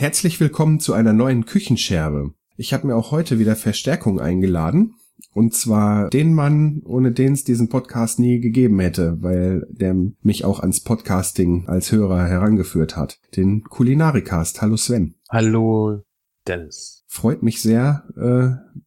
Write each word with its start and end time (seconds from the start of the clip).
Herzlich 0.00 0.38
willkommen 0.38 0.78
zu 0.78 0.92
einer 0.92 1.12
neuen 1.12 1.44
Küchenscherbe. 1.44 2.32
Ich 2.56 2.72
habe 2.72 2.86
mir 2.86 2.94
auch 2.94 3.10
heute 3.10 3.40
wieder 3.40 3.56
Verstärkung 3.56 4.20
eingeladen. 4.20 4.94
Und 5.34 5.54
zwar 5.54 6.08
den 6.08 6.34
Mann, 6.34 6.82
ohne 6.84 7.10
den 7.10 7.32
es 7.32 7.42
diesen 7.42 7.68
Podcast 7.68 8.20
nie 8.20 8.38
gegeben 8.38 8.78
hätte, 8.78 9.20
weil 9.22 9.66
der 9.70 9.96
mich 10.22 10.44
auch 10.44 10.60
ans 10.60 10.84
Podcasting 10.84 11.66
als 11.66 11.90
Hörer 11.90 12.28
herangeführt 12.28 12.96
hat. 12.96 13.18
Den 13.34 13.64
Kulinarikast. 13.64 14.62
Hallo 14.62 14.76
Sven. 14.76 15.16
Hallo 15.30 16.04
Dennis. 16.46 17.02
Freut 17.08 17.42
mich 17.42 17.60
sehr, 17.60 18.04
äh, 18.16 18.78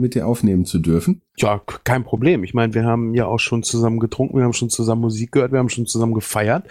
mit 0.00 0.14
dir 0.14 0.26
aufnehmen 0.26 0.64
zu 0.64 0.78
dürfen. 0.78 1.22
Ja, 1.36 1.60
kein 1.84 2.04
Problem. 2.04 2.44
Ich 2.44 2.54
meine, 2.54 2.74
wir 2.74 2.84
haben 2.84 3.14
ja 3.14 3.26
auch 3.26 3.38
schon 3.38 3.62
zusammen 3.62 4.00
getrunken, 4.00 4.36
wir 4.36 4.44
haben 4.44 4.52
schon 4.52 4.70
zusammen 4.70 5.02
Musik 5.02 5.32
gehört, 5.32 5.52
wir 5.52 5.58
haben 5.58 5.68
schon 5.68 5.86
zusammen 5.86 6.14
gefeiert. 6.14 6.64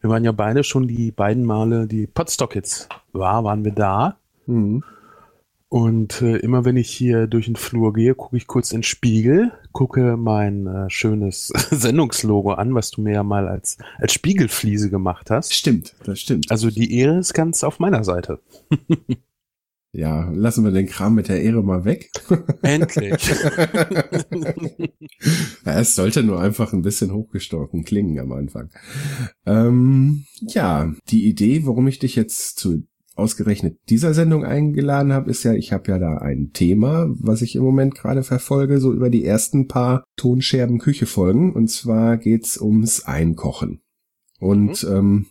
Wir 0.00 0.10
waren 0.10 0.24
ja 0.24 0.32
beide 0.32 0.64
schon 0.64 0.86
die 0.86 1.10
beiden 1.10 1.44
Male, 1.44 1.86
die 1.86 2.06
Podstock 2.06 2.54
jetzt 2.54 2.88
war, 3.12 3.44
waren 3.44 3.64
wir 3.64 3.72
da. 3.72 4.16
Mhm. 4.46 4.82
Und 5.74 6.22
äh, 6.22 6.36
immer 6.36 6.64
wenn 6.64 6.76
ich 6.76 6.88
hier 6.88 7.26
durch 7.26 7.46
den 7.46 7.56
Flur 7.56 7.92
gehe, 7.92 8.14
gucke 8.14 8.36
ich 8.36 8.46
kurz 8.46 8.70
in 8.70 8.78
den 8.78 8.82
Spiegel, 8.84 9.50
gucke 9.72 10.16
mein 10.16 10.68
äh, 10.68 10.88
schönes 10.88 11.48
Sendungslogo 11.70 12.52
an, 12.52 12.76
was 12.76 12.92
du 12.92 13.00
mir 13.00 13.14
ja 13.14 13.22
mal 13.24 13.48
als, 13.48 13.78
als 13.98 14.12
Spiegelfliese 14.12 14.88
gemacht 14.88 15.30
hast. 15.30 15.52
Stimmt, 15.52 15.96
das 16.04 16.20
stimmt. 16.20 16.48
Also 16.52 16.70
die 16.70 16.96
Ehre 16.96 17.18
ist 17.18 17.34
ganz 17.34 17.64
auf 17.64 17.80
meiner 17.80 18.04
Seite. 18.04 18.38
Ja, 19.94 20.28
lassen 20.34 20.64
wir 20.64 20.72
den 20.72 20.86
Kram 20.86 21.14
mit 21.14 21.28
der 21.28 21.40
Ehre 21.40 21.62
mal 21.62 21.84
weg. 21.84 22.10
Endlich. 22.62 23.12
Ja, 25.64 25.80
es 25.80 25.94
sollte 25.94 26.22
nur 26.22 26.40
einfach 26.40 26.74
ein 26.74 26.82
bisschen 26.82 27.12
hochgestochen 27.12 27.84
klingen 27.84 28.18
am 28.18 28.32
Anfang. 28.32 28.70
Ähm, 29.46 30.24
ja, 30.42 30.92
die 31.08 31.26
Idee, 31.26 31.64
warum 31.64 31.88
ich 31.88 31.98
dich 31.98 32.16
jetzt 32.16 32.58
zu 32.58 32.86
ausgerechnet 33.14 33.78
dieser 33.88 34.12
Sendung 34.12 34.44
eingeladen 34.44 35.12
habe, 35.12 35.30
ist 35.30 35.44
ja, 35.44 35.54
ich 35.54 35.72
habe 35.72 35.90
ja 35.90 35.98
da 35.98 36.18
ein 36.18 36.50
Thema, 36.52 37.06
was 37.08 37.40
ich 37.40 37.56
im 37.56 37.62
Moment 37.62 37.94
gerade 37.94 38.22
verfolge, 38.22 38.80
so 38.80 38.92
über 38.92 39.08
die 39.08 39.24
ersten 39.24 39.68
paar 39.68 40.04
Tonscherben 40.16 40.78
Küche 40.78 41.06
folgen. 41.06 41.54
Und 41.54 41.68
zwar 41.68 42.18
geht's 42.18 42.60
ums 42.60 43.04
Einkochen. 43.04 43.80
Und 44.40 44.86
ähm, 44.90 45.26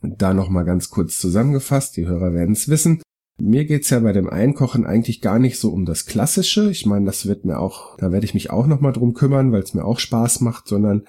da 0.00 0.32
noch 0.32 0.48
mal 0.48 0.64
ganz 0.64 0.88
kurz 0.88 1.18
zusammengefasst, 1.18 1.96
die 1.96 2.06
Hörer 2.06 2.32
werden 2.32 2.52
es 2.52 2.68
wissen. 2.68 3.02
Mir 3.36 3.64
geht's 3.64 3.90
ja 3.90 3.98
bei 3.98 4.12
dem 4.12 4.30
Einkochen 4.30 4.86
eigentlich 4.86 5.20
gar 5.20 5.40
nicht 5.40 5.58
so 5.58 5.70
um 5.70 5.84
das 5.84 6.06
Klassische. 6.06 6.70
Ich 6.70 6.86
meine, 6.86 7.06
das 7.06 7.26
wird 7.26 7.44
mir 7.44 7.58
auch, 7.58 7.96
da 7.96 8.12
werde 8.12 8.24
ich 8.24 8.34
mich 8.34 8.50
auch 8.50 8.66
noch 8.66 8.80
mal 8.80 8.92
drum 8.92 9.12
kümmern, 9.12 9.50
weil 9.50 9.62
es 9.62 9.74
mir 9.74 9.84
auch 9.84 9.98
Spaß 9.98 10.40
macht, 10.40 10.68
sondern 10.68 11.02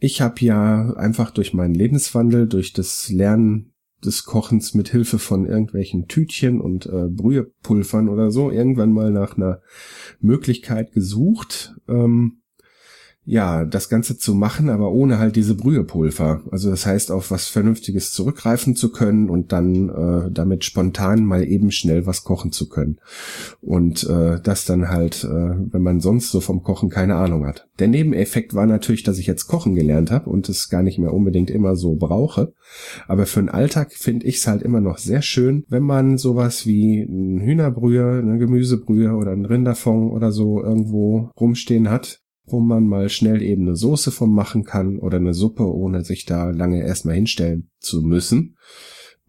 ich 0.00 0.20
habe 0.20 0.40
ja 0.40 0.92
einfach 0.94 1.30
durch 1.30 1.54
meinen 1.54 1.74
Lebenswandel, 1.74 2.48
durch 2.48 2.72
das 2.72 3.10
Lernen 3.10 3.74
des 4.04 4.24
Kochens 4.24 4.74
mit 4.74 4.88
Hilfe 4.88 5.18
von 5.18 5.46
irgendwelchen 5.46 6.06
Tütchen 6.08 6.60
und 6.60 6.86
äh, 6.86 7.08
Brühepulvern 7.08 8.08
oder 8.08 8.30
so 8.30 8.50
irgendwann 8.50 8.92
mal 8.92 9.10
nach 9.10 9.36
einer 9.36 9.60
Möglichkeit 10.20 10.92
gesucht, 10.92 11.74
ähm, 11.88 12.40
ja, 13.30 13.66
das 13.66 13.90
Ganze 13.90 14.16
zu 14.16 14.34
machen, 14.34 14.70
aber 14.70 14.90
ohne 14.90 15.18
halt 15.18 15.36
diese 15.36 15.54
Brühepulver. 15.54 16.40
Also 16.50 16.70
das 16.70 16.86
heißt, 16.86 17.12
auf 17.12 17.30
was 17.30 17.48
Vernünftiges 17.48 18.10
zurückgreifen 18.12 18.74
zu 18.74 18.90
können 18.90 19.28
und 19.28 19.52
dann 19.52 19.90
äh, 19.90 20.30
damit 20.30 20.64
spontan 20.64 21.26
mal 21.26 21.44
eben 21.44 21.70
schnell 21.70 22.06
was 22.06 22.24
kochen 22.24 22.52
zu 22.52 22.70
können. 22.70 23.00
Und 23.60 24.08
äh, 24.08 24.40
das 24.42 24.64
dann 24.64 24.88
halt, 24.88 25.24
äh, 25.24 25.28
wenn 25.28 25.82
man 25.82 26.00
sonst 26.00 26.30
so 26.30 26.40
vom 26.40 26.62
Kochen 26.62 26.88
keine 26.88 27.16
Ahnung 27.16 27.46
hat. 27.46 27.68
Der 27.78 27.88
Nebeneffekt 27.88 28.54
war 28.54 28.64
natürlich, 28.64 29.02
dass 29.02 29.18
ich 29.18 29.26
jetzt 29.26 29.46
kochen 29.46 29.74
gelernt 29.74 30.10
habe 30.10 30.30
und 30.30 30.48
es 30.48 30.70
gar 30.70 30.82
nicht 30.82 30.98
mehr 30.98 31.12
unbedingt 31.12 31.50
immer 31.50 31.76
so 31.76 31.96
brauche. 31.96 32.54
Aber 33.08 33.26
für 33.26 33.40
den 33.40 33.50
Alltag 33.50 33.92
finde 33.92 34.24
ich 34.24 34.36
es 34.36 34.46
halt 34.46 34.62
immer 34.62 34.80
noch 34.80 34.96
sehr 34.96 35.20
schön, 35.20 35.64
wenn 35.68 35.82
man 35.82 36.16
sowas 36.16 36.64
wie 36.64 37.02
ein 37.02 37.42
Hühnerbrühe, 37.42 38.20
eine 38.22 38.38
Gemüsebrühe 38.38 39.12
oder 39.12 39.32
ein 39.32 39.44
Rinderfond 39.44 40.12
oder 40.12 40.32
so 40.32 40.62
irgendwo 40.62 41.28
rumstehen 41.38 41.90
hat 41.90 42.22
wo 42.50 42.60
man 42.60 42.86
mal 42.86 43.08
schnell 43.08 43.42
eben 43.42 43.62
eine 43.62 43.76
Soße 43.76 44.10
von 44.10 44.30
machen 44.32 44.64
kann 44.64 44.98
oder 44.98 45.18
eine 45.18 45.34
Suppe, 45.34 45.64
ohne 45.64 46.04
sich 46.04 46.24
da 46.24 46.50
lange 46.50 46.82
erstmal 46.82 47.14
hinstellen 47.14 47.70
zu 47.78 48.02
müssen. 48.02 48.56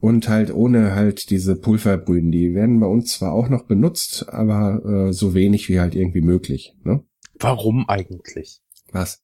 Und 0.01 0.29
halt 0.29 0.53
ohne 0.53 0.95
halt 0.95 1.29
diese 1.29 1.57
Pulverbrühen, 1.57 2.31
die 2.31 2.53
werden 2.53 2.79
bei 2.79 2.87
uns 2.87 3.13
zwar 3.13 3.33
auch 3.33 3.49
noch 3.49 3.65
benutzt, 3.65 4.29
aber 4.29 5.09
äh, 5.09 5.13
so 5.13 5.33
wenig 5.33 5.67
wie 5.67 5.81
halt 5.81 5.93
irgendwie 5.93 6.21
möglich. 6.21 6.73
Ne? 6.83 7.03
Warum 7.37 7.87
eigentlich? 7.89 8.61
Was? 8.91 9.21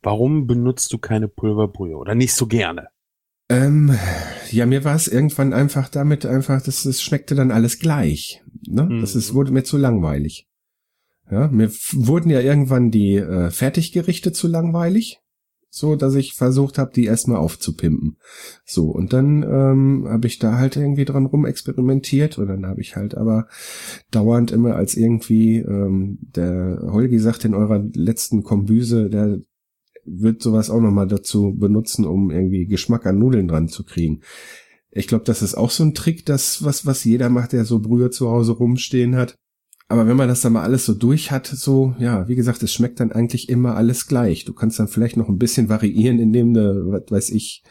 Warum 0.00 0.46
benutzt 0.46 0.92
du 0.92 0.98
keine 0.98 1.26
Pulverbrühe 1.26 1.96
oder 1.96 2.14
nicht 2.14 2.34
so 2.34 2.46
gerne? 2.46 2.88
Ähm, 3.48 3.96
ja, 4.50 4.66
mir 4.66 4.84
war 4.84 4.94
es 4.94 5.08
irgendwann 5.08 5.52
einfach 5.52 5.88
damit 5.88 6.24
einfach, 6.26 6.62
das, 6.62 6.84
das 6.84 7.02
schmeckte 7.02 7.34
dann 7.34 7.50
alles 7.50 7.78
gleich. 7.78 8.42
Ne? 8.68 8.84
Mhm. 8.84 9.00
Das 9.00 9.14
ist, 9.14 9.34
wurde 9.34 9.52
mir 9.52 9.64
zu 9.64 9.76
langweilig. 9.76 10.48
Ja, 11.32 11.48
mir 11.48 11.70
wurden 11.92 12.28
ja 12.28 12.40
irgendwann 12.40 12.90
die 12.90 13.16
äh, 13.16 13.50
Fertiggerichte 13.50 14.32
zu 14.32 14.48
langweilig, 14.48 15.22
so 15.70 15.96
dass 15.96 16.14
ich 16.14 16.34
versucht 16.34 16.76
habe, 16.76 16.92
die 16.94 17.06
erstmal 17.06 17.38
aufzupimpen. 17.38 18.18
So, 18.66 18.90
und 18.90 19.14
dann 19.14 19.42
ähm, 19.42 20.06
habe 20.10 20.26
ich 20.26 20.38
da 20.38 20.58
halt 20.58 20.76
irgendwie 20.76 21.06
dran 21.06 21.24
rumexperimentiert 21.24 22.36
und 22.36 22.48
dann 22.48 22.66
habe 22.66 22.82
ich 22.82 22.96
halt 22.96 23.16
aber 23.16 23.48
dauernd 24.10 24.52
immer 24.52 24.76
als 24.76 24.94
irgendwie, 24.94 25.60
ähm, 25.60 26.18
der 26.20 26.82
Holgi 26.92 27.18
sagt 27.18 27.46
in 27.46 27.54
eurer 27.54 27.82
letzten 27.94 28.42
Kombüse, 28.42 29.08
der 29.08 29.38
wird 30.04 30.42
sowas 30.42 30.68
auch 30.68 30.82
nochmal 30.82 31.06
dazu 31.06 31.54
benutzen, 31.56 32.04
um 32.04 32.30
irgendwie 32.30 32.66
Geschmack 32.66 33.06
an 33.06 33.18
Nudeln 33.18 33.48
dran 33.48 33.68
zu 33.68 33.84
kriegen. 33.84 34.20
Ich 34.90 35.06
glaube, 35.06 35.24
das 35.24 35.40
ist 35.40 35.54
auch 35.54 35.70
so 35.70 35.82
ein 35.82 35.94
Trick, 35.94 36.26
das, 36.26 36.62
was, 36.62 36.84
was 36.84 37.04
jeder 37.04 37.30
macht, 37.30 37.54
der 37.54 37.64
so 37.64 37.78
Brühe 37.78 38.10
zu 38.10 38.28
Hause 38.28 38.52
rumstehen 38.52 39.16
hat. 39.16 39.38
Aber 39.92 40.08
wenn 40.08 40.16
man 40.16 40.28
das 40.28 40.40
dann 40.40 40.54
mal 40.54 40.62
alles 40.62 40.86
so 40.86 40.94
durch 40.94 41.30
hat, 41.30 41.46
so, 41.46 41.94
ja, 41.98 42.26
wie 42.26 42.34
gesagt, 42.34 42.62
es 42.62 42.72
schmeckt 42.72 42.98
dann 42.98 43.12
eigentlich 43.12 43.50
immer 43.50 43.76
alles 43.76 44.06
gleich. 44.06 44.46
Du 44.46 44.54
kannst 44.54 44.78
dann 44.78 44.88
vielleicht 44.88 45.18
noch 45.18 45.28
ein 45.28 45.36
bisschen 45.36 45.68
variieren, 45.68 46.18
indem 46.18 46.54
du, 46.54 46.90
was 46.90 47.02
weiß 47.10 47.28
ich, 47.28 47.62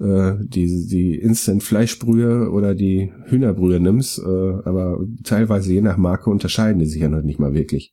äh, 0.00 0.36
die, 0.40 0.86
die 0.86 1.16
Instant-Fleischbrühe 1.16 2.50
oder 2.50 2.74
die 2.74 3.12
Hühnerbrühe 3.26 3.78
nimmst, 3.78 4.20
äh, 4.20 4.22
aber 4.64 5.04
teilweise 5.22 5.70
je 5.74 5.82
nach 5.82 5.98
Marke 5.98 6.30
unterscheiden 6.30 6.78
die 6.78 6.86
sich 6.86 7.02
ja 7.02 7.10
noch 7.10 7.20
nicht 7.20 7.38
mal 7.38 7.52
wirklich. 7.52 7.92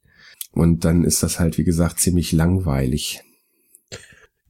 Und 0.54 0.86
dann 0.86 1.04
ist 1.04 1.22
das 1.22 1.38
halt, 1.38 1.58
wie 1.58 1.66
gesagt, 1.66 2.00
ziemlich 2.00 2.32
langweilig. 2.32 3.22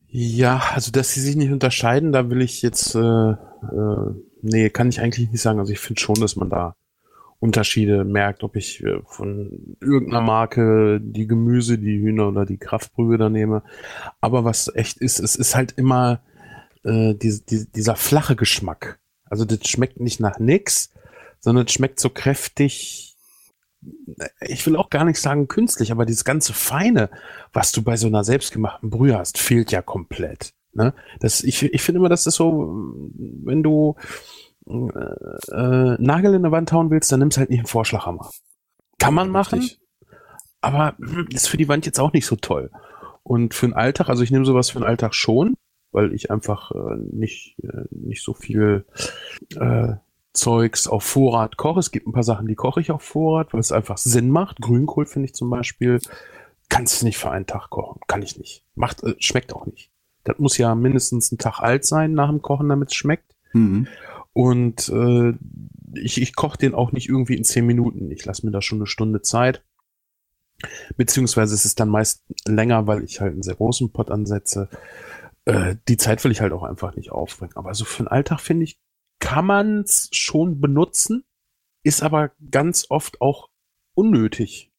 Ja, 0.09 0.61
also 0.75 0.91
dass 0.91 1.15
sie 1.15 1.21
sich 1.21 1.35
nicht 1.35 1.51
unterscheiden, 1.51 2.11
da 2.11 2.29
will 2.29 2.43
ich 2.43 2.61
jetzt, 2.61 2.93
äh, 2.93 3.31
äh, 3.31 3.35
nee, 4.43 4.69
kann 4.69 4.89
ich 4.89 5.01
eigentlich 5.01 5.31
nicht 5.31 5.41
sagen. 5.41 5.57
Also 5.57 5.73
ich 5.73 5.79
finde 5.79 6.01
schon, 6.01 6.21
dass 6.21 6.35
man 6.35 6.51
da 6.51 6.75
Unterschiede 7.39 8.03
merkt, 8.03 8.43
ob 8.43 8.55
ich 8.55 8.83
äh, 8.83 8.99
von 9.05 9.75
irgendeiner 9.79 10.21
Marke 10.21 10.99
die 11.01 11.27
Gemüse, 11.27 11.77
die 11.77 11.99
Hühner 11.99 12.29
oder 12.29 12.45
die 12.45 12.57
Kraftbrühe 12.57 13.17
da 13.17 13.29
nehme. 13.29 13.63
Aber 14.21 14.43
was 14.43 14.73
echt 14.73 14.97
ist, 14.97 15.19
es 15.19 15.35
ist 15.35 15.55
halt 15.55 15.73
immer 15.73 16.21
äh, 16.83 17.13
die, 17.13 17.39
die, 17.45 17.71
dieser 17.71 17.95
flache 17.95 18.35
Geschmack. 18.35 18.99
Also 19.25 19.45
das 19.45 19.67
schmeckt 19.67 19.99
nicht 19.99 20.19
nach 20.19 20.39
nix, 20.39 20.91
sondern 21.39 21.65
es 21.67 21.73
schmeckt 21.73 21.99
so 21.99 22.09
kräftig. 22.09 23.15
Ich 24.41 24.65
will 24.65 24.75
auch 24.75 24.89
gar 24.89 25.05
nicht 25.05 25.19
sagen 25.19 25.47
künstlich, 25.47 25.91
aber 25.91 26.05
dieses 26.05 26.25
ganze 26.25 26.53
Feine, 26.53 27.11
was 27.53 27.71
du 27.71 27.83
bei 27.83 27.97
so 27.97 28.07
einer 28.07 28.23
selbstgemachten 28.23 28.89
Brühe 28.89 29.17
hast, 29.17 29.37
fehlt 29.37 29.71
ja 29.71 29.83
komplett. 29.83 30.53
Ne? 30.73 30.93
Das, 31.19 31.43
ich, 31.43 31.61
ich 31.63 31.81
finde 31.81 31.99
immer, 31.99 32.09
das 32.09 32.25
ist 32.25 32.35
so, 32.35 32.73
wenn 33.43 33.63
du 33.63 33.95
äh, 34.69 35.53
äh, 35.53 35.97
Nagel 35.99 36.33
in 36.33 36.43
der 36.43 36.51
Wand 36.51 36.71
hauen 36.71 36.89
willst, 36.89 37.11
dann 37.11 37.19
nimmst 37.19 37.37
halt 37.37 37.49
nicht 37.49 37.59
einen 37.59 37.67
Vorschlaghammer. 37.67 38.29
Kann 38.99 39.13
man 39.13 39.29
machen, 39.29 39.59
Richtig. 39.59 39.79
aber 40.61 40.95
ist 41.29 41.49
für 41.49 41.57
die 41.57 41.67
Wand 41.67 41.85
jetzt 41.85 41.99
auch 41.99 42.13
nicht 42.13 42.25
so 42.25 42.35
toll. 42.35 42.71
Und 43.23 43.53
für 43.53 43.67
den 43.67 43.73
Alltag, 43.73 44.09
also 44.09 44.23
ich 44.23 44.31
nehme 44.31 44.45
sowas 44.45 44.69
für 44.69 44.79
den 44.79 44.87
Alltag 44.87 45.13
schon, 45.13 45.55
weil 45.91 46.13
ich 46.13 46.31
einfach 46.31 46.71
äh, 46.71 46.97
nicht, 47.11 47.57
äh, 47.63 47.83
nicht 47.91 48.23
so 48.23 48.33
viel 48.33 48.85
äh, 49.55 49.93
Zeugs 50.33 50.87
auf 50.87 51.03
Vorrat 51.03 51.57
koche. 51.57 51.79
Es 51.79 51.91
gibt 51.91 52.07
ein 52.07 52.13
paar 52.13 52.23
Sachen, 52.23 52.47
die 52.47 52.55
koche 52.55 52.79
ich 52.79 52.91
auf 52.91 53.01
Vorrat, 53.01 53.53
weil 53.53 53.59
es 53.59 53.71
einfach 53.71 53.97
Sinn 53.97 54.29
macht. 54.29 54.61
Grünkohl 54.61 55.05
finde 55.05 55.25
ich 55.25 55.33
zum 55.33 55.49
Beispiel, 55.49 55.99
kannst 56.69 57.01
du 57.01 57.05
nicht 57.05 57.17
für 57.17 57.31
einen 57.31 57.47
Tag 57.47 57.69
kochen. 57.69 57.99
Kann 58.07 58.21
ich 58.21 58.37
nicht. 58.37 58.63
Macht, 58.75 59.03
äh, 59.03 59.15
schmeckt 59.19 59.53
auch 59.53 59.65
nicht. 59.65 59.91
Das 60.23 60.39
muss 60.39 60.57
ja 60.57 60.75
mindestens 60.75 61.31
einen 61.31 61.39
Tag 61.39 61.59
alt 61.59 61.85
sein 61.85 62.13
nach 62.13 62.29
dem 62.29 62.41
Kochen, 62.41 62.69
damit 62.69 62.89
es 62.89 62.95
schmeckt. 62.95 63.35
Mhm. 63.53 63.87
Und 64.37 64.89
äh, 64.89 65.33
ich, 65.95 66.21
ich 66.21 66.35
koche 66.35 66.59
den 66.59 66.75
auch 66.75 66.91
nicht 66.91 67.09
irgendwie 67.09 67.35
in 67.35 67.43
zehn 67.43 67.65
Minuten. 67.65 68.11
Ich 68.11 68.23
lasse 68.23 68.45
mir 68.45 68.51
da 68.51 68.61
schon 68.61 68.77
eine 68.77 68.85
Stunde 68.85 69.23
Zeit. 69.23 69.65
Beziehungsweise 70.95 71.55
es 71.55 71.65
ist 71.65 71.79
dann 71.79 71.89
meist 71.89 72.23
länger, 72.47 72.85
weil 72.85 73.03
ich 73.03 73.19
halt 73.19 73.33
einen 73.33 73.41
sehr 73.41 73.55
großen 73.55 73.91
Pot 73.91 74.11
ansetze. 74.11 74.69
Äh, 75.45 75.77
die 75.87 75.97
Zeit 75.97 76.23
will 76.23 76.31
ich 76.31 76.39
halt 76.39 76.53
auch 76.53 76.61
einfach 76.61 76.95
nicht 76.95 77.11
aufbringen. 77.11 77.55
Aber 77.55 77.73
so 77.73 77.83
für 77.83 78.03
den 78.03 78.09
Alltag 78.09 78.39
finde 78.39 78.65
ich, 78.65 78.79
kann 79.17 79.47
man 79.47 79.79
es 79.79 80.09
schon 80.11 80.61
benutzen, 80.61 81.23
ist 81.83 82.03
aber 82.03 82.29
ganz 82.51 82.85
oft 82.89 83.21
auch 83.21 83.49
unnötig. 83.95 84.71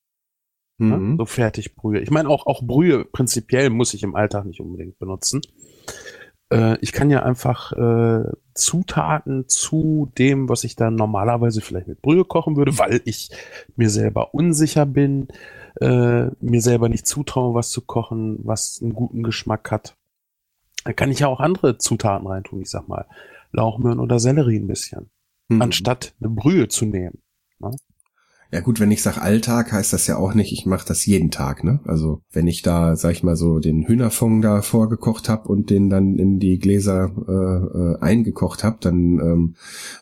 Ne? 0.76 0.98
Mhm. 0.98 1.16
So 1.18 1.26
Fertigbrühe. 1.26 1.98
Ich 1.98 2.12
meine, 2.12 2.28
auch, 2.28 2.46
auch 2.46 2.62
Brühe 2.62 3.04
prinzipiell 3.06 3.70
muss 3.70 3.92
ich 3.92 4.04
im 4.04 4.14
Alltag 4.14 4.44
nicht 4.44 4.60
unbedingt 4.60 5.00
benutzen. 5.00 5.40
Äh, 6.52 6.78
ich 6.80 6.92
kann 6.92 7.10
ja 7.10 7.24
einfach 7.24 7.72
äh, 7.72 8.22
Zutaten 8.58 9.48
zu 9.48 10.10
dem, 10.18 10.48
was 10.48 10.64
ich 10.64 10.76
dann 10.76 10.94
normalerweise 10.96 11.60
vielleicht 11.60 11.88
mit 11.88 12.02
Brühe 12.02 12.24
kochen 12.24 12.56
würde, 12.56 12.76
weil 12.78 13.00
ich 13.04 13.30
mir 13.76 13.88
selber 13.90 14.34
unsicher 14.34 14.84
bin, 14.86 15.28
äh, 15.80 16.26
mir 16.40 16.60
selber 16.60 16.88
nicht 16.88 17.06
zutraue, 17.06 17.54
was 17.54 17.70
zu 17.70 17.80
kochen, 17.82 18.38
was 18.42 18.80
einen 18.82 18.92
guten 18.94 19.22
Geschmack 19.22 19.70
hat. 19.70 19.96
Da 20.84 20.92
kann 20.92 21.10
ich 21.10 21.20
ja 21.20 21.28
auch 21.28 21.40
andere 21.40 21.78
Zutaten 21.78 22.26
reintun. 22.26 22.60
Ich 22.60 22.70
sag 22.70 22.88
mal, 22.88 23.06
Lauchmöhren 23.52 24.00
oder 24.00 24.18
Sellerie 24.18 24.58
ein 24.58 24.66
bisschen, 24.66 25.10
Mhm. 25.48 25.62
anstatt 25.62 26.14
eine 26.20 26.30
Brühe 26.30 26.68
zu 26.68 26.84
nehmen. 26.84 27.18
Ja 28.50 28.60
gut, 28.60 28.80
wenn 28.80 28.90
ich 28.90 29.02
sag 29.02 29.18
Alltag, 29.18 29.72
heißt 29.72 29.92
das 29.92 30.06
ja 30.06 30.16
auch 30.16 30.32
nicht, 30.32 30.52
ich 30.52 30.64
mache 30.64 30.88
das 30.88 31.04
jeden 31.04 31.30
Tag, 31.30 31.64
ne? 31.64 31.80
Also 31.84 32.22
wenn 32.32 32.46
ich 32.46 32.62
da, 32.62 32.96
sag 32.96 33.12
ich 33.12 33.22
mal 33.22 33.36
so, 33.36 33.58
den 33.58 33.86
Hühnerfond 33.86 34.42
da 34.42 34.62
vorgekocht 34.62 35.28
habe 35.28 35.48
und 35.48 35.68
den 35.68 35.90
dann 35.90 36.16
in 36.16 36.38
die 36.38 36.58
Gläser 36.58 37.10
äh, 37.28 37.78
äh, 37.78 37.98
eingekocht 38.00 38.64
habe, 38.64 38.78
dann 38.80 39.18
ähm, 39.18 39.54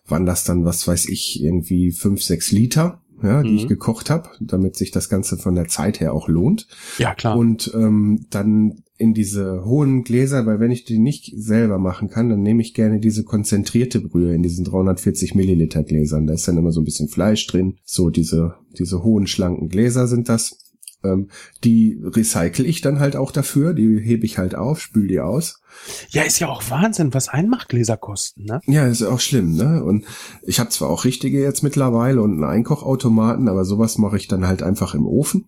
waren 0.06 0.26
das 0.26 0.44
dann, 0.44 0.64
was 0.64 0.86
weiß 0.86 1.08
ich, 1.08 1.42
irgendwie 1.42 1.90
fünf, 1.90 2.22
sechs 2.22 2.52
Liter, 2.52 3.00
ja, 3.22 3.42
die 3.42 3.50
Mhm. 3.50 3.56
ich 3.56 3.68
gekocht 3.68 4.10
habe, 4.10 4.28
damit 4.40 4.76
sich 4.76 4.90
das 4.90 5.08
Ganze 5.08 5.36
von 5.36 5.54
der 5.54 5.68
Zeit 5.68 6.00
her 6.00 6.12
auch 6.12 6.28
lohnt. 6.28 6.66
Ja, 6.98 7.14
klar. 7.14 7.36
Und 7.36 7.70
ähm, 7.74 8.26
dann 8.30 8.82
in 8.98 9.12
diese 9.12 9.64
hohen 9.64 10.04
Gläser, 10.04 10.46
weil 10.46 10.58
wenn 10.58 10.70
ich 10.70 10.84
die 10.84 10.98
nicht 10.98 11.30
selber 11.36 11.78
machen 11.78 12.08
kann, 12.08 12.30
dann 12.30 12.40
nehme 12.42 12.62
ich 12.62 12.72
gerne 12.72 12.98
diese 12.98 13.24
konzentrierte 13.24 14.00
Brühe 14.00 14.34
in 14.34 14.42
diesen 14.42 14.64
340 14.64 15.34
Milliliter 15.34 15.82
Gläsern. 15.82 16.26
Da 16.26 16.32
ist 16.34 16.48
dann 16.48 16.56
immer 16.56 16.72
so 16.72 16.80
ein 16.80 16.84
bisschen 16.84 17.08
Fleisch 17.08 17.46
drin. 17.46 17.76
So 17.84 18.08
diese, 18.08 18.54
diese 18.78 19.02
hohen, 19.02 19.26
schlanken 19.26 19.68
Gläser 19.68 20.06
sind 20.06 20.28
das. 20.30 20.58
Ähm, 21.12 21.28
die 21.64 22.00
recycle 22.02 22.64
ich 22.66 22.80
dann 22.80 22.98
halt 23.00 23.16
auch 23.16 23.30
dafür. 23.32 23.74
Die 23.74 23.98
hebe 24.00 24.24
ich 24.26 24.38
halt 24.38 24.54
auf, 24.54 24.80
spül 24.80 25.06
die 25.08 25.20
aus. 25.20 25.60
ja, 26.10 26.22
ist 26.22 26.38
ja 26.38 26.48
auch 26.48 26.62
Wahnsinn, 26.70 27.12
was 27.14 27.28
Einmachgläser 27.28 27.96
kosten, 27.96 28.44
ne? 28.44 28.60
Ja, 28.66 28.86
ist 28.86 29.02
auch 29.02 29.20
schlimm, 29.20 29.54
ne? 29.54 29.82
Und 29.84 30.04
ich 30.42 30.58
habe 30.60 30.70
zwar 30.70 30.88
auch 30.90 31.04
richtige 31.04 31.40
jetzt 31.40 31.62
mittlerweile 31.62 32.22
und 32.22 32.32
einen 32.32 32.44
Einkochautomaten, 32.44 33.48
aber 33.48 33.64
sowas 33.64 33.98
mache 33.98 34.16
ich 34.16 34.28
dann 34.28 34.46
halt 34.46 34.62
einfach 34.62 34.94
im 34.94 35.06
Ofen. 35.06 35.46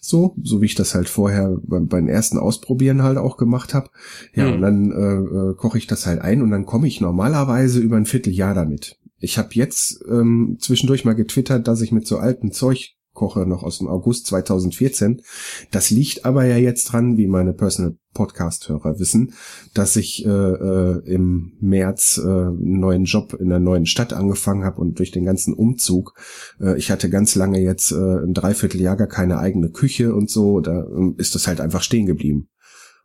So, 0.00 0.34
so 0.42 0.60
wie 0.60 0.66
ich 0.66 0.74
das 0.74 0.94
halt 0.96 1.08
vorher 1.08 1.56
beim, 1.62 1.86
beim 1.86 2.08
ersten 2.08 2.38
Ausprobieren 2.38 3.02
halt 3.04 3.18
auch 3.18 3.36
gemacht 3.36 3.72
habe. 3.72 3.88
Ja, 4.34 4.46
Hm. 4.46 4.54
und 4.54 4.60
dann 4.62 4.90
äh, 4.90 5.50
äh, 5.50 5.54
koche 5.54 5.78
ich 5.78 5.86
das 5.86 6.06
halt 6.06 6.20
ein 6.20 6.42
und 6.42 6.50
dann 6.50 6.66
komme 6.66 6.88
ich 6.88 7.00
normalerweise 7.00 7.78
über 7.80 7.96
ein 7.96 8.06
Vierteljahr 8.06 8.54
damit. 8.54 8.98
Ich 9.20 9.38
habe 9.38 9.50
jetzt 9.52 10.04
ähm, 10.10 10.56
zwischendurch 10.60 11.04
mal 11.04 11.14
getwittert, 11.14 11.68
dass 11.68 11.80
ich 11.80 11.92
mit 11.92 12.06
so 12.06 12.18
altem 12.18 12.50
Zeug 12.52 12.94
koche, 13.24 13.46
noch 13.46 13.62
aus 13.62 13.78
dem 13.78 13.88
August 13.88 14.26
2014. 14.26 15.22
Das 15.70 15.90
liegt 15.90 16.26
aber 16.26 16.44
ja 16.44 16.56
jetzt 16.56 16.84
dran, 16.84 17.16
wie 17.16 17.26
meine 17.26 17.54
Personal 17.54 17.96
Podcast-Hörer 18.12 18.98
wissen, 18.98 19.32
dass 19.72 19.96
ich 19.96 20.24
äh, 20.24 20.28
äh, 20.28 21.02
im 21.06 21.54
März 21.60 22.20
äh, 22.22 22.28
einen 22.28 22.78
neuen 22.78 23.04
Job 23.04 23.32
in 23.32 23.46
einer 23.46 23.58
neuen 23.58 23.86
Stadt 23.86 24.12
angefangen 24.12 24.64
habe 24.64 24.80
und 24.80 24.98
durch 24.98 25.10
den 25.10 25.24
ganzen 25.24 25.54
Umzug, 25.54 26.14
äh, 26.60 26.76
ich 26.76 26.90
hatte 26.90 27.08
ganz 27.08 27.34
lange 27.34 27.60
jetzt 27.60 27.92
äh, 27.92 27.96
ein 27.96 28.34
Dreivierteljahr 28.34 28.96
gar 28.96 29.08
keine 29.08 29.38
eigene 29.38 29.70
Küche 29.70 30.14
und 30.14 30.30
so, 30.30 30.60
da 30.60 30.84
ähm, 30.84 31.14
ist 31.16 31.34
das 31.34 31.46
halt 31.46 31.60
einfach 31.60 31.82
stehen 31.82 32.06
geblieben. 32.06 32.48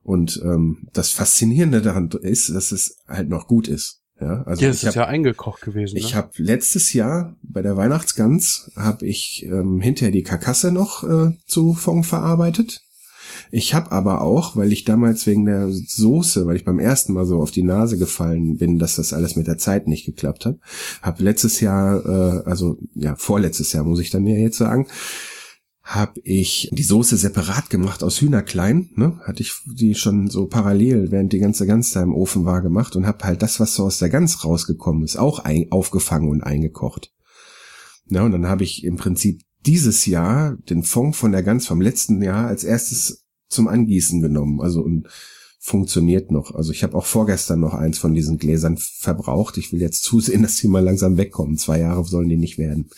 Und 0.04 0.42
ähm, 0.44 0.88
das 0.94 1.12
Faszinierende 1.12 1.81
daran 1.81 2.10
ist, 2.21 2.50
dass 2.50 2.71
es 2.71 2.98
halt 3.07 3.30
noch 3.30 3.48
gut 3.48 3.68
ist. 3.68 4.04
Ja, 4.21 4.44
also 4.44 4.62
ja, 4.62 4.69
ich 4.69 4.75
es 4.75 4.83
ist 4.83 4.88
hab, 4.89 4.95
ja 4.95 5.06
eingekocht 5.06 5.62
gewesen. 5.62 5.95
ich 5.95 6.12
ne? 6.12 6.18
habe 6.18 6.30
letztes 6.38 6.94
Jahr 6.94 7.36
bei 7.42 7.62
der 7.62 7.77
Weihnachtsgans 7.77 8.71
habe 8.75 9.06
ich 9.06 9.45
ähm, 9.45 9.80
hinterher 9.80 10.12
die 10.12 10.24
Karkasse 10.24 10.71
noch 10.71 11.04
äh, 11.04 11.31
zu 11.45 11.74
Fond 11.74 12.06
verarbeitet. 12.06 12.81
Ich 13.51 13.74
habe 13.74 13.92
aber 13.92 14.21
auch, 14.21 14.56
weil 14.56 14.71
ich 14.71 14.86
damals 14.86 15.25
wegen 15.25 15.45
der 15.45 15.69
Soße, 15.69 16.45
weil 16.45 16.56
ich 16.56 16.66
beim 16.66 16.80
ersten 16.80 17.13
Mal 17.13 17.25
so 17.25 17.39
auf 17.39 17.51
die 17.51 17.63
Nase 17.63 17.98
gefallen 17.98 18.57
bin, 18.57 18.80
dass 18.80 18.95
das 18.95 19.13
alles 19.13 19.36
mit 19.36 19.48
der 19.48 19.57
Zeit 19.57 19.88
nicht 19.88 20.06
geklappt 20.06 20.45
hat, 20.45 20.57
habe 21.01 21.24
letztes 21.24 21.60
Jahr, 21.60 22.06
äh, 22.06 22.50
also 22.50 22.77
ja 22.95 23.16
vorletztes 23.16 23.74
Jahr 23.74 23.83
muss 23.83 24.00
ich 24.00 24.10
dann 24.10 24.27
ja 24.27 24.36
jetzt 24.36 24.57
sagen, 24.57 24.88
habe 25.90 26.22
ich 26.24 26.70
die 26.72 26.84
Soße 26.84 27.18
separat 27.18 27.72
gemacht 27.72 28.04
aus 28.04 28.22
Hühnerklein, 28.22 28.92
ne? 28.96 29.20
Hatte 29.24 29.42
ich 29.42 29.54
die 29.66 29.96
schon 29.96 30.30
so 30.30 30.46
parallel, 30.46 31.10
während 31.10 31.34
die 31.34 31.40
ganze 31.40 31.66
Gans 31.66 31.94
da 31.94 32.04
im 32.04 32.14
Ofen 32.14 32.46
war, 32.46 32.62
gemacht 32.62 32.96
und 32.96 33.08
habe 33.08 33.24
halt 33.24 33.42
das, 33.42 33.60
was 33.60 33.74
so 33.74 33.86
aus 33.86 33.98
der 33.98 34.10
Gans 34.10 34.46
rausgekommen 34.46 35.04
ist, 35.04 35.18
auch 35.18 35.40
ein, 35.40 35.72
aufgefangen 35.72 36.30
und 36.30 36.44
eingekocht. 36.44 37.12
Ja, 38.06 38.24
und 38.24 38.34
dann 38.34 38.48
habe 38.48 38.64
ich 38.64 38.84
im 38.84 38.98
Prinzip 38.98 39.42
dieses 39.66 40.06
Jahr 40.06 40.58
den 40.70 40.84
Fond 40.84 41.16
von 41.16 41.32
der 41.32 41.42
Gans 41.42 41.66
vom 41.66 41.82
letzten 41.82 42.22
Jahr 42.22 42.46
als 42.46 42.64
erstes 42.64 43.26
zum 43.48 43.68
Angießen 43.68 44.22
genommen. 44.22 44.62
Also 44.62 44.82
und 44.82 45.08
funktioniert 45.60 46.30
noch. 46.30 46.54
Also 46.54 46.72
ich 46.72 46.84
habe 46.84 46.96
auch 46.96 47.06
vorgestern 47.06 47.60
noch 47.60 47.74
eins 47.74 47.98
von 47.98 48.14
diesen 48.14 48.38
Gläsern 48.38 48.78
verbraucht. 48.78 49.58
Ich 49.58 49.74
will 49.74 49.82
jetzt 49.82 50.04
zusehen, 50.04 50.42
dass 50.44 50.58
die 50.58 50.68
mal 50.68 50.84
langsam 50.84 51.18
wegkommen. 51.18 51.58
Zwei 51.58 51.80
Jahre 51.80 52.04
sollen 52.06 52.30
die 52.30 52.38
nicht 52.38 52.60
werden. 52.60 52.90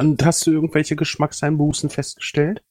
Und 0.00 0.24
hast 0.24 0.46
du 0.46 0.50
irgendwelche 0.50 0.96
Geschmackseinbußen 0.96 1.90
festgestellt? 1.90 2.62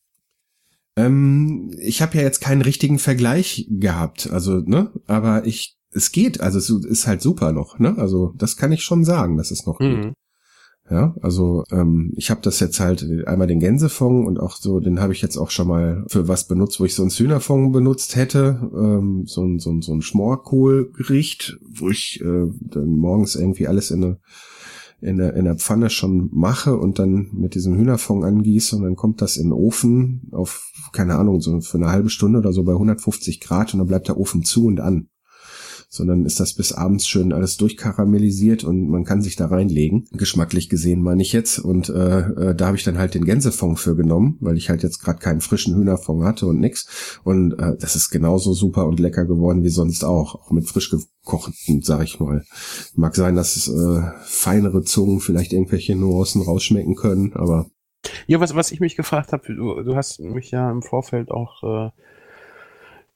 Ähm, 0.96 1.72
ich 1.80 2.02
habe 2.02 2.18
ja 2.18 2.24
jetzt 2.24 2.42
keinen 2.42 2.62
richtigen 2.62 3.00
Vergleich 3.00 3.68
gehabt, 3.70 4.30
also 4.31 4.60
ne, 4.60 4.92
aber 5.06 5.46
ich, 5.46 5.78
es 5.92 6.12
geht, 6.12 6.42
also 6.42 6.58
es 6.58 6.70
ist 6.70 7.08
halt 7.08 7.22
super 7.22 7.52
noch, 7.52 7.80
ne, 7.80 7.96
also 7.98 8.34
das 8.36 8.58
kann 8.58 8.72
ich 8.72 8.84
schon 8.84 9.06
sagen, 9.06 9.38
dass 9.38 9.52
es 9.52 9.66
noch 9.66 9.78
geht. 9.78 10.06
Mhm. 10.06 10.14
Ja, 10.90 11.16
also 11.22 11.64
ähm, 11.72 12.14
ich 12.16 12.31
habe 12.31 12.42
das 12.42 12.60
jetzt 12.60 12.80
halt 12.80 13.06
einmal 13.28 13.46
den 13.46 13.60
Gänsefond 13.60 14.26
und 14.26 14.40
auch 14.40 14.56
so, 14.56 14.80
den 14.80 15.00
habe 15.00 15.14
ich 15.14 15.22
jetzt 15.22 15.38
auch 15.38 15.52
schon 15.52 15.68
mal 15.68 16.04
für 16.08 16.28
was 16.28 16.48
benutzt, 16.48 16.80
wo 16.80 16.86
ich 16.86 16.96
so 16.96 17.04
einen 17.04 17.12
Hühnerfond 17.12 17.72
benutzt 17.72 18.16
hätte, 18.16 18.72
ähm, 18.74 19.26
so 19.28 19.44
ein 19.44 19.60
so 19.60 19.70
ein 19.72 19.84
so 19.84 19.94
ein 19.94 20.02
Schmorkohlgericht, 20.02 21.60
wo 21.62 21.90
ich 21.90 22.20
äh, 22.22 22.48
dann 22.60 22.98
morgens 22.98 23.36
irgendwie 23.36 23.68
alles 23.68 23.92
in 23.92 24.04
eine 24.04 24.18
in 25.01 25.18
der, 25.18 25.34
in 25.36 25.46
der 25.46 25.56
Pfanne 25.56 25.90
schon 25.90 26.30
mache 26.31 26.78
und 26.78 27.00
dann 27.00 27.30
mit 27.31 27.56
diesem 27.56 27.78
Hühnerfond 27.78 28.24
angieße 28.24 28.76
und 28.76 28.83
dann 28.83 28.95
kommt 28.95 29.21
das 29.21 29.38
in 29.38 29.47
den 29.47 29.54
Ofen 29.54 30.30
auf, 30.31 30.71
keine 30.92 31.16
Ahnung, 31.16 31.40
so 31.42 31.62
für 31.62 31.78
eine 31.78 31.90
halbe 31.90 32.09
Stunde 32.09 32.40
oder 32.40 32.52
so 32.52 32.64
bei 32.64 32.73
150 32.73 33.40
Grad 33.40 33.73
und 33.73 33.80
dann 33.80 33.88
bleibt 33.88 34.07
der 34.07 34.18
Ofen 34.18 34.44
zu 34.44 34.66
und 34.66 34.80
an. 34.80 35.07
Sondern 35.92 36.26
ist 36.26 36.40
das 36.40 36.54
bis 36.54 36.72
abends 36.72 37.08
schön 37.08 37.34
alles 37.34 37.58
durchkaramellisiert 37.58 38.64
und 38.64 38.90
man 38.90 39.06
kann 39.06 39.24
sich 39.24 39.36
da 39.36 39.48
reinlegen. 39.48 40.08
Geschmacklich 40.12 40.69
gesehen 40.69 41.02
meine 41.02 41.24
ich 41.24 41.34
jetzt. 41.34 41.58
Und 41.58 41.90
äh, 41.90 42.19
äh, 42.19 42.56
da 42.56 42.68
habe 42.68 42.78
ich 42.78 42.84
dann 42.84 43.00
halt 43.00 43.16
den 43.16 43.26
Gänsefond 43.26 43.80
für 43.80 43.96
genommen, 43.96 44.38
weil 44.40 44.56
ich 44.56 44.69
halt 44.69 44.84
jetzt 44.84 45.00
gerade 45.00 45.18
keinen 45.18 45.42
frischen 45.42 45.76
Hühnerfond 45.76 46.24
hatte 46.24 46.46
und 46.46 46.60
nix. 46.60 47.19
Und 47.24 47.54
äh, 47.54 47.76
das 47.80 47.96
ist 47.96 48.12
genauso 48.12 48.54
super 48.54 48.86
und 48.86 49.00
lecker 49.00 49.26
geworden 49.26 49.64
wie 49.64 49.69
sonst 49.69 50.04
auch. 50.04 50.36
Auch 50.36 50.52
mit 50.52 50.69
frisch 50.69 50.92
gekochten, 50.92 51.81
sag 51.81 52.04
ich 52.04 52.19
mal. 52.19 52.44
Mag 52.96 53.16
sein, 53.16 53.36
dass 53.36 53.68
äh, 53.68 54.02
feinere 54.22 54.84
Zungen 54.84 55.19
vielleicht 55.19 55.54
irgendwelche 55.54 55.96
Nuancen 55.96 56.44
rausschmecken 56.44 56.96
können, 56.96 57.34
aber 57.34 57.66
Ja, 58.28 58.40
was, 58.40 58.56
was 58.56 58.72
ich 58.72 58.80
mich 58.80 58.96
gefragt 58.96 59.34
habe, 59.34 59.44
du, 59.48 59.81
du 59.84 59.96
hast 59.96 60.19
mich 60.19 60.52
ja 60.52 60.72
im 60.72 60.81
Vorfeld 60.81 61.31
auch 61.31 61.64
äh, 61.64 61.90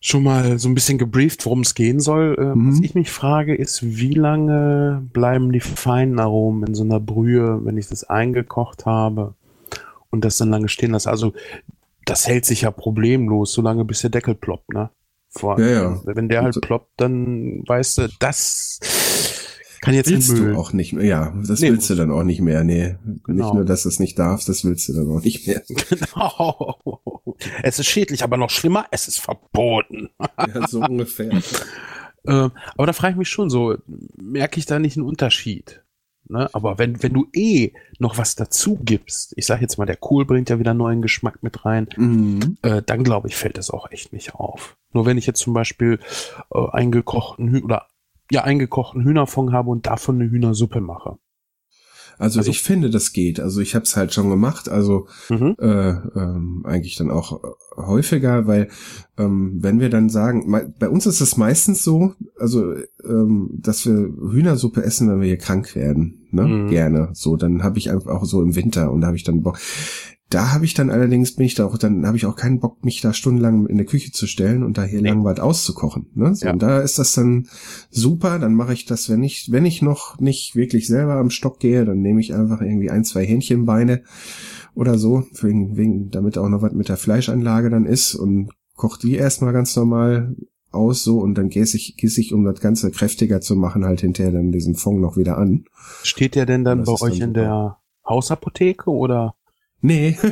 schon 0.05 0.21
mal 0.23 0.59
so 0.59 0.67
ein 0.67 0.75
bisschen 0.75 0.97
gebrieft, 0.97 1.45
worum 1.45 1.61
es 1.61 1.75
gehen 1.75 2.01
soll. 2.01 2.35
Äh, 2.37 2.55
Mhm. 2.55 2.71
Was 2.73 2.79
ich 2.81 2.93
mich 2.93 3.09
frage, 3.09 3.55
ist, 3.55 3.97
wie 3.97 4.13
lange 4.13 5.01
bleiben 5.13 5.53
die 5.53 5.61
feinen 5.61 6.19
Aromen 6.19 6.67
in 6.67 6.75
so 6.75 6.83
einer 6.83 6.99
Brühe, 6.99 7.61
wenn 7.63 7.77
ich 7.77 7.87
das 7.87 8.03
eingekocht 8.03 8.85
habe 8.85 9.33
und 10.09 10.25
das 10.25 10.35
dann 10.35 10.49
lange 10.49 10.67
stehen 10.67 10.91
lasse? 10.91 11.09
Also 11.09 11.31
das 12.05 12.27
hält 12.27 12.43
sich 12.43 12.61
ja 12.61 12.71
problemlos, 12.71 13.53
solange 13.53 13.85
bis 13.85 14.01
der 14.01 14.09
Deckel 14.09 14.35
ploppt, 14.35 14.73
ne? 14.73 14.89
Vor, 15.29 15.57
Ja, 15.57 15.67
ja. 15.67 16.01
Wenn 16.03 16.27
der 16.27 16.43
halt 16.43 16.59
ploppt, 16.61 16.91
dann 16.97 17.63
weißt 17.65 17.97
du, 17.99 18.09
das 18.19 18.79
kann 19.83 19.93
jetzt 19.93 20.09
willst 20.09 20.29
du 20.37 20.55
auch 20.55 20.71
nicht 20.73 20.93
mehr. 20.93 21.03
Ja, 21.05 21.33
das 21.45 21.59
Nee, 21.59 21.69
willst 21.71 21.89
du 21.89 21.95
dann 21.95 22.09
auch 22.11 22.23
nicht 22.23 22.39
mehr. 22.41 22.63
Nee, 22.63 22.95
Genau. 23.25 23.43
nicht 23.45 23.53
nur, 23.53 23.65
dass 23.65 23.83
du 23.83 23.89
es 23.89 23.99
nicht 23.99 24.17
darfst, 24.17 24.47
das 24.47 24.63
willst 24.63 24.87
du 24.87 24.93
dann 24.93 25.09
auch 25.11 25.21
nicht 25.21 25.45
mehr. 25.47 25.61
Genau. 25.89 26.79
Es 27.61 27.79
ist 27.79 27.87
schädlich, 27.87 28.23
aber 28.23 28.37
noch 28.37 28.49
schlimmer, 28.49 28.85
es 28.91 29.07
ist 29.07 29.19
verboten. 29.19 30.09
Ja, 30.37 30.67
so 30.67 30.79
ungefähr. 30.89 31.31
Ähm, 32.25 32.51
aber 32.77 32.85
da 32.87 32.93
frage 32.93 33.11
ich 33.13 33.17
mich 33.17 33.29
schon 33.29 33.49
so, 33.49 33.75
merke 34.15 34.57
ich 34.59 34.65
da 34.65 34.79
nicht 34.79 34.95
einen 34.97 35.05
Unterschied? 35.05 35.83
Ne? 36.29 36.49
Aber 36.53 36.77
wenn, 36.79 37.03
wenn 37.03 37.11
du 37.13 37.27
eh 37.33 37.73
noch 37.99 38.17
was 38.17 38.35
dazu 38.35 38.79
gibst, 38.81 39.33
ich 39.35 39.45
sage 39.45 39.61
jetzt 39.61 39.77
mal, 39.77 39.85
der 39.85 39.97
Kohl 39.97 40.25
bringt 40.25 40.49
ja 40.49 40.57
wieder 40.57 40.73
neuen 40.73 41.01
Geschmack 41.01 41.43
mit 41.43 41.65
rein, 41.65 41.87
Mhm. 41.97 42.57
äh, 42.61 42.81
dann 42.81 43.03
glaube 43.03 43.27
ich, 43.27 43.35
fällt 43.35 43.57
das 43.57 43.69
auch 43.69 43.91
echt 43.91 44.13
nicht 44.13 44.33
auf. 44.35 44.77
Nur 44.93 45.05
wenn 45.05 45.17
ich 45.17 45.25
jetzt 45.25 45.41
zum 45.41 45.53
Beispiel 45.53 45.99
äh, 46.53 46.59
eingekochten 46.71 47.49
Hü 47.49 47.61
oder 47.61 47.87
ja 48.33 48.43
eingekochten 48.43 49.03
Hühnerfond 49.03 49.51
habe 49.53 49.69
und 49.69 49.85
davon 49.87 50.15
eine 50.21 50.29
Hühnersuppe 50.29 50.81
mache. 50.81 51.17
Also, 52.19 52.39
Also- 52.39 52.51
ich 52.51 52.61
finde, 52.61 52.91
das 52.91 53.11
geht. 53.11 53.39
Also 53.39 53.59
ich 53.59 53.73
habe 53.73 53.85
es 53.85 53.95
halt 53.95 54.13
schon 54.13 54.29
gemacht. 54.29 54.69
Also 54.69 55.07
Mhm. 55.29 55.55
äh, 55.59 55.89
ähm, 55.89 56.61
eigentlich 56.63 56.95
dann 56.95 57.09
auch 57.09 57.41
häufiger, 57.75 58.45
weil 58.45 58.69
ähm, 59.17 59.57
wenn 59.61 59.79
wir 59.79 59.89
dann 59.89 60.09
sagen, 60.09 60.51
bei 60.79 60.89
uns 60.89 61.07
ist 61.07 61.21
es 61.21 61.37
meistens 61.37 61.83
so, 61.83 62.13
also 62.37 62.73
ähm, 63.03 63.49
dass 63.53 63.85
wir 63.87 63.93
Hühnersuppe 64.31 64.83
essen, 64.83 65.09
wenn 65.09 65.21
wir 65.21 65.27
hier 65.27 65.37
krank 65.37 65.75
werden, 65.75 66.27
ne? 66.31 66.45
Mhm. 66.45 66.69
Gerne. 66.69 67.09
So, 67.13 67.35
dann 67.35 67.63
habe 67.63 67.79
ich 67.79 67.89
einfach 67.89 68.11
auch 68.11 68.25
so 68.25 68.43
im 68.43 68.55
Winter 68.55 68.91
und 68.91 69.01
da 69.01 69.07
habe 69.07 69.17
ich 69.17 69.23
dann 69.23 69.41
Bock. 69.41 69.57
Da 70.33 70.51
habe 70.51 70.65
ich 70.65 70.73
dann 70.73 70.89
allerdings 70.89 71.35
bin 71.35 71.45
ich 71.45 71.53
da 71.53 71.65
auch, 71.65 71.77
dann 71.77 72.07
habe 72.07 72.17
ich 72.17 72.25
auch 72.25 72.35
keinen 72.35 72.59
Bock, 72.59 72.83
mich 72.83 73.01
da 73.01 73.13
stundenlang 73.13 73.67
in 73.67 73.77
der 73.77 73.85
Küche 73.85 74.11
zu 74.11 74.25
stellen 74.25 74.63
und 74.63 74.77
da 74.77 74.83
hier 74.83 75.01
Nee. 75.01 75.09
lang 75.09 75.23
was 75.23 75.39
auszukochen. 75.39 76.07
Ne? 76.15 76.33
So, 76.33 76.47
Ja. 76.47 76.53
Und 76.53 76.61
da 76.61 76.79
ist 76.79 76.97
das 76.97 77.11
dann 77.11 77.47
super. 77.91 78.39
Dann 78.39 78.55
mache 78.55 78.73
ich 78.73 78.85
das, 78.85 79.09
wenn 79.09 79.23
ich, 79.23 79.51
wenn 79.51 79.65
ich 79.65 79.81
noch 79.81 80.19
nicht 80.19 80.55
wirklich 80.55 80.87
selber 80.87 81.15
am 81.15 81.29
Stock 81.29 81.59
gehe, 81.59 81.85
dann 81.85 82.01
nehme 82.01 82.19
ich 82.19 82.33
einfach 82.33 82.61
irgendwie 82.61 82.89
ein, 82.89 83.03
zwei 83.03 83.25
Hähnchenbeine 83.25 84.03
oder 84.73 84.97
so, 84.97 85.23
für 85.33 85.49
wegen, 85.49 85.77
wegen, 85.77 86.09
damit 86.09 86.37
auch 86.37 86.49
noch 86.49 86.63
was 86.63 86.73
mit 86.73 86.89
der 86.89 86.97
Fleischanlage 86.97 87.69
dann 87.69 87.85
ist 87.85 88.15
und 88.15 88.49
koche 88.75 88.99
die 88.99 89.15
erstmal 89.15 89.53
ganz 89.53 89.75
normal 89.75 90.35
aus 90.71 91.03
so 91.03 91.19
und 91.19 91.37
dann 91.37 91.49
gieße 91.49 91.77
ich, 91.77 91.95
gieße 91.97 92.19
ich, 92.19 92.33
um 92.33 92.43
das 92.43 92.59
Ganze 92.59 92.89
kräftiger 92.89 93.39
zu 93.39 93.55
machen, 93.55 93.85
halt 93.85 94.01
hinterher 94.01 94.31
dann 94.31 94.51
diesen 94.51 94.73
Fond 94.73 94.99
noch 94.99 95.15
wieder 95.15 95.37
an. 95.37 95.65
Steht 96.01 96.33
der 96.33 96.47
denn 96.47 96.63
dann 96.63 96.83
bei 96.83 96.93
ist 96.93 97.01
dann 97.01 97.11
euch 97.11 97.19
in 97.19 97.33
der 97.35 97.77
Hausapotheke 98.03 98.89
oder? 98.89 99.35
Nee. 99.83 100.17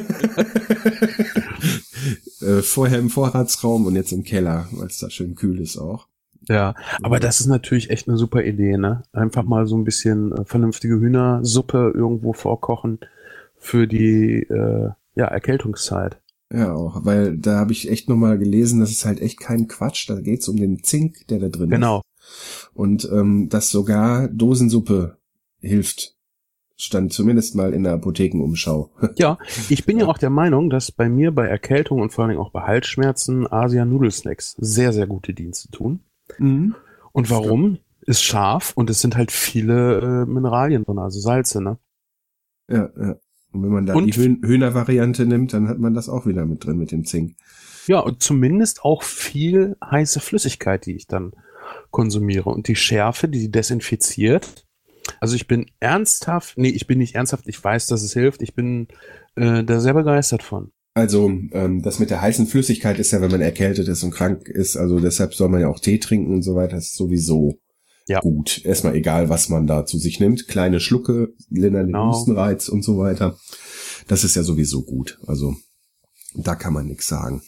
äh, 2.41 2.61
vorher 2.61 2.99
im 2.99 3.09
Vorratsraum 3.09 3.85
und 3.85 3.95
jetzt 3.95 4.13
im 4.13 4.23
Keller, 4.23 4.67
weil 4.71 4.87
es 4.87 4.99
da 4.99 5.09
schön 5.09 5.35
kühl 5.35 5.59
ist 5.59 5.77
auch. 5.77 6.07
Ja, 6.47 6.73
aber 7.03 7.19
das 7.19 7.41
ist 7.41 7.47
natürlich 7.47 7.89
echt 7.89 8.07
eine 8.07 8.17
super 8.17 8.43
Idee, 8.43 8.77
ne? 8.77 9.03
Einfach 9.11 9.43
mal 9.43 9.67
so 9.67 9.75
ein 9.77 9.83
bisschen 9.83 10.31
äh, 10.31 10.45
vernünftige 10.45 10.99
Hühnersuppe 10.99 11.91
irgendwo 11.93 12.31
vorkochen 12.33 12.99
für 13.57 13.87
die 13.87 14.43
äh, 14.49 14.89
ja, 15.15 15.25
Erkältungszeit. 15.25 16.17
Ja, 16.51 16.73
auch, 16.73 17.03
weil 17.05 17.37
da 17.37 17.57
habe 17.59 17.73
ich 17.73 17.89
echt 17.89 18.07
nochmal 18.09 18.37
gelesen, 18.37 18.79
das 18.79 18.89
ist 18.91 19.05
halt 19.05 19.21
echt 19.21 19.39
kein 19.39 19.67
Quatsch, 19.67 20.09
da 20.09 20.19
geht's 20.21 20.47
um 20.47 20.55
den 20.57 20.81
Zink, 20.81 21.27
der 21.27 21.39
da 21.39 21.49
drin 21.49 21.69
Genau. 21.69 21.97
ist. 21.97 22.69
Und 22.73 23.07
ähm, 23.11 23.49
dass 23.49 23.69
sogar 23.69 24.29
Dosensuppe 24.29 25.17
hilft, 25.59 26.15
stand 26.81 27.13
zumindest 27.13 27.55
mal 27.55 27.73
in 27.73 27.83
der 27.83 27.93
Apothekenumschau. 27.93 28.89
Ja, 29.17 29.37
ich 29.69 29.85
bin 29.85 29.99
ja 29.99 30.07
auch 30.07 30.17
der 30.17 30.29
Meinung, 30.31 30.69
dass 30.69 30.91
bei 30.91 31.09
mir 31.09 31.31
bei 31.31 31.47
Erkältung 31.47 32.01
und 32.01 32.11
vor 32.11 32.23
allen 32.23 32.29
Dingen 32.31 32.41
auch 32.41 32.51
bei 32.51 32.61
Halsschmerzen 32.61 33.45
Asia 33.51 33.85
Nudelsnacks 33.85 34.55
sehr, 34.57 34.91
sehr 34.93 35.05
gute 35.07 35.33
Dienste 35.33 35.69
tun. 35.69 36.01
Mhm. 36.39 36.75
Und 37.11 37.29
warum? 37.29 37.77
Ist 38.03 38.23
scharf 38.23 38.73
und 38.75 38.89
es 38.89 38.99
sind 38.99 39.15
halt 39.15 39.31
viele 39.31 39.99
äh, 39.99 40.25
Mineralien 40.25 40.83
drin, 40.83 40.97
also 40.97 41.19
Salze, 41.19 41.61
ne? 41.61 41.77
Ja, 42.67 42.89
ja. 42.99 43.15
Und 43.51 43.63
wenn 43.63 43.69
man 43.69 43.85
da 43.85 43.93
Und- 43.93 44.05
die 44.07 44.13
Hühn 44.19 44.41
Hühnervariante 44.43 45.25
nimmt, 45.27 45.53
dann 45.53 45.67
hat 45.67 45.77
man 45.77 45.93
das 45.93 46.09
auch 46.09 46.25
wieder 46.25 46.45
mit 46.47 46.65
drin 46.65 46.77
mit 46.77 46.91
dem 46.91 47.05
Zink. 47.05 47.35
Ja, 47.85 47.99
und 47.99 48.23
zumindest 48.23 48.83
auch 48.83 49.03
viel 49.03 49.75
heiße 49.83 50.19
Flüssigkeit, 50.19 50.85
die 50.87 50.95
ich 50.95 51.05
dann 51.05 51.33
konsumiere. 51.91 52.49
Und 52.49 52.67
die 52.67 52.75
Schärfe, 52.75 53.27
die 53.27 53.51
desinfiziert. 53.51 54.65
Also 55.21 55.35
ich 55.35 55.47
bin 55.47 55.67
ernsthaft, 55.79 56.57
nee, 56.57 56.69
ich 56.69 56.87
bin 56.87 56.97
nicht 56.97 57.15
ernsthaft, 57.15 57.47
ich 57.47 57.63
weiß, 57.63 57.85
dass 57.87 58.01
es 58.01 58.13
hilft. 58.13 58.41
Ich 58.41 58.55
bin 58.55 58.87
äh, 59.35 59.63
da 59.63 59.79
sehr 59.79 59.93
begeistert 59.93 60.41
von. 60.43 60.71
Also 60.95 61.29
ähm, 61.51 61.83
das 61.83 61.99
mit 61.99 62.09
der 62.09 62.21
heißen 62.21 62.47
Flüssigkeit 62.47 62.99
ist 62.99 63.11
ja, 63.11 63.21
wenn 63.21 63.31
man 63.31 63.39
erkältet 63.39 63.87
ist 63.87 64.03
und 64.03 64.11
krank 64.11 64.49
ist, 64.49 64.75
also 64.75 64.99
deshalb 64.99 65.33
soll 65.35 65.47
man 65.49 65.61
ja 65.61 65.67
auch 65.69 65.79
Tee 65.79 65.99
trinken 65.99 66.33
und 66.33 66.41
so 66.41 66.55
weiter, 66.55 66.75
ist 66.77 66.95
sowieso 66.95 67.59
Ja. 68.07 68.19
gut. 68.19 68.65
Erstmal 68.65 68.95
egal, 68.95 69.29
was 69.29 69.47
man 69.47 69.67
da 69.67 69.85
zu 69.85 69.97
sich 69.99 70.19
nimmt. 70.19 70.47
Kleine 70.47 70.79
Schlucke, 70.79 71.29
lindern 71.49 71.85
den 71.87 71.93
Genau. 71.93 72.09
Hustenreiz 72.11 72.67
und 72.67 72.83
so 72.83 72.97
weiter. 72.97 73.37
Das 74.07 74.23
ist 74.23 74.35
ja 74.35 74.41
sowieso 74.43 74.81
gut. 74.81 75.19
Also 75.27 75.55
da 76.33 76.55
kann 76.55 76.73
man 76.73 76.87
nichts 76.87 77.07
sagen. 77.07 77.43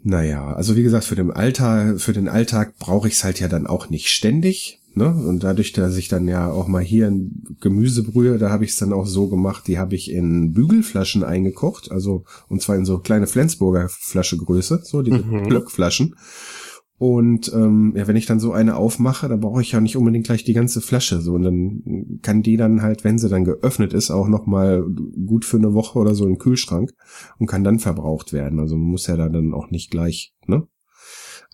Naja, 0.00 0.54
also 0.54 0.76
wie 0.76 0.84
gesagt, 0.84 1.04
für 1.04 1.16
den 1.16 1.32
Alltag, 1.32 2.00
für 2.00 2.12
den 2.12 2.28
Alltag 2.28 2.78
brauche 2.78 3.08
ich 3.08 3.14
es 3.14 3.24
halt 3.24 3.40
ja 3.40 3.48
dann 3.48 3.66
auch 3.66 3.90
nicht 3.90 4.08
ständig. 4.08 4.77
Ne? 4.94 5.14
Und 5.14 5.44
dadurch, 5.44 5.72
dass 5.72 5.96
ich 5.96 6.08
dann 6.08 6.26
ja 6.26 6.50
auch 6.50 6.66
mal 6.66 6.82
hier 6.82 7.06
ein 7.06 7.56
Gemüse 7.60 8.02
brühe, 8.02 8.38
da 8.38 8.50
habe 8.50 8.64
ich 8.64 8.70
es 8.70 8.78
dann 8.78 8.92
auch 8.92 9.06
so 9.06 9.28
gemacht, 9.28 9.66
die 9.68 9.78
habe 9.78 9.94
ich 9.94 10.10
in 10.10 10.52
Bügelflaschen 10.52 11.22
eingekocht, 11.22 11.92
also 11.92 12.24
und 12.48 12.62
zwar 12.62 12.76
in 12.76 12.84
so 12.84 12.98
kleine 12.98 13.26
Flensburger 13.26 13.88
Flaschegröße, 13.88 14.80
so 14.84 15.02
diese 15.02 15.18
Mhm. 15.18 15.48
Blöckflaschen. 15.48 16.14
Und 16.98 17.52
ähm, 17.54 17.94
ja, 17.96 18.08
wenn 18.08 18.16
ich 18.16 18.26
dann 18.26 18.40
so 18.40 18.50
eine 18.50 18.74
aufmache, 18.74 19.28
dann 19.28 19.38
brauche 19.38 19.62
ich 19.62 19.70
ja 19.70 19.80
nicht 19.80 19.96
unbedingt 19.96 20.26
gleich 20.26 20.42
die 20.42 20.52
ganze 20.52 20.80
Flasche. 20.80 21.20
So, 21.20 21.34
und 21.34 21.42
dann 21.44 22.18
kann 22.22 22.42
die 22.42 22.56
dann 22.56 22.82
halt, 22.82 23.04
wenn 23.04 23.18
sie 23.18 23.28
dann 23.28 23.44
geöffnet 23.44 23.92
ist, 23.92 24.10
auch 24.10 24.26
noch 24.26 24.46
mal 24.46 24.84
gut 25.26 25.44
für 25.44 25.58
eine 25.58 25.74
Woche 25.74 25.96
oder 26.00 26.16
so 26.16 26.26
im 26.26 26.38
Kühlschrank 26.38 26.92
und 27.38 27.46
kann 27.46 27.62
dann 27.62 27.78
verbraucht 27.78 28.32
werden. 28.32 28.58
Also 28.58 28.76
man 28.76 28.88
muss 28.88 29.06
ja 29.06 29.16
da 29.16 29.28
dann 29.28 29.54
auch 29.54 29.70
nicht 29.70 29.92
gleich 29.92 30.34
ne 30.46 30.66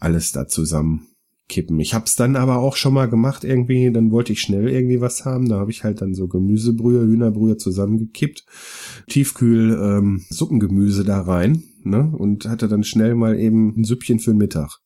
alles 0.00 0.32
da 0.32 0.46
zusammen 0.46 1.08
kippen. 1.48 1.78
Ich 1.80 1.94
hab's 1.94 2.16
dann 2.16 2.36
aber 2.36 2.58
auch 2.58 2.76
schon 2.76 2.94
mal 2.94 3.08
gemacht 3.08 3.44
irgendwie, 3.44 3.92
dann 3.92 4.10
wollte 4.10 4.32
ich 4.32 4.40
schnell 4.40 4.68
irgendwie 4.68 5.00
was 5.00 5.24
haben, 5.24 5.48
da 5.48 5.58
habe 5.58 5.70
ich 5.70 5.84
halt 5.84 6.00
dann 6.00 6.14
so 6.14 6.26
Gemüsebrühe, 6.26 7.02
Hühnerbrühe 7.02 7.56
zusammengekippt, 7.56 8.44
Tiefkühl 9.08 9.78
ähm, 9.80 10.24
Suppengemüse 10.30 11.04
da 11.04 11.20
rein, 11.20 11.62
ne? 11.82 12.12
Und 12.16 12.46
hatte 12.46 12.68
dann 12.68 12.84
schnell 12.84 13.14
mal 13.14 13.38
eben 13.38 13.74
ein 13.76 13.84
Süppchen 13.84 14.20
für 14.20 14.30
den 14.30 14.38
Mittag. 14.38 14.78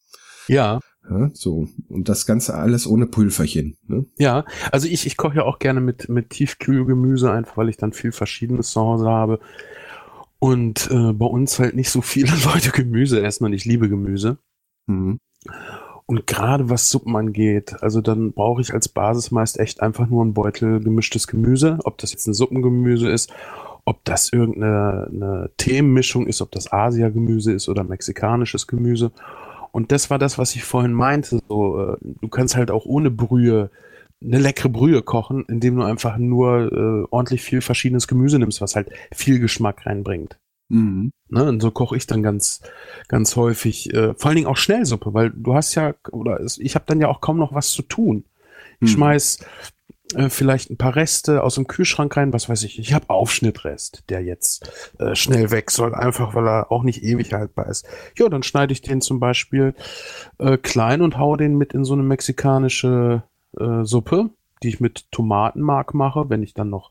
Ja, 0.48 0.80
Ja, 1.08 1.30
so. 1.32 1.68
Und 1.88 2.08
das 2.08 2.26
Ganze 2.26 2.54
alles 2.54 2.86
ohne 2.86 3.06
Pulverchen. 3.06 3.76
Ne? 3.86 4.06
ja. 4.18 4.44
Also 4.72 4.88
ich, 4.88 5.06
ich 5.06 5.16
koche 5.16 5.36
ja 5.36 5.42
auch 5.44 5.58
gerne 5.58 5.80
mit, 5.80 6.08
mit 6.08 6.30
Tiefkühlgemüse, 6.30 7.30
einfach 7.30 7.56
weil 7.56 7.68
ich 7.68 7.76
dann 7.76 7.92
viel 7.92 8.12
Verschiedenes 8.12 8.70
zu 8.70 8.80
Hause 8.80 9.06
habe. 9.06 9.40
Und 10.38 10.88
äh, 10.90 11.12
bei 11.12 11.26
uns 11.26 11.58
halt 11.58 11.74
nicht 11.74 11.90
so 11.90 12.02
viele 12.02 12.32
Leute 12.44 12.70
Gemüse 12.70 13.22
essen 13.22 13.44
und 13.44 13.52
ich 13.52 13.64
liebe 13.64 13.88
Gemüse. 13.88 14.38
Mhm. 14.86 15.18
Und 16.10 16.26
gerade 16.26 16.70
was 16.70 16.88
Suppen 16.88 17.14
angeht, 17.16 17.82
also 17.82 18.00
dann 18.00 18.32
brauche 18.32 18.62
ich 18.62 18.72
als 18.72 18.88
Basis 18.88 19.30
meist 19.30 19.60
echt 19.60 19.82
einfach 19.82 20.08
nur 20.08 20.22
einen 20.22 20.32
Beutel 20.32 20.80
gemischtes 20.80 21.26
Gemüse, 21.26 21.78
ob 21.84 21.98
das 21.98 22.12
jetzt 22.12 22.26
ein 22.26 22.32
Suppengemüse 22.32 23.10
ist, 23.10 23.30
ob 23.84 24.02
das 24.04 24.32
irgendeine 24.32 25.08
eine 25.12 25.50
Themenmischung 25.58 26.26
ist, 26.26 26.40
ob 26.40 26.50
das 26.50 26.72
Asia-Gemüse 26.72 27.52
ist 27.52 27.68
oder 27.68 27.84
mexikanisches 27.84 28.66
Gemüse. 28.66 29.12
Und 29.70 29.92
das 29.92 30.08
war 30.08 30.18
das, 30.18 30.38
was 30.38 30.54
ich 30.54 30.64
vorhin 30.64 30.94
meinte. 30.94 31.40
So, 31.46 31.78
äh, 31.78 31.96
du 32.00 32.28
kannst 32.28 32.56
halt 32.56 32.70
auch 32.70 32.86
ohne 32.86 33.10
Brühe 33.10 33.70
eine 34.24 34.38
leckere 34.38 34.70
Brühe 34.70 35.02
kochen, 35.02 35.44
indem 35.46 35.76
du 35.76 35.82
einfach 35.82 36.16
nur 36.16 36.72
äh, 36.72 37.06
ordentlich 37.10 37.42
viel 37.42 37.60
verschiedenes 37.60 38.08
Gemüse 38.08 38.38
nimmst, 38.38 38.62
was 38.62 38.76
halt 38.76 38.88
viel 39.12 39.40
Geschmack 39.40 39.84
reinbringt. 39.84 40.38
Mhm. 40.68 41.12
Ne, 41.30 41.44
und 41.44 41.60
so 41.60 41.70
koche 41.70 41.96
ich 41.96 42.06
dann 42.06 42.22
ganz, 42.22 42.60
ganz 43.08 43.36
häufig, 43.36 43.92
äh, 43.94 44.14
vor 44.14 44.28
allen 44.28 44.36
Dingen 44.36 44.48
auch 44.48 44.56
Schnellsuppe, 44.56 45.14
weil 45.14 45.30
du 45.30 45.54
hast 45.54 45.74
ja, 45.74 45.94
oder 46.10 46.40
ich 46.40 46.74
habe 46.74 46.84
dann 46.86 47.00
ja 47.00 47.08
auch 47.08 47.20
kaum 47.20 47.38
noch 47.38 47.54
was 47.54 47.70
zu 47.70 47.82
tun. 47.82 48.24
Ich 48.80 48.90
Mhm. 48.90 48.94
schmeiß 48.94 49.38
äh, 50.14 50.30
vielleicht 50.30 50.70
ein 50.70 50.78
paar 50.78 50.96
Reste 50.96 51.42
aus 51.42 51.56
dem 51.56 51.66
Kühlschrank 51.66 52.16
rein, 52.16 52.32
was 52.32 52.48
weiß 52.48 52.62
ich. 52.62 52.78
Ich 52.78 52.94
habe 52.94 53.10
Aufschnittrest, 53.10 54.04
der 54.08 54.22
jetzt 54.22 54.70
äh, 54.98 55.14
schnell 55.14 55.50
weg 55.50 55.70
soll, 55.70 55.94
einfach 55.94 56.34
weil 56.34 56.46
er 56.48 56.72
auch 56.72 56.82
nicht 56.82 57.02
ewig 57.02 57.32
haltbar 57.34 57.66
ist. 57.66 57.86
Ja, 58.16 58.28
dann 58.30 58.42
schneide 58.42 58.72
ich 58.72 58.80
den 58.80 59.00
zum 59.02 59.20
Beispiel 59.20 59.74
äh, 60.38 60.56
klein 60.56 61.02
und 61.02 61.18
hau 61.18 61.36
den 61.36 61.58
mit 61.58 61.74
in 61.74 61.84
so 61.84 61.92
eine 61.92 62.04
mexikanische 62.04 63.22
äh, 63.58 63.84
Suppe, 63.84 64.30
die 64.62 64.68
ich 64.68 64.80
mit 64.80 65.10
Tomatenmark 65.12 65.92
mache, 65.94 66.30
wenn 66.30 66.42
ich 66.42 66.54
dann 66.54 66.70
noch 66.70 66.90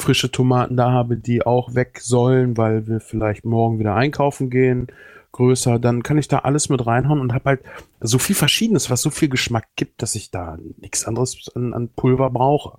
frische 0.00 0.30
Tomaten 0.30 0.76
da 0.76 0.90
habe, 0.90 1.16
die 1.16 1.44
auch 1.44 1.74
weg 1.74 2.00
sollen, 2.00 2.56
weil 2.56 2.86
wir 2.86 3.00
vielleicht 3.00 3.44
morgen 3.44 3.78
wieder 3.78 3.94
einkaufen 3.94 4.50
gehen, 4.50 4.88
größer, 5.32 5.78
dann 5.78 6.02
kann 6.02 6.18
ich 6.18 6.28
da 6.28 6.40
alles 6.40 6.68
mit 6.68 6.86
reinhauen 6.86 7.20
und 7.20 7.32
habe 7.32 7.50
halt 7.50 7.62
so 8.00 8.18
viel 8.18 8.36
Verschiedenes, 8.36 8.90
was 8.90 9.02
so 9.02 9.10
viel 9.10 9.28
Geschmack 9.28 9.68
gibt, 9.76 10.02
dass 10.02 10.14
ich 10.14 10.30
da 10.30 10.58
nichts 10.78 11.04
anderes 11.04 11.50
an, 11.54 11.72
an 11.72 11.88
Pulver 11.88 12.30
brauche. 12.30 12.78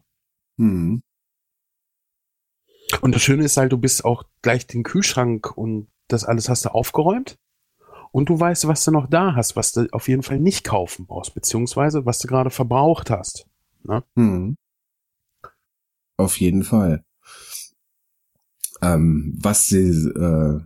Mhm. 0.57 1.01
Und 3.01 3.15
das 3.15 3.21
Schöne 3.21 3.45
ist 3.45 3.57
halt, 3.57 3.71
du 3.71 3.77
bist 3.77 4.03
auch 4.03 4.23
gleich 4.41 4.67
den 4.67 4.83
Kühlschrank 4.83 5.55
und 5.57 5.87
das 6.07 6.25
alles 6.25 6.49
hast 6.49 6.65
du 6.65 6.69
aufgeräumt. 6.69 7.37
Und 8.11 8.27
du 8.27 8.37
weißt, 8.37 8.67
was 8.67 8.83
du 8.83 8.91
noch 8.91 9.07
da 9.07 9.35
hast, 9.35 9.55
was 9.55 9.71
du 9.71 9.87
auf 9.93 10.09
jeden 10.09 10.23
Fall 10.23 10.39
nicht 10.39 10.65
kaufen 10.65 11.05
brauchst, 11.05 11.33
beziehungsweise 11.33 12.05
was 12.05 12.19
du 12.19 12.27
gerade 12.27 12.49
verbraucht 12.49 13.09
hast. 13.09 13.47
Mhm. 14.15 14.57
Auf 16.17 16.39
jeden 16.39 16.63
Fall. 16.63 17.03
Ähm, 18.81 19.37
was 19.41 19.67
die 19.67 19.89
äh, 19.89 20.59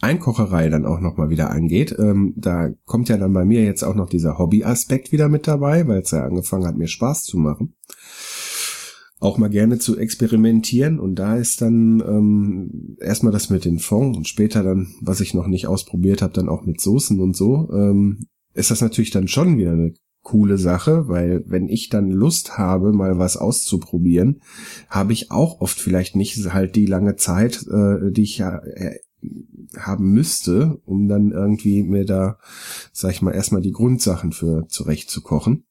Einkocherei 0.00 0.68
dann 0.68 0.84
auch 0.84 1.00
nochmal 1.00 1.30
wieder 1.30 1.50
angeht, 1.50 1.96
ähm, 1.98 2.34
da 2.36 2.70
kommt 2.84 3.08
ja 3.08 3.16
dann 3.16 3.32
bei 3.32 3.44
mir 3.44 3.64
jetzt 3.64 3.82
auch 3.82 3.94
noch 3.94 4.08
dieser 4.08 4.38
Hobby-Aspekt 4.38 5.10
wieder 5.10 5.28
mit 5.28 5.46
dabei, 5.46 5.88
weil 5.88 6.00
es 6.02 6.10
ja 6.10 6.24
angefangen 6.24 6.66
hat, 6.66 6.76
mir 6.76 6.88
Spaß 6.88 7.24
zu 7.24 7.38
machen. 7.38 7.74
Auch 9.18 9.38
mal 9.38 9.48
gerne 9.48 9.78
zu 9.78 9.96
experimentieren 9.96 11.00
und 11.00 11.14
da 11.14 11.36
ist 11.36 11.62
dann 11.62 12.02
ähm, 12.06 12.96
erstmal 13.00 13.32
das 13.32 13.48
mit 13.48 13.64
den 13.64 13.78
Fond 13.78 14.16
und 14.16 14.28
später 14.28 14.62
dann, 14.62 14.88
was 15.00 15.20
ich 15.20 15.32
noch 15.32 15.46
nicht 15.46 15.66
ausprobiert 15.66 16.20
habe, 16.20 16.34
dann 16.34 16.50
auch 16.50 16.66
mit 16.66 16.80
Soßen 16.80 17.18
und 17.18 17.34
so, 17.34 17.70
ähm, 17.72 18.26
ist 18.52 18.70
das 18.70 18.82
natürlich 18.82 19.10
dann 19.10 19.28
schon 19.28 19.56
wieder 19.56 19.72
eine 19.72 19.94
coole 20.26 20.58
Sache, 20.58 21.06
weil 21.06 21.44
wenn 21.46 21.68
ich 21.68 21.88
dann 21.88 22.10
Lust 22.10 22.58
habe, 22.58 22.92
mal 22.92 23.16
was 23.16 23.36
auszuprobieren, 23.36 24.40
habe 24.88 25.12
ich 25.12 25.30
auch 25.30 25.60
oft 25.60 25.78
vielleicht 25.78 26.16
nicht 26.16 26.52
halt 26.52 26.74
die 26.74 26.86
lange 26.86 27.14
Zeit, 27.14 27.64
äh, 27.68 28.10
die 28.10 28.24
ich 28.24 28.38
ja 28.38 28.58
äh, 28.58 28.98
haben 29.78 30.10
müsste, 30.10 30.80
um 30.84 31.06
dann 31.06 31.30
irgendwie 31.30 31.84
mir 31.84 32.04
da, 32.04 32.38
sag 32.92 33.12
ich 33.12 33.22
mal, 33.22 33.36
erstmal 33.36 33.62
die 33.62 33.70
Grundsachen 33.70 34.32
für 34.32 34.66
zurechtzukochen 34.66 35.64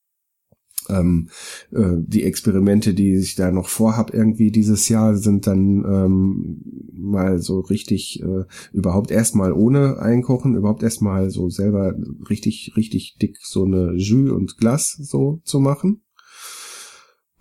ähm, 0.89 1.29
äh, 1.71 1.95
die 1.97 2.23
Experimente, 2.23 2.93
die 2.93 3.15
ich 3.15 3.35
da 3.35 3.51
noch 3.51 3.69
vorhab 3.69 4.13
irgendwie 4.13 4.51
dieses 4.51 4.89
Jahr, 4.89 5.15
sind 5.15 5.47
dann 5.47 5.83
ähm, 5.85 6.61
mal 6.93 7.39
so 7.39 7.59
richtig 7.59 8.21
äh, 8.21 8.45
überhaupt 8.73 9.11
erstmal 9.11 9.51
ohne 9.51 9.99
Einkochen, 9.99 10.55
überhaupt 10.55 10.83
erstmal 10.83 11.29
so 11.29 11.49
selber 11.49 11.95
richtig, 12.29 12.73
richtig 12.75 13.17
dick 13.21 13.37
so 13.41 13.63
eine 13.65 13.93
Jus 13.95 14.31
und 14.31 14.57
Glas 14.57 14.91
so 14.91 15.41
zu 15.43 15.59
machen. 15.59 16.01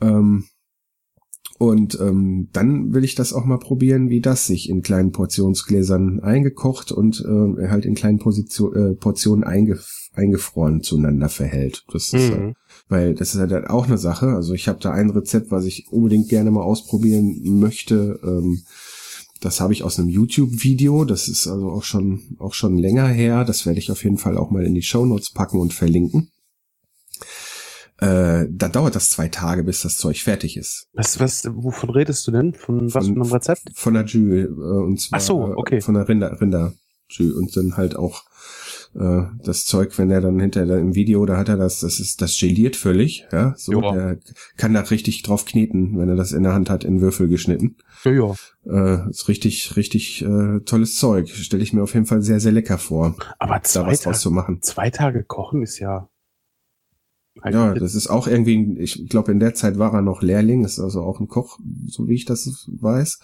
Ähm, 0.01 0.45
und 1.59 1.99
ähm, 2.01 2.49
dann 2.53 2.93
will 2.93 3.05
ich 3.05 3.15
das 3.15 3.33
auch 3.33 3.45
mal 3.45 3.59
probieren, 3.59 4.11
wie 4.11 4.21
das 4.21 4.47
sich 4.47 4.69
in 4.69 4.83
kleinen 4.83 5.13
Portionsgläsern 5.13 6.21
eingekocht 6.21 6.91
und 6.91 7.21
äh, 7.25 7.69
halt 7.69 7.87
in 7.87 7.95
kleinen 7.95 8.19
Position, 8.19 8.75
äh, 8.75 8.95
Portionen 8.95 9.45
einge 9.45 9.79
eingefroren 10.15 10.81
zueinander 10.83 11.29
verhält. 11.29 11.85
Das 11.93 12.13
ist, 12.13 12.31
Mhm. 12.31 12.51
äh, 12.51 12.55
weil 12.89 13.15
das 13.15 13.35
ist 13.35 13.41
halt 13.41 13.69
auch 13.71 13.87
eine 13.87 13.99
Sache. 13.99 14.27
Also 14.29 14.55
ich 14.55 14.69
habe 14.69 14.81
da 14.81 14.93
ein 14.93 15.11
Rezept, 15.11 15.51
was 15.51 15.65
ich 15.65 15.87
unbedingt 15.91 16.29
gerne 16.29 16.51
mal 16.51 16.63
ausprobieren 16.63 17.41
möchte. 17.59 18.21
Ähm, 18.23 18.63
das 19.41 19.61
habe 19.61 19.73
ich 19.73 19.83
aus 19.83 19.99
einem 19.99 20.09
YouTube-Video. 20.09 21.05
Das 21.05 21.29
ist 21.29 21.47
also 21.47 21.71
auch 21.71 21.83
schon 21.83 22.37
auch 22.39 22.55
schon 22.55 22.79
länger 22.79 23.09
her. 23.09 23.45
Das 23.45 23.67
werde 23.67 23.79
ich 23.79 23.91
auf 23.91 24.03
jeden 24.05 24.19
Fall 24.19 24.39
auch 24.39 24.51
mal 24.51 24.65
in 24.65 24.75
die 24.75 24.83
Shownotes 24.83 25.33
packen 25.33 25.59
und 25.59 25.73
verlinken. 25.75 26.31
Äh, 27.99 28.47
da 28.51 28.69
dauert 28.69 28.97
das 28.97 29.11
zwei 29.11 29.29
Tage, 29.29 29.63
bis 29.63 29.83
das 29.83 29.97
Zeug 29.99 30.19
fertig 30.21 30.57
ist. 30.57 30.89
Was, 30.95 31.21
was, 31.21 31.45
wovon 31.55 31.91
redest 31.91 32.27
du 32.27 32.33
denn? 32.33 32.53
Von 32.53 32.93
was 32.93 33.07
Von- 33.07 33.15
einem 33.15 33.33
Rezept? 33.33 33.71
Von 33.75 33.95
der 33.95 34.05
Jü, 34.05 34.43
äh, 34.43 34.47
und 34.49 35.01
zwar 35.01 35.19
Ach 35.19 35.23
so, 35.25 35.47
äh, 35.47 35.55
okay. 35.55 35.81
von 35.81 35.95
der 35.95 36.09
Rinder, 36.09 36.41
Rinder 36.41 36.75
Jü 37.09 37.33
und 37.33 37.57
dann 37.57 37.77
halt 37.77 37.95
auch 37.97 38.25
äh, 38.99 39.23
das 39.45 39.65
Zeug, 39.65 39.97
wenn 39.99 40.11
er 40.11 40.21
dann 40.21 40.39
hinterher 40.39 40.79
im 40.79 40.95
Video, 40.95 41.25
da 41.27 41.37
hat 41.37 41.49
er 41.49 41.57
das, 41.57 41.81
das 41.81 42.01
ist, 42.01 42.21
das 42.23 42.39
geliert 42.39 42.77
völlig, 42.77 43.27
ja, 43.33 43.55
so, 43.57 43.73
Ja. 43.81 43.93
der 43.93 44.19
kann 44.57 44.75
da 44.75 44.81
richtig 44.81 45.23
drauf 45.23 45.45
kneten, 45.45 45.99
wenn 45.99 46.09
er 46.09 46.17
das 46.17 46.33
in 46.33 46.43
der 46.43 46.55
Hand 46.55 46.71
hat, 46.71 46.85
in 46.85 47.01
Würfel 47.01 47.29
geschnitten. 47.29 47.77
Ja, 48.05 48.13
ja. 48.13 48.35
Äh, 49.07 49.11
ist 49.11 49.29
richtig, 49.29 49.77
richtig 49.77 50.23
äh, 50.25 50.61
tolles 50.61 50.97
Zeug. 50.97 51.29
Stelle 51.31 51.63
ich 51.63 51.73
mir 51.73 51.83
auf 51.83 51.95
jeden 51.95 52.07
Fall 52.07 52.23
sehr, 52.23 52.41
sehr 52.41 52.53
lecker 52.53 52.79
vor, 52.79 53.17
Aber 53.39 53.55
da 53.55 53.63
zwei, 53.63 53.87
was 53.87 54.01
draus 54.01 54.17
Ta 54.17 54.21
zu 54.21 54.31
machen. 54.31 54.59
zwei 54.63 54.91
Tage 54.91 55.25
kochen 55.25 55.63
ist 55.63 55.79
ja. 55.79 56.09
Ja, 57.45 57.75
das 57.75 57.97
ist 57.97 58.07
auch 58.07 58.29
irgendwie, 58.29 58.77
ich 58.79 59.09
glaube, 59.09 59.33
in 59.33 59.41
der 59.41 59.55
Zeit 59.55 59.77
war 59.77 59.93
er 59.93 60.03
noch 60.03 60.23
Lehrling, 60.23 60.65
ist 60.65 60.79
also 60.79 61.03
auch 61.03 61.19
ein 61.19 61.27
Koch, 61.27 61.59
so 61.87 62.07
wie 62.09 62.15
ich 62.15 62.25
das 62.27 62.69
weiß. 62.81 63.19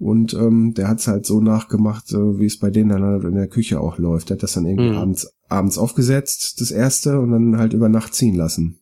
Und 0.00 0.32
ähm, 0.34 0.74
der 0.74 0.88
hat's 0.88 1.08
halt 1.08 1.26
so 1.26 1.40
nachgemacht, 1.40 2.12
äh, 2.12 2.38
wie 2.38 2.46
es 2.46 2.58
bei 2.58 2.70
denen 2.70 2.90
dann 2.90 3.02
halt 3.02 3.24
in 3.24 3.34
der 3.34 3.48
Küche 3.48 3.80
auch 3.80 3.98
läuft. 3.98 4.30
Der 4.30 4.36
hat 4.36 4.42
das 4.42 4.52
dann 4.52 4.66
irgendwie 4.66 4.90
Mhm. 4.90 4.96
abends, 4.98 5.32
abends 5.48 5.76
aufgesetzt, 5.78 6.60
das 6.60 6.70
erste, 6.70 7.18
und 7.20 7.32
dann 7.32 7.58
halt 7.58 7.72
über 7.72 7.88
Nacht 7.88 8.14
ziehen 8.14 8.34
lassen. 8.36 8.78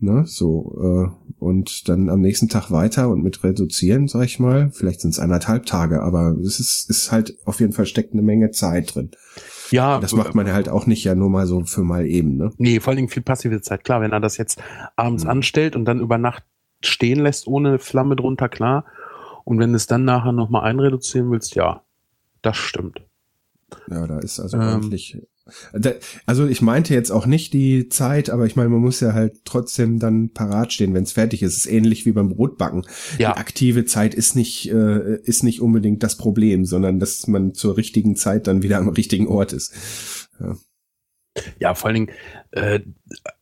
Ne, 0.00 0.22
so, 0.26 0.76
äh, 0.80 1.34
und 1.40 1.88
dann 1.88 2.08
am 2.08 2.20
nächsten 2.20 2.48
Tag 2.48 2.70
weiter 2.70 3.08
und 3.08 3.24
mit 3.24 3.42
reduzieren, 3.42 4.06
sag 4.06 4.26
ich 4.26 4.38
mal. 4.38 4.70
Vielleicht 4.72 5.00
sind 5.00 5.10
es 5.10 5.18
anderthalb 5.18 5.66
Tage, 5.66 6.02
aber 6.04 6.36
es 6.40 6.60
ist, 6.60 6.88
ist 6.88 7.10
halt 7.10 7.36
auf 7.44 7.58
jeden 7.58 7.72
Fall 7.72 7.84
steckt 7.86 8.12
eine 8.12 8.22
Menge 8.22 8.52
Zeit 8.52 8.94
drin. 8.94 9.10
ja, 9.72 9.98
Das 9.98 10.14
macht 10.14 10.36
man 10.36 10.46
ja 10.46 10.52
halt 10.52 10.68
auch 10.68 10.86
nicht 10.86 11.02
ja 11.02 11.16
nur 11.16 11.30
mal 11.30 11.48
so 11.48 11.64
für 11.64 11.82
mal 11.82 12.06
eben, 12.06 12.36
ne? 12.36 12.52
Nee, 12.58 12.78
vor 12.78 12.92
allen 12.92 12.98
Dingen 12.98 13.08
viel 13.08 13.24
passive 13.24 13.60
Zeit. 13.60 13.82
Klar, 13.82 14.00
wenn 14.00 14.12
er 14.12 14.20
das 14.20 14.36
jetzt 14.36 14.60
abends 14.94 15.24
Mhm. 15.24 15.30
anstellt 15.30 15.74
und 15.74 15.84
dann 15.84 15.98
über 15.98 16.16
Nacht 16.16 16.44
stehen 16.80 17.18
lässt, 17.18 17.48
ohne 17.48 17.80
Flamme 17.80 18.14
drunter, 18.14 18.48
klar. 18.48 18.84
Und 19.48 19.58
wenn 19.60 19.70
du 19.70 19.76
es 19.76 19.86
dann 19.86 20.04
nachher 20.04 20.32
nochmal 20.32 20.64
einreduzieren 20.64 21.30
willst, 21.30 21.54
ja, 21.54 21.82
das 22.42 22.58
stimmt. 22.58 23.00
Ja, 23.90 24.06
da 24.06 24.18
ist 24.18 24.38
also 24.40 24.58
Ähm. 24.58 24.62
ordentlich. 24.74 25.16
Da, 25.72 25.92
also 26.26 26.46
ich 26.46 26.60
meinte 26.60 26.92
jetzt 26.92 27.10
auch 27.10 27.24
nicht 27.24 27.54
die 27.54 27.88
Zeit, 27.88 28.28
aber 28.28 28.44
ich 28.44 28.56
meine, 28.56 28.68
man 28.68 28.82
muss 28.82 29.00
ja 29.00 29.14
halt 29.14 29.46
trotzdem 29.46 29.98
dann 29.98 30.34
parat 30.34 30.74
stehen, 30.74 30.92
wenn 30.92 31.04
es 31.04 31.12
fertig 31.12 31.42
ist. 31.42 31.56
Es 31.56 31.64
ist 31.64 31.72
ähnlich 31.72 32.04
wie 32.04 32.12
beim 32.12 32.28
Brotbacken. 32.28 32.84
Ja. 33.16 33.32
Die 33.32 33.38
aktive 33.38 33.86
Zeit 33.86 34.14
ist 34.14 34.36
nicht 34.36 34.70
äh, 34.70 35.16
ist 35.22 35.42
nicht 35.44 35.62
unbedingt 35.62 36.02
das 36.02 36.18
Problem, 36.18 36.66
sondern 36.66 36.98
dass 37.00 37.26
man 37.26 37.54
zur 37.54 37.78
richtigen 37.78 38.16
Zeit 38.16 38.46
dann 38.48 38.62
wieder 38.62 38.76
am 38.76 38.90
richtigen 38.90 39.28
Ort 39.28 39.54
ist. 39.54 39.72
Ja, 40.38 40.58
vor 41.74 41.88
allen 41.88 42.06
Dingen 42.06 42.10
äh, 42.52 42.80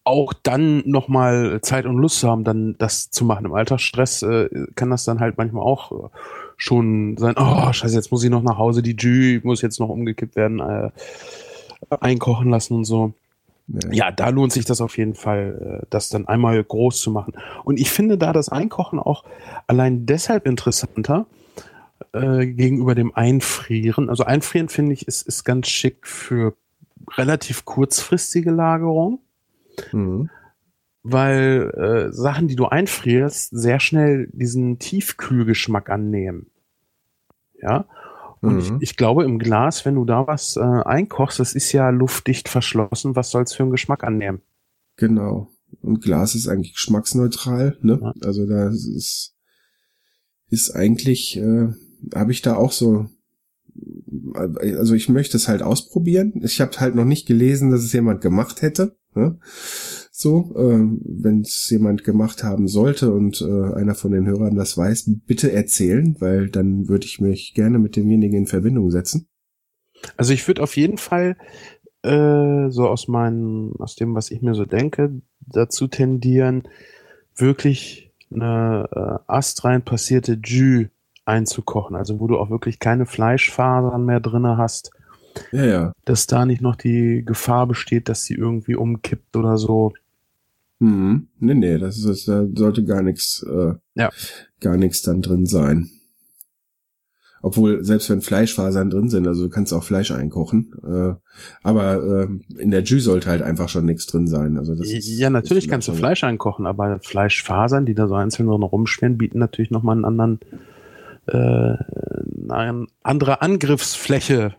auch 0.04 0.32
dann 0.32 0.82
nochmal 0.88 1.60
Zeit 1.62 1.86
und 1.86 1.98
Lust 1.98 2.20
zu 2.20 2.28
haben, 2.28 2.44
dann 2.44 2.76
das 2.78 3.10
zu 3.10 3.24
machen. 3.24 3.46
Im 3.46 3.54
Alltagsstress 3.54 4.22
äh, 4.22 4.48
kann 4.74 4.90
das 4.90 5.04
dann 5.04 5.20
halt 5.20 5.38
manchmal 5.38 5.62
auch 5.64 5.92
äh, 5.92 6.08
schon 6.56 7.16
sein, 7.16 7.34
oh 7.36 7.72
scheiße, 7.72 7.94
jetzt 7.94 8.10
muss 8.10 8.24
ich 8.24 8.30
noch 8.30 8.42
nach 8.42 8.58
Hause, 8.58 8.82
die 8.82 8.96
Jus 8.96 9.44
muss 9.44 9.62
jetzt 9.62 9.80
noch 9.80 9.88
umgekippt 9.88 10.36
werden, 10.36 10.60
äh, 10.60 10.90
einkochen 12.00 12.50
lassen 12.50 12.74
und 12.74 12.84
so. 12.84 13.12
Ja. 13.68 13.92
Ja, 13.92 14.10
da 14.12 14.28
lohnt 14.28 14.52
sich 14.52 14.64
das 14.64 14.80
auf 14.80 14.96
jeden 14.96 15.14
Fall, 15.14 15.80
äh, 15.82 15.86
das 15.90 16.08
dann 16.08 16.28
einmal 16.28 16.62
groß 16.62 17.00
zu 17.00 17.10
machen. 17.10 17.34
Und 17.64 17.80
ich 17.80 17.90
finde 17.90 18.16
da 18.16 18.32
das 18.32 18.48
Einkochen 18.48 18.98
auch 18.98 19.24
allein 19.66 20.06
deshalb 20.06 20.46
interessanter 20.46 21.26
äh, 22.12 22.46
gegenüber 22.46 22.94
dem 22.94 23.14
Einfrieren. 23.14 24.08
Also 24.08 24.24
Einfrieren 24.24 24.68
finde 24.68 24.92
ich 24.92 25.08
ist, 25.08 25.22
ist 25.26 25.44
ganz 25.44 25.68
schick 25.68 26.06
für 26.06 26.54
relativ 27.16 27.64
kurzfristige 27.64 28.50
Lagerung, 28.50 29.20
Mhm. 29.92 30.30
weil 31.02 31.70
äh, 31.76 32.12
Sachen, 32.12 32.48
die 32.48 32.56
du 32.56 32.66
einfrierst, 32.66 33.50
sehr 33.56 33.80
schnell 33.80 34.28
diesen 34.32 34.78
Tiefkühlgeschmack 34.78 35.90
annehmen. 35.90 36.50
Ja. 37.60 37.86
Und 38.40 38.54
Mhm. 38.54 38.58
ich, 38.58 38.72
ich 38.80 38.96
glaube, 38.96 39.24
im 39.24 39.38
Glas, 39.38 39.84
wenn 39.84 39.94
du 39.94 40.04
da 40.04 40.26
was 40.26 40.56
äh, 40.56 40.60
einkochst, 40.60 41.40
das 41.40 41.54
ist 41.54 41.72
ja 41.72 41.90
luftdicht 41.90 42.48
verschlossen, 42.48 43.16
was 43.16 43.30
soll's 43.30 43.54
für 43.54 43.62
einen 43.62 43.72
Geschmack 43.72 44.04
annehmen? 44.04 44.42
Genau. 44.96 45.48
Und 45.82 46.02
Glas 46.02 46.34
ist 46.34 46.48
eigentlich 46.48 46.74
geschmacksneutral, 46.74 47.76
ne? 47.82 47.98
Ja. 48.02 48.12
Also 48.22 48.46
da 48.46 48.68
ist 48.68 49.34
ist 50.48 50.70
eigentlich 50.76 51.36
äh, 51.38 51.68
habe 52.14 52.30
ich 52.32 52.40
da 52.40 52.54
auch 52.56 52.70
so 52.72 53.08
also 54.34 54.94
ich 54.94 55.08
möchte 55.08 55.36
es 55.36 55.48
halt 55.48 55.62
ausprobieren. 55.62 56.40
Ich 56.42 56.60
habe 56.60 56.78
halt 56.78 56.94
noch 56.94 57.04
nicht 57.04 57.26
gelesen, 57.26 57.70
dass 57.70 57.82
es 57.82 57.92
jemand 57.92 58.20
gemacht 58.20 58.62
hätte. 58.62 58.96
Ne? 59.14 59.38
So, 60.10 60.54
äh, 60.56 60.78
wenn 61.04 61.40
es 61.40 61.68
jemand 61.70 62.04
gemacht 62.04 62.44
haben 62.44 62.68
sollte 62.68 63.12
und 63.12 63.40
äh, 63.40 63.74
einer 63.74 63.94
von 63.94 64.12
den 64.12 64.26
Hörern 64.26 64.54
das 64.54 64.76
weiß, 64.76 65.10
bitte 65.26 65.52
erzählen, 65.52 66.16
weil 66.20 66.48
dann 66.48 66.88
würde 66.88 67.06
ich 67.06 67.20
mich 67.20 67.54
gerne 67.54 67.78
mit 67.78 67.96
demjenigen 67.96 68.38
in 68.38 68.46
Verbindung 68.46 68.90
setzen. 68.90 69.28
Also 70.16 70.32
ich 70.32 70.46
würde 70.46 70.62
auf 70.62 70.76
jeden 70.76 70.98
Fall 70.98 71.36
äh, 72.02 72.70
so 72.70 72.88
aus 72.88 73.08
meinen, 73.08 73.72
aus 73.78 73.96
dem, 73.96 74.14
was 74.14 74.30
ich 74.30 74.42
mir 74.42 74.54
so 74.54 74.64
denke, 74.64 75.20
dazu 75.40 75.86
tendieren, 75.86 76.64
wirklich 77.34 78.12
eine 78.32 78.88
äh, 78.92 79.32
astrein 79.32 79.82
passierte 79.82 80.38
Jus 80.42 80.86
einzukochen. 81.26 81.96
Also 81.96 82.18
wo 82.20 82.26
du 82.26 82.38
auch 82.38 82.48
wirklich 82.50 82.78
keine 82.78 83.04
Fleischfasern 83.06 84.04
mehr 84.04 84.20
drinne 84.20 84.56
hast, 84.56 84.90
Ja, 85.52 85.64
ja. 85.64 85.92
dass 86.04 86.26
da 86.26 86.46
nicht 86.46 86.62
noch 86.62 86.76
die 86.76 87.22
Gefahr 87.24 87.66
besteht, 87.66 88.08
dass 88.08 88.24
sie 88.24 88.34
irgendwie 88.34 88.74
umkippt 88.76 89.36
oder 89.36 89.58
so. 89.58 89.92
Mhm. 90.78 91.28
Nee, 91.38 91.54
nee, 91.54 91.78
das 91.78 91.98
ist, 92.04 92.28
da 92.28 92.44
sollte 92.54 92.84
gar 92.84 93.02
nichts, 93.02 93.42
äh, 93.48 93.74
Ja. 93.94 94.10
gar 94.60 94.76
nichts 94.76 95.02
dann 95.02 95.22
drin 95.22 95.46
sein. 95.46 95.90
Obwohl, 97.42 97.84
selbst 97.84 98.10
wenn 98.10 98.22
Fleischfasern 98.22 98.90
drin 98.90 99.08
sind, 99.08 99.26
also 99.28 99.44
du 99.44 99.50
kannst 99.50 99.72
auch 99.72 99.84
Fleisch 99.84 100.10
einkochen, 100.10 100.72
äh, 100.84 101.14
aber 101.62 102.02
äh, 102.28 102.60
in 102.60 102.70
der 102.70 102.82
Jus 102.82 103.04
sollte 103.04 103.28
halt 103.30 103.42
einfach 103.42 103.68
schon 103.68 103.84
nichts 103.84 104.06
drin 104.06 104.26
sein. 104.26 104.58
Also 104.58 104.74
das 104.74 104.90
ist, 104.90 105.06
ja, 105.06 105.30
natürlich 105.30 105.68
kannst 105.68 105.86
du 105.86 105.92
Fleisch 105.92 106.24
einkochen, 106.24 106.66
aber 106.66 106.98
Fleischfasern, 107.02 107.86
die 107.86 107.94
da 107.94 108.08
so 108.08 108.14
einzeln 108.14 108.46
drin 108.48 108.62
rumschwirren, 108.62 109.18
bieten 109.18 109.38
natürlich 109.38 109.70
nochmal 109.70 109.94
einen 109.96 110.04
anderen, 110.06 110.40
äh, 111.26 111.76
eine 112.48 112.86
andere 113.02 113.42
Angriffsfläche 113.42 114.54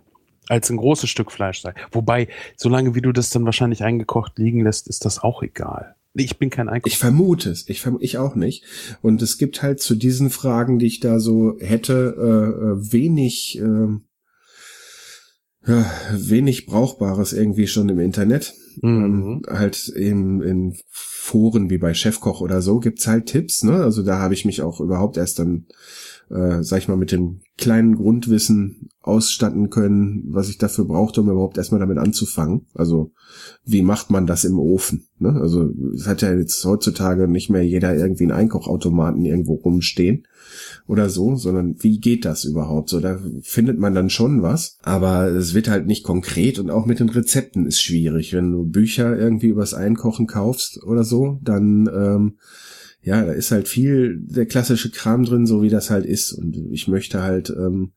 als 0.50 0.70
ein 0.70 0.78
großes 0.78 1.10
Stück 1.10 1.32
Fleisch 1.32 1.62
sei. 1.62 1.74
Wobei, 1.92 2.28
solange 2.56 2.96
wie 2.96 3.02
du 3.02 3.12
das 3.12 3.30
dann 3.30 3.46
wahrscheinlich 3.46 3.84
eingekocht 3.84 4.38
liegen 4.38 4.64
lässt, 4.64 4.88
ist 4.88 5.06
das 5.06 5.20
auch 5.20 5.44
egal. 5.44 5.96
Ich 6.14 6.40
bin 6.40 6.50
kein 6.50 6.70
Einkocher. 6.70 6.92
Ich 6.92 6.98
vermute 6.98 7.52
es. 7.52 7.68
Ich, 7.70 7.82
verm 7.82 7.98
ich 8.00 8.18
auch 8.18 8.36
nicht. 8.36 8.64
Und 9.02 9.22
es 9.22 9.38
gibt 9.38 9.62
halt 9.62 9.80
zu 9.80 9.96
diesen 9.96 10.30
Fragen, 10.30 10.80
die 10.80 10.88
ich 10.88 11.00
da 11.00 11.20
so 11.20 11.58
hätte, 11.60 12.16
äh, 12.18 12.92
wenig, 12.92 13.60
äh, 13.60 14.00
wenig 16.12 16.66
Brauchbares 16.66 17.34
irgendwie 17.34 17.68
schon 17.68 17.90
im 17.90 18.00
Internet. 18.00 18.56
Mhm. 18.82 19.04
Ähm, 19.04 19.42
halt 19.50 19.90
eben 19.90 20.42
in 20.42 20.78
Foren 20.90 21.70
wie 21.70 21.78
bei 21.78 21.94
Chefkoch 21.94 22.42
oder 22.42 22.62
so 22.62 22.80
gibt's 22.80 23.08
halt 23.08 23.26
Tipps, 23.26 23.64
ne? 23.64 23.84
Also 23.84 24.02
da 24.02 24.20
habe 24.20 24.34
ich 24.34 24.46
mich 24.46 24.62
auch 24.62 24.80
überhaupt 24.80 25.18
erst 25.18 25.40
dann 25.40 25.66
äh, 26.30 26.64
sag 26.64 26.80
ich 26.80 26.88
mal, 26.88 26.98
mit 26.98 27.12
dem 27.12 27.42
kleinen 27.58 27.96
Grundwissen 27.96 28.90
ausstatten 29.02 29.70
können, 29.70 30.26
was 30.28 30.50
ich 30.50 30.58
dafür 30.58 30.86
brauchte, 30.86 31.22
um 31.22 31.30
überhaupt 31.30 31.58
erstmal 31.58 31.80
damit 31.80 31.98
anzufangen. 31.98 32.68
Also 32.74 33.12
wie 33.64 33.82
macht 33.82 34.10
man 34.10 34.28
das 34.28 34.44
im 34.44 34.60
Ofen? 34.60 35.08
Ne? 35.20 35.30
Also 35.42 35.70
es 35.96 36.08
hat 36.08 36.22
ja 36.22 36.34
jetzt 36.34 36.64
heutzutage 36.66 37.28
nicht 37.28 37.50
mehr 37.50 37.66
jeder 37.66 37.96
irgendwie 37.96 38.26
einen 38.26 38.34
Einkochautomaten 38.34 39.24
irgendwo 39.26 39.56
rumstehen 39.56 40.28
oder 40.88 41.10
so, 41.10 41.36
sondern 41.36 41.76
wie 41.80 42.00
geht 42.00 42.26
das 42.26 42.44
überhaupt? 42.44 42.90
So, 42.90 43.00
da 43.00 43.20
findet 43.42 43.80
man 43.80 43.96
dann 43.96 44.10
schon 44.10 44.42
was, 44.42 44.78
aber 44.84 45.28
es 45.28 45.54
wird 45.54 45.70
halt 45.70 45.88
nicht 45.88 46.04
konkret 46.04 46.60
und 46.60 46.70
auch 46.70 46.86
mit 46.86 47.00
den 47.00 47.10
Rezepten 47.10 47.66
ist 47.66 47.82
schwierig. 47.82 48.34
Wenn 48.34 48.52
du 48.52 48.66
Bücher 48.66 49.18
irgendwie 49.18 49.48
übers 49.48 49.74
Einkochen 49.74 50.28
kaufst 50.28 50.84
oder 50.84 51.04
so, 51.04 51.40
dann 51.42 51.90
ähm, 51.94 52.38
ja, 53.08 53.24
da 53.24 53.32
ist 53.32 53.52
halt 53.52 53.70
viel 53.70 54.20
der 54.20 54.46
klassische 54.46 54.92
Kram 54.92 55.24
drin, 55.24 55.46
so 55.46 55.62
wie 55.62 55.70
das 55.70 55.90
halt 55.90 56.06
ist. 56.06 56.34
Und 56.34 56.58
ich 56.72 56.90
möchte 56.90 57.24
halt, 57.24 57.50
ähm, 57.50 57.94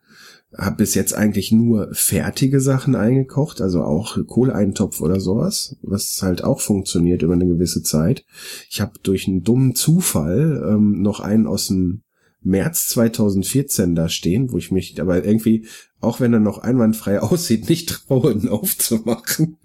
habe 0.56 0.76
bis 0.76 0.94
jetzt 0.94 1.14
eigentlich 1.14 1.50
nur 1.50 1.88
fertige 1.92 2.60
Sachen 2.60 2.94
eingekocht, 2.94 3.60
also 3.60 3.82
auch 3.82 4.24
Kohleintopf 4.24 5.00
oder 5.00 5.18
sowas, 5.18 5.76
was 5.82 6.22
halt 6.22 6.44
auch 6.44 6.60
funktioniert 6.60 7.22
über 7.22 7.32
eine 7.32 7.48
gewisse 7.48 7.82
Zeit. 7.82 8.24
Ich 8.68 8.80
habe 8.80 8.92
durch 9.02 9.26
einen 9.26 9.42
dummen 9.42 9.74
Zufall 9.74 10.64
ähm, 10.64 11.02
noch 11.02 11.18
einen 11.18 11.48
aus 11.48 11.66
dem 11.66 12.02
März 12.42 12.86
2014 12.90 13.96
da 13.96 14.08
stehen, 14.08 14.52
wo 14.52 14.58
ich 14.58 14.70
mich 14.70 15.00
aber 15.00 15.24
irgendwie, 15.24 15.66
auch 16.00 16.20
wenn 16.20 16.32
er 16.32 16.40
noch 16.40 16.58
einwandfrei 16.58 17.18
aussieht, 17.20 17.68
nicht 17.68 17.88
traue, 17.88 18.32
ihn 18.32 18.48
aufzumachen. 18.48 19.56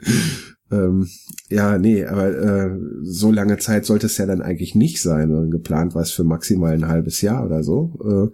Ähm, 0.72 1.08
ja, 1.50 1.78
nee, 1.78 2.06
aber 2.06 2.28
äh, 2.28 2.80
so 3.04 3.32
lange 3.32 3.58
Zeit 3.58 3.86
sollte 3.86 4.08
es 4.08 4.18
ja 4.18 4.26
dann 4.26 4.42
eigentlich 4.42 4.76
nicht 4.76 5.02
sein, 5.02 5.30
sondern 5.30 5.52
geplant 5.52 5.94
war 5.94 6.02
es 6.02 6.12
für 6.12 6.24
maximal 6.24 6.74
ein 6.74 6.88
halbes 6.88 7.22
Jahr 7.22 7.46
oder 7.46 7.64
so. 7.64 8.32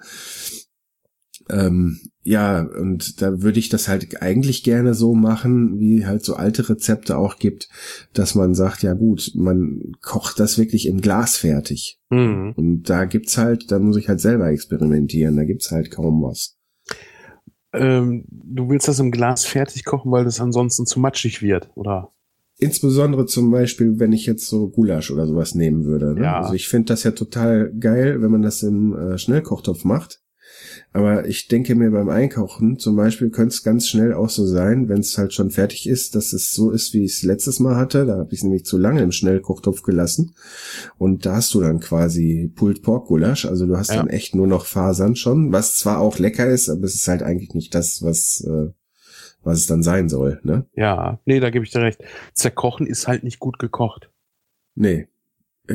Äh, 1.50 1.56
ähm, 1.65 2.00
ja, 2.24 2.62
und 2.62 3.22
da 3.22 3.41
würde 3.41 3.60
ich 3.60 3.70
das 3.70 3.88
halt 3.88 4.22
eigentlich 4.22 4.63
gerne 4.63 4.94
so 4.94 5.15
machen, 5.15 5.80
wie 5.80 6.06
halt 6.06 6.24
so 6.24 6.36
alte 6.36 6.70
Rezepte 6.70 7.17
auch 7.17 7.38
gibt, 7.38 7.67
dass 8.13 8.36
man 8.36 8.54
sagt, 8.54 8.84
ja 8.84 8.94
gut, 8.94 9.32
man 9.36 9.94
kocht 10.02 10.39
das 10.39 10.58
wirklich 10.58 10.86
im 10.88 11.02
Glas 11.02 11.38
fertig. 11.38 12.00
Mhm. 12.10 12.54
Und 12.56 12.84
da 12.84 13.06
gibt's 13.06 13.38
halt, 13.38 13.72
da 13.72 13.80
muss 13.80 13.98
ich 13.98 14.08
halt 14.08 14.22
selber 14.22 14.50
experimentieren, 14.50 15.36
da 15.36 15.44
gibt's 15.44 15.72
halt 15.72 15.89
kaum 15.89 16.22
was. 16.22 16.58
Ähm, 17.74 18.26
du 18.30 18.70
willst 18.70 18.88
das 18.88 19.00
im 19.00 19.12
Glas 19.12 19.46
fertig 19.46 19.84
kochen, 19.84 20.12
weil 20.12 20.26
das 20.26 20.39
ansonsten 20.39 20.86
zu 20.86 21.00
matschig 21.00 21.41
wird, 21.41 21.72
oder? 21.76 22.12
Insbesondere 22.62 23.26
zum 23.26 23.50
Beispiel, 23.50 23.97
wenn 24.00 24.13
ich 24.13 24.28
jetzt 24.28 24.47
so 24.47 24.69
Gulasch 24.69 25.10
oder 25.10 25.26
sowas 25.26 25.56
nehmen 25.56 25.84
würde. 25.86 26.13
Ne? 26.13 26.21
Ja. 26.21 26.41
Also 26.41 26.54
ich 26.54 26.67
finde 26.67 26.93
das 26.93 27.04
ja 27.04 27.10
total 27.10 27.74
geil, 27.74 28.21
wenn 28.21 28.30
man 28.30 28.43
das 28.43 28.62
im 28.62 28.95
äh, 28.95 29.17
Schnellkochtopf 29.17 29.84
macht. 29.84 30.21
Aber 30.93 31.28
ich 31.28 31.47
denke 31.47 31.74
mir 31.74 31.89
beim 31.89 32.10
Einkaufen 32.10 32.78
zum 32.78 32.95
Beispiel 32.95 33.32
könnte 33.32 33.56
es 33.56 33.63
ganz 33.63 33.88
schnell 33.88 34.13
auch 34.13 34.30
so 34.30 34.45
sein, 34.45 34.89
wenn 34.89 35.00
es 35.00 35.17
halt 35.17 35.34
schon 35.34 35.50
fertig 35.50 35.89
ist, 35.89 36.13
dass 36.13 36.34
es 36.34 36.52
so 36.52 36.69
ist, 36.69 36.93
wie 36.93 37.04
ich 37.04 37.13
es 37.13 37.24
letztes 37.24 37.60
Mal 37.60 37.78
hatte. 37.78 38.06
Da 38.06 38.17
habe 38.17 38.30
ich 38.32 38.39
es 38.39 38.43
nämlich 38.43 38.65
zu 38.65 38.78
lange 38.78 39.02
im 39.02 39.12
Schnellkochtopf 39.12 39.82
gelassen. 39.82 40.36
Und 41.00 41.26
da 41.26 41.38
hast 41.38 41.54
du 41.56 41.62
dann 41.62 41.80
quasi 41.80 42.52
Pulled 42.56 42.84
Pork 42.84 43.08
Gulasch. 43.08 43.45
Also 43.45 43.65
du 43.65 43.76
hast 43.76 43.89
Ja. 43.89 43.97
dann 43.97 44.10
echt 44.10 44.36
nur 44.36 44.45
noch 44.45 44.65
Fasern 44.67 45.15
schon, 45.15 45.52
was 45.52 45.78
zwar 45.78 46.00
auch 46.00 46.19
lecker 46.19 46.47
ist, 46.47 46.69
aber 46.69 46.84
es 46.84 46.93
ist 46.93 47.08
halt 47.08 47.24
eigentlich 47.24 47.56
nicht 47.56 47.74
das, 47.74 48.04
was, 48.04 48.45
äh, 48.47 48.71
was 49.44 49.60
es 49.60 49.68
dann 49.68 49.84
sein 49.84 50.10
soll. 50.10 50.40
Ne? 50.44 50.66
Ja, 50.76 51.20
nee, 51.26 51.40
da 51.40 51.50
gebe 51.50 51.66
ich 51.66 51.72
dir 51.72 51.82
recht. 51.82 52.04
Zerkochen 52.34 52.88
ist 52.88 53.08
halt 53.08 53.24
nicht 53.24 53.40
gut 53.40 53.60
gekocht. 53.60 54.10
Nee. 54.76 55.08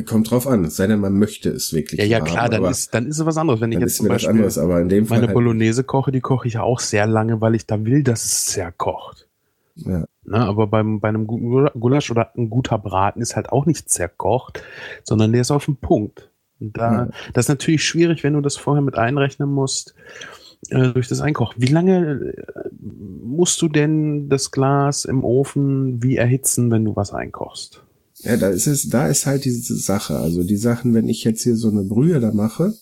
Kommt 0.05 0.29
drauf 0.29 0.45
an, 0.45 0.63
es 0.65 0.75
sei 0.75 0.85
denn, 0.87 0.99
man 0.99 1.13
möchte 1.17 1.49
es 1.49 1.73
wirklich. 1.73 1.99
Ja, 1.99 2.05
ja, 2.05 2.17
haben, 2.19 2.25
klar, 2.25 2.49
dann 2.49 2.59
aber 2.59 2.69
ist, 2.69 2.93
dann 2.93 3.07
ist 3.07 3.17
es 3.19 3.25
was 3.25 3.37
anderes. 3.37 3.61
Wenn 3.61 3.71
ich 3.71 3.77
dann 3.77 3.83
jetzt 3.87 3.95
zum 3.97 4.07
Beispiel 4.09 4.29
anderes, 4.29 4.57
aber 4.57 4.79
in 4.81 4.89
dem 4.89 5.05
Fall. 5.07 5.17
meine 5.17 5.27
halt, 5.27 5.33
Bolognese 5.35 5.83
koche, 5.83 6.11
die 6.11 6.19
koche 6.21 6.47
ich 6.47 6.59
auch 6.59 6.79
sehr 6.79 7.07
lange, 7.07 7.41
weil 7.41 7.55
ich 7.55 7.65
da 7.65 7.83
will, 7.83 8.03
dass 8.03 8.23
es 8.25 8.45
sehr 8.45 8.71
kocht. 8.71 9.27
ja. 9.75 10.05
Ne, 10.29 10.39
aber 10.39 10.67
beim, 10.67 10.99
bei 10.99 11.07
einem 11.07 11.25
guten 11.25 11.47
Gula- 11.49 11.71
Gulasch 11.79 12.11
oder 12.11 12.31
ein 12.35 12.49
guter 12.49 12.77
Braten 12.77 13.21
ist 13.21 13.37
halt 13.37 13.49
auch 13.49 13.65
nicht 13.65 13.89
zerkocht, 13.89 14.61
sondern 15.03 15.31
der 15.31 15.39
ist 15.39 15.51
auf 15.51 15.63
dem 15.65 15.77
Punkt. 15.77 16.29
Und 16.59 16.75
da, 16.77 16.91
Ja. 16.91 17.09
das 17.33 17.45
ist 17.45 17.49
natürlich 17.49 17.85
schwierig, 17.85 18.25
wenn 18.25 18.33
du 18.33 18.41
das 18.41 18.57
vorher 18.57 18.81
mit 18.81 18.97
einrechnen 18.97 19.49
musst, 19.49 19.95
äh, 20.69 20.91
durch 20.93 21.07
das 21.07 21.21
Einkochen. 21.21 21.61
Wie 21.61 21.71
lange 21.71 22.33
äh, 22.35 22.69
musst 23.23 23.61
du 23.61 23.69
denn 23.69 24.29
das 24.29 24.51
Glas 24.51 25.05
im 25.05 25.23
Ofen 25.23 26.01
wie 26.03 26.15
erhitzen, 26.15 26.71
wenn 26.71 26.85
du 26.85 26.95
was 26.95 27.13
einkochst? 27.13 27.83
Ja, 28.19 28.35
da 28.37 28.49
ist 28.49 28.65
es, 28.67 28.89
da 28.89 29.07
ist 29.07 29.25
halt 29.27 29.45
diese 29.45 29.75
Sache. 29.75 30.17
Also 30.17 30.43
die 30.43 30.57
Sachen, 30.57 30.93
wenn 30.93 31.07
ich 31.07 31.23
jetzt 31.23 31.43
hier 31.43 31.55
so 31.55 31.69
eine 31.69 31.83
Brühe 31.83 32.19
da 32.19 32.31
mache, 32.33 32.73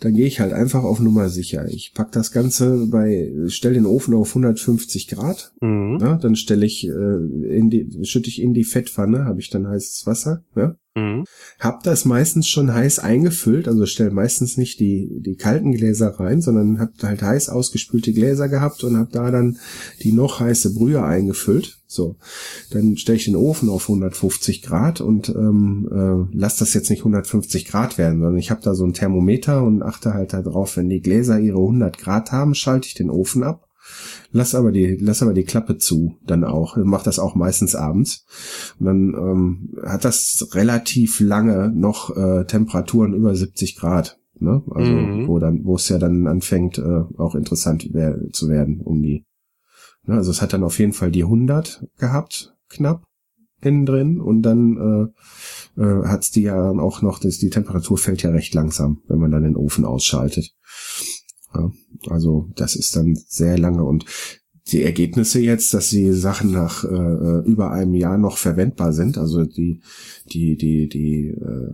dann 0.00 0.14
gehe 0.14 0.26
ich 0.26 0.38
halt 0.40 0.52
einfach 0.52 0.84
auf 0.84 1.00
Nummer 1.00 1.28
sicher. 1.28 1.66
Ich 1.68 1.92
pack 1.94 2.12
das 2.12 2.30
Ganze 2.30 2.86
bei, 2.86 3.32
stell 3.48 3.74
den 3.74 3.86
Ofen 3.86 4.14
auf 4.14 4.28
150 4.28 5.08
Grad, 5.08 5.52
Mhm. 5.60 5.96
ne? 5.96 6.18
dann 6.22 6.36
stelle 6.36 6.66
ich 6.66 6.86
äh, 6.86 6.90
in 6.90 7.68
die, 7.70 8.04
schütte 8.04 8.28
ich 8.28 8.40
in 8.40 8.54
die 8.54 8.62
Fettpfanne, 8.64 9.24
habe 9.24 9.40
ich 9.40 9.50
dann 9.50 9.66
heißes 9.66 10.06
Wasser, 10.06 10.44
ne? 10.54 10.76
Mhm. 10.98 11.24
Hab 11.58 11.82
das 11.82 12.04
meistens 12.04 12.48
schon 12.48 12.72
heiß 12.72 12.98
eingefüllt, 12.98 13.68
also 13.68 13.86
stell 13.86 14.10
meistens 14.10 14.56
nicht 14.56 14.80
die, 14.80 15.08
die 15.20 15.36
kalten 15.36 15.72
Gläser 15.72 16.08
rein, 16.20 16.40
sondern 16.40 16.78
hab 16.78 16.90
halt 17.02 17.22
heiß 17.22 17.48
ausgespülte 17.48 18.12
Gläser 18.12 18.48
gehabt 18.48 18.84
und 18.84 18.96
hab 18.96 19.12
da 19.12 19.30
dann 19.30 19.58
die 20.02 20.12
noch 20.12 20.40
heiße 20.40 20.74
Brühe 20.74 21.02
eingefüllt. 21.02 21.78
So, 21.86 22.16
dann 22.70 22.98
stelle 22.98 23.16
ich 23.16 23.24
den 23.24 23.36
Ofen 23.36 23.70
auf 23.70 23.84
150 23.88 24.62
Grad 24.62 25.00
und 25.00 25.30
ähm, 25.30 25.88
äh, 25.90 26.36
lass 26.36 26.56
das 26.56 26.74
jetzt 26.74 26.90
nicht 26.90 27.00
150 27.00 27.66
Grad 27.66 27.96
werden, 27.96 28.20
sondern 28.20 28.38
ich 28.38 28.50
habe 28.50 28.60
da 28.62 28.74
so 28.74 28.84
ein 28.84 28.92
Thermometer 28.92 29.62
und 29.62 29.82
achte 29.82 30.12
halt 30.12 30.34
darauf, 30.34 30.76
wenn 30.76 30.90
die 30.90 31.00
Gläser 31.00 31.40
ihre 31.40 31.58
100 31.58 31.96
Grad 31.96 32.30
haben, 32.30 32.54
schalte 32.54 32.88
ich 32.88 32.94
den 32.94 33.10
Ofen 33.10 33.42
ab. 33.42 33.67
Lass 34.30 34.54
aber 34.54 34.72
die, 34.72 34.96
lass 35.00 35.22
aber 35.22 35.32
die 35.32 35.44
Klappe 35.44 35.78
zu, 35.78 36.16
dann 36.26 36.44
auch. 36.44 36.76
Mach 36.76 37.02
das 37.02 37.18
auch 37.18 37.34
meistens 37.34 37.74
abends. 37.74 38.26
Und 38.78 38.86
dann 38.86 39.14
ähm, 39.14 39.74
hat 39.84 40.04
das 40.04 40.48
relativ 40.52 41.20
lange 41.20 41.72
noch 41.74 42.16
äh, 42.16 42.44
Temperaturen 42.44 43.14
über 43.14 43.34
70 43.34 43.76
Grad. 43.76 44.18
Ne? 44.40 44.62
Also 44.70 44.92
Mhm. 44.92 45.26
wo 45.26 45.38
dann, 45.38 45.64
wo 45.64 45.76
es 45.76 45.88
ja 45.88 45.98
dann 45.98 46.26
anfängt, 46.26 46.78
äh, 46.78 47.02
auch 47.16 47.34
interessant 47.34 47.88
wer 47.92 48.16
zu 48.32 48.48
werden 48.48 48.80
um 48.80 49.02
die. 49.02 49.24
Ne? 50.06 50.14
Also 50.16 50.30
es 50.30 50.42
hat 50.42 50.52
dann 50.52 50.64
auf 50.64 50.78
jeden 50.78 50.92
Fall 50.92 51.10
die 51.10 51.24
100 51.24 51.86
gehabt, 51.98 52.54
knapp 52.68 53.04
innen 53.60 53.86
drin 53.86 54.20
und 54.20 54.42
dann 54.42 55.12
äh, 55.76 55.82
äh, 55.82 56.04
hat's 56.06 56.30
die 56.30 56.42
ja 56.42 56.56
dann 56.56 56.78
auch 56.78 57.02
noch, 57.02 57.18
dass 57.18 57.38
die 57.38 57.50
Temperatur 57.50 57.98
fällt 57.98 58.22
ja 58.22 58.30
recht 58.30 58.54
langsam, 58.54 59.02
wenn 59.08 59.18
man 59.18 59.32
dann 59.32 59.42
den 59.42 59.56
Ofen 59.56 59.84
ausschaltet. 59.84 60.54
Ja, 61.54 61.70
also 62.08 62.48
das 62.56 62.74
ist 62.76 62.94
dann 62.96 63.18
sehr 63.26 63.58
lange 63.58 63.84
und 63.84 64.04
die 64.70 64.82
Ergebnisse 64.82 65.40
jetzt, 65.40 65.72
dass 65.72 65.88
die 65.88 66.12
Sachen 66.12 66.52
nach 66.52 66.84
äh, 66.84 67.38
über 67.48 67.70
einem 67.70 67.94
Jahr 67.94 68.18
noch 68.18 68.36
verwendbar 68.36 68.92
sind, 68.92 69.16
also 69.16 69.46
die 69.46 69.80
die 70.30 70.58
die 70.58 70.90
die 70.90 71.28
äh, 71.28 71.72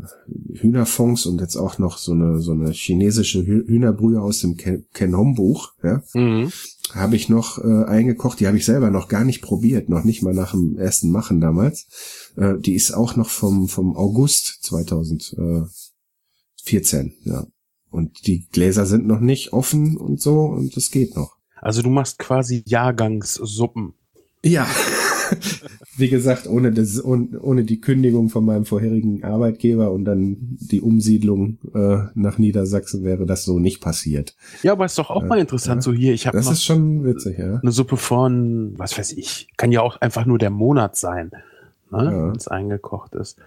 Hühnerfonds 0.60 1.26
und 1.26 1.40
jetzt 1.40 1.56
auch 1.56 1.78
noch 1.80 1.98
so 1.98 2.12
eine 2.12 2.38
so 2.40 2.52
eine 2.52 2.70
chinesische 2.70 3.40
Hü- 3.40 3.66
Hühnerbrühe 3.66 4.22
aus 4.22 4.38
dem 4.42 4.56
Ken- 4.56 4.84
Kenom 4.92 5.34
Buch, 5.34 5.72
ja, 5.82 6.04
Mhm. 6.14 6.52
habe 6.92 7.16
ich 7.16 7.28
noch 7.28 7.58
äh, 7.58 7.82
eingekocht. 7.84 8.38
Die 8.38 8.46
habe 8.46 8.58
ich 8.58 8.64
selber 8.64 8.90
noch 8.90 9.08
gar 9.08 9.24
nicht 9.24 9.42
probiert, 9.42 9.88
noch 9.88 10.04
nicht 10.04 10.22
mal 10.22 10.32
nach 10.34 10.52
dem 10.52 10.78
ersten 10.78 11.10
Machen 11.10 11.40
damals. 11.40 11.88
Äh, 12.36 12.58
die 12.60 12.74
ist 12.74 12.92
auch 12.92 13.16
noch 13.16 13.28
vom 13.28 13.66
vom 13.66 13.96
August 13.96 14.60
2014, 14.62 17.14
ja. 17.24 17.44
Und 17.94 18.26
die 18.26 18.48
Gläser 18.50 18.86
sind 18.86 19.06
noch 19.06 19.20
nicht 19.20 19.52
offen 19.52 19.96
und 19.96 20.20
so 20.20 20.40
und 20.40 20.76
das 20.76 20.90
geht 20.90 21.14
noch. 21.14 21.36
Also 21.60 21.80
du 21.80 21.90
machst 21.90 22.18
quasi 22.18 22.64
Jahrgangssuppen. 22.66 23.94
Ja. 24.44 24.66
Wie 25.96 26.08
gesagt, 26.08 26.48
ohne, 26.48 26.72
das, 26.72 27.02
ohne, 27.04 27.62
die 27.62 27.80
Kündigung 27.80 28.30
von 28.30 28.44
meinem 28.44 28.64
vorherigen 28.64 29.22
Arbeitgeber 29.22 29.92
und 29.92 30.04
dann 30.06 30.36
die 30.40 30.80
Umsiedlung 30.80 31.58
äh, 31.72 31.98
nach 32.14 32.36
Niedersachsen 32.36 33.04
wäre 33.04 33.26
das 33.26 33.44
so 33.44 33.60
nicht 33.60 33.80
passiert. 33.80 34.34
Ja, 34.64 34.72
aber 34.72 34.86
ist 34.86 34.98
doch 34.98 35.10
auch 35.10 35.22
mal 35.22 35.38
interessant, 35.38 35.84
so 35.84 35.92
hier, 35.92 36.14
ich 36.14 36.26
habe 36.26 36.36
Das 36.36 36.50
ist 36.50 36.64
schon 36.64 37.04
witzig, 37.04 37.38
ja. 37.38 37.60
eine 37.60 37.70
Suppe 37.70 37.96
von, 37.96 38.74
was 38.76 38.98
weiß 38.98 39.12
ich, 39.12 39.46
kann 39.56 39.70
ja 39.70 39.82
auch 39.82 40.00
einfach 40.00 40.26
nur 40.26 40.38
der 40.38 40.50
Monat 40.50 40.96
sein, 40.96 41.30
ne, 41.92 42.04
Ja. 42.04 42.26
wenn 42.28 42.36
es 42.36 42.48
eingekocht 42.48 43.14
ist. 43.14 43.38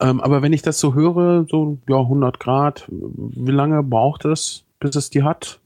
Ähm, 0.00 0.20
aber 0.20 0.42
wenn 0.42 0.52
ich 0.52 0.62
das 0.62 0.78
so 0.78 0.94
höre, 0.94 1.46
so 1.48 1.78
ja 1.88 1.98
100 1.98 2.38
Grad, 2.38 2.86
wie 2.88 3.50
lange 3.50 3.82
braucht 3.82 4.24
es, 4.24 4.64
bis 4.78 4.94
es 4.96 5.10
die 5.10 5.22
hat? 5.22 5.60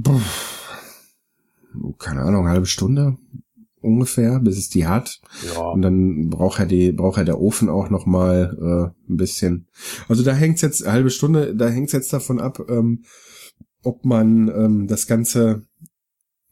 Puh. 0.00 0.20
Keine 1.98 2.20
Ahnung, 2.22 2.48
halbe 2.48 2.66
Stunde 2.66 3.16
ungefähr, 3.82 4.38
bis 4.38 4.56
es 4.56 4.68
die 4.68 4.86
hat. 4.86 5.20
Ja, 5.54 5.62
Und 5.62 5.82
dann 5.82 6.30
braucht 6.30 6.60
er 6.60 6.66
die, 6.66 6.92
braucht 6.92 7.18
er 7.18 7.24
der 7.24 7.40
Ofen 7.40 7.68
auch 7.68 7.90
noch 7.90 8.06
mal 8.06 8.56
äh, 8.60 9.12
ein 9.12 9.16
bisschen. 9.16 9.66
Also 10.08 10.22
da 10.22 10.32
hängt's 10.32 10.62
jetzt 10.62 10.86
halbe 10.86 11.10
Stunde, 11.10 11.54
da 11.54 11.68
hängt's 11.68 11.92
jetzt 11.92 12.12
davon 12.12 12.40
ab, 12.40 12.60
ähm, 12.68 13.04
ob 13.82 14.04
man 14.04 14.48
ähm, 14.48 14.86
das 14.86 15.06
Ganze 15.06 15.66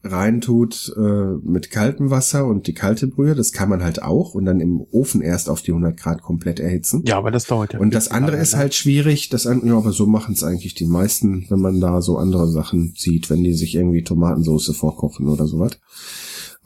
reintut 0.03 0.95
äh, 0.97 1.01
mit 1.43 1.71
kaltem 1.71 2.11
Wasser 2.11 2.47
und 2.47 2.67
die 2.67 2.73
kalte 2.73 3.07
Brühe, 3.07 3.35
das 3.35 3.53
kann 3.53 3.69
man 3.69 3.83
halt 3.83 4.03
auch 4.03 4.35
und 4.35 4.47
dann 4.47 4.61
im 4.61 4.81
Ofen 4.81 5.21
erst 5.21 5.51
auf 5.51 5.61
die 5.61 5.73
100 5.73 5.97
Grad 5.97 6.23
komplett 6.23 6.59
erhitzen. 6.59 7.03
Ja, 7.07 7.19
aber 7.19 7.31
das 7.31 7.45
dauert 7.45 7.75
ja. 7.75 7.81
Und 7.81 7.93
das 7.93 8.09
andere 8.09 8.37
ist 8.37 8.55
ne? 8.55 8.61
halt 8.61 8.75
schwierig, 8.75 9.29
das 9.29 9.47
an, 9.47 9.67
ja, 9.67 9.77
aber 9.77 9.93
so 9.93 10.07
machen 10.07 10.35
es 10.35 10.43
eigentlich 10.43 10.75
die 10.75 10.87
meisten, 10.87 11.47
wenn 11.51 11.61
man 11.61 11.81
da 11.81 12.01
so 12.01 12.17
andere 12.17 12.49
Sachen 12.49 12.95
sieht, 12.97 13.29
wenn 13.29 13.45
die 13.45 13.53
sich 13.53 13.75
irgendwie 13.75 14.03
Tomatensauce 14.03 14.75
vorkochen 14.75 15.29
oder 15.29 15.47
sowas. 15.47 15.79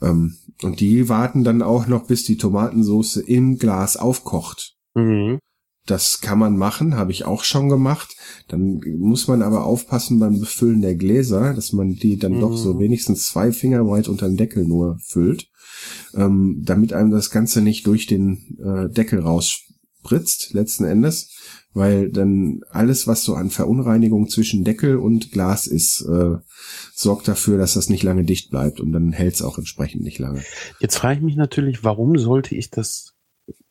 Ähm, 0.01 0.35
und 0.63 0.79
die 0.79 1.09
warten 1.09 1.43
dann 1.43 1.61
auch 1.61 1.87
noch, 1.87 2.07
bis 2.07 2.23
die 2.23 2.37
Tomatensauce 2.37 3.17
im 3.17 3.57
Glas 3.57 3.97
aufkocht. 3.97 4.75
Mhm. 4.93 5.39
Das 5.85 6.19
kann 6.21 6.39
man 6.39 6.57
machen, 6.57 6.95
habe 6.95 7.11
ich 7.11 7.25
auch 7.25 7.43
schon 7.43 7.69
gemacht. 7.69 8.15
Dann 8.47 8.81
muss 8.97 9.27
man 9.27 9.41
aber 9.43 9.65
aufpassen 9.65 10.19
beim 10.19 10.39
Befüllen 10.39 10.81
der 10.81 10.95
Gläser, 10.95 11.53
dass 11.53 11.73
man 11.73 11.93
die 11.95 12.17
dann 12.17 12.39
doch 12.39 12.57
so 12.57 12.73
Mhm. 12.73 12.79
wenigstens 12.79 13.27
zwei 13.27 13.51
Finger 13.51 13.87
weit 13.87 14.07
unter 14.07 14.27
den 14.27 14.37
Deckel 14.37 14.65
nur 14.65 14.97
füllt, 15.05 15.47
ähm, 16.15 16.61
damit 16.65 16.91
einem 16.93 17.11
das 17.11 17.29
Ganze 17.29 17.61
nicht 17.61 17.85
durch 17.85 18.07
den 18.07 18.57
äh, 18.63 18.89
Deckel 18.89 19.19
rausspritzt, 19.19 20.53
letzten 20.53 20.85
Endes, 20.85 21.29
weil 21.73 22.09
dann 22.09 22.61
alles, 22.71 23.05
was 23.05 23.23
so 23.23 23.35
an 23.35 23.49
Verunreinigung 23.51 24.27
zwischen 24.29 24.63
Deckel 24.63 24.97
und 24.97 25.31
Glas 25.31 25.67
ist, 25.67 26.01
äh, 26.01 26.37
sorgt 26.95 27.27
dafür, 27.27 27.57
dass 27.57 27.73
das 27.75 27.89
nicht 27.89 28.01
lange 28.03 28.23
dicht 28.23 28.49
bleibt 28.49 28.79
und 28.79 28.91
dann 28.91 29.11
hält 29.11 29.35
es 29.35 29.41
auch 29.43 29.57
entsprechend 29.59 30.01
nicht 30.03 30.17
lange. 30.19 30.43
Jetzt 30.79 30.97
frage 30.97 31.17
ich 31.19 31.23
mich 31.23 31.35
natürlich, 31.35 31.83
warum 31.83 32.17
sollte 32.17 32.55
ich 32.55 32.69
das 32.71 33.11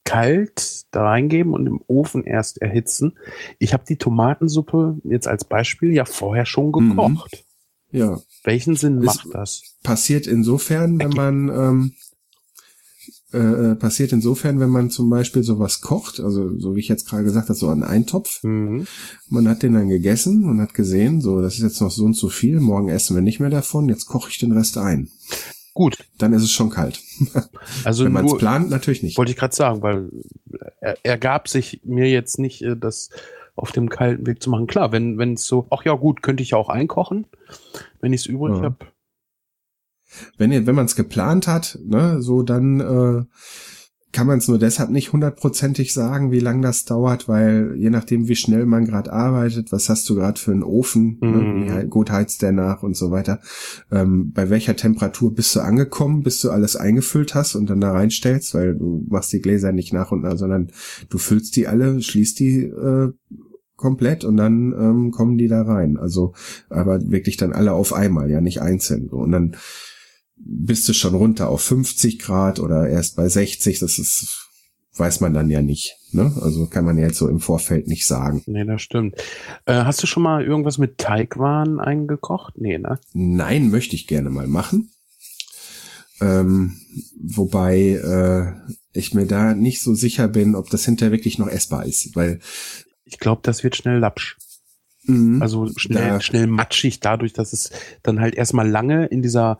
kalt 0.04 0.84
da 0.90 1.02
reingeben 1.04 1.52
und 1.52 1.66
im 1.66 1.80
Ofen 1.86 2.24
erst 2.24 2.60
erhitzen? 2.62 3.16
Ich 3.58 3.72
habe 3.72 3.84
die 3.88 3.96
Tomatensuppe 3.96 4.98
jetzt 5.04 5.26
als 5.28 5.44
Beispiel 5.44 5.92
ja 5.92 6.04
vorher 6.04 6.46
schon 6.46 6.72
gekocht. 6.72 7.44
Ja, 7.90 8.20
Welchen 8.42 8.74
Sinn 8.76 8.98
Ist- 8.98 9.04
macht 9.06 9.26
das? 9.32 9.62
passiert 9.82 10.26
insofern, 10.26 10.98
wenn 10.98 11.10
man 11.10 11.48
ähm, 11.48 11.92
äh, 13.32 13.38
äh, 13.72 13.74
passiert 13.76 14.12
insofern, 14.12 14.60
wenn 14.60 14.70
man 14.70 14.90
zum 14.90 15.10
Beispiel 15.10 15.42
sowas 15.42 15.80
kocht, 15.80 16.20
also 16.20 16.58
so 16.58 16.74
wie 16.76 16.80
ich 16.80 16.88
jetzt 16.88 17.08
gerade 17.08 17.24
gesagt 17.24 17.48
habe, 17.48 17.58
so 17.58 17.68
einen 17.68 17.82
Eintopf. 17.82 18.42
Mhm. 18.44 18.86
Man 19.28 19.48
hat 19.48 19.62
den 19.62 19.74
dann 19.74 19.88
gegessen 19.88 20.44
und 20.44 20.60
hat 20.60 20.74
gesehen, 20.74 21.20
so 21.20 21.40
das 21.40 21.54
ist 21.54 21.62
jetzt 21.62 21.80
noch 21.80 21.90
so 21.90 22.04
und 22.04 22.14
so 22.14 22.28
viel, 22.28 22.60
morgen 22.60 22.88
essen 22.88 23.14
wir 23.16 23.22
nicht 23.22 23.40
mehr 23.40 23.50
davon, 23.50 23.88
jetzt 23.88 24.06
koche 24.06 24.30
ich 24.30 24.38
den 24.38 24.52
Rest 24.52 24.76
ein. 24.78 25.08
Gut, 25.74 25.96
Dann 26.18 26.32
ist 26.32 26.42
es 26.44 26.52
schon 26.52 26.70
kalt. 26.70 27.00
also 27.84 28.04
wenn 28.04 28.12
man 28.12 28.24
es 28.26 28.36
plant, 28.36 28.70
natürlich 28.70 29.02
nicht. 29.02 29.18
wollte 29.18 29.32
ich 29.32 29.36
gerade 29.36 29.54
sagen, 29.54 29.82
weil 29.82 30.08
er, 30.80 30.96
ergab 31.04 31.48
sich 31.48 31.80
mir 31.84 32.08
jetzt 32.08 32.38
nicht, 32.38 32.62
äh, 32.62 32.76
das 32.76 33.10
auf 33.56 33.72
dem 33.72 33.88
kalten 33.88 34.24
Weg 34.26 34.40
zu 34.42 34.50
machen. 34.50 34.66
Klar, 34.68 34.92
wenn 34.92 35.18
wenn 35.18 35.34
es 35.34 35.46
so, 35.46 35.66
ach 35.70 35.84
ja 35.84 35.94
gut, 35.94 36.22
könnte 36.22 36.42
ich 36.44 36.50
ja 36.50 36.58
auch 36.58 36.68
einkochen, 36.68 37.26
wenn 38.00 38.12
ich 38.12 38.22
es 38.22 38.26
übrig 38.26 38.56
Ja. 38.56 38.62
habe. 38.62 38.76
Wenn 40.38 40.52
ihr, 40.52 40.64
wenn 40.66 40.76
man 40.76 40.86
es 40.86 40.94
geplant 40.94 41.48
hat, 41.48 41.76
ne, 41.84 42.22
so 42.22 42.42
dann 42.44 42.78
äh, 42.80 43.24
kann 44.14 44.26
man 44.26 44.38
es 44.38 44.48
nur 44.48 44.58
deshalb 44.58 44.90
nicht 44.90 45.12
hundertprozentig 45.12 45.92
sagen, 45.92 46.30
wie 46.32 46.38
lang 46.38 46.62
das 46.62 46.84
dauert, 46.86 47.28
weil 47.28 47.74
je 47.76 47.90
nachdem, 47.90 48.28
wie 48.28 48.36
schnell 48.36 48.64
man 48.64 48.84
gerade 48.86 49.12
arbeitet, 49.12 49.72
was 49.72 49.88
hast 49.90 50.08
du 50.08 50.14
gerade 50.14 50.40
für 50.40 50.52
einen 50.52 50.62
Ofen, 50.62 51.18
Mhm. 51.20 51.30
ne, 51.30 51.66
wie 51.66 51.70
hei- 51.70 51.84
gut 51.84 52.10
heizt 52.10 52.40
der 52.40 52.52
nach 52.52 52.82
und 52.82 52.96
so 52.96 53.10
weiter, 53.10 53.40
ähm, 53.90 54.30
bei 54.32 54.48
welcher 54.50 54.76
Temperatur 54.76 55.34
bist 55.34 55.54
du 55.54 55.60
angekommen, 55.60 56.22
bis 56.22 56.40
du 56.40 56.50
alles 56.50 56.76
eingefüllt 56.76 57.34
hast 57.34 57.56
und 57.56 57.68
dann 57.68 57.80
da 57.80 57.92
reinstellst, 57.92 58.54
weil 58.54 58.76
du 58.76 59.04
machst 59.08 59.32
die 59.32 59.40
Gläser 59.42 59.72
nicht 59.72 59.92
nach 59.92 60.12
und 60.12 60.22
nach, 60.22 60.38
sondern 60.38 60.70
du 61.10 61.18
füllst 61.18 61.56
die 61.56 61.66
alle, 61.66 62.00
schließt 62.00 62.38
die 62.38 62.62
äh, 62.64 63.12
komplett 63.76 64.24
und 64.24 64.36
dann 64.36 64.72
ähm, 64.78 65.10
kommen 65.10 65.36
die 65.36 65.48
da 65.48 65.62
rein. 65.62 65.96
Also 65.96 66.32
aber 66.70 67.00
wirklich 67.10 67.36
dann 67.36 67.52
alle 67.52 67.72
auf 67.72 67.92
einmal, 67.92 68.30
ja 68.30 68.40
nicht 68.40 68.62
einzeln. 68.62 69.08
So. 69.10 69.16
Und 69.18 69.32
dann 69.32 69.56
bist 70.36 70.88
du 70.88 70.92
schon 70.92 71.14
runter 71.14 71.48
auf 71.48 71.62
50 71.62 72.18
Grad 72.18 72.60
oder 72.60 72.88
erst 72.88 73.16
bei 73.16 73.28
60, 73.28 73.78
das 73.78 73.98
ist, 73.98 74.48
weiß 74.96 75.20
man 75.20 75.32
dann 75.34 75.50
ja 75.50 75.62
nicht. 75.62 75.96
Ne? 76.12 76.32
Also 76.40 76.66
kann 76.66 76.84
man 76.84 76.98
ja 76.98 77.06
jetzt 77.06 77.18
so 77.18 77.28
im 77.28 77.40
Vorfeld 77.40 77.86
nicht 77.88 78.06
sagen. 78.06 78.42
Nee, 78.46 78.64
das 78.64 78.82
stimmt. 78.82 79.16
Äh, 79.66 79.84
hast 79.84 80.02
du 80.02 80.06
schon 80.06 80.22
mal 80.22 80.44
irgendwas 80.44 80.78
mit 80.78 80.98
Teigwaren 80.98 81.80
eingekocht? 81.80 82.54
Nee, 82.58 82.78
ne? 82.78 82.98
Nein, 83.12 83.70
möchte 83.70 83.96
ich 83.96 84.06
gerne 84.06 84.30
mal 84.30 84.46
machen. 84.46 84.90
Ähm, 86.20 86.76
wobei 87.20 87.76
äh, 87.90 88.72
ich 88.92 89.14
mir 89.14 89.26
da 89.26 89.54
nicht 89.54 89.82
so 89.82 89.94
sicher 89.94 90.28
bin, 90.28 90.54
ob 90.54 90.70
das 90.70 90.84
hinterher 90.84 91.12
wirklich 91.12 91.38
noch 91.38 91.48
essbar 91.48 91.84
ist, 91.86 92.14
weil 92.14 92.38
Ich 93.04 93.18
glaube, 93.18 93.40
das 93.44 93.64
wird 93.64 93.74
schnell 93.74 93.98
lapsch. 93.98 94.36
mh, 95.04 95.42
Also 95.42 95.68
schnell, 95.76 96.20
schnell 96.20 96.46
matschig 96.46 97.00
dadurch, 97.00 97.32
dass 97.32 97.52
es 97.52 97.70
dann 98.04 98.20
halt 98.20 98.36
erstmal 98.36 98.68
lange 98.68 99.06
in 99.06 99.22
dieser 99.22 99.58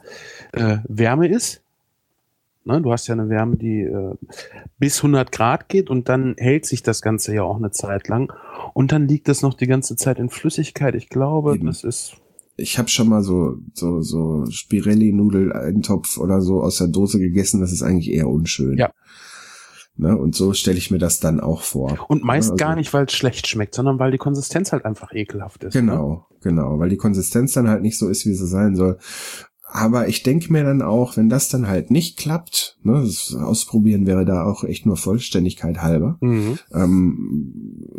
äh, 0.54 0.78
Wärme 0.88 1.28
ist. 1.28 1.62
Ne, 2.66 2.80
du 2.80 2.90
hast 2.92 3.06
ja 3.08 3.12
eine 3.14 3.28
Wärme, 3.28 3.56
die 3.56 3.82
äh, 3.82 4.14
bis 4.78 4.98
100 4.98 5.30
Grad 5.32 5.68
geht 5.68 5.90
und 5.90 6.08
dann 6.08 6.34
hält 6.38 6.64
sich 6.64 6.82
das 6.82 7.02
Ganze 7.02 7.34
ja 7.34 7.42
auch 7.42 7.56
eine 7.58 7.70
Zeit 7.72 8.08
lang. 8.08 8.32
Und 8.72 8.90
dann 8.90 9.06
liegt 9.06 9.28
es 9.28 9.42
noch 9.42 9.52
die 9.54 9.66
ganze 9.66 9.96
Zeit 9.96 10.18
in 10.18 10.30
Flüssigkeit. 10.30 10.94
Ich 10.94 11.10
glaube, 11.10 11.56
Eben. 11.56 11.66
das 11.66 11.84
ist 11.84 12.16
ich 12.56 12.78
habe 12.78 12.88
schon 12.88 13.08
mal 13.08 13.22
so 13.22 13.58
so 13.74 14.00
so 14.00 14.46
Spirelli-Nudel-Eintopf 14.48 16.18
oder 16.18 16.40
so 16.40 16.62
aus 16.62 16.78
der 16.78 16.88
Dose 16.88 17.18
gegessen. 17.18 17.60
Das 17.60 17.72
ist 17.72 17.82
eigentlich 17.82 18.10
eher 18.12 18.28
unschön. 18.28 18.78
Ja. 18.78 18.90
Ne? 19.96 20.16
Und 20.16 20.34
so 20.34 20.52
stelle 20.54 20.78
ich 20.78 20.90
mir 20.90 20.98
das 20.98 21.20
dann 21.20 21.40
auch 21.40 21.62
vor. 21.62 22.06
und 22.08 22.24
meist 22.24 22.48
Ja, 22.48 22.52
also- 22.52 22.64
gar 22.64 22.76
nicht, 22.76 22.92
weil 22.92 23.04
es 23.06 23.12
schlecht 23.12 23.46
schmeckt, 23.46 23.74
sondern 23.74 23.98
weil 23.98 24.10
die 24.10 24.18
Konsistenz 24.18 24.72
halt 24.72 24.84
einfach 24.84 25.12
ekelhaft 25.12 25.64
ist. 25.64 25.74
Ne? 25.74 25.80
Genau, 25.82 26.26
genau, 26.42 26.78
weil 26.78 26.88
die 26.88 26.96
Konsistenz 26.96 27.52
dann 27.52 27.68
halt 27.68 27.82
nicht 27.82 27.98
so 27.98 28.08
ist, 28.08 28.26
wie 28.26 28.34
sie 28.34 28.46
sein 28.46 28.74
soll. 28.74 28.98
Aber 29.76 30.06
ich 30.06 30.22
denke 30.22 30.52
mir 30.52 30.62
dann 30.62 30.82
auch, 30.82 31.16
wenn 31.16 31.28
das 31.28 31.48
dann 31.48 31.66
halt 31.66 31.90
nicht 31.90 32.16
klappt, 32.16 32.78
ne, 32.84 33.02
das 33.04 33.34
Ausprobieren 33.34 34.06
wäre 34.06 34.24
da 34.24 34.44
auch 34.44 34.62
echt 34.62 34.86
nur 34.86 34.96
Vollständigkeit 34.96 35.82
halber. 35.82 36.16
Mhm. 36.20 36.60
Ähm, 36.72 37.90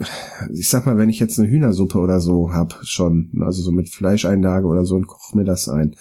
ich 0.54 0.70
sag 0.70 0.86
mal, 0.86 0.98
wenn 0.98 1.10
ich 1.10 1.20
jetzt 1.20 1.38
eine 1.38 1.50
Hühnersuppe 1.50 2.00
oder 2.00 2.22
so 2.22 2.54
hab 2.54 2.80
schon, 2.84 3.30
also 3.42 3.62
so 3.62 3.74
mit 3.74 3.90
Fleischeinlage 3.90 4.66
oder 4.66 4.86
so 4.86 4.96
und 4.96 5.08
koche 5.08 5.38
mir 5.38 5.44
das 5.44 5.68
ein, 5.68 5.98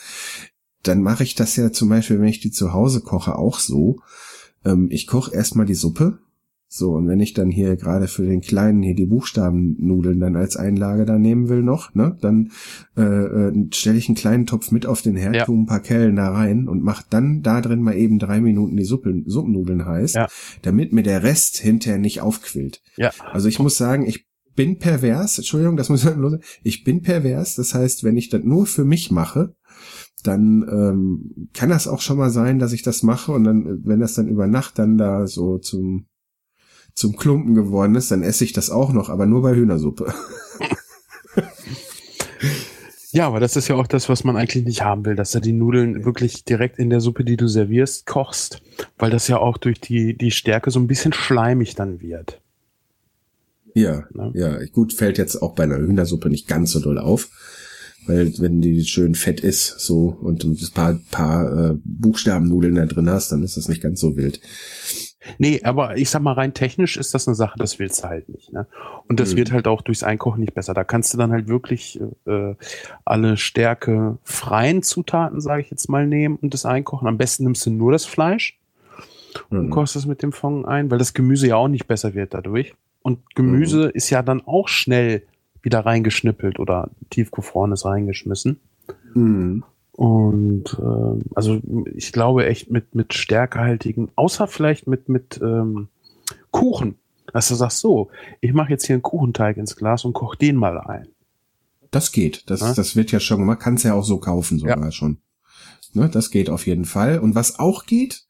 dann 0.84 1.02
mache 1.02 1.24
ich 1.24 1.34
das 1.34 1.56
ja 1.56 1.72
zum 1.72 1.88
Beispiel, 1.88 2.20
wenn 2.20 2.28
ich 2.28 2.38
die 2.38 2.52
zu 2.52 2.72
Hause 2.72 3.00
koche, 3.00 3.36
auch 3.36 3.58
so. 3.58 3.96
Ähm, 4.64 4.86
ich 4.92 5.08
koche 5.08 5.34
erstmal 5.34 5.66
die 5.66 5.74
Suppe. 5.74 6.18
So, 6.76 6.90
und 6.94 7.06
wenn 7.06 7.20
ich 7.20 7.34
dann 7.34 7.52
hier 7.52 7.76
gerade 7.76 8.08
für 8.08 8.24
den 8.26 8.40
Kleinen 8.40 8.82
hier 8.82 8.96
die 8.96 9.06
Buchstabennudeln 9.06 10.18
dann 10.18 10.34
als 10.34 10.56
Einlage 10.56 11.04
da 11.04 11.20
nehmen 11.20 11.48
will 11.48 11.62
noch, 11.62 11.94
ne, 11.94 12.16
dann 12.20 12.50
äh, 12.96 13.02
äh, 13.02 13.66
stelle 13.72 13.96
ich 13.96 14.08
einen 14.08 14.16
kleinen 14.16 14.44
Topf 14.46 14.72
mit 14.72 14.84
auf 14.84 15.00
den 15.00 15.14
Herd, 15.14 15.36
Ja. 15.36 15.44
tu 15.44 15.54
ein 15.54 15.66
paar 15.66 15.78
Kellen 15.78 16.16
da 16.16 16.32
rein 16.32 16.66
und 16.66 16.82
mach 16.82 17.02
dann 17.02 17.42
da 17.42 17.60
drin 17.60 17.80
mal 17.80 17.94
eben 17.94 18.18
drei 18.18 18.40
Minuten 18.40 18.76
die 18.76 18.82
Suppe, 18.82 19.22
Suppennudeln 19.24 19.86
heiß, 19.86 20.14
Ja. 20.14 20.26
damit 20.62 20.92
mir 20.92 21.04
der 21.04 21.22
Rest 21.22 21.58
hinterher 21.58 22.00
nicht 22.00 22.22
aufquillt. 22.22 22.82
Ja. 22.96 23.12
Also 23.32 23.46
ich 23.46 23.60
muss 23.60 23.76
sagen, 23.76 24.04
ich 24.04 24.26
bin 24.56 24.80
pervers, 24.80 25.38
Entschuldigung, 25.38 25.76
das 25.76 25.90
muss 25.90 26.04
ich 26.04 26.16
los. 26.16 26.38
Ich 26.64 26.82
bin 26.82 27.02
pervers, 27.02 27.54
das 27.54 27.72
heißt, 27.72 28.02
wenn 28.02 28.16
ich 28.16 28.30
das 28.30 28.42
nur 28.42 28.66
für 28.66 28.84
mich 28.84 29.12
mache, 29.12 29.54
dann 30.24 30.66
ähm, 30.68 31.48
kann 31.54 31.68
das 31.68 31.86
auch 31.86 32.00
schon 32.00 32.18
mal 32.18 32.30
sein, 32.30 32.58
dass 32.58 32.72
ich 32.72 32.82
das 32.82 33.04
mache 33.04 33.30
und 33.30 33.44
dann, 33.44 33.82
wenn 33.84 34.00
das 34.00 34.14
dann 34.14 34.26
über 34.26 34.48
Nacht 34.48 34.76
dann 34.80 34.98
da 34.98 35.28
so 35.28 35.58
zum 35.58 36.06
zum 36.94 37.16
Klumpen 37.16 37.54
geworden 37.54 37.94
ist, 37.94 38.10
dann 38.10 38.22
esse 38.22 38.44
ich 38.44 38.52
das 38.52 38.70
auch 38.70 38.92
noch, 38.92 39.08
aber 39.08 39.26
nur 39.26 39.42
bei 39.42 39.54
Hühnersuppe. 39.54 40.12
Ja, 43.14 43.28
aber 43.28 43.38
das 43.38 43.54
ist 43.54 43.68
ja 43.68 43.76
auch 43.76 43.86
das, 43.86 44.08
was 44.08 44.24
man 44.24 44.36
eigentlich 44.36 44.64
nicht 44.64 44.82
haben 44.82 45.04
will, 45.04 45.14
dass 45.14 45.30
du 45.30 45.38
die 45.38 45.52
Nudeln 45.52 46.04
wirklich 46.04 46.42
direkt 46.42 46.80
in 46.80 46.90
der 46.90 47.00
Suppe, 47.00 47.24
die 47.24 47.36
du 47.36 47.46
servierst, 47.46 48.06
kochst, 48.06 48.60
weil 48.98 49.12
das 49.12 49.28
ja 49.28 49.38
auch 49.38 49.56
durch 49.56 49.80
die, 49.80 50.18
die 50.18 50.32
Stärke 50.32 50.72
so 50.72 50.80
ein 50.80 50.88
bisschen 50.88 51.12
schleimig 51.12 51.76
dann 51.76 52.00
wird. 52.00 52.40
Ja, 53.72 54.04
Ne? 54.12 54.32
ja, 54.34 54.58
gut, 54.72 54.92
fällt 54.92 55.18
jetzt 55.18 55.40
auch 55.42 55.54
bei 55.54 55.62
einer 55.62 55.78
Hühnersuppe 55.78 56.28
nicht 56.28 56.48
ganz 56.48 56.72
so 56.72 56.80
doll 56.80 56.98
auf, 56.98 57.28
weil 58.08 58.32
wenn 58.40 58.60
die 58.60 58.84
schön 58.84 59.14
fett 59.14 59.38
ist, 59.40 59.78
so 59.78 60.08
und 60.20 60.42
du 60.42 60.50
ein 60.50 60.58
paar, 60.74 60.98
paar 61.12 61.70
äh, 61.70 61.74
Buchstabennudeln 61.84 62.74
da 62.74 62.86
drin 62.86 63.08
hast, 63.08 63.30
dann 63.30 63.44
ist 63.44 63.56
das 63.56 63.68
nicht 63.68 63.80
ganz 63.80 64.00
so 64.00 64.16
wild. 64.16 64.40
Nee, 65.38 65.60
aber 65.64 65.96
ich 65.96 66.10
sag 66.10 66.22
mal, 66.22 66.32
rein 66.32 66.54
technisch 66.54 66.96
ist 66.96 67.14
das 67.14 67.26
eine 67.28 67.34
Sache, 67.34 67.58
das 67.58 67.78
willst 67.78 68.04
du 68.04 68.08
halt 68.08 68.28
nicht. 68.28 68.52
Ne? 68.52 68.66
Und 69.08 69.20
das 69.20 69.32
Mhm. 69.32 69.36
wird 69.38 69.52
halt 69.52 69.66
auch 69.66 69.82
durchs 69.82 70.02
Einkochen 70.02 70.40
nicht 70.40 70.54
besser. 70.54 70.74
Da 70.74 70.84
kannst 70.84 71.12
du 71.14 71.18
dann 71.18 71.32
halt 71.32 71.48
wirklich 71.48 72.00
äh, 72.26 72.54
alle 73.04 73.36
Stärke 73.36 74.18
freien 74.22 74.82
Zutaten, 74.82 75.40
sage 75.40 75.62
ich 75.62 75.70
jetzt 75.70 75.88
mal, 75.88 76.06
nehmen 76.06 76.36
und 76.36 76.52
das 76.54 76.66
einkochen. 76.66 77.08
Am 77.08 77.18
besten 77.18 77.44
nimmst 77.44 77.64
du 77.66 77.70
nur 77.70 77.92
das 77.92 78.04
Fleisch 78.04 78.58
und 79.50 79.66
Mhm. 79.66 79.70
kochst 79.70 79.96
es 79.96 80.06
mit 80.06 80.22
dem 80.22 80.32
Fond 80.32 80.66
ein, 80.66 80.90
weil 80.90 80.98
das 80.98 81.14
Gemüse 81.14 81.48
ja 81.48 81.56
auch 81.56 81.68
nicht 81.68 81.86
besser 81.86 82.14
wird 82.14 82.34
dadurch. 82.34 82.74
Und 83.02 83.34
Gemüse 83.34 83.88
ist 83.90 84.10
ja 84.10 84.22
dann 84.22 84.42
auch 84.46 84.68
schnell 84.68 85.22
wieder 85.62 85.80
reingeschnippelt 85.80 86.58
oder 86.58 86.90
tiefgefrorenes 87.10 87.84
reingeschmissen. 87.84 88.60
Mhm. 89.14 89.64
Und 89.96 90.76
ähm, 90.80 91.22
also 91.34 91.60
ich 91.94 92.12
glaube 92.12 92.46
echt 92.46 92.70
mit, 92.70 92.94
mit 92.94 93.14
stärkehaltigen, 93.14 94.10
außer 94.16 94.48
vielleicht 94.48 94.88
mit, 94.88 95.08
mit 95.08 95.40
ähm, 95.40 95.88
Kuchen, 96.50 96.96
dass 97.32 97.48
du 97.48 97.54
sagst, 97.54 97.78
so, 97.78 98.10
ich 98.40 98.52
mache 98.52 98.70
jetzt 98.70 98.86
hier 98.86 98.94
einen 98.94 99.02
Kuchenteig 99.02 99.56
ins 99.56 99.76
Glas 99.76 100.04
und 100.04 100.12
koch 100.12 100.34
den 100.34 100.56
mal 100.56 100.78
ein. 100.80 101.08
Das 101.92 102.10
geht. 102.10 102.50
Das, 102.50 102.60
Ja. 102.60 102.74
das 102.74 102.96
wird 102.96 103.12
ja 103.12 103.20
schon 103.20 103.38
gemacht. 103.38 103.60
Kannst 103.60 103.84
ja 103.84 103.94
auch 103.94 104.04
so 104.04 104.18
kaufen 104.18 104.58
sogar 104.58 104.90
schon. 104.90 105.18
Ne, 105.92 106.08
das 106.08 106.32
geht 106.32 106.50
auf 106.50 106.66
jeden 106.66 106.86
Fall. 106.86 107.20
Und 107.20 107.36
was 107.36 107.60
auch 107.60 107.86
geht, 107.86 108.24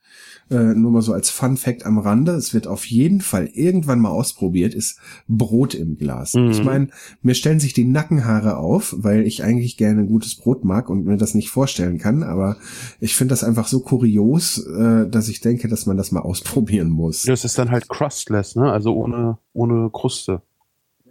äh, 0.51 0.75
nur 0.75 0.91
mal 0.91 1.03
so 1.03 1.13
als 1.13 1.31
Fun 1.31 1.57
Fact 1.57 1.87
am 1.87 1.99
Rande, 1.99 2.33
es 2.33 2.53
wird 2.53 2.67
auf 2.67 2.85
jeden 2.85 3.21
Fall 3.23 3.47
irgendwann 3.47 4.01
mal 4.01 4.11
ausprobiert, 4.11 4.75
ist 4.75 4.99
Brot 5.27 5.75
im 5.75 5.97
Glas. 5.97 6.35
Mhm. 6.35 6.51
Ich 6.51 6.63
meine, 6.63 6.89
mir 7.23 7.35
stellen 7.35 7.61
sich 7.61 7.73
die 7.73 7.85
Nackenhaare 7.85 8.59
auf, 8.59 8.95
weil 8.99 9.27
ich 9.27 9.43
eigentlich 9.43 9.77
gerne 9.79 10.05
gutes 10.05 10.35
Brot 10.37 10.65
mag 10.65 10.91
und 10.91 11.07
mir 11.07 11.17
das 11.17 11.35
nicht 11.35 11.49
vorstellen 11.51 11.99
kann, 11.99 12.23
aber 12.23 12.57
ich 13.01 13.17
finde 13.17 13.33
das 13.33 13.43
einfach 13.43 13.67
so 13.69 13.81
kurios, 13.81 14.59
äh, 14.67 15.09
dass 15.09 15.29
ich 15.29 15.41
denke, 15.41 15.69
dass 15.69 15.87
man 15.87 15.97
das 15.97 16.13
mal 16.13 16.21
ausprobieren 16.21 16.91
muss. 16.91 17.23
Das 17.23 17.45
ist 17.45 17.59
dann 17.59 17.71
halt 17.71 17.89
crustless, 17.89 18.55
ne? 18.57 18.71
Also 18.71 18.95
ohne, 18.95 19.39
ohne 19.55 19.89
Kruste. 19.91 20.43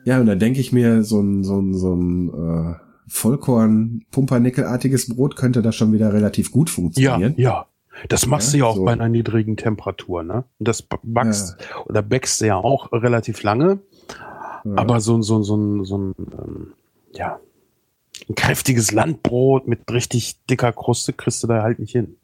Ja, 0.06 0.20
und 0.20 0.26
da 0.26 0.36
denke 0.36 0.60
ich 0.60 0.72
mir, 0.74 1.04
so 1.04 1.22
ein, 1.22 1.44
so 1.44 1.60
ein, 1.60 1.74
so 1.74 1.96
ein 1.96 2.30
äh, 2.30 2.74
Vollkorn-Pumpernickelartiges 3.08 5.10
Brot 5.16 5.36
könnte 5.36 5.62
da 5.62 5.72
schon 5.72 5.92
wieder 5.94 6.14
relativ 6.14 6.52
gut 6.52 6.70
Ja, 6.70 6.74
funktionieren. 6.76 7.34
ja. 7.38 7.66
Das 8.10 8.26
machst 8.26 8.48
Ja, 8.48 8.52
du 8.52 8.58
ja 8.60 8.66
auch 8.66 8.76
so. 8.76 8.86
bei 8.86 8.94
einer 8.94 9.10
niedrigen 9.10 9.56
Temperatur, 9.58 10.24
ne? 10.24 10.44
Und 10.60 10.68
das 10.68 10.82
backst 11.04 11.58
oder 11.86 12.02
backst 12.02 12.42
du 12.42 12.48
ja 12.48 12.58
auch 12.58 12.92
relativ 12.92 13.44
lange. 13.44 13.80
Ja. 14.66 14.72
Aber 14.78 15.00
so, 15.00 15.16
ein- 15.18 15.24
so, 15.24 15.38
ein- 15.40 15.44
so 15.44 15.56
ein, 15.58 15.86
so 15.86 15.98
ein, 15.98 16.16
ähm, 16.18 16.74
ja, 17.14 17.40
ein 18.30 18.36
kräftiges 18.36 18.92
Landbrot 18.92 19.68
mit 19.68 19.92
richtig 19.92 20.44
dicker 20.46 20.72
Kruste 20.72 21.14
kriegst 21.14 21.44
du 21.44 21.48
da 21.48 21.62
halt 21.62 21.80
nicht 21.80 21.92
hin. 21.92 22.16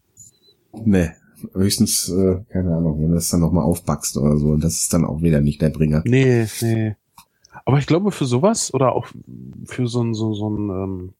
Nee, 0.73 1.11
höchstens, 1.53 2.09
äh, 2.09 2.39
keine 2.49 2.75
Ahnung, 2.75 2.99
wenn 3.01 3.09
du 3.09 3.15
das 3.15 3.29
dann 3.29 3.39
nochmal 3.41 3.63
aufbackst 3.65 4.17
oder 4.17 4.37
so. 4.37 4.55
Das 4.55 4.73
ist 4.75 4.93
dann 4.93 5.05
auch 5.05 5.21
wieder 5.21 5.41
nicht 5.41 5.61
der 5.61 5.69
Bringer. 5.69 6.01
Nee, 6.05 6.47
nee. 6.61 6.95
Aber 7.65 7.77
ich 7.77 7.87
glaube, 7.87 8.11
für 8.11 8.25
sowas 8.25 8.73
oder 8.73 8.93
auch 8.93 9.07
für 9.65 9.87
so 9.87 10.01
ein, 10.03 10.13
so, 10.13 10.33
so 10.33 10.49
ein, 10.49 10.69
ähm, 10.69 11.13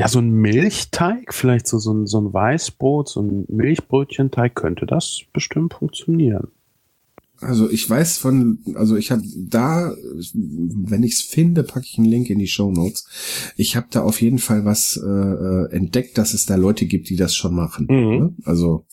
ja, 0.00 0.08
so 0.08 0.18
ein 0.18 0.30
Milchteig, 0.30 1.34
vielleicht 1.34 1.66
so, 1.66 1.78
so 1.78 1.92
ein, 1.92 2.06
so 2.06 2.20
ein 2.20 2.32
Weißbrot, 2.32 3.08
so 3.08 3.20
ein 3.20 3.44
Milchbrötchenteig, 3.48 4.54
könnte 4.54 4.86
das 4.86 5.22
bestimmt 5.32 5.74
funktionieren. 5.74 6.48
Also 7.40 7.70
ich 7.70 7.88
weiß 7.88 8.18
von, 8.18 8.58
also 8.74 8.96
ich 8.96 9.10
habe 9.10 9.22
da, 9.36 9.94
wenn 10.34 11.02
ich 11.02 11.12
es 11.12 11.22
finde, 11.22 11.62
packe 11.62 11.86
ich 11.86 11.98
einen 11.98 12.06
Link 12.06 12.28
in 12.28 12.38
die 12.38 12.48
Show 12.48 12.70
Notes. 12.70 13.06
Ich 13.56 13.76
habe 13.76 13.86
da 13.90 14.02
auf 14.02 14.20
jeden 14.20 14.38
Fall 14.38 14.64
was 14.64 15.00
äh, 15.02 15.08
äh, 15.08 15.70
entdeckt, 15.70 16.18
dass 16.18 16.34
es 16.34 16.44
da 16.44 16.56
Leute 16.56 16.84
gibt, 16.86 17.08
die 17.08 17.16
das 17.16 17.34
schon 17.34 17.54
machen. 17.54 17.86
Mhm. 17.88 18.18
Ne? 18.18 18.34
Also 18.44 18.86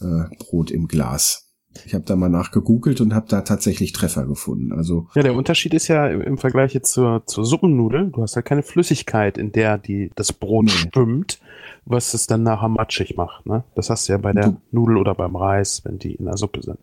äh, 0.00 0.34
Brot 0.38 0.70
im 0.70 0.88
Glas. 0.88 1.49
Ich 1.86 1.94
habe 1.94 2.04
da 2.04 2.16
mal 2.16 2.28
nachgegoogelt 2.28 3.00
und 3.00 3.14
habe 3.14 3.26
da 3.28 3.42
tatsächlich 3.42 3.92
Treffer 3.92 4.26
gefunden. 4.26 4.72
Also 4.72 5.06
Ja, 5.14 5.22
der 5.22 5.34
Unterschied 5.34 5.72
ist 5.72 5.86
ja 5.88 6.08
im 6.08 6.36
Vergleich 6.36 6.74
jetzt 6.74 6.90
zur, 6.92 7.22
zur 7.26 7.44
Suppennudel, 7.44 8.10
du 8.10 8.22
hast 8.22 8.34
ja 8.34 8.42
keine 8.42 8.62
Flüssigkeit, 8.64 9.38
in 9.38 9.52
der 9.52 9.78
die, 9.78 10.10
das 10.16 10.32
Brot 10.32 10.64
Nee. 10.66 10.70
schwimmt, 10.72 11.40
was 11.84 12.12
es 12.12 12.26
dann 12.26 12.42
nachher 12.42 12.68
matschig 12.68 13.16
macht. 13.16 13.46
Ne? 13.46 13.62
Das 13.76 13.88
hast 13.88 14.08
du 14.08 14.12
ja 14.12 14.18
bei 14.18 14.32
der 14.32 14.48
Du- 14.48 14.56
Nudel 14.72 14.96
oder 14.96 15.14
beim 15.14 15.36
Reis, 15.36 15.82
wenn 15.84 15.98
die 15.98 16.14
in 16.14 16.24
der 16.24 16.36
Suppe 16.36 16.60
sind. 16.62 16.78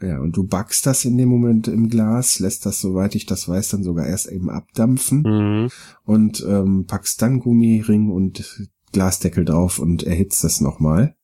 ja, 0.00 0.20
und 0.20 0.36
du 0.36 0.44
backst 0.46 0.84
das 0.86 1.04
in 1.06 1.16
dem 1.18 1.28
Moment 1.30 1.66
im 1.66 1.88
Glas, 1.88 2.38
lässt 2.38 2.66
das, 2.66 2.80
soweit 2.80 3.14
ich 3.14 3.24
das 3.26 3.48
weiß, 3.48 3.70
dann 3.70 3.82
sogar 3.82 4.06
erst 4.06 4.30
eben 4.30 4.50
abdampfen 4.50 5.22
Mhm. 5.22 5.68
und 6.04 6.44
ähm, 6.46 6.84
packst 6.86 7.20
dann 7.22 7.40
Gummiring 7.40 8.10
und 8.10 8.68
Glasdeckel 8.92 9.44
drauf 9.44 9.78
und 9.78 10.02
erhitzt 10.04 10.44
das 10.44 10.60
nochmal, 10.60 11.14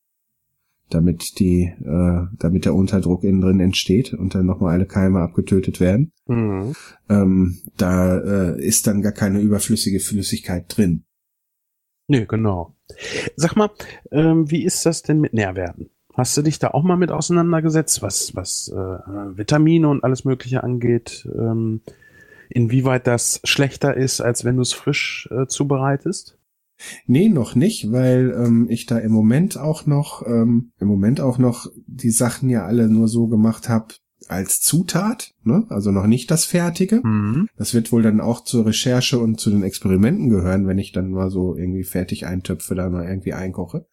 damit 0.89 1.39
die, 1.39 1.73
äh, 1.83 2.27
damit 2.37 2.65
der 2.65 2.75
Unterdruck 2.75 3.23
innen 3.23 3.41
drin 3.41 3.59
entsteht 3.59 4.13
und 4.13 4.35
dann 4.35 4.45
nochmal 4.45 4.73
alle 4.73 4.85
Keime 4.85 5.19
abgetötet 5.19 5.79
werden. 5.79 6.11
Mhm. 6.27 6.73
Ähm, 7.09 7.57
da 7.77 8.17
äh, 8.17 8.61
ist 8.61 8.87
dann 8.87 9.01
gar 9.01 9.11
keine 9.11 9.39
überflüssige 9.39 9.99
Flüssigkeit 9.99 10.65
drin. 10.67 11.03
Nee, 12.07 12.25
genau. 12.27 12.75
Sag 13.35 13.55
mal, 13.55 13.71
ähm, 14.11 14.49
wie 14.51 14.63
ist 14.63 14.85
das 14.85 15.01
denn 15.01 15.19
mit 15.19 15.33
Nährwerten? 15.33 15.89
Hast 16.13 16.37
du 16.37 16.43
dich 16.43 16.59
da 16.59 16.69
auch 16.69 16.83
mal 16.83 16.95
mit 16.95 17.11
auseinandergesetzt, 17.11 18.01
was, 18.01 18.35
was 18.35 18.69
äh, 18.69 18.75
Vitamine 19.37 19.89
und 19.89 20.03
alles 20.03 20.23
Mögliche 20.23 20.63
angeht? 20.63 21.27
Ähm, 21.35 21.81
inwieweit 22.49 23.07
das 23.07 23.41
schlechter 23.43 23.97
ist, 23.97 24.21
als 24.21 24.45
wenn 24.45 24.55
du 24.55 24.61
es 24.61 24.71
frisch 24.71 25.27
äh, 25.31 25.47
zubereitest? 25.47 26.34
Nee, 27.07 27.29
noch 27.29 27.55
nicht, 27.55 27.91
weil 27.91 28.35
ähm, 28.37 28.67
ich 28.69 28.85
da 28.85 28.97
im 28.97 29.11
Moment 29.11 29.57
auch 29.57 29.85
noch, 29.85 30.25
ähm, 30.25 30.71
im 30.79 30.87
Moment 30.87 31.21
auch 31.21 31.37
noch 31.37 31.67
die 31.87 32.11
Sachen 32.11 32.49
ja 32.49 32.65
alle 32.65 32.89
nur 32.89 33.07
so 33.07 33.27
gemacht 33.27 33.69
habe 33.69 33.95
als 34.27 34.59
Zutat, 34.61 35.33
ne? 35.43 35.65
Also 35.69 35.91
noch 35.91 36.07
nicht 36.07 36.31
das 36.31 36.45
Fertige. 36.45 37.01
Mhm. 37.03 37.47
Das 37.57 37.73
wird 37.73 37.91
wohl 37.91 38.01
dann 38.01 38.21
auch 38.21 38.43
zur 38.43 38.65
Recherche 38.65 39.19
und 39.19 39.39
zu 39.39 39.49
den 39.49 39.63
Experimenten 39.63 40.29
gehören, 40.29 40.67
wenn 40.67 40.79
ich 40.79 40.91
dann 40.91 41.11
mal 41.11 41.29
so 41.29 41.55
irgendwie 41.55 41.83
fertig 41.83 42.25
eintöpfe, 42.25 42.75
da 42.75 42.89
mal 42.89 43.07
irgendwie 43.07 43.33
einkoche. 43.33 43.85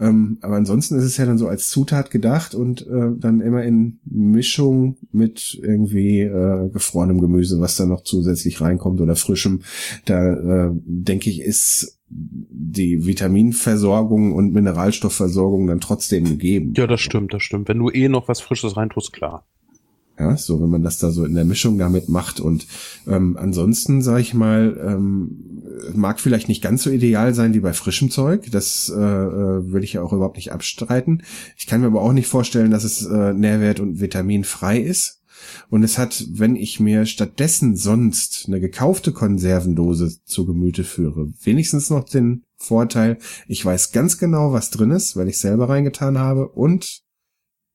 Ähm, 0.00 0.38
aber 0.42 0.56
ansonsten 0.56 0.96
ist 0.96 1.04
es 1.04 1.16
ja 1.16 1.26
dann 1.26 1.38
so 1.38 1.48
als 1.48 1.68
Zutat 1.68 2.10
gedacht 2.10 2.54
und 2.54 2.86
äh, 2.86 3.10
dann 3.18 3.40
immer 3.40 3.64
in 3.64 3.98
Mischung 4.04 4.96
mit 5.10 5.58
irgendwie 5.60 6.20
äh, 6.20 6.70
gefrorenem 6.70 7.20
Gemüse, 7.20 7.60
was 7.60 7.76
da 7.76 7.84
noch 7.84 8.02
zusätzlich 8.02 8.60
reinkommt 8.60 9.00
oder 9.00 9.16
frischem. 9.16 9.62
Da 10.04 10.68
äh, 10.68 10.70
denke 10.84 11.30
ich, 11.30 11.40
ist 11.40 11.97
die 12.10 13.06
Vitaminversorgung 13.06 14.32
und 14.32 14.52
Mineralstoffversorgung 14.52 15.66
dann 15.66 15.80
trotzdem 15.80 16.24
gegeben. 16.24 16.72
Ja, 16.76 16.86
das 16.86 17.00
stimmt, 17.00 17.34
das 17.34 17.42
stimmt. 17.42 17.68
Wenn 17.68 17.78
du 17.78 17.90
eh 17.90 18.08
noch 18.08 18.28
was 18.28 18.40
Frisches 18.40 18.76
reintust, 18.76 19.12
klar. 19.12 19.44
Ja, 20.18 20.36
so 20.36 20.60
wenn 20.60 20.70
man 20.70 20.82
das 20.82 20.98
da 20.98 21.10
so 21.10 21.24
in 21.24 21.34
der 21.34 21.44
Mischung 21.44 21.78
damit 21.78 22.08
macht. 22.08 22.40
Und 22.40 22.66
ähm, 23.06 23.36
ansonsten, 23.38 24.02
sage 24.02 24.20
ich 24.20 24.34
mal, 24.34 24.76
ähm, 24.84 25.62
mag 25.94 26.18
vielleicht 26.18 26.48
nicht 26.48 26.62
ganz 26.62 26.82
so 26.82 26.90
ideal 26.90 27.34
sein 27.34 27.54
wie 27.54 27.60
bei 27.60 27.72
frischem 27.72 28.10
Zeug. 28.10 28.50
Das 28.50 28.92
äh, 28.92 28.98
äh, 29.00 29.70
würde 29.70 29.84
ich 29.84 29.92
ja 29.92 30.02
auch 30.02 30.12
überhaupt 30.12 30.36
nicht 30.36 30.52
abstreiten. 30.52 31.22
Ich 31.56 31.66
kann 31.68 31.82
mir 31.82 31.86
aber 31.86 32.02
auch 32.02 32.12
nicht 32.12 32.26
vorstellen, 32.26 32.72
dass 32.72 32.82
es 32.82 33.06
äh, 33.06 33.32
nährwert- 33.32 33.80
und 33.80 34.00
vitaminfrei 34.00 34.80
ist. 34.80 35.17
Und 35.70 35.82
es 35.82 35.98
hat, 35.98 36.24
wenn 36.30 36.56
ich 36.56 36.80
mir 36.80 37.06
stattdessen 37.06 37.76
sonst 37.76 38.44
eine 38.46 38.60
gekaufte 38.60 39.12
Konservendose 39.12 40.24
zu 40.24 40.46
Gemüte 40.46 40.84
führe, 40.84 41.28
wenigstens 41.42 41.90
noch 41.90 42.04
den 42.04 42.44
Vorteil, 42.56 43.18
ich 43.46 43.64
weiß 43.64 43.92
ganz 43.92 44.18
genau, 44.18 44.52
was 44.52 44.70
drin 44.70 44.90
ist, 44.90 45.16
weil 45.16 45.28
ich 45.28 45.38
selber 45.38 45.68
reingetan 45.68 46.18
habe 46.18 46.48
und 46.48 47.02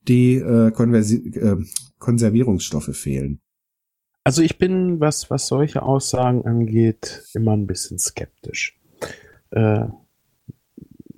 die 0.07 0.35
äh, 0.35 0.71
Konversi 0.71 1.15
äh, 1.35 1.57
Konservierungsstoffe 1.99 2.95
fehlen. 2.95 3.39
Also 4.25 4.41
ich 4.41 4.57
bin, 4.57 4.99
was, 4.99 5.29
was 5.29 5.47
solche 5.47 5.83
Aussagen 5.83 6.45
angeht, 6.45 7.23
immer 7.33 7.53
ein 7.53 7.67
bisschen 7.67 7.99
skeptisch. 7.99 8.77
Äh, 9.51 9.85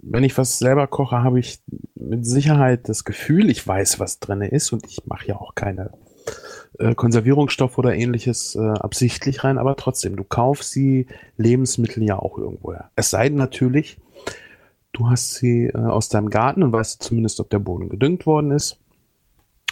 wenn 0.08 0.24
ich 0.24 0.38
was 0.38 0.60
selber 0.60 0.88
koche, 0.88 1.24
habe 1.24 1.40
ich 1.40 1.62
mit 1.96 2.26
Sicherheit 2.26 2.88
das 2.90 3.04
Gefühl, 3.04 3.50
ich 3.50 3.66
weiß, 3.66 4.00
was 4.00 4.20
drin 4.20 4.42
ist 4.42 4.72
und 4.72 4.86
ich 4.86 5.06
mache 5.06 5.28
ja 5.28 5.36
auch 5.38 5.56
keine 5.56 5.92
äh, 6.80 6.96
Konservierungsstoffe 6.96 7.78
oder 7.78 7.96
ähnliches 7.96 8.56
äh, 8.56 8.60
absichtlich 8.60 9.44
rein, 9.44 9.58
aber 9.58 9.76
trotzdem, 9.76 10.16
du 10.16 10.24
kaufst 10.24 10.76
die 10.76 11.08
Lebensmittel 11.38 12.04
ja 12.04 12.18
auch 12.18 12.38
irgendwoher. 12.38 12.92
Es 12.96 13.10
sei 13.10 13.30
denn 13.30 13.38
natürlich, 13.38 13.98
du 14.94 15.10
hast 15.10 15.36
sie 15.36 15.66
äh, 15.68 15.78
aus 15.78 16.10
deinem 16.10 16.30
Garten 16.30 16.64
und 16.64 16.72
weißt 16.72 17.02
zumindest, 17.04 17.40
ob 17.40 17.50
der 17.50 17.60
Boden 17.60 17.90
gedüngt 17.90 18.26
worden 18.26 18.52
ist 18.52 18.80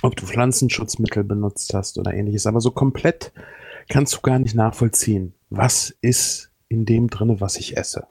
ob 0.03 0.17
du 0.17 0.25
Pflanzenschutzmittel 0.25 1.23
benutzt 1.23 1.73
hast 1.73 1.97
oder 1.97 2.13
ähnliches. 2.13 2.45
Aber 2.45 2.61
so 2.61 2.71
komplett 2.71 3.31
kannst 3.89 4.13
du 4.13 4.21
gar 4.21 4.37
nicht 4.37 4.53
nachvollziehen, 4.53 5.33
was 5.49 5.95
ist 6.01 6.51
in 6.67 6.85
dem 6.85 7.09
drinne, 7.09 7.41
was 7.41 7.57
ich 7.57 7.77
esse. 7.77 8.05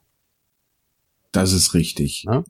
Das 1.30 1.52
ist 1.52 1.74
richtig. 1.74 2.24
Ne? 2.24 2.44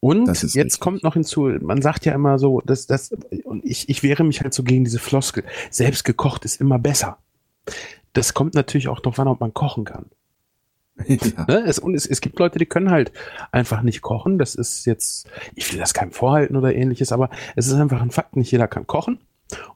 Und 0.00 0.26
jetzt 0.26 0.44
richtig. 0.44 0.80
kommt 0.80 1.02
noch 1.02 1.14
hinzu, 1.14 1.42
man 1.60 1.82
sagt 1.82 2.04
ja 2.04 2.12
immer 2.12 2.38
so, 2.38 2.60
dass 2.64 2.86
das, 2.86 3.12
und 3.44 3.64
ich, 3.64 3.88
ich 3.88 4.02
wehre 4.02 4.24
mich 4.24 4.40
halt 4.42 4.54
so 4.54 4.62
gegen 4.62 4.84
diese 4.84 4.98
Floskel, 4.98 5.44
selbst 5.70 6.04
gekocht 6.04 6.44
ist 6.44 6.60
immer 6.60 6.78
besser. 6.78 7.18
Das 8.12 8.34
kommt 8.34 8.54
natürlich 8.54 8.88
auch 8.88 9.00
darauf 9.00 9.18
an, 9.18 9.28
ob 9.28 9.40
man 9.40 9.54
kochen 9.54 9.84
kann. 9.84 10.06
ja. 11.06 11.16
Ne? 11.48 11.64
Es, 11.66 11.78
und 11.78 11.94
es, 11.94 12.06
es 12.06 12.20
gibt 12.20 12.38
Leute, 12.38 12.58
die 12.58 12.66
können 12.66 12.90
halt 12.90 13.12
einfach 13.50 13.82
nicht 13.82 14.02
kochen. 14.02 14.38
Das 14.38 14.54
ist 14.54 14.84
jetzt, 14.84 15.28
ich 15.54 15.72
will 15.72 15.78
das 15.78 15.94
keinem 15.94 16.12
vorhalten 16.12 16.56
oder 16.56 16.74
ähnliches, 16.74 17.12
aber 17.12 17.30
es 17.56 17.66
ist 17.66 17.74
einfach 17.74 18.02
ein 18.02 18.10
Fakt, 18.10 18.36
nicht 18.36 18.50
jeder 18.50 18.68
kann 18.68 18.86
kochen. 18.86 19.20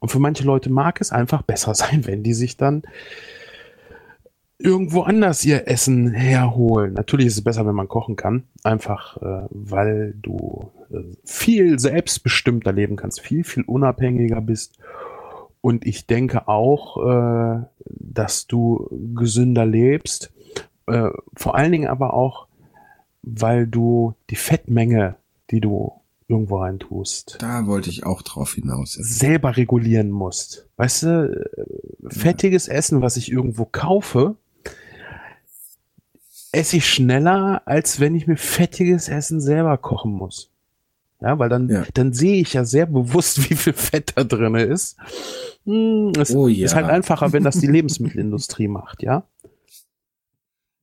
Und 0.01 0.11
für 0.11 0.19
manche 0.19 0.45
Leute 0.45 0.71
mag 0.71 1.01
es 1.01 1.13
einfach 1.13 1.43
besser 1.43 1.75
sein, 1.77 2.07
wenn 2.07 2.23
die 2.23 2.35
sich 2.35 2.57
dann 2.57 2.83
irgendwo 4.59 5.03
anders 5.03 5.45
ihr 5.45 5.69
Essen 5.69 6.13
herholen. 6.13 6.95
Natürlich 6.95 7.27
ist 7.27 7.35
es 7.35 7.45
besser, 7.45 7.67
wenn 7.67 7.75
man 7.75 7.89
kochen 7.89 8.17
kann, 8.17 8.45
einfach 8.63 9.17
äh, 9.21 9.47
weil 9.51 10.15
du 10.23 10.71
äh, 10.91 10.97
viel 11.25 11.79
selbstbestimmter 11.79 12.73
leben 12.73 12.97
kannst, 12.97 13.21
viel, 13.21 13.45
viel 13.45 13.65
unabhängiger 13.65 14.41
bist. 14.41 14.79
Und 15.61 15.87
ich 15.87 16.07
denke 16.07 16.49
auch, 16.49 16.97
äh, 17.05 17.63
dass 17.85 18.47
du 18.47 18.89
gesünder 19.15 19.67
lebst. 19.67 20.33
Äh, 20.87 21.09
vor 21.35 21.57
allen 21.57 21.73
Dingen 21.73 21.89
aber 21.89 22.15
auch, 22.15 22.47
weil 23.23 23.67
du 23.67 24.15
die 24.31 24.37
Fettmenge, 24.37 25.17
die 25.51 25.61
du 25.61 25.93
irgendwo 26.29 26.59
rein 26.59 26.79
tust, 26.79 27.39
Da 27.41 27.67
wollte 27.67 27.91
ich 27.91 28.05
auch 28.07 28.23
drauf 28.23 28.55
hinaus. 28.55 28.93
selber 28.95 29.57
regulieren 29.57 30.11
musst. 30.11 30.67
Weißt 30.77 31.03
du, 31.05 31.47
äh, 31.57 32.09
fettiges 32.09 32.69
Essen, 32.69 33.03
was 33.03 33.17
ich 33.17 33.31
irgendwo 33.31 33.65
kaufe, 33.65 34.37
esse 36.57 36.79
ich 36.79 36.87
schneller, 36.89 37.63
als 37.67 38.01
wenn 38.01 38.15
ich 38.15 38.27
mir 38.27 38.37
fettiges 38.37 39.09
Essen 39.09 39.41
selber 39.41 39.77
kochen 39.79 40.13
muss. 40.13 40.51
Ja, 41.21 41.39
weil 41.39 41.49
dann, 41.49 41.69
Ja. 41.69 41.85
dann 41.95 42.13
sehe 42.13 42.41
ich 42.41 42.53
ja 42.53 42.65
sehr 42.65 42.87
bewusst, 42.87 43.39
wie 43.51 43.55
viel 43.55 43.73
Fett 43.73 44.13
da 44.17 44.25
drinne 44.25 44.63
ist. 44.63 44.97
Hm, 45.65 46.13
es 46.19 46.35
Oh 46.35 46.49
ja. 46.49 46.65
ist 46.67 46.75
halt 46.75 46.87
einfacher, 46.87 47.33
wenn 47.33 47.43
das 47.45 47.59
die 47.59 47.67
Lebensmittelindustrie 47.67 48.69
macht, 48.79 49.03
ja. 49.03 49.27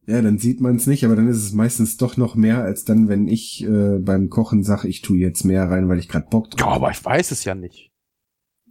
Ja, 0.05 0.21
dann 0.21 0.37
sieht 0.37 0.59
man 0.59 0.75
es 0.75 0.85
nicht, 0.85 1.05
aber 1.05 1.15
dann 1.15 1.29
ist 1.29 1.37
es 1.37 1.53
meistens 1.53 1.95
doch 1.95 2.17
noch 2.17 2.35
mehr, 2.35 2.61
als 2.61 2.83
dann, 2.83 3.07
wenn 3.07 3.27
ich 3.29 3.63
äh, 3.63 3.99
beim 3.99 4.29
Kochen 4.29 4.61
sage, 4.63 4.89
ich 4.89 5.01
tue 5.01 5.17
jetzt 5.17 5.45
mehr 5.45 5.69
rein, 5.69 5.87
weil 5.87 5.97
ich 5.97 6.09
gerade 6.09 6.27
Bock 6.29 6.51
drauf 6.51 6.59
Ja, 6.59 6.75
aber 6.75 6.91
ich 6.91 7.03
weiß 7.05 7.31
es 7.31 7.45
ja 7.45 7.55
nicht. 7.55 7.92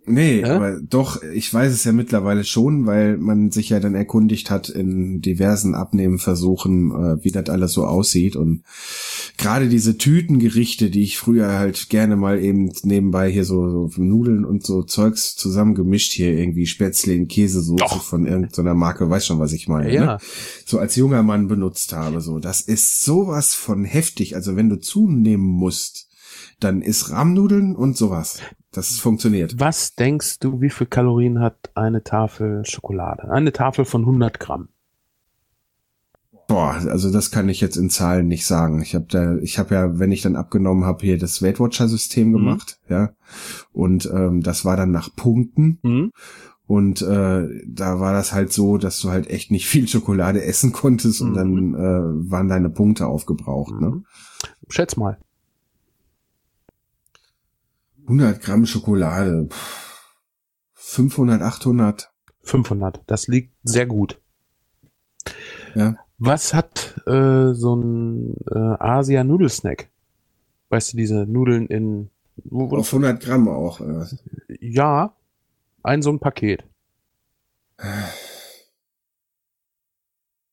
Nee, 0.04 0.40
Ja? 0.40 0.56
aber 0.56 0.80
doch, 0.80 1.22
ich 1.22 1.52
weiß 1.52 1.72
es 1.72 1.84
ja 1.84 1.92
mittlerweile 1.92 2.42
schon, 2.42 2.86
weil 2.86 3.18
man 3.18 3.52
sich 3.52 3.68
ja 3.68 3.78
dann 3.78 3.94
erkundigt 3.94 4.50
hat 4.50 4.68
in 4.68 5.20
diversen 5.20 5.74
Abnehmversuchen, 5.76 6.90
äh, 6.90 7.24
wie 7.24 7.30
das 7.30 7.48
alles 7.48 7.72
so 7.72 7.86
aussieht. 7.86 8.34
Und 8.34 8.64
gerade 9.38 9.68
diese 9.68 9.96
Tütengerichte, 9.98 10.90
die 10.90 11.02
ich 11.02 11.18
früher 11.18 11.52
halt 11.52 11.88
gerne 11.88 12.16
mal 12.16 12.42
eben 12.42 12.72
nebenbei 12.82 13.30
hier 13.30 13.44
so, 13.44 13.88
so 13.88 14.02
Nudeln 14.02 14.44
und 14.44 14.66
so 14.66 14.82
Zeugs 14.82 15.36
zusammengemischt, 15.36 16.12
hier 16.12 16.32
irgendwie 16.32 16.66
Spätzle 16.66 17.14
in 17.14 17.28
Käsesoße 17.28 17.76
Doch. 17.84 18.02
von 18.02 18.26
irgendeiner 18.26 18.74
Marke, 18.74 19.08
weiß 19.08 19.26
schon, 19.26 19.38
was 19.38 19.52
ich 19.52 19.68
meine. 19.68 19.92
Ja, 19.92 20.02
Ne? 20.02 20.18
So 20.66 20.78
als 20.78 20.96
junger 20.96 21.22
Mann 21.22 21.46
benutzt 21.46 21.92
habe. 21.92 22.20
So, 22.20 22.40
das 22.40 22.60
ist 22.60 23.04
sowas 23.04 23.54
von 23.54 23.84
heftig. 23.84 24.34
Also 24.34 24.56
wenn 24.56 24.68
du 24.68 24.80
zunehmen 24.80 25.46
musst, 25.46 26.08
dann 26.58 26.82
ist 26.82 27.10
Rahmnudeln 27.10 27.76
und 27.76 27.96
sowas. 27.96 28.40
Das 28.72 28.98
funktioniert. 28.98 29.60
Was 29.60 29.94
denkst 29.94 30.38
du, 30.38 30.60
wie 30.60 30.70
viel 30.70 30.86
Kalorien 30.86 31.40
hat 31.40 31.70
eine 31.74 32.02
Tafel 32.02 32.64
Schokolade? 32.64 33.30
Eine 33.30 33.52
Tafel 33.52 33.84
von 33.84 34.02
100 34.02 34.40
Gramm. 34.40 34.68
Boah, 36.48 36.72
also 36.88 37.10
das 37.10 37.30
kann 37.30 37.48
ich 37.48 37.60
jetzt 37.60 37.76
in 37.76 37.88
Zahlen 37.88 38.26
nicht 38.28 38.46
sagen. 38.46 38.82
Ich 38.82 38.94
habe 38.94 39.06
da, 39.08 39.36
ich 39.36 39.58
habe 39.58 39.74
ja, 39.74 39.98
wenn 39.98 40.12
ich 40.12 40.22
dann 40.22 40.36
abgenommen 40.36 40.84
habe, 40.84 41.04
hier 41.04 41.18
das 41.18 41.40
Weight 41.42 41.60
Watcher 41.60 41.88
System 41.88 42.32
gemacht, 42.32 42.78
ja, 42.88 43.10
und 43.72 44.06
ähm, 44.12 44.42
das 44.42 44.64
war 44.64 44.76
dann 44.76 44.90
nach 44.90 45.14
Punkten 45.14 45.78
Hm? 45.82 46.12
und 46.66 47.00
äh, 47.00 47.48
da 47.66 48.00
war 48.00 48.12
das 48.12 48.32
halt 48.32 48.52
so, 48.52 48.76
dass 48.76 49.00
du 49.00 49.10
halt 49.10 49.28
echt 49.30 49.50
nicht 49.50 49.66
viel 49.68 49.86
Schokolade 49.88 50.42
essen 50.44 50.72
konntest 50.72 51.22
und 51.22 51.30
Mhm. 51.30 51.34
dann 51.34 51.74
äh, 51.74 52.30
waren 52.30 52.48
deine 52.48 52.70
Punkte 52.70 53.06
aufgebraucht. 53.06 53.80
Ne? 53.80 53.88
Mhm. 53.90 54.06
Schätz 54.68 54.96
mal. 54.96 55.18
100 58.02 58.40
Gramm 58.40 58.66
Schokolade, 58.66 59.46
pff, 59.48 59.92
500, 60.74 61.40
800. 61.40 62.12
500. 62.42 63.02
Das 63.06 63.28
liegt 63.28 63.54
sehr 63.62 63.86
gut. 63.86 64.20
Ja. 65.74 65.96
Was 66.18 66.54
hat 66.54 67.00
äh, 67.06 67.52
so 67.54 67.74
ein 67.74 68.34
äh, 68.50 68.58
Asia-Nudelsnack? 68.78 69.90
Weißt 70.68 70.92
du, 70.92 70.96
diese 70.96 71.26
Nudeln 71.26 71.66
in... 71.66 72.10
Wo, 72.44 72.70
wo, 72.70 72.76
Auf 72.76 72.92
100 72.92 73.20
Gramm 73.20 73.48
auch. 73.48 73.80
Äh. 73.80 74.06
ja, 74.60 75.16
ein 75.82 76.02
so 76.02 76.10
ein 76.10 76.18
Paket. 76.18 76.64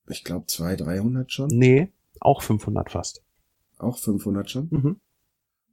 Ich 0.07 0.23
glaube 0.23 0.47
200, 0.47 0.81
300 0.87 1.31
schon. 1.31 1.49
Nee, 1.49 1.91
auch 2.19 2.41
500 2.41 2.91
fast. 2.91 3.23
Auch 3.77 3.97
500 3.97 4.49
schon. 4.49 4.67
Mhm. 4.71 4.99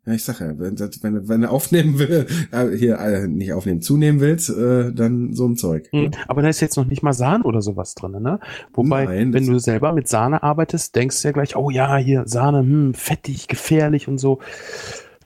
Ja, 0.06 0.12
ich 0.12 0.22
sag 0.22 0.38
ja, 0.40 0.56
wenn, 0.56 0.78
wenn, 0.78 1.28
wenn 1.28 1.40
du 1.40 1.50
aufnehmen 1.50 1.98
will, 1.98 2.26
äh, 2.52 2.68
hier 2.76 2.96
äh, 2.98 3.26
nicht 3.26 3.52
aufnehmen, 3.52 3.82
zunehmen 3.82 4.20
willst, 4.20 4.50
äh, 4.50 4.92
dann 4.92 5.32
so 5.34 5.46
ein 5.46 5.56
Zeug. 5.56 5.88
Mhm. 5.92 6.12
Aber 6.28 6.42
da 6.42 6.48
ist 6.48 6.60
jetzt 6.60 6.76
noch 6.76 6.84
nicht 6.86 7.02
mal 7.02 7.12
Sahne 7.12 7.42
oder 7.42 7.60
sowas 7.60 7.96
drin, 7.96 8.22
ne? 8.22 8.38
Wobei, 8.72 9.04
Nein, 9.06 9.32
wenn 9.32 9.46
du 9.46 9.58
selber 9.58 9.92
mit 9.92 10.06
Sahne 10.06 10.44
arbeitest, 10.44 10.94
denkst 10.94 11.20
du 11.20 11.28
ja 11.28 11.32
gleich, 11.32 11.56
oh 11.56 11.70
ja, 11.70 11.96
hier 11.96 12.22
Sahne, 12.26 12.60
hm, 12.60 12.94
fettig, 12.94 13.48
gefährlich 13.48 14.06
und 14.06 14.18
so. 14.18 14.38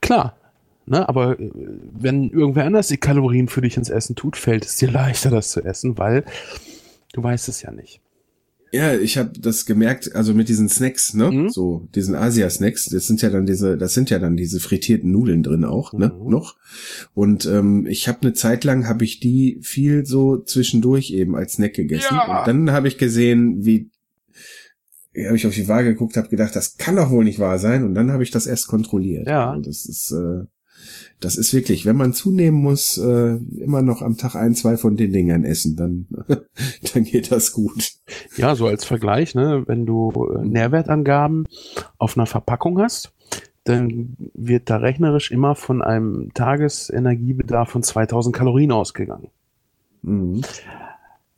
Klar, 0.00 0.34
ne? 0.86 1.06
Aber 1.06 1.38
äh, 1.38 1.50
wenn 1.92 2.30
irgendwer 2.30 2.64
anders 2.64 2.88
die 2.88 2.96
Kalorien 2.96 3.48
für 3.48 3.60
dich 3.60 3.76
ins 3.76 3.90
Essen 3.90 4.16
tut, 4.16 4.38
fällt 4.38 4.64
es 4.64 4.76
dir 4.76 4.90
leichter, 4.90 5.30
das 5.30 5.50
zu 5.50 5.62
essen, 5.62 5.98
weil 5.98 6.24
du 7.12 7.22
weißt 7.22 7.50
es 7.50 7.60
ja 7.60 7.70
nicht. 7.70 8.00
Ja, 8.72 8.94
ich 8.94 9.18
habe 9.18 9.32
das 9.38 9.66
gemerkt, 9.66 10.14
also 10.14 10.32
mit 10.32 10.48
diesen 10.48 10.68
Snacks, 10.68 11.12
ne, 11.14 11.30
Mhm. 11.30 11.48
so 11.48 11.88
diesen 11.94 12.14
Asia-Snacks, 12.14 12.86
das 12.86 13.06
sind 13.08 13.20
ja 13.20 13.28
dann 13.30 13.44
diese, 13.44 13.76
das 13.76 13.94
sind 13.94 14.10
ja 14.10 14.18
dann 14.20 14.36
diese 14.36 14.60
frittierten 14.60 15.10
Nudeln 15.10 15.42
drin 15.42 15.64
auch, 15.64 15.92
ne, 15.92 16.12
Mhm. 16.16 16.30
noch. 16.30 16.56
Und 17.12 17.46
ähm, 17.46 17.86
ich 17.88 18.06
habe 18.06 18.20
eine 18.22 18.32
Zeit 18.32 18.62
lang 18.64 18.86
habe 18.86 19.04
ich 19.04 19.18
die 19.18 19.58
viel 19.62 20.06
so 20.06 20.36
zwischendurch 20.38 21.10
eben 21.10 21.34
als 21.34 21.54
Snack 21.54 21.74
gegessen. 21.74 22.14
Ja. 22.14 22.40
Und 22.40 22.46
dann 22.46 22.70
habe 22.70 22.86
ich 22.86 22.96
gesehen, 22.96 23.64
wie 23.64 23.90
habe 25.26 25.36
ich 25.36 25.46
auf 25.48 25.54
die 25.54 25.66
Waage 25.66 25.88
geguckt, 25.92 26.16
habe 26.16 26.28
gedacht, 26.28 26.54
das 26.54 26.76
kann 26.76 26.94
doch 26.94 27.10
wohl 27.10 27.24
nicht 27.24 27.40
wahr 27.40 27.58
sein. 27.58 27.82
Und 27.84 27.94
dann 27.96 28.12
habe 28.12 28.22
ich 28.22 28.30
das 28.30 28.46
erst 28.46 28.68
kontrolliert. 28.68 29.26
Ja. 29.26 29.52
Und 29.52 29.66
das 29.66 29.84
ist, 29.86 30.12
äh, 30.12 30.44
das 31.20 31.36
ist 31.36 31.52
wirklich, 31.52 31.84
wenn 31.84 31.96
man 31.96 32.12
zunehmen 32.14 32.60
muss, 32.60 32.96
äh, 32.96 33.36
immer 33.58 33.82
noch 33.82 34.00
am 34.02 34.16
Tag 34.16 34.34
ein, 34.34 34.54
zwei 34.54 34.76
von 34.76 34.96
den 34.96 35.12
Dingern 35.12 35.44
essen, 35.44 35.76
dann, 35.76 36.06
dann 36.94 37.04
geht 37.04 37.30
das 37.30 37.52
gut. 37.52 37.92
Ja, 38.36 38.54
so 38.54 38.66
als 38.66 38.84
Vergleich, 38.84 39.34
ne, 39.34 39.64
wenn 39.66 39.86
du 39.86 40.12
äh, 40.34 40.44
Nährwertangaben 40.44 41.46
auf 41.98 42.16
einer 42.16 42.26
Verpackung 42.26 42.80
hast, 42.80 43.12
dann 43.64 44.16
wird 44.34 44.70
da 44.70 44.78
rechnerisch 44.78 45.30
immer 45.30 45.54
von 45.54 45.82
einem 45.82 46.32
Tagesenergiebedarf 46.32 47.68
von 47.68 47.82
2000 47.82 48.34
Kalorien 48.34 48.72
ausgegangen. 48.72 49.28
Mhm. 50.02 50.42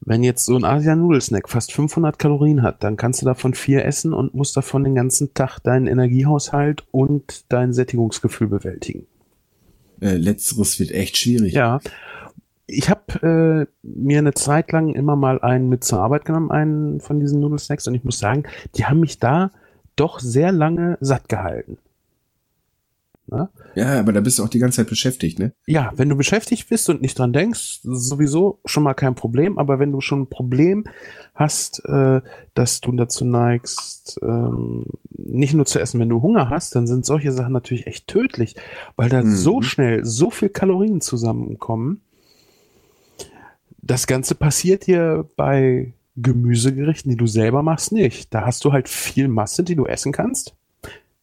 Wenn 0.04 0.24
jetzt 0.24 0.44
so 0.44 0.56
ein 0.56 0.64
Asian-Nudelsnack 0.64 1.48
fast 1.48 1.72
500 1.72 2.18
Kalorien 2.18 2.62
hat, 2.62 2.82
dann 2.82 2.96
kannst 2.96 3.22
du 3.22 3.26
davon 3.26 3.54
vier 3.54 3.84
essen 3.84 4.12
und 4.12 4.34
musst 4.34 4.56
davon 4.56 4.82
den 4.82 4.96
ganzen 4.96 5.32
Tag 5.34 5.60
deinen 5.60 5.86
Energiehaushalt 5.86 6.84
und 6.90 7.44
dein 7.52 7.72
Sättigungsgefühl 7.72 8.48
bewältigen. 8.48 9.06
Äh, 10.00 10.16
letzteres 10.16 10.78
wird 10.78 10.90
echt 10.90 11.16
schwierig. 11.16 11.54
Ja. 11.54 11.80
Ich 12.66 12.88
habe 12.88 13.66
äh, 13.66 13.86
mir 13.86 14.18
eine 14.18 14.34
Zeit 14.34 14.72
lang 14.72 14.94
immer 14.94 15.16
mal 15.16 15.40
einen 15.40 15.68
mit 15.68 15.84
zur 15.84 16.00
Arbeit 16.00 16.24
genommen, 16.24 16.50
einen 16.50 17.00
von 17.00 17.20
diesen 17.20 17.40
Nudelsnacks, 17.40 17.86
und 17.86 17.94
ich 17.94 18.04
muss 18.04 18.18
sagen, 18.18 18.44
die 18.76 18.86
haben 18.86 19.00
mich 19.00 19.18
da 19.18 19.50
doch 19.96 20.20
sehr 20.20 20.52
lange 20.52 20.96
satt 21.00 21.28
gehalten. 21.28 21.78
Ne? 23.32 23.48
Ja, 23.74 23.98
aber 23.98 24.12
da 24.12 24.20
bist 24.20 24.38
du 24.38 24.44
auch 24.44 24.48
die 24.50 24.58
ganze 24.58 24.76
Zeit 24.76 24.88
beschäftigt, 24.90 25.38
ne? 25.38 25.52
Ja, 25.66 25.90
wenn 25.96 26.10
du 26.10 26.16
beschäftigt 26.16 26.68
bist 26.68 26.90
und 26.90 27.00
nicht 27.00 27.18
dran 27.18 27.32
denkst, 27.32 27.80
sowieso 27.82 28.60
schon 28.66 28.82
mal 28.82 28.92
kein 28.94 29.14
Problem. 29.14 29.58
Aber 29.58 29.78
wenn 29.78 29.90
du 29.90 30.02
schon 30.02 30.22
ein 30.22 30.26
Problem 30.28 30.84
hast, 31.34 31.82
äh, 31.86 32.20
dass 32.54 32.82
du 32.82 32.92
dazu 32.92 33.24
neigst, 33.24 34.20
ähm, 34.22 34.84
nicht 35.16 35.54
nur 35.54 35.64
zu 35.64 35.80
essen, 35.80 35.98
wenn 35.98 36.10
du 36.10 36.20
Hunger 36.20 36.50
hast, 36.50 36.74
dann 36.76 36.86
sind 36.86 37.06
solche 37.06 37.32
Sachen 37.32 37.52
natürlich 37.54 37.86
echt 37.86 38.06
tödlich, 38.06 38.54
weil 38.96 39.08
da 39.08 39.22
Mhm. 39.22 39.34
so 39.34 39.62
schnell 39.62 40.04
so 40.04 40.30
viel 40.30 40.50
Kalorien 40.50 41.00
zusammenkommen. 41.00 42.02
Das 43.80 44.06
Ganze 44.06 44.34
passiert 44.34 44.86
dir 44.86 45.28
bei 45.36 45.92
Gemüsegerichten, 46.16 47.10
die 47.10 47.16
du 47.16 47.26
selber 47.26 47.62
machst, 47.62 47.90
nicht. 47.92 48.32
Da 48.34 48.44
hast 48.44 48.64
du 48.64 48.72
halt 48.72 48.88
viel 48.88 49.28
Masse, 49.28 49.62
die 49.64 49.74
du 49.74 49.86
essen 49.86 50.12
kannst, 50.12 50.54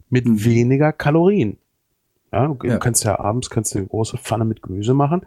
mit 0.09 0.25
Mhm. 0.25 0.43
weniger 0.43 0.91
Kalorien. 0.91 1.57
Ja, 2.31 2.47
du 2.47 2.67
Ja. 2.67 2.77
kannst 2.77 3.03
ja 3.03 3.19
abends 3.19 3.49
kannst 3.49 3.73
du 3.73 3.79
eine 3.79 3.87
große 3.87 4.17
Pfanne 4.17 4.45
mit 4.45 4.61
Gemüse 4.61 4.93
machen, 4.93 5.25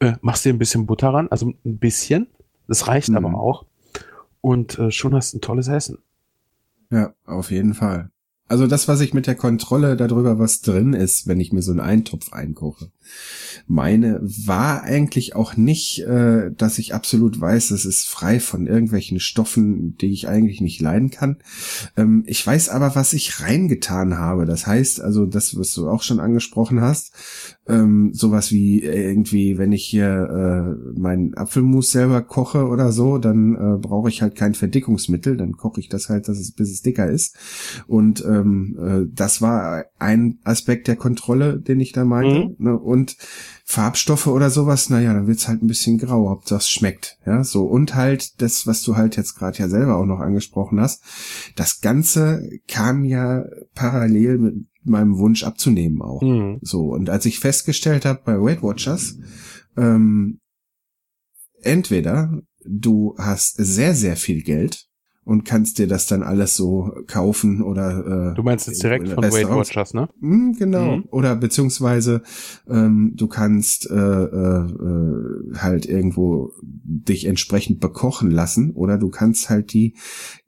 äh, 0.00 0.12
machst 0.20 0.44
dir 0.44 0.52
ein 0.52 0.58
bisschen 0.58 0.86
Butter 0.86 1.12
ran, 1.12 1.28
also 1.30 1.48
ein 1.64 1.78
bisschen, 1.78 2.28
das 2.68 2.86
reicht 2.88 3.08
Mhm. 3.08 3.16
aber 3.16 3.34
auch. 3.40 3.64
Und 4.40 4.78
äh, 4.78 4.90
schon 4.92 5.14
hast 5.14 5.32
du 5.34 5.38
ein 5.38 5.40
tolles 5.40 5.68
Essen. 5.68 5.98
Ja, 6.90 7.12
auf 7.26 7.50
jeden 7.50 7.74
Fall. 7.74 8.11
Also 8.52 8.66
das, 8.66 8.86
was 8.86 9.00
ich 9.00 9.14
mit 9.14 9.26
der 9.26 9.34
Kontrolle 9.34 9.96
darüber, 9.96 10.38
was 10.38 10.60
drin 10.60 10.92
ist, 10.92 11.26
wenn 11.26 11.40
ich 11.40 11.54
mir 11.54 11.62
so 11.62 11.70
einen 11.70 11.80
Eintopf 11.80 12.34
einkoche, 12.34 12.90
meine, 13.66 14.20
war 14.22 14.82
eigentlich 14.82 15.34
auch 15.34 15.56
nicht, 15.56 16.00
äh, 16.00 16.50
dass 16.54 16.78
ich 16.78 16.94
absolut 16.94 17.40
weiß, 17.40 17.70
es 17.70 17.86
ist 17.86 18.06
frei 18.06 18.40
von 18.40 18.66
irgendwelchen 18.66 19.20
Stoffen, 19.20 19.96
die 19.96 20.12
ich 20.12 20.28
eigentlich 20.28 20.60
nicht 20.60 20.82
leiden 20.82 21.10
kann. 21.10 21.38
Ähm, 21.96 22.24
ich 22.26 22.46
weiß 22.46 22.68
aber, 22.68 22.94
was 22.94 23.14
ich 23.14 23.40
reingetan 23.40 24.18
habe. 24.18 24.44
Das 24.44 24.66
heißt, 24.66 25.00
also 25.00 25.24
das, 25.24 25.58
was 25.58 25.72
du 25.72 25.88
auch 25.88 26.02
schon 26.02 26.20
angesprochen 26.20 26.82
hast, 26.82 27.14
ähm, 27.68 28.12
sowas 28.12 28.50
wie 28.50 28.82
irgendwie, 28.82 29.56
wenn 29.56 29.70
ich 29.70 29.84
hier 29.84 30.06
äh, 30.06 30.98
meinen 30.98 31.34
Apfelmus 31.34 31.92
selber 31.92 32.22
koche 32.22 32.66
oder 32.66 32.90
so, 32.90 33.18
dann 33.18 33.54
äh, 33.54 33.78
brauche 33.78 34.08
ich 34.08 34.20
halt 34.20 34.34
kein 34.34 34.54
Verdickungsmittel, 34.54 35.36
dann 35.36 35.52
koche 35.52 35.78
ich 35.80 35.88
das 35.88 36.08
halt, 36.08 36.28
dass 36.28 36.38
es 36.38 36.52
bis 36.52 36.70
es 36.72 36.82
dicker 36.82 37.08
ist. 37.08 37.36
Und 37.86 38.24
ähm, 38.24 38.76
äh, 38.80 39.14
das 39.14 39.40
war 39.40 39.84
ein 39.98 40.38
Aspekt 40.42 40.88
der 40.88 40.96
Kontrolle, 40.96 41.60
den 41.60 41.78
ich 41.78 41.92
da 41.92 42.04
meinte. 42.04 42.54
Ne? 42.58 42.76
Und 42.76 43.16
Farbstoffe 43.64 44.26
oder 44.26 44.50
sowas, 44.50 44.90
naja, 44.90 45.14
dann 45.14 45.28
wird's 45.28 45.46
halt 45.46 45.62
ein 45.62 45.68
bisschen 45.68 45.98
grau, 45.98 46.30
ob 46.30 46.44
das 46.46 46.68
schmeckt. 46.68 47.18
Ja, 47.24 47.44
so. 47.44 47.64
Und 47.64 47.94
halt 47.94 48.42
das, 48.42 48.66
was 48.66 48.82
du 48.82 48.96
halt 48.96 49.16
jetzt 49.16 49.34
gerade 49.34 49.58
ja 49.58 49.68
selber 49.68 49.96
auch 49.96 50.04
noch 50.04 50.18
angesprochen 50.18 50.80
hast, 50.80 51.02
das 51.54 51.80
Ganze 51.80 52.50
kam 52.66 53.04
ja 53.04 53.44
parallel 53.74 54.38
mit 54.38 54.54
meinem 54.84 55.18
Wunsch 55.18 55.44
abzunehmen 55.44 56.02
auch. 56.02 56.22
Mhm. 56.22 56.58
So, 56.62 56.92
und 56.92 57.10
als 57.10 57.26
ich 57.26 57.38
festgestellt 57.38 58.04
habe 58.04 58.22
bei 58.24 58.40
Weight 58.40 58.62
Watchers, 58.62 59.18
ähm, 59.76 60.40
entweder 61.60 62.42
du 62.64 63.14
hast 63.18 63.56
sehr, 63.56 63.94
sehr 63.94 64.16
viel 64.16 64.42
Geld 64.42 64.86
und 65.24 65.44
kannst 65.44 65.78
dir 65.78 65.86
das 65.86 66.06
dann 66.06 66.22
alles 66.22 66.56
so 66.56 66.92
kaufen 67.06 67.62
oder 67.62 68.32
äh, 68.32 68.34
Du 68.34 68.42
meinst 68.42 68.66
jetzt 68.66 68.82
direkt 68.82 69.06
in 69.08 69.14
von 69.14 69.24
Weight. 69.24 69.48
Watchers, 69.48 69.94
ne? 69.94 70.08
Hm, 70.20 70.54
genau. 70.58 70.96
Mhm. 70.96 71.04
Oder 71.10 71.36
beziehungsweise 71.36 72.22
ähm, 72.68 73.12
du 73.14 73.28
kannst 73.28 73.88
äh, 73.88 73.94
äh, 73.94 74.66
äh, 74.66 75.54
halt 75.56 75.86
irgendwo 75.86 76.52
dich 76.62 77.26
entsprechend 77.26 77.78
bekochen 77.78 78.30
lassen 78.32 78.72
oder 78.72 78.98
du 78.98 79.10
kannst 79.10 79.48
halt 79.48 79.72
die 79.72 79.94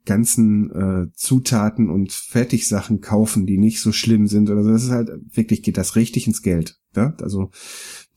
ganzen 0.05 0.71
äh, 0.71 1.07
Zutaten 1.13 1.89
und 1.89 2.11
Fertigsachen 2.11 2.99
kaufen, 2.99 3.45
die 3.45 3.57
nicht 3.57 3.81
so 3.81 3.93
schlimm 3.93 4.27
sind 4.27 4.49
oder 4.49 4.63
so. 4.63 4.71
Das 4.71 4.83
ist 4.83 4.91
halt 4.91 5.09
wirklich 5.31 5.63
geht 5.63 5.77
das 5.77 5.95
richtig 5.95 6.27
ins 6.27 6.41
Geld. 6.41 6.77
Ja? 6.95 7.15
Also 7.21 7.49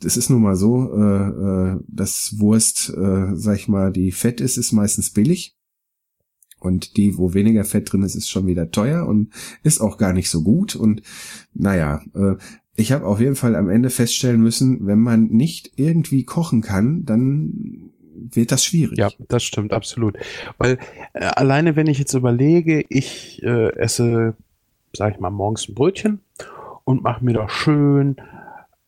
das 0.00 0.16
ist 0.16 0.28
nun 0.28 0.42
mal 0.42 0.56
so, 0.56 0.92
äh, 0.92 1.28
äh, 1.28 1.80
dass 1.88 2.34
Wurst, 2.38 2.90
äh, 2.90 3.34
sag 3.34 3.56
ich 3.56 3.68
mal, 3.68 3.92
die 3.92 4.12
fett 4.12 4.40
ist, 4.40 4.56
ist 4.56 4.72
meistens 4.72 5.10
billig. 5.10 5.57
Und 6.60 6.96
die, 6.96 7.16
wo 7.16 7.34
weniger 7.34 7.64
Fett 7.64 7.92
drin 7.92 8.02
ist, 8.02 8.14
ist 8.14 8.28
schon 8.28 8.46
wieder 8.46 8.70
teuer 8.70 9.06
und 9.06 9.32
ist 9.62 9.80
auch 9.80 9.98
gar 9.98 10.12
nicht 10.12 10.30
so 10.30 10.42
gut. 10.42 10.76
Und 10.76 11.02
naja, 11.54 12.00
äh, 12.14 12.36
ich 12.76 12.92
habe 12.92 13.06
auf 13.06 13.20
jeden 13.20 13.36
Fall 13.36 13.56
am 13.56 13.70
Ende 13.70 13.90
feststellen 13.90 14.40
müssen, 14.40 14.86
wenn 14.86 15.00
man 15.00 15.26
nicht 15.26 15.72
irgendwie 15.76 16.24
kochen 16.24 16.62
kann, 16.62 17.04
dann 17.04 17.90
wird 18.14 18.52
das 18.52 18.64
schwierig. 18.64 18.98
Ja, 18.98 19.10
das 19.28 19.42
stimmt, 19.42 19.72
absolut. 19.72 20.16
Weil 20.58 20.78
äh, 21.12 21.24
alleine, 21.24 21.76
wenn 21.76 21.86
ich 21.86 21.98
jetzt 21.98 22.14
überlege, 22.14 22.84
ich 22.88 23.42
äh, 23.42 23.72
esse, 23.76 24.34
sag 24.92 25.14
ich 25.14 25.20
mal, 25.20 25.30
morgens 25.30 25.68
ein 25.68 25.74
Brötchen 25.74 26.20
und 26.84 27.02
mache 27.02 27.24
mir 27.24 27.34
da 27.34 27.48
schön 27.48 28.16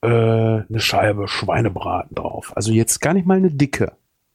äh, 0.02 0.08
eine 0.08 0.78
Scheibe 0.78 1.28
Schweinebraten 1.28 2.14
drauf. 2.14 2.52
Also 2.56 2.72
jetzt 2.72 3.00
gar 3.00 3.14
nicht 3.14 3.26
mal 3.26 3.36
eine 3.36 3.50
dicke, 3.50 3.92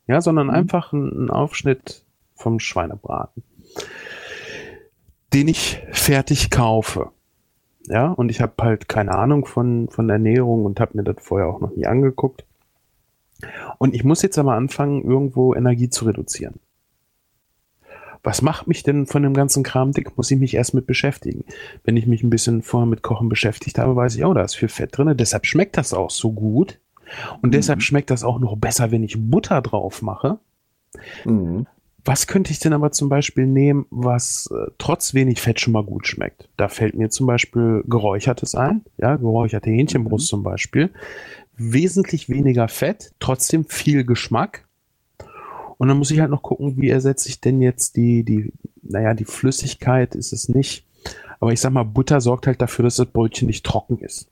ja, 0.08 0.22
sondern 0.22 0.50
einfach 0.50 0.94
ein, 0.94 1.26
ein 1.26 1.30
Aufschnitt 1.30 2.05
vom 2.36 2.60
Schweinebraten, 2.60 3.44
den 5.34 5.48
ich 5.48 5.82
fertig 5.92 6.50
kaufe. 6.52 7.12
Ja, 7.88 8.12
und 8.12 8.30
ich 8.30 8.42
habe 8.42 8.54
halt 8.60 8.90
keine 8.90 9.12
Ahnung 9.12 9.46
von, 9.46 9.90
von 9.90 10.10
Ernährung 10.10 10.66
und 10.66 10.80
habe 10.80 10.98
mir 10.98 11.04
das 11.04 11.18
vorher 11.20 11.48
auch 11.48 11.60
noch 11.60 11.76
nie 11.76 11.86
angeguckt. 11.86 12.46
Und 13.78 13.94
ich 13.94 14.04
muss 14.04 14.22
jetzt 14.22 14.38
aber 14.38 14.54
anfangen, 14.54 15.04
irgendwo 15.04 15.54
Energie 15.54 15.90
zu 15.90 16.06
reduzieren. 16.06 16.60
Was 18.24 18.42
macht 18.42 18.66
mich 18.66 18.82
denn 18.82 19.06
von 19.06 19.22
dem 19.22 19.36
ganzen 19.36 19.62
Kram 19.62 19.92
dick? 19.92 20.18
Muss 20.18 20.32
ich 20.32 20.40
mich 20.40 20.56
erst 20.56 20.74
mit 20.74 20.88
beschäftigen. 20.88 21.46
Wenn 21.84 21.96
ich 21.96 22.08
mich 22.08 22.24
ein 22.24 22.32
bisschen 22.32 22.64
vorher 22.64 22.88
mit 22.88 23.04
Kochen 23.04 23.30
beschäftigt 23.30 23.78
habe, 23.78 23.96
weiß 23.96 24.16
ich, 24.16 24.26
oh, 24.26 24.34
da 24.34 24.42
ist 24.42 24.56
viel 24.56 24.70
Fett 24.70 24.98
drin. 24.98 25.16
Deshalb 25.16 25.46
schmeckt 25.46 25.78
das 25.78 25.94
auch 25.94 26.10
so 26.10 26.32
gut. 26.32 26.80
Und 27.44 27.54
deshalb 27.54 27.84
schmeckt 27.84 28.10
das 28.10 28.24
auch 28.24 28.40
noch 28.40 28.58
besser, 28.58 28.90
wenn 28.90 29.04
ich 29.04 29.16
Butter 29.20 29.62
drauf 29.62 30.02
mache. 30.02 30.40
Mhm. 31.24 31.68
Was 32.08 32.28
könnte 32.28 32.52
ich 32.52 32.60
denn 32.60 32.72
aber 32.74 32.92
zum 32.92 33.10
Beispiel 33.10 33.48
nehmen, 33.48 33.88
was 33.90 34.48
äh, 34.52 34.70
trotz 34.78 35.16
wenig 35.16 35.42
Fett 35.42 35.60
schon 35.60 35.74
mal 35.74 35.84
gut 35.84 36.06
schmeckt? 36.08 36.48
Da 36.56 36.68
fällt 36.68 36.94
mir 36.96 37.10
zum 37.10 37.26
Beispiel 37.26 37.84
Geräuchertes 37.88 38.54
ein, 38.54 38.82
ja, 38.98 39.16
geräucherte 39.16 39.72
Hähnchenbrust 39.72 40.28
zum 40.28 40.44
Beispiel. 40.44 40.92
Wesentlich 41.58 42.30
weniger 42.30 42.68
Fett, 42.68 43.14
trotzdem 43.20 43.66
viel 43.66 44.06
Geschmack. 44.06 44.68
Und 45.78 45.88
dann 45.88 45.98
muss 45.98 46.12
ich 46.12 46.20
halt 46.20 46.30
noch 46.30 46.44
gucken, 46.44 46.78
wie 46.78 46.90
ersetze 46.90 47.28
ich 47.28 47.42
denn 47.42 47.60
jetzt 47.62 47.96
die, 47.96 48.24
die, 48.24 48.54
naja, 48.84 49.14
die 49.16 49.26
Flüssigkeit 49.26 50.14
ist 50.16 50.32
es 50.32 50.48
nicht. 50.48 50.86
Aber 51.40 51.54
ich 51.54 51.60
sag 51.60 51.74
mal, 51.74 51.84
Butter 51.84 52.22
sorgt 52.22 52.46
halt 52.46 52.62
dafür, 52.62 52.84
dass 52.84 52.98
das 52.98 53.08
Brötchen 53.08 53.48
nicht 53.48 53.66
trocken 53.66 53.98
ist. 53.98 54.28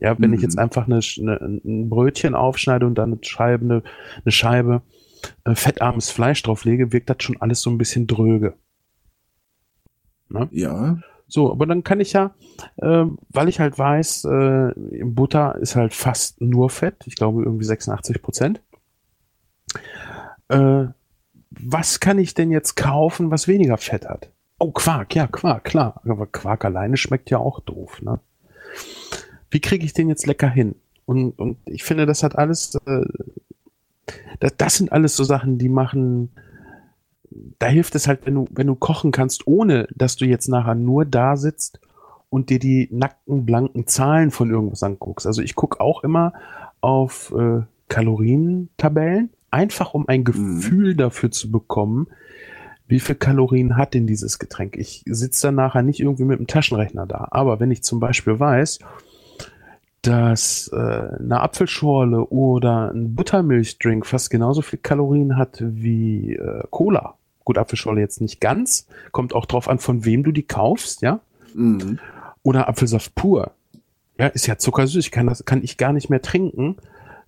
Ja, 0.00 0.18
wenn 0.18 0.32
ich 0.32 0.40
Mhm. 0.40 0.42
jetzt 0.42 0.58
einfach 0.58 0.86
eine, 0.86 0.98
eine, 1.18 1.60
ein 1.64 1.88
Brötchen 1.88 2.34
aufschneide 2.34 2.86
und 2.86 2.96
dann 2.96 3.12
eine 3.12 3.18
Scheibe, 3.22 3.64
eine, 3.64 3.82
eine 4.24 4.32
Scheibe 4.32 4.82
äh, 5.44 5.54
fettarmes 5.54 6.10
Fleisch 6.10 6.42
drauflege, 6.42 6.92
wirkt 6.92 7.10
das 7.10 7.18
schon 7.20 7.40
alles 7.40 7.60
so 7.62 7.70
ein 7.70 7.78
bisschen 7.78 8.06
dröge. 8.06 8.54
Ja, 10.30 10.48
So, 11.26 11.50
aber 11.50 11.66
dann 11.66 11.84
kann 11.84 12.00
ich 12.00 12.12
ja, 12.12 12.34
äh, 12.76 13.04
weil 13.30 13.48
ich 13.48 13.60
halt 13.60 13.78
weiß, 13.78 14.24
äh, 14.26 14.72
Butter 15.04 15.56
ist 15.56 15.76
halt 15.76 15.94
fast 15.94 16.40
nur 16.40 16.70
Fett, 16.70 16.96
ich 17.06 17.16
glaube 17.16 17.42
irgendwie 17.42 17.64
86 17.64 18.22
Prozent. 18.22 18.62
Äh, 20.48 20.86
was 21.50 22.00
kann 22.00 22.18
ich 22.18 22.34
denn 22.34 22.50
jetzt 22.50 22.76
kaufen, 22.76 23.30
was 23.30 23.48
weniger 23.48 23.78
Fett 23.78 24.06
hat? 24.08 24.30
Oh, 24.58 24.72
Quark, 24.72 25.14
ja, 25.14 25.26
Quark, 25.26 25.64
klar. 25.64 26.00
Aber 26.04 26.26
Quark 26.26 26.64
alleine 26.64 26.96
schmeckt 26.96 27.30
ja 27.30 27.38
auch 27.38 27.60
doof, 27.60 28.02
ne? 28.02 28.20
Wie 29.50 29.60
kriege 29.60 29.84
ich 29.84 29.92
den 29.92 30.08
jetzt 30.08 30.26
lecker 30.26 30.48
hin? 30.48 30.74
Und, 31.06 31.38
und 31.38 31.58
ich 31.66 31.84
finde, 31.84 32.06
das 32.06 32.22
hat 32.22 32.36
alles, 32.36 32.74
äh, 32.86 33.04
das, 34.40 34.56
das 34.56 34.76
sind 34.76 34.92
alles 34.92 35.16
so 35.16 35.24
Sachen, 35.24 35.58
die 35.58 35.68
machen, 35.68 36.30
da 37.58 37.66
hilft 37.66 37.94
es 37.94 38.06
halt, 38.06 38.26
wenn 38.26 38.34
du, 38.34 38.46
wenn 38.50 38.66
du 38.66 38.74
kochen 38.74 39.10
kannst, 39.10 39.46
ohne 39.46 39.86
dass 39.94 40.16
du 40.16 40.24
jetzt 40.24 40.48
nachher 40.48 40.74
nur 40.74 41.04
da 41.04 41.36
sitzt 41.36 41.80
und 42.30 42.50
dir 42.50 42.58
die 42.58 42.88
nackten, 42.90 43.46
blanken 43.46 43.86
Zahlen 43.86 44.30
von 44.30 44.50
irgendwas 44.50 44.82
anguckst. 44.82 45.26
Also 45.26 45.42
ich 45.42 45.54
gucke 45.54 45.80
auch 45.80 46.02
immer 46.04 46.32
auf 46.80 47.32
äh, 47.36 47.62
Kalorientabellen, 47.88 49.30
einfach 49.50 49.94
um 49.94 50.08
ein 50.08 50.24
Gefühl 50.24 50.96
dafür 50.96 51.30
zu 51.30 51.50
bekommen, 51.50 52.08
wie 52.86 53.00
viel 53.00 53.14
Kalorien 53.14 53.76
hat 53.76 53.94
denn 53.94 54.06
dieses 54.06 54.38
Getränk. 54.38 54.76
Ich 54.76 55.02
sitze 55.06 55.48
dann 55.48 55.54
nachher 55.54 55.82
nicht 55.82 56.00
irgendwie 56.00 56.24
mit 56.24 56.38
dem 56.38 56.46
Taschenrechner 56.46 57.06
da. 57.06 57.28
Aber 57.30 57.60
wenn 57.60 57.70
ich 57.70 57.82
zum 57.82 57.98
Beispiel 57.98 58.38
weiß, 58.38 58.80
dass 60.06 60.68
äh, 60.72 60.76
eine 60.76 61.40
Apfelschorle 61.40 62.26
oder 62.26 62.92
ein 62.92 63.14
Buttermilchdrink 63.14 64.04
fast 64.06 64.30
genauso 64.30 64.62
viel 64.62 64.78
Kalorien 64.78 65.36
hat 65.36 65.58
wie 65.60 66.34
äh, 66.34 66.62
Cola. 66.70 67.14
Gut, 67.44 67.58
Apfelschorle 67.58 68.00
jetzt 68.00 68.20
nicht 68.20 68.40
ganz. 68.40 68.86
Kommt 69.12 69.34
auch 69.34 69.46
drauf 69.46 69.68
an, 69.68 69.78
von 69.78 70.04
wem 70.04 70.22
du 70.22 70.32
die 70.32 70.42
kaufst, 70.42 71.02
ja. 71.02 71.20
mhm. 71.54 71.98
Oder 72.42 72.68
Apfelsaft 72.68 73.14
pur. 73.14 73.52
Ja, 74.18 74.26
ist 74.26 74.46
ja 74.46 74.58
zuckersüß. 74.58 75.04
Ich 75.04 75.10
kann 75.10 75.26
das, 75.26 75.44
kann 75.44 75.62
ich 75.62 75.78
gar 75.78 75.92
nicht 75.92 76.10
mehr 76.10 76.22
trinken. 76.22 76.76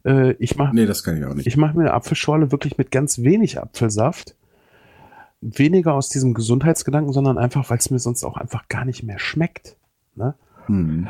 Äh, 0.05 0.33
ich 0.33 0.57
mache 0.57 0.75
nee, 0.75 0.87
das 0.87 1.03
kann 1.03 1.17
ich 1.17 1.25
auch 1.25 1.35
nicht. 1.35 1.47
ich 1.47 1.57
mache 1.57 1.77
mir 1.77 1.85
eine 1.85 1.95
Apfelschorle 1.95 2.53
wirklich 2.53 2.77
mit 2.79 2.91
ganz 2.91 3.19
wenig 3.19 3.61
Apfelsaft. 3.61 4.35
Weniger 5.41 5.95
aus 5.95 6.09
diesem 6.09 6.35
Gesundheitsgedanken, 6.35 7.13
sondern 7.13 7.39
einfach, 7.39 7.71
weil 7.71 7.79
es 7.79 7.91
mir 7.91 7.99
sonst 7.99 8.25
auch 8.25 8.37
einfach 8.37 8.69
gar 8.69 8.85
nicht 8.85 9.03
mehr 9.03 9.19
schmeckt. 9.19 9.77
Ne? 10.15 10.35
Mhm. 10.69 11.09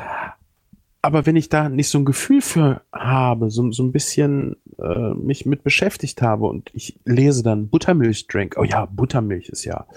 Aber 1.07 1.25
wenn 1.25 1.37
ich 1.37 1.47
da 1.47 1.69
nicht 1.69 1.87
so 1.87 1.99
ein 1.99 2.03
Gefühl 2.03 2.41
für 2.41 2.81
habe, 2.91 3.49
so, 3.49 3.71
so 3.71 3.81
ein 3.81 3.93
bisschen 3.93 4.57
äh, 4.77 5.13
mich 5.13 5.45
mit 5.45 5.63
beschäftigt 5.63 6.21
habe 6.21 6.47
und 6.47 6.69
ich 6.73 6.99
lese 7.05 7.43
dann 7.43 7.69
Buttermilchdrink, 7.69 8.57
oh 8.59 8.65
ja, 8.65 8.87
Buttermilch 8.87 9.47
ist 9.47 9.63
ja 9.63 9.87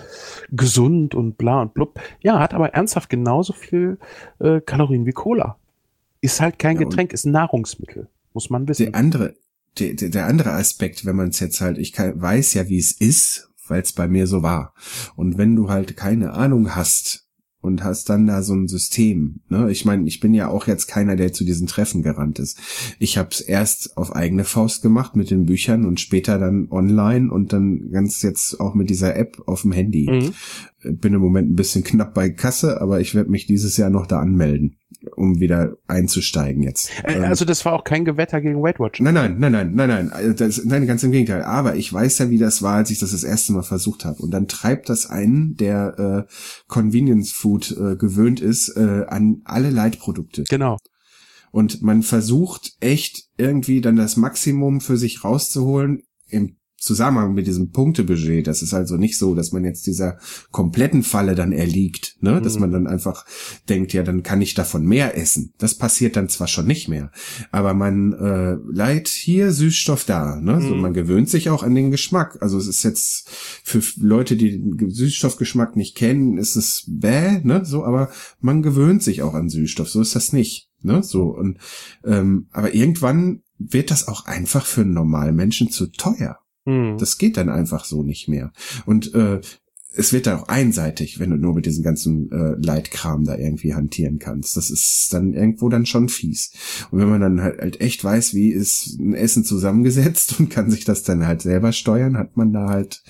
gesund 0.53 1.17
und 1.17 1.37
bla 1.37 1.63
und 1.63 1.75
blub. 1.75 1.99
Ja, 2.21 2.39
hat 2.39 2.55
aber 2.55 2.75
ernsthaft 2.75 3.11
genauso 3.11 3.53
viel 3.53 3.99
äh, 4.39 4.61
Kalorien 4.61 5.05
wie 5.05 5.11
Cola. 5.11 5.59
Ist 6.21 6.41
halt 6.41 6.61
kein 6.61 6.77
Ja, 6.77 6.85
Getränk, 6.85 7.13
ist 7.13 7.25
ein 7.25 7.33
Nahrungsmittel, 7.33 8.07
muss 8.33 8.49
man 8.49 8.69
wissen. 8.69 8.93
Der 8.93 8.95
andere, 8.95 9.35
der, 9.81 9.95
der, 9.95 10.11
der 10.11 10.27
andere 10.27 10.53
Aspekt, 10.53 11.05
wenn 11.07 11.17
man 11.17 11.31
es 11.31 11.41
jetzt 11.41 11.61
halt, 11.61 11.77
ich 11.77 11.93
kann, 11.93 12.23
weiß 12.23 12.55
ja, 12.55 12.69
wie 12.69 12.79
es 12.79 12.93
ist, 12.93 13.51
weil 13.67 13.83
es 13.83 13.93
bei 13.93 14.07
mir 14.07 14.29
so 14.29 14.45
war. 14.45 14.75
Und 15.17 15.39
wenn 15.39 15.57
du 15.57 15.71
halt 15.71 15.97
keine 15.97 16.35
Ahnung 16.35 16.77
hast 16.77 17.27
und 17.61 17.85
hast 17.85 18.09
dann 18.09 18.27
da 18.27 18.43
so 18.43 18.55
ein 18.55 18.69
System, 18.69 19.41
ne? 19.49 19.71
Ich 19.71 19.85
meine, 19.85 20.09
ich 20.09 20.21
bin 20.21 20.33
ja 20.33 20.49
auch 20.49 20.67
jetzt 20.67 20.87
keiner, 20.87 21.17
der 21.17 21.33
zu 21.33 21.45
diesen 21.45 21.67
Treffen 21.67 22.03
gerannt 22.03 22.39
ist. 22.39 22.59
Ich 22.99 23.19
habe 23.19 23.29
es 23.33 23.41
erst 23.41 23.97
auf 23.97 24.15
eigene 24.15 24.45
Faust 24.45 24.83
gemacht 24.83 25.15
mit 25.15 25.31
den 25.31 25.45
Büchern 25.45 25.85
und 25.85 26.01
später 26.01 26.39
dann 26.39 26.69
online 26.71 27.31
und 27.31 27.53
dann 27.53 27.91
ganz 27.91 28.23
jetzt 28.23 28.61
auch 28.61 28.75
mit 28.75 28.89
dieser 28.89 29.15
App 29.17 29.43
auf 29.47 29.63
dem 29.63 29.73
Handy. 29.73 30.11
Mhm. 30.11 30.33
Bin 30.83 31.15
im 31.15 31.21
Moment 31.21 31.51
ein 31.51 31.57
bisschen 31.57 31.85
knapp 31.85 32.15
bei 32.15 32.31
Kasse, 32.31 32.81
aber 32.81 33.01
ich 33.01 33.15
werde 33.15 33.31
mich 33.31 33.47
dieses 33.47 33.77
Jahr 33.77 33.91
noch 33.91 34.07
da 34.07 34.19
anmelden, 34.19 34.77
um 35.15 35.39
wieder 35.39 35.77
einzusteigen 35.87 36.63
jetzt. 36.63 36.91
Äh, 37.05 37.17
Ähm, 37.17 37.25
Also 37.25 37.45
das 37.45 37.65
war 37.65 37.75
auch 37.75 37.85
kein 37.85 38.05
Gewetter 38.05 38.41
gegen 38.41 38.63
Weight 38.63 38.81
Watch. 38.81 39.01
Nein, 39.01 39.15
nein, 39.15 39.37
nein, 39.39 39.53
nein, 39.53 39.75
nein, 39.75 39.89
nein, 39.89 40.11
Also 40.11 40.33
das, 40.33 40.65
nein, 40.65 40.87
ganz 40.87 41.03
im 41.03 41.13
Gegenteil. 41.13 41.43
Aber 41.43 41.77
ich 41.77 41.93
weiß 41.93 42.19
ja, 42.19 42.31
wie 42.31 42.39
das 42.39 42.63
war, 42.63 42.77
als 42.77 42.91
ich 42.91 42.99
das 42.99 43.11
das 43.11 43.25
erste 43.25 43.53
Mal 43.53 43.63
versucht 43.63 44.05
habe. 44.05 44.23
Und 44.23 44.31
dann 44.31 44.49
treibt 44.49 44.89
das 44.89 45.09
einen, 45.09 45.57
der 45.57 46.27
äh, 46.29 46.33
Convenience 46.67 47.33
Food 47.33 47.73
äh, 47.73 47.97
gewöhnt 47.97 48.41
ist, 48.41 48.71
äh, 48.77 49.05
an 49.07 49.43
alle 49.45 49.71
Leitprodukte. 49.71 50.45
Genau. 50.49 50.79
Und 51.53 51.83
man 51.83 52.03
versucht 52.03 52.73
echt 52.81 53.25
irgendwie 53.37 53.81
dann 53.81 53.97
das 53.97 54.17
Maximum 54.17 54.81
für 54.81 54.97
sich 54.97 55.25
rauszuholen 55.25 56.03
im 56.29 56.57
Zusammenhang 56.81 57.35
mit 57.35 57.47
diesem 57.47 57.71
Punktebudget. 57.73 58.47
Das 58.47 58.63
ist 58.63 58.73
also 58.73 58.97
nicht 58.97 59.19
so, 59.19 59.35
dass 59.35 59.53
man 59.53 59.65
jetzt 59.67 59.87
dieser 59.87 60.19
kompletten 60.51 61.03
Falle 61.03 61.35
dann 61.35 61.53
erliegt, 61.53 62.17
ne? 62.21 62.41
Dass 62.41 62.55
Mhm. 62.55 62.61
man 62.63 62.73
dann 62.73 62.87
einfach 62.87 63.27
denkt, 63.69 63.93
ja, 63.93 64.03
dann 64.03 64.23
kann 64.23 64.41
ich 64.41 64.55
davon 64.55 64.87
mehr 64.87 65.15
essen. 65.17 65.53
Das 65.59 65.75
passiert 65.75 66.17
dann 66.17 66.31
zwar 66.31 66.49
schon 66.49 66.67
nicht 66.67 66.89
mehr, 66.89 67.13
aber 67.53 67.75
man 67.75 68.15
äh, 68.15 68.57
leiht 68.73 69.09
hier 69.09 69.53
Süßstoff 69.53 70.05
da, 70.07 70.41
ne? 70.41 70.63
So, 70.63 70.75
Mhm. 70.75 70.81
man 70.81 70.95
gewöhnt 70.95 71.29
sich 71.29 71.51
auch 71.51 71.63
an 71.63 71.75
den 71.75 71.91
Geschmack. 71.91 72.39
Also 72.41 72.57
es 72.57 72.67
ist 72.67 72.83
jetzt 72.83 73.29
für 73.63 73.83
Leute, 74.01 74.37
die 74.37 74.59
den 74.59 74.91
Süßstoffgeschmack 74.91 75.77
nicht 75.77 75.95
kennen, 75.97 76.39
ist 76.39 76.57
es 76.57 76.85
bäh, 76.89 77.41
ne? 77.45 77.63
So, 77.65 77.85
aber 77.85 78.11
man 78.41 78.63
gewöhnt 78.63 79.03
sich 79.03 79.21
auch 79.21 79.35
an 79.35 79.51
Süßstoff. 79.51 79.91
So 79.91 80.01
ist 80.01 80.17
das 80.17 80.33
nicht, 80.33 80.71
ne? 80.83 81.03
So 81.03 81.25
und 81.25 81.59
ähm, 82.07 82.47
aber 82.53 82.75
irgendwann 82.75 83.43
wird 83.59 83.91
das 83.91 84.09
auch 84.09 84.25
einfach 84.25 84.65
für 84.65 84.81
einen 84.81 84.95
normalen 84.95 85.37
Menschen 85.37 85.71
zu 85.71 85.89
teuer. 85.93 86.39
Mhm. 86.65 86.99
Das 86.99 87.19
geht 87.19 87.37
dann 87.37 87.49
einfach 87.49 87.85
so 87.85 88.03
nicht 88.03 88.29
mehr. 88.29 88.53
Und 88.87 89.15
äh, 89.15 89.41
es 89.93 90.13
wird 90.13 90.27
dann 90.27 90.39
auch 90.39 90.49
einseitig, 90.49 91.19
wenn 91.19 91.31
du 91.31 91.37
nur 91.37 91.53
mit 91.53 91.67
diesem 91.67 91.83
ganzen 91.83 92.31
äh, 92.31 92.55
Leitkram 92.65 93.25
da 93.25 93.37
irgendwie 93.37 93.75
hantieren 93.75 94.21
kannst. 94.21 94.57
Das 94.57 94.71
ist 94.71 95.09
dann 95.11 95.35
irgendwo 95.35 95.69
dann 95.69 95.85
schon 95.85 96.09
fies. 96.09 96.53
Und 96.93 97.01
wenn 97.01 97.09
man 97.09 97.21
dann 97.21 97.41
halt, 97.43 97.61
halt 97.61 97.81
echt 97.81 98.05
weiß, 98.05 98.33
wie 98.35 98.51
ist 98.51 99.01
ein 99.01 99.15
Essen 99.15 99.45
zusammengesetzt 99.45 100.37
und 100.39 100.49
kann 100.49 100.71
sich 100.71 100.85
das 100.85 101.03
dann 101.03 101.27
halt 101.27 101.43
selber 101.43 101.73
steuern, 101.73 102.17
hat 102.17 102.37
man 102.37 102.53
da 102.53 102.69
halt 102.69 103.03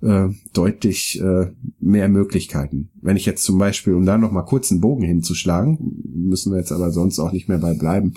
äh, 0.00 0.28
deutlich 0.54 1.20
äh, 1.20 1.50
mehr 1.80 2.08
Möglichkeiten. 2.08 2.90
Wenn 3.02 3.18
ich 3.18 3.26
jetzt 3.26 3.44
zum 3.44 3.58
Beispiel, 3.58 3.92
um 3.92 4.06
da 4.06 4.16
noch 4.16 4.32
mal 4.32 4.42
kurz 4.42 4.70
einen 4.70 4.80
Bogen 4.80 5.04
hinzuschlagen, 5.04 6.02
müssen 6.14 6.50
wir 6.50 6.58
jetzt 6.58 6.72
aber 6.72 6.92
sonst 6.92 7.18
auch 7.18 7.32
nicht 7.32 7.50
mehr 7.50 7.58
bei 7.58 7.74
bleiben, 7.74 8.14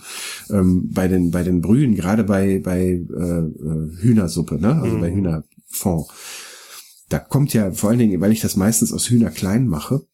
ähm, 0.50 0.90
bei 0.94 1.10
den 1.10 1.32
bei 1.32 1.44
den 1.44 1.60
Brühen, 1.60 1.96
gerade 1.96 2.24
bei 2.24 2.60
bei 2.60 2.82
äh, 2.82 3.40
äh, 3.40 3.92
Hühnersuppe, 3.98 4.56
ne, 4.56 4.82
also 4.82 4.96
mhm. 4.96 5.02
bei 5.02 5.12
Hühnerfond 5.12 6.08
da 7.10 7.20
kommt 7.20 7.54
ja 7.54 7.72
vor 7.72 7.90
allen 7.90 8.00
Dingen, 8.00 8.20
weil 8.22 8.32
ich 8.32 8.42
das 8.42 8.56
meistens 8.56 8.94
aus 8.94 9.10
Hühner 9.10 9.30
klein 9.30 9.68
mache, 9.68 10.06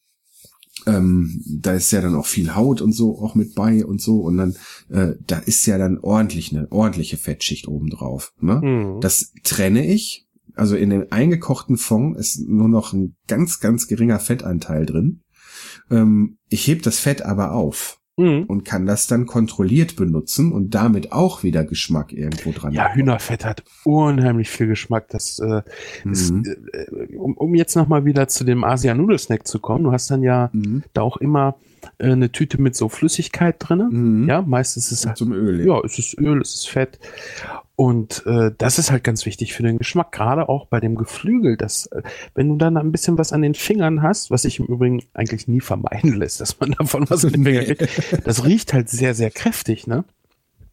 ähm, 0.88 1.42
da 1.46 1.74
ist 1.74 1.92
ja 1.92 2.02
dann 2.02 2.16
auch 2.16 2.26
viel 2.26 2.56
Haut 2.56 2.82
und 2.82 2.94
so 2.94 3.20
auch 3.20 3.36
mit 3.36 3.56
bei 3.56 3.86
und 3.86 4.02
so 4.02 4.22
und 4.22 4.38
dann 4.38 4.56
äh, 4.90 5.16
da 5.26 5.38
ist 5.40 5.66
ja 5.66 5.78
dann 5.78 6.00
ordentlich 6.00 6.52
eine 6.52 6.72
ordentliche 6.72 7.18
Fettschicht 7.18 7.68
oben 7.68 7.90
drauf. 7.90 8.34
Ne? 8.40 8.62
Mhm. 8.62 9.02
Das 9.02 9.32
trenne 9.44 9.86
ich. 9.86 10.28
Also 10.56 10.76
in 10.76 10.90
dem 10.90 11.08
eingekochten 11.12 11.78
Fond 11.78 12.18
ist 12.18 12.42
nur 12.48 12.68
noch 12.68 12.94
ein 12.94 13.16
ganz 13.28 13.60
ganz 13.60 13.88
geringer 13.88 14.20
Fettanteil 14.20 14.86
drin. 14.86 15.22
Ähm, 15.90 16.38
ich 16.50 16.68
heb 16.68 16.82
das 16.82 17.00
Fett 17.00 17.22
aber 17.22 17.54
auf 17.54 18.01
mhm. 18.18 18.44
und 18.44 18.64
kann 18.66 18.86
das 18.86 19.08
dann 19.08 19.26
kontrolliert 19.26 19.96
benutzen 19.96 20.52
und 20.52 20.76
damit 20.76 21.12
auch 21.12 21.44
wieder 21.44 21.64
Geschmack 21.64 22.12
irgendwo 22.14 22.52
dran. 22.52 22.74
Ja, 22.74 22.94
Hühnerfett 22.94 23.46
hat 23.46 23.64
unheimlich 23.84 24.50
viel 24.50 24.68
Geschmack. 24.68 25.10
Das 25.10 25.40
äh, 25.40 25.62
mhm. 26.04 26.12
ist, 26.12 26.32
äh, 26.32 27.16
um, 27.16 27.36
um 27.38 27.56
jetzt 27.56 27.76
nochmal 27.76 28.06
wieder 28.06 28.28
zu 28.28 28.44
dem 28.44 28.64
Asia 28.64 28.94
Nudelsnack 28.94 29.48
zu 29.48 29.60
kommen, 29.60 29.84
du 29.84 29.92
hast 29.92 30.10
dann 30.12 30.24
ja 30.24 30.50
mhm. 30.54 30.84
da 30.94 31.02
auch 31.02 31.18
immer 31.18 31.56
äh, 31.98 32.12
eine 32.12 32.32
Tüte 32.32 32.62
mit 32.62 32.76
so 32.76 32.90
Flüssigkeit 32.90 33.56
drinne. 33.60 33.90
Mhm. 33.92 34.28
Ja, 34.28 34.42
meistens 34.42 34.92
ist 34.92 35.00
es 35.00 35.08
halt, 35.08 35.18
zum 35.18 35.32
Öl. 35.34 35.60
Ja. 35.60 35.76
ja, 35.76 35.82
es 35.84 35.98
ist 36.00 36.18
Öl, 36.18 36.42
es 36.42 36.54
ist 36.54 36.70
Fett. 36.70 37.00
Und 37.82 38.24
äh, 38.28 38.52
das 38.56 38.78
ist 38.78 38.92
halt 38.92 39.04
ganz 39.04 39.26
wichtig 39.26 39.54
für 39.54 39.64
den 39.64 39.80
Geschmack, 39.80 40.12
gerade 40.12 40.50
auch 40.50 40.68
bei 40.68 40.80
dem 40.80 40.94
Geflügel. 40.94 41.58
Dass, 41.58 41.88
äh, 41.88 42.04
wenn 42.36 42.48
du 42.48 42.56
dann 42.56 42.78
ein 42.78 42.92
bisschen 42.92 43.18
was 43.18 43.34
an 43.34 43.42
den 43.42 43.56
Fingern 43.56 44.04
hast, 44.04 44.30
was 44.30 44.44
sich 44.44 44.60
im 44.60 44.68
Übrigen 44.68 45.02
eigentlich 45.16 45.48
nie 45.48 45.62
vermeiden 45.62 46.14
lässt, 46.14 46.40
dass 46.42 46.60
man 46.60 46.74
davon 46.74 47.10
was 47.10 47.26
an 47.26 47.32
den 47.32 47.44
Fingern 47.44 47.66
kriegt, 47.66 48.24
das 48.28 48.46
riecht 48.46 48.74
halt 48.74 48.88
sehr, 48.90 49.16
sehr 49.16 49.32
kräftig, 49.32 49.88
ne? 49.88 50.04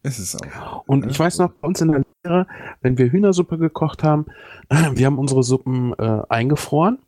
Es 0.03 0.19
ist 0.19 0.37
auch. 0.37 0.85
Und 0.87 1.07
ich 1.07 1.19
weiß 1.19 1.39
noch, 1.39 1.51
bei 1.53 1.69
uns 1.69 1.81
in 1.81 1.93
der 1.93 2.03
Lehre, 2.27 2.47
wenn 2.83 2.99
wir 2.99 3.11
Hühnersuppe 3.11 3.57
gekocht 3.57 4.05
haben, 4.05 4.27
wir 4.93 5.07
haben 5.07 5.19
unsere 5.19 5.43
Suppen 5.43 5.95
äh, 5.99 6.21
eingefroren. 6.29 6.99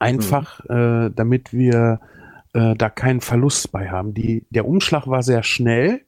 Einfach, 0.00 0.64
mhm. 0.68 0.74
äh, 0.74 1.10
damit 1.14 1.52
wir 1.52 2.00
äh, 2.54 2.74
da 2.74 2.90
keinen 2.90 3.20
Verlust 3.20 3.70
bei 3.70 3.88
haben. 3.88 4.14
Die, 4.14 4.46
der 4.50 4.66
Umschlag 4.66 5.06
war 5.06 5.22
sehr 5.22 5.44
schnell 5.44 6.05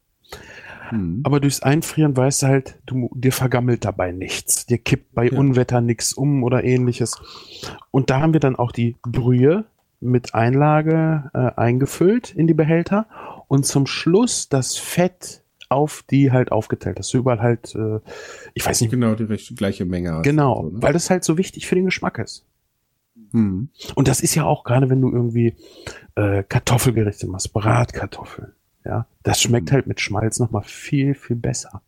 Mhm. 0.90 1.20
Aber 1.24 1.40
durchs 1.40 1.62
Einfrieren 1.62 2.16
weißt 2.16 2.42
du 2.42 2.46
halt, 2.46 2.78
du, 2.86 3.10
dir 3.14 3.32
vergammelt 3.32 3.84
dabei 3.84 4.12
nichts. 4.12 4.66
Dir 4.66 4.78
kippt 4.78 5.14
bei 5.14 5.28
ja. 5.28 5.38
Unwetter 5.38 5.80
nichts 5.80 6.12
um 6.12 6.42
oder 6.42 6.64
ähnliches. 6.64 7.20
Und 7.90 8.10
da 8.10 8.20
haben 8.20 8.32
wir 8.32 8.40
dann 8.40 8.56
auch 8.56 8.72
die 8.72 8.96
Brühe 9.02 9.64
mit 10.00 10.34
Einlage 10.34 11.30
äh, 11.34 11.50
eingefüllt 11.56 12.32
in 12.34 12.46
die 12.46 12.54
Behälter 12.54 13.06
und 13.48 13.66
zum 13.66 13.86
Schluss 13.86 14.48
das 14.48 14.76
Fett 14.76 15.42
auf 15.68 16.02
die 16.08 16.32
halt 16.32 16.52
aufgeteilt, 16.52 16.98
dass 16.98 17.10
du 17.10 17.18
überall 17.18 17.40
halt, 17.40 17.74
äh, 17.74 18.00
ich 18.54 18.64
weiß 18.64 18.80
nicht. 18.80 18.90
Genau, 18.90 19.14
die 19.14 19.26
gleiche 19.26 19.84
Menge 19.84 20.14
hast. 20.14 20.22
Genau, 20.22 20.62
so, 20.62 20.70
ne? 20.70 20.82
weil 20.82 20.92
das 20.92 21.10
halt 21.10 21.24
so 21.24 21.36
wichtig 21.36 21.66
für 21.66 21.74
den 21.74 21.84
Geschmack 21.84 22.18
ist. 22.18 22.46
Hm. 23.32 23.68
Und 23.94 24.08
das 24.08 24.20
ist 24.20 24.34
ja 24.34 24.44
auch 24.44 24.64
gerade, 24.64 24.88
wenn 24.88 25.00
du 25.00 25.10
irgendwie 25.10 25.54
äh, 26.14 26.42
Kartoffelgerichte 26.42 27.26
machst, 27.26 27.52
Bratkartoffeln. 27.52 28.52
Ja, 28.88 29.06
das 29.22 29.42
schmeckt 29.42 29.70
mhm. 29.70 29.74
halt 29.74 29.86
mit 29.86 30.00
Schmalz 30.00 30.38
nochmal 30.40 30.64
viel, 30.64 31.14
viel 31.14 31.36
besser. 31.36 31.82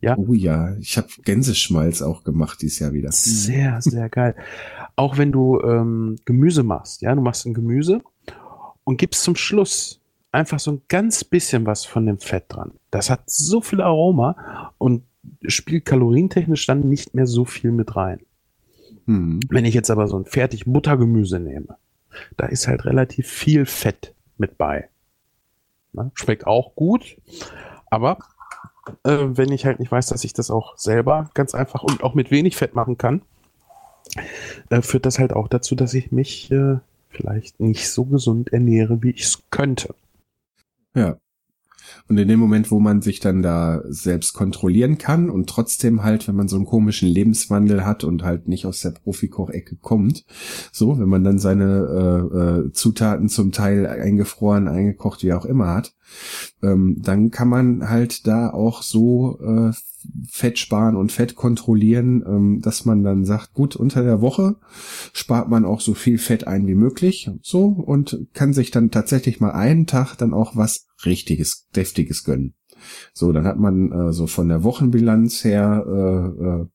Ja. 0.00 0.16
Oh 0.16 0.32
ja, 0.32 0.76
ich 0.76 0.96
habe 0.96 1.08
Gänseschmalz 1.24 2.02
auch 2.02 2.22
gemacht 2.22 2.62
dieses 2.62 2.78
Jahr 2.78 2.92
wieder. 2.92 3.10
Sehr, 3.10 3.82
sehr 3.82 4.08
geil. 4.08 4.36
Auch 4.94 5.18
wenn 5.18 5.32
du 5.32 5.60
ähm, 5.62 6.16
Gemüse 6.24 6.62
machst, 6.62 7.02
ja, 7.02 7.14
du 7.14 7.20
machst 7.20 7.46
ein 7.46 7.54
Gemüse 7.54 8.02
und 8.84 8.98
gibst 8.98 9.24
zum 9.24 9.34
Schluss 9.34 10.00
einfach 10.30 10.60
so 10.60 10.72
ein 10.72 10.82
ganz 10.88 11.24
bisschen 11.24 11.66
was 11.66 11.84
von 11.84 12.06
dem 12.06 12.18
Fett 12.18 12.44
dran. 12.48 12.72
Das 12.90 13.10
hat 13.10 13.22
so 13.26 13.60
viel 13.60 13.80
Aroma 13.80 14.72
und 14.78 15.02
spielt 15.46 15.84
kalorientechnisch 15.84 16.66
dann 16.66 16.80
nicht 16.88 17.14
mehr 17.14 17.26
so 17.26 17.44
viel 17.44 17.72
mit 17.72 17.96
rein. 17.96 18.20
Hm. 19.06 19.40
Wenn 19.48 19.64
ich 19.64 19.74
jetzt 19.74 19.90
aber 19.90 20.06
so 20.06 20.18
ein 20.18 20.26
fertig 20.26 20.66
Buttergemüse 20.66 21.40
nehme, 21.40 21.78
da 22.36 22.46
ist 22.46 22.68
halt 22.68 22.84
relativ 22.84 23.26
viel 23.26 23.66
Fett 23.66 24.14
mit 24.36 24.58
bei. 24.58 24.88
Ne? 25.96 26.10
Schmeckt 26.14 26.46
auch 26.46 26.74
gut, 26.74 27.16
aber 27.90 28.18
äh, 29.04 29.18
wenn 29.18 29.50
ich 29.50 29.64
halt 29.64 29.80
nicht 29.80 29.90
weiß, 29.90 30.06
dass 30.06 30.24
ich 30.24 30.32
das 30.32 30.50
auch 30.50 30.76
selber 30.76 31.30
ganz 31.34 31.54
einfach 31.54 31.82
und 31.82 32.04
auch 32.04 32.14
mit 32.14 32.30
wenig 32.30 32.56
Fett 32.56 32.74
machen 32.74 32.98
kann, 32.98 33.22
äh, 34.70 34.82
führt 34.82 35.06
das 35.06 35.18
halt 35.18 35.32
auch 35.32 35.48
dazu, 35.48 35.74
dass 35.74 35.94
ich 35.94 36.12
mich 36.12 36.50
äh, 36.50 36.76
vielleicht 37.08 37.60
nicht 37.60 37.90
so 37.90 38.04
gesund 38.04 38.52
ernähre, 38.52 39.02
wie 39.02 39.10
ich 39.10 39.22
es 39.22 39.42
könnte. 39.50 39.94
Ja. 40.94 41.16
Und 42.08 42.18
in 42.18 42.28
dem 42.28 42.38
Moment, 42.38 42.70
wo 42.70 42.78
man 42.78 43.02
sich 43.02 43.18
dann 43.18 43.42
da 43.42 43.82
selbst 43.88 44.32
kontrollieren 44.32 44.96
kann 44.96 45.28
und 45.28 45.48
trotzdem 45.48 46.04
halt, 46.04 46.28
wenn 46.28 46.36
man 46.36 46.46
so 46.46 46.56
einen 46.56 46.66
komischen 46.66 47.08
Lebenswandel 47.08 47.84
hat 47.84 48.04
und 48.04 48.22
halt 48.22 48.46
nicht 48.46 48.64
aus 48.64 48.80
der 48.80 48.90
Profikochecke 48.90 49.76
kommt, 49.76 50.24
so, 50.70 50.98
wenn 50.98 51.08
man 51.08 51.24
dann 51.24 51.38
seine 51.38 51.64
äh, 52.32 52.38
äh, 52.38 52.72
Zutaten 52.72 53.28
zum 53.28 53.50
Teil 53.50 53.86
eingefroren, 53.86 54.68
eingekocht, 54.68 55.24
wie 55.24 55.32
auch 55.32 55.44
immer 55.44 55.74
hat, 55.74 55.94
ähm, 56.62 56.96
dann 57.02 57.30
kann 57.30 57.48
man 57.48 57.88
halt 57.88 58.26
da 58.26 58.50
auch 58.50 58.82
so 58.82 59.40
äh, 59.40 59.72
Fett 60.28 60.58
sparen 60.58 60.96
und 60.96 61.12
Fett 61.12 61.34
kontrollieren, 61.34 62.24
ähm, 62.26 62.60
dass 62.60 62.84
man 62.84 63.02
dann 63.02 63.24
sagt, 63.24 63.52
gut, 63.54 63.76
unter 63.76 64.02
der 64.02 64.20
Woche 64.20 64.56
spart 65.12 65.48
man 65.48 65.64
auch 65.64 65.80
so 65.80 65.94
viel 65.94 66.18
Fett 66.18 66.46
ein 66.46 66.66
wie 66.66 66.74
möglich, 66.74 67.30
so, 67.42 67.66
und 67.66 68.26
kann 68.32 68.52
sich 68.52 68.70
dann 68.70 68.90
tatsächlich 68.90 69.40
mal 69.40 69.52
einen 69.52 69.86
Tag 69.86 70.16
dann 70.16 70.34
auch 70.34 70.56
was 70.56 70.86
richtiges, 71.04 71.66
deftiges 71.74 72.24
gönnen. 72.24 72.54
So, 73.12 73.32
dann 73.32 73.44
hat 73.44 73.58
man 73.58 73.90
äh, 73.92 74.12
so 74.12 74.26
von 74.26 74.48
der 74.48 74.62
Wochenbilanz 74.62 75.44
her, 75.44 75.84
äh, 75.86 76.44
äh, 76.44 76.66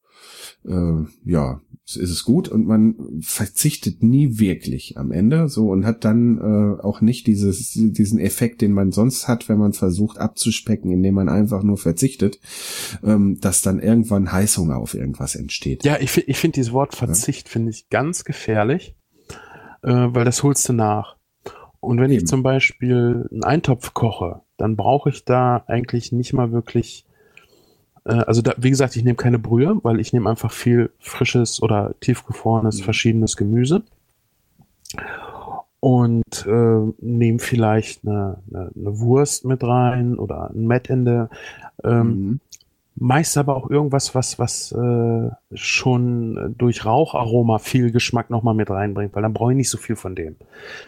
äh, 0.66 1.06
ja, 1.26 1.62
ist 1.86 2.10
es 2.10 2.24
gut 2.24 2.48
und 2.48 2.66
man 2.66 2.96
verzichtet 3.22 4.04
nie 4.04 4.40
wirklich 4.40 4.98
am 4.98 5.12
Ende 5.12 5.50
so 5.50 5.70
und 5.70 5.86
hat 5.86 6.06
dann 6.06 6.38
äh, 6.38 6.82
auch 6.82 7.02
nicht 7.02 7.28
dieses 7.28 7.72
diesen 7.74 8.20
Effekt, 8.20 8.62
den 8.62 8.72
man 8.72 8.92
sonst 8.92 9.28
hat, 9.28 9.50
wenn 9.50 9.58
man 9.58 9.74
versucht 9.74 10.18
abzuspecken, 10.18 10.92
indem 10.92 11.16
man 11.16 11.30
einfach 11.30 11.64
nur 11.64 11.78
verzichtet, 11.78 12.40
ähm, 13.04 13.40
dass 13.42 13.62
dann 13.62 13.80
irgendwann 13.80 14.32
Heißhunger 14.32 14.78
auf 14.78 14.94
irgendwas 14.94 15.36
entsteht. 15.36 15.84
Ja, 15.84 15.98
ich, 16.00 16.28
ich 16.28 16.38
finde 16.38 16.56
dieses 16.56 16.72
Wort 16.72 16.96
Verzicht 16.96 17.48
ja? 17.48 17.52
finde 17.52 17.72
ich 17.72 17.90
ganz 17.90 18.24
gefährlich, 18.24 18.96
äh, 19.84 19.92
weil 19.92 20.26
das 20.26 20.44
holst 20.44 20.70
du 20.70 20.74
nach. 20.74 21.18
Und 21.80 22.00
wenn 22.00 22.12
Eben. 22.12 22.22
ich 22.22 22.28
zum 22.28 22.44
Beispiel 22.44 23.28
einen 23.32 23.44
Eintopf 23.44 23.94
koche, 23.94 24.42
dann 24.58 24.76
brauche 24.76 25.10
ich 25.10 25.26
da 25.26 25.64
eigentlich 25.68 26.12
nicht 26.12 26.34
mal 26.34 26.52
wirklich 26.52 27.08
also 28.04 28.42
da, 28.42 28.54
wie 28.58 28.70
gesagt, 28.70 28.96
ich 28.96 29.04
nehme 29.04 29.16
keine 29.16 29.40
Brühe, 29.40 29.80
weil 29.84 30.00
ich 30.00 30.14
nehme 30.14 30.30
einfach 30.30 30.52
viel 30.52 30.92
frisches 31.00 31.62
oder 31.62 31.94
tiefgefrorenes, 32.00 32.80
mhm. 32.80 32.84
verschiedenes 32.84 33.38
Gemüse. 33.38 33.84
Und 35.80 36.46
äh, 36.48 36.94
nehme 37.00 37.40
vielleicht 37.40 38.06
eine, 38.06 38.38
eine, 38.50 38.72
eine, 38.76 39.00
Wurst 39.00 39.46
mit 39.46 39.64
rein 39.64 40.18
oder 40.18 40.52
ein 40.52 40.68
Mettende. 40.68 41.30
Ähm, 41.84 42.08
mhm. 42.08 42.40
Meist 42.96 43.38
aber 43.38 43.56
auch 43.56 43.70
irgendwas, 43.70 44.14
was, 44.14 44.38
was 44.38 44.72
äh, 44.74 45.30
schon 45.54 46.56
durch 46.58 46.86
Raucharoma 46.86 47.58
viel 47.58 47.92
Geschmack 47.92 48.30
nochmal 48.30 48.54
mit 48.54 48.70
reinbringt, 48.70 49.16
weil 49.16 49.24
dann 49.24 49.34
brauche 49.34 49.54
ich 49.54 49.58
nicht 49.58 49.70
so 49.70 49.78
viel 49.78 49.96
von 49.96 50.14
dem. 50.14 50.36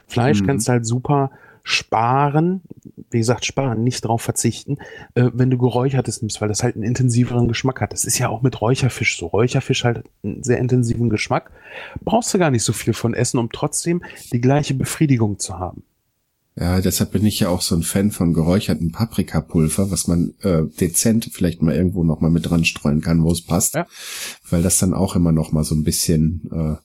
Fleisch 0.07 0.41
mhm. 0.41 0.47
kannst 0.47 0.67
du 0.67 0.73
halt 0.73 0.85
super 0.85 1.31
sparen, 1.63 2.61
wie 3.09 3.19
gesagt, 3.19 3.45
sparen, 3.45 3.83
nicht 3.83 4.05
drauf 4.05 4.21
verzichten, 4.21 4.77
äh, 5.15 5.29
wenn 5.33 5.49
du 5.49 5.57
geräuchertes 5.57 6.21
nimmst, 6.21 6.41
weil 6.41 6.49
das 6.49 6.61
halt 6.61 6.75
einen 6.75 6.83
intensiveren 6.83 7.47
Geschmack 7.47 7.81
hat. 7.81 7.93
Das 7.93 8.05
ist 8.05 8.19
ja 8.19 8.29
auch 8.29 8.41
mit 8.41 8.59
Räucherfisch 8.59 9.17
so. 9.17 9.27
Räucherfisch 9.27 9.83
halt 9.83 10.03
einen 10.23 10.43
sehr 10.43 10.59
intensiven 10.59 11.09
Geschmack. 11.09 11.51
Brauchst 12.01 12.33
du 12.33 12.37
gar 12.37 12.51
nicht 12.51 12.63
so 12.63 12.73
viel 12.73 12.93
von 12.93 13.13
essen, 13.13 13.37
um 13.39 13.49
trotzdem 13.51 14.03
die 14.31 14.41
gleiche 14.41 14.73
Befriedigung 14.73 15.39
zu 15.39 15.57
haben. 15.57 15.83
Ja, 16.55 16.81
deshalb 16.81 17.11
bin 17.11 17.25
ich 17.25 17.39
ja 17.39 17.49
auch 17.49 17.61
so 17.61 17.75
ein 17.75 17.81
Fan 17.81 18.11
von 18.11 18.33
geräuchertem 18.33 18.91
Paprikapulver, 18.91 19.89
was 19.89 20.07
man 20.07 20.35
äh, 20.41 20.61
dezent 20.79 21.29
vielleicht 21.31 21.63
mal 21.63 21.73
irgendwo 21.73 22.03
noch 22.03 22.21
mal 22.21 22.29
mit 22.29 22.47
dran 22.47 22.63
streuen 22.63 23.01
kann, 23.01 23.23
wo 23.23 23.31
es 23.31 23.43
passt, 23.43 23.73
ja. 23.73 23.87
weil 24.49 24.61
das 24.61 24.77
dann 24.77 24.93
auch 24.93 25.15
immer 25.15 25.31
noch 25.31 25.51
mal 25.51 25.63
so 25.63 25.73
ein 25.73 25.83
bisschen 25.83 26.47
äh, 26.51 26.75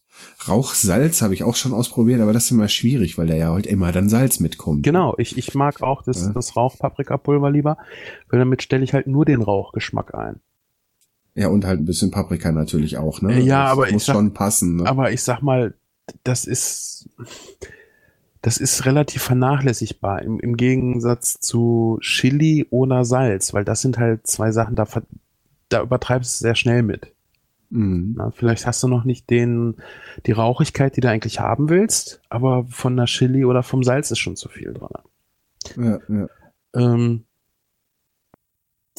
Rauchsalz 0.46 1.22
habe 1.22 1.34
ich 1.34 1.44
auch 1.44 1.56
schon 1.56 1.72
ausprobiert, 1.72 2.20
aber 2.20 2.32
das 2.32 2.46
ist 2.46 2.50
immer 2.52 2.68
schwierig, 2.68 3.18
weil 3.18 3.26
da 3.26 3.34
ja 3.34 3.50
halt 3.52 3.66
immer 3.66 3.92
dann 3.92 4.08
Salz 4.08 4.40
mitkommt. 4.40 4.82
Genau, 4.82 5.14
ich, 5.18 5.36
ich 5.36 5.54
mag 5.54 5.82
auch 5.82 6.02
das, 6.02 6.26
ja. 6.26 6.32
das 6.32 6.56
Rauchpaprikapulver 6.56 7.50
lieber, 7.50 7.76
weil 8.28 8.38
damit 8.38 8.62
stelle 8.62 8.84
ich 8.84 8.94
halt 8.94 9.06
nur 9.06 9.24
den 9.24 9.42
Rauchgeschmack 9.42 10.14
ein. 10.14 10.40
Ja, 11.34 11.48
und 11.48 11.64
halt 11.64 11.80
ein 11.80 11.84
bisschen 11.84 12.10
Paprika 12.10 12.50
natürlich 12.50 12.98
auch, 12.98 13.22
ne? 13.22 13.40
Ja, 13.40 13.64
das 13.64 13.72
aber 13.72 13.92
muss 13.92 14.06
sag, 14.06 14.14
schon 14.14 14.34
passen. 14.34 14.76
Ne? 14.76 14.86
Aber 14.86 15.12
ich 15.12 15.22
sag 15.22 15.40
mal, 15.40 15.74
das 16.24 16.44
ist, 16.44 17.08
das 18.42 18.58
ist 18.58 18.86
relativ 18.86 19.22
vernachlässigbar 19.22 20.22
im, 20.22 20.40
im 20.40 20.56
Gegensatz 20.56 21.38
zu 21.40 21.98
Chili 22.00 22.66
oder 22.70 23.04
Salz, 23.04 23.54
weil 23.54 23.64
das 23.64 23.82
sind 23.82 23.98
halt 23.98 24.26
zwei 24.26 24.50
Sachen, 24.50 24.74
da, 24.74 24.86
da 25.68 25.82
übertreibst 25.82 26.32
du 26.32 26.34
es 26.34 26.38
sehr 26.40 26.54
schnell 26.54 26.82
mit. 26.82 27.12
Mhm. 27.70 28.14
Na, 28.16 28.30
vielleicht 28.30 28.66
hast 28.66 28.82
du 28.82 28.88
noch 28.88 29.04
nicht 29.04 29.28
den, 29.30 29.76
die 30.26 30.32
Rauchigkeit, 30.32 30.96
die 30.96 31.00
du 31.00 31.10
eigentlich 31.10 31.40
haben 31.40 31.68
willst, 31.68 32.20
aber 32.28 32.66
von 32.68 32.96
der 32.96 33.06
Chili 33.06 33.44
oder 33.44 33.62
vom 33.62 33.82
Salz 33.82 34.10
ist 34.10 34.18
schon 34.18 34.36
zu 34.36 34.48
viel 34.48 34.72
dran. 34.72 34.90
Ja, 35.76 35.98
ja. 36.08 36.28
Ähm, 36.74 37.24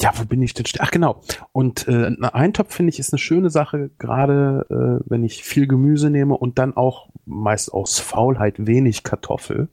ja, 0.00 0.12
wo 0.16 0.24
bin 0.24 0.40
ich 0.40 0.54
denn? 0.54 0.64
Ach 0.78 0.90
genau. 0.90 1.22
Und 1.52 1.86
äh, 1.86 2.06
ein 2.06 2.24
Eintopf 2.24 2.74
finde 2.74 2.90
ich 2.90 2.98
ist 2.98 3.12
eine 3.12 3.18
schöne 3.18 3.50
Sache, 3.50 3.90
gerade 3.98 4.66
äh, 4.70 5.04
wenn 5.10 5.24
ich 5.24 5.44
viel 5.44 5.66
Gemüse 5.66 6.08
nehme 6.08 6.36
und 6.36 6.58
dann 6.58 6.74
auch 6.74 7.10
meist 7.26 7.72
aus 7.72 7.98
Faulheit 7.98 8.66
wenig 8.66 9.02
Kartoffel. 9.02 9.68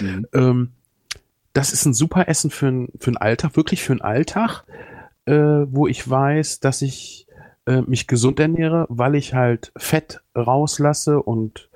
Mhm. 0.00 0.26
Ähm, 0.32 0.72
das 1.52 1.72
ist 1.72 1.86
ein 1.86 1.94
super 1.94 2.28
Essen 2.28 2.50
für, 2.50 2.66
ein, 2.66 2.88
für 2.98 3.08
einen 3.08 3.16
Alltag, 3.16 3.56
wirklich 3.56 3.82
für 3.82 3.92
einen 3.92 4.02
Alltag, 4.02 4.64
äh, 5.26 5.34
wo 5.34 5.86
ich 5.86 6.08
weiß, 6.08 6.60
dass 6.60 6.82
ich 6.82 7.25
äh, 7.66 7.82
mich 7.82 8.06
gesund 8.06 8.40
ernähre, 8.40 8.86
weil 8.88 9.14
ich 9.14 9.34
halt 9.34 9.72
Fett 9.76 10.22
rauslasse 10.36 11.22
und 11.22 11.68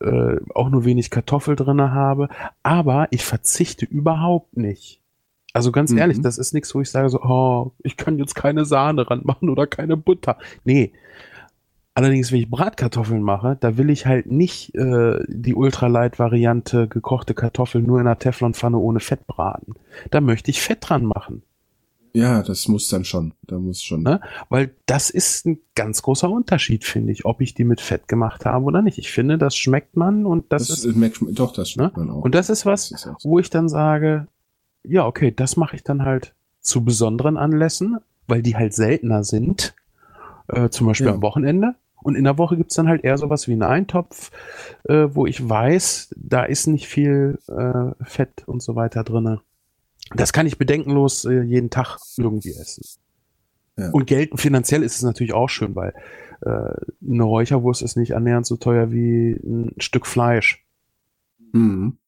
äh, 0.00 0.36
auch 0.54 0.68
nur 0.70 0.84
wenig 0.84 1.10
Kartoffel 1.10 1.56
drinne 1.56 1.92
habe. 1.92 2.28
Aber 2.62 3.08
ich 3.10 3.24
verzichte 3.24 3.84
überhaupt 3.86 4.56
nicht. 4.56 5.00
Also 5.54 5.72
ganz 5.72 5.90
Mhm. 5.90 5.98
ehrlich, 5.98 6.20
das 6.20 6.38
ist 6.38 6.54
nichts, 6.54 6.74
wo 6.74 6.80
ich 6.80 6.90
sage 6.90 7.08
so, 7.08 7.20
oh, 7.22 7.72
ich 7.82 7.96
kann 7.96 8.18
jetzt 8.18 8.34
keine 8.34 8.64
Sahne 8.64 9.10
ranmachen 9.10 9.48
oder 9.50 9.66
keine 9.66 9.96
Butter. 9.96 10.38
Nee. 10.64 10.92
Allerdings, 11.94 12.30
wenn 12.30 12.38
ich 12.38 12.48
Bratkartoffeln 12.50 13.22
mache, 13.22 13.56
da 13.58 13.76
will 13.76 13.90
ich 13.90 14.06
halt 14.06 14.26
nicht 14.30 14.72
äh, 14.76 15.18
die 15.26 15.54
Ultralight-Variante 15.56 16.86
gekochte 16.86 17.34
Kartoffeln 17.34 17.84
nur 17.84 17.98
in 18.00 18.06
einer 18.06 18.18
Teflonpfanne 18.18 18.78
ohne 18.78 19.00
Fett 19.00 19.26
braten. 19.26 19.74
Da 20.12 20.20
möchte 20.20 20.50
ich 20.52 20.62
Fett 20.62 20.78
dran 20.88 21.04
machen. 21.04 21.42
Ja, 22.14 22.42
das 22.42 22.68
muss 22.68 22.88
dann 22.88 23.04
schon. 23.04 23.34
Da 23.46 23.58
muss 23.58 23.82
schon. 23.82 24.02
Ne? 24.02 24.20
Weil 24.48 24.74
das 24.86 25.10
ist 25.10 25.46
ein 25.46 25.58
ganz 25.74 26.02
großer 26.02 26.30
Unterschied, 26.30 26.84
finde 26.84 27.12
ich, 27.12 27.24
ob 27.24 27.40
ich 27.40 27.54
die 27.54 27.64
mit 27.64 27.80
Fett 27.80 28.08
gemacht 28.08 28.44
habe 28.44 28.64
oder 28.64 28.82
nicht. 28.82 28.98
Ich 28.98 29.10
finde, 29.10 29.38
das 29.38 29.56
schmeckt 29.56 29.96
man 29.96 30.26
und 30.26 30.52
das, 30.52 30.68
Das, 30.68 30.84
ist, 30.84 30.96
man- 30.96 31.12
doch, 31.34 31.52
das 31.52 31.70
schmeckt 31.70 31.96
ne? 31.96 32.04
man 32.04 32.14
auch. 32.14 32.22
und 32.24 32.34
das 32.34 32.50
ist 32.50 32.66
was, 32.66 32.90
Das 32.90 33.06
ist 33.06 33.24
wo 33.24 33.38
ich 33.38 33.50
dann 33.50 33.68
sage, 33.68 34.26
ja, 34.84 35.06
okay, 35.06 35.32
das 35.34 35.56
mache 35.56 35.76
ich 35.76 35.82
dann 35.84 36.02
halt 36.04 36.34
zu 36.60 36.84
besonderen 36.84 37.36
Anlässen, 37.36 37.98
weil 38.26 38.42
die 38.42 38.56
halt 38.56 38.74
seltener 38.74 39.24
sind, 39.24 39.74
äh, 40.48 40.68
zum 40.70 40.86
Beispiel 40.86 41.06
Ja. 41.08 41.14
am 41.14 41.22
Wochenende. 41.22 41.74
Und 42.00 42.14
in 42.14 42.22
der 42.24 42.38
Woche 42.38 42.56
gibt's 42.56 42.76
dann 42.76 42.86
halt 42.88 43.02
eher 43.02 43.18
sowas 43.18 43.48
wie 43.48 43.52
einen 43.52 43.64
Eintopf, 43.64 44.30
äh, 44.84 45.08
wo 45.10 45.26
ich 45.26 45.46
weiß, 45.46 46.14
da 46.16 46.44
ist 46.44 46.68
nicht 46.68 46.86
viel 46.86 47.38
äh, 47.48 48.04
Fett 48.04 48.44
und 48.46 48.62
so 48.62 48.76
weiter 48.76 49.02
drinne. 49.02 49.40
Das 50.14 50.32
kann 50.32 50.46
ich 50.46 50.58
bedenkenlos 50.58 51.24
äh, 51.24 51.42
jeden 51.42 51.70
Tag 51.70 51.98
irgendwie 52.16 52.50
essen. 52.50 52.84
Ja. 53.76 53.90
Und 53.90 54.06
Geld 54.06 54.38
finanziell 54.40 54.82
ist 54.82 54.96
es 54.96 55.02
natürlich 55.02 55.32
auch 55.32 55.48
schön, 55.48 55.74
weil 55.76 55.94
äh, 56.40 56.48
eine 56.48 57.22
Räucherwurst 57.22 57.82
ist 57.82 57.96
nicht 57.96 58.14
annähernd 58.14 58.46
so 58.46 58.56
teuer 58.56 58.90
wie 58.90 59.32
ein 59.32 59.74
Stück 59.78 60.06
Fleisch. 60.06 60.64
Mhm. 61.52 61.98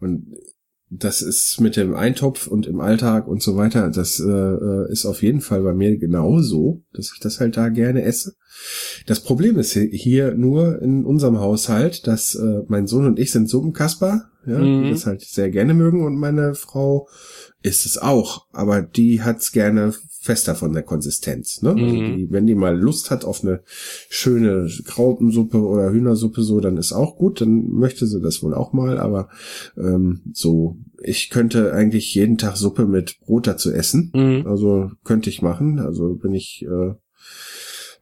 Und 0.00 0.36
das 0.94 1.22
ist 1.22 1.60
mit 1.60 1.76
dem 1.76 1.94
Eintopf 1.94 2.46
und 2.46 2.66
im 2.66 2.80
Alltag 2.80 3.26
und 3.26 3.42
so 3.42 3.56
weiter, 3.56 3.88
das 3.90 4.20
äh, 4.20 4.28
äh, 4.30 4.92
ist 4.92 5.06
auf 5.06 5.22
jeden 5.22 5.40
Fall 5.40 5.62
bei 5.62 5.72
mir 5.72 5.96
genauso, 5.96 6.82
dass 6.92 7.12
ich 7.14 7.20
das 7.20 7.40
halt 7.40 7.56
da 7.56 7.68
gerne 7.70 8.02
esse. 8.02 8.34
Das 9.06 9.20
Problem 9.20 9.58
ist 9.58 9.74
hi- 9.74 9.90
hier 9.90 10.34
nur 10.34 10.80
in 10.82 11.04
unserem 11.06 11.38
Haushalt, 11.40 12.06
dass 12.06 12.34
äh, 12.34 12.60
mein 12.68 12.86
Sohn 12.86 13.06
und 13.06 13.18
ich 13.18 13.32
sind 13.32 13.48
Suppenkasper, 13.48 14.26
ja, 14.46 14.58
Mhm. 14.58 14.84
die 14.84 14.90
das 14.90 15.06
halt 15.06 15.22
sehr 15.22 15.50
gerne 15.50 15.72
mögen 15.72 16.04
und 16.04 16.16
meine 16.16 16.54
Frau 16.54 17.08
ist 17.62 17.86
es 17.86 17.98
auch, 17.98 18.46
aber 18.52 18.82
die 18.82 19.22
hat's 19.22 19.52
gerne 19.52 19.92
fester 20.20 20.54
von 20.54 20.72
der 20.72 20.84
Konsistenz. 20.84 21.62
Ne? 21.62 21.70
Also 21.70 21.96
Mhm. 21.96 22.16
die, 22.16 22.30
wenn 22.30 22.46
die 22.46 22.54
mal 22.54 22.78
Lust 22.78 23.10
hat 23.10 23.24
auf 23.24 23.42
eine 23.42 23.60
schöne 24.08 24.68
Krautensuppe 24.84 25.58
oder 25.58 25.90
Hühnersuppe, 25.90 26.42
so, 26.42 26.60
dann 26.60 26.76
ist 26.76 26.92
auch 26.92 27.16
gut, 27.16 27.40
dann 27.40 27.70
möchte 27.72 28.06
sie 28.06 28.20
das 28.20 28.40
wohl 28.42 28.54
auch 28.54 28.72
mal, 28.72 28.98
aber 28.98 29.28
ähm, 29.76 30.20
so, 30.32 30.76
ich 31.02 31.28
könnte 31.30 31.72
eigentlich 31.72 32.14
jeden 32.14 32.38
Tag 32.38 32.56
Suppe 32.56 32.86
mit 32.86 33.18
Brot 33.26 33.48
dazu 33.48 33.72
essen. 33.72 34.12
Mhm. 34.14 34.46
Also 34.46 34.90
könnte 35.02 35.28
ich 35.28 35.42
machen. 35.42 35.80
Also 35.80 36.14
bin 36.14 36.34
ich, 36.34 36.64
äh, 36.68 36.94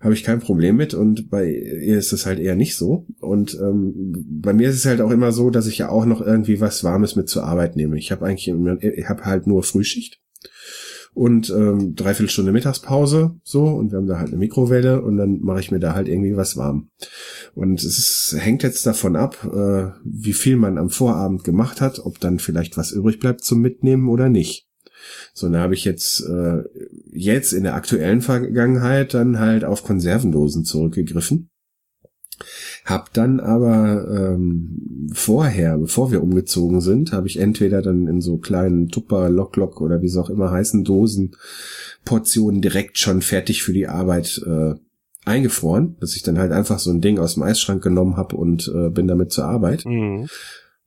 habe 0.01 0.15
ich 0.15 0.25
kein 0.25 0.41
Problem 0.41 0.77
mit 0.77 0.95
und 0.95 1.29
bei 1.31 1.51
ihr 1.51 1.99
ist 1.99 2.13
es 2.13 2.25
halt 2.27 2.39
eher 2.41 2.57
nicht 2.57 2.75
so. 2.77 3.07
Und 3.21 3.55
ähm, 3.61 4.15
bei 4.41 4.53
mir 4.55 4.69
ist 4.71 4.77
es 4.77 4.87
halt 4.87 5.01
auch 5.03 5.11
immer 5.11 5.31
so, 5.31 5.51
dass 5.51 5.67
ich 5.67 5.79
ja 5.79 5.91
auch 5.91 6.07
noch 6.07 6.21
irgendwie 6.23 6.61
was 6.61 6.83
Warmes 6.85 7.17
mit 7.17 7.29
zur 7.29 7.45
Arbeit 7.45 7.77
nehme. 7.77 7.99
Ich 7.99 8.11
habe 8.11 8.25
eigentlich, 8.25 8.49
immer- 8.49 8.83
ich 8.83 9.09
habe 9.09 9.25
halt 9.27 9.47
nur 9.47 9.63
Frühschicht 9.63 10.19
und 11.13 11.51
ähm, 11.51 11.95
dreiviertel 11.97 12.31
Stunde 12.31 12.53
Mittagspause 12.53 13.35
so 13.43 13.65
und 13.67 13.91
wir 13.91 13.99
haben 13.99 14.07
da 14.07 14.19
halt 14.19 14.29
eine 14.29 14.39
Mikrowelle 14.39 15.03
und 15.03 15.17
dann 15.17 15.41
mache 15.41 15.61
ich 15.61 15.71
mir 15.71 15.81
da 15.81 15.95
halt 15.95 16.09
irgendwie 16.09 16.37
was 16.37 16.57
warm. 16.57 16.89
Und 17.55 17.83
es 17.83 17.99
ist, 17.99 18.37
hängt 18.39 18.63
jetzt 18.63 18.87
davon 18.87 19.17
ab, 19.17 19.37
äh, 19.53 19.89
wie 20.05 20.33
viel 20.33 20.57
man 20.57 20.79
am 20.79 20.89
Vorabend 20.89 21.45
gemacht 21.45 21.81
hat, 21.81 21.99
ob 21.99 22.21
dann 22.21 22.39
vielleicht 22.39 22.77
was 22.77 22.93
übrig 22.93 23.19
bleibt 23.19 23.43
zum 23.45 23.61
Mitnehmen 23.61 24.09
oder 24.09 24.29
nicht. 24.29 24.70
So, 25.35 25.49
da 25.49 25.61
habe 25.61 25.75
ich 25.75 25.85
jetzt 25.85 26.21
äh, 26.21 26.63
jetzt 27.13 27.53
in 27.53 27.65
der 27.65 27.75
aktuellen 27.75 28.21
Vergangenheit 28.21 29.15
dann 29.15 29.39
halt 29.39 29.65
auf 29.65 29.85
Konservendosen 29.85 30.65
zurückgegriffen. 30.65 31.51
Hab 32.85 33.13
dann 33.13 33.39
aber 33.41 34.09
ähm, 34.11 35.11
vorher, 35.13 35.77
bevor 35.77 36.11
wir 36.11 36.23
umgezogen 36.23 36.81
sind, 36.81 37.13
habe 37.13 37.27
ich 37.27 37.39
entweder 37.39 37.83
dann 37.83 38.07
in 38.07 38.21
so 38.21 38.39
kleinen 38.39 38.89
Tupper, 38.89 39.29
Lock 39.29 39.57
Lock 39.57 39.81
oder 39.81 40.01
wie 40.01 40.09
sie 40.09 40.21
auch 40.21 40.31
immer 40.31 40.51
heißen 40.51 40.85
Dosen 40.85 41.37
Portionen 42.05 42.63
direkt 42.63 42.99
schon 42.99 43.21
fertig 43.21 43.63
für 43.63 43.75
die 43.75 43.89
Arbeit 43.89 44.43
äh, 44.47 44.75
eingefroren, 45.25 45.97
dass 46.01 46.17
ich 46.17 46.23
dann 46.23 46.39
halt 46.39 46.53
einfach 46.53 46.79
so 46.79 46.91
ein 46.91 47.03
Ding 47.03 47.19
aus 47.19 47.35
dem 47.35 47.43
Eisschrank 47.43 47.83
genommen 47.83 48.17
habe 48.17 48.37
und 48.37 48.73
äh, 48.75 48.89
bin 48.89 49.07
damit 49.07 49.33
zur 49.33 49.45
Arbeit 49.45 49.85
Mhm. 49.85 50.29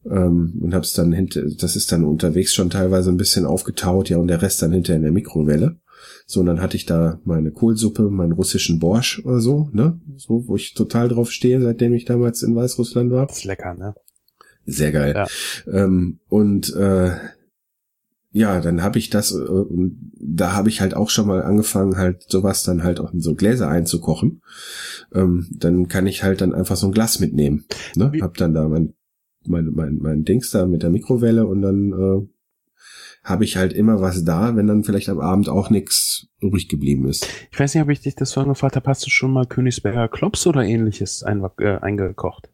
Ähm, 0.10 0.60
und 0.62 0.74
hab's 0.74 0.94
dann 0.94 1.12
hinter, 1.14 1.44
das 1.58 1.76
ist 1.76 1.92
dann 1.92 2.04
unterwegs 2.06 2.54
schon 2.54 2.70
teilweise 2.70 3.10
ein 3.10 3.18
bisschen 3.18 3.46
aufgetaut, 3.46 4.10
ja, 4.10 4.18
und 4.18 4.28
der 4.28 4.42
Rest 4.42 4.62
dann 4.62 4.72
hinter 4.72 4.96
in 4.96 5.04
der 5.04 5.12
Mikrowelle. 5.12 5.78
So, 6.26 6.40
und 6.40 6.46
dann 6.48 6.62
hatte 6.62 6.78
ich 6.78 6.86
da 6.86 7.20
meine 7.26 7.52
Kohlsuppe, 7.52 8.10
meinen 8.10 8.32
russischen 8.34 8.80
Borsch 8.80 9.22
oder 9.26 9.40
so, 9.40 9.70
ne? 9.74 10.00
So, 10.18 10.48
wo 10.48 10.56
ich 10.56 10.74
total 10.74 11.10
drauf 11.10 11.32
stehe, 11.32 11.62
seitdem 11.62 11.94
ich 11.94 12.06
damals 12.06 12.44
in 12.44 12.56
Weißrussland 12.56 13.12
war. 13.12 13.28
Das 13.28 13.38
ist 13.38 13.44
lecker, 13.46 13.74
ne? 13.74 13.94
Sehr 14.66 14.92
geil. 14.94 15.14
Ja. 15.16 15.28
Ähm, 15.68 16.20
und 16.30 16.74
äh, 16.76 17.12
ja, 18.32 18.62
dann 18.62 18.82
habe 18.82 18.98
ich 18.98 19.10
das, 19.10 19.32
äh, 19.32 19.36
und 19.38 20.12
da 20.20 20.54
habe 20.54 20.70
ich 20.70 20.82
halt 20.82 20.96
auch 20.96 21.10
schon 21.10 21.28
mal 21.28 21.44
angefangen, 21.44 21.98
halt 21.98 22.24
sowas 22.30 22.64
dann 22.64 22.84
halt 22.84 23.00
auch 23.00 23.14
in 23.14 23.20
so 23.22 23.36
Gläser 23.36 23.68
einzukochen. 23.70 24.42
Ähm, 25.14 25.48
dann 25.52 25.88
kann 25.88 26.08
ich 26.08 26.24
halt 26.24 26.42
dann 26.42 26.54
einfach 26.54 26.78
so 26.78 26.88
ein 26.88 26.94
Glas 26.94 27.20
mitnehmen. 27.20 27.66
Ne? 27.96 28.12
Wie- 28.14 28.22
Hab 28.24 28.36
dann 28.38 28.54
da 28.54 28.68
mein, 28.68 28.94
mein, 29.48 29.72
mein, 29.74 29.98
mein 29.98 30.24
Dings 30.24 30.52
da 30.52 30.66
mit 30.66 30.84
der 30.84 30.90
Mikrowelle 30.90 31.46
und 31.46 31.62
dann 31.62 31.92
äh, 31.92 32.28
habe 33.24 33.46
ich 33.46 33.56
halt 33.56 33.74
immer 33.74 34.02
was 34.02 34.26
da, 34.26 34.56
wenn 34.56 34.68
dann 34.68 34.84
vielleicht 34.84 35.10
am 35.10 35.20
Abend 35.20 35.48
auch 35.48 35.70
nichts 35.70 36.28
übrig 36.42 36.68
geblieben 36.68 37.08
ist. 37.08 37.28
Ich 37.52 37.60
weiß 37.60 37.74
nicht, 37.74 37.84
ob 37.84 37.90
ich 37.90 38.02
dich 38.02 38.16
das 38.16 38.34
vorhin 38.34 38.52
gefragt 38.52 38.76
habe, 38.76 38.90
hast 38.90 39.06
du 39.06 39.10
schon 39.10 39.32
mal 39.32 39.46
Königsberger 39.46 40.10
Klops 40.10 40.46
oder 40.46 40.64
ähnliches 40.64 41.24
ein, 41.24 41.44
äh, 41.60 41.78
eingekocht? 41.78 42.50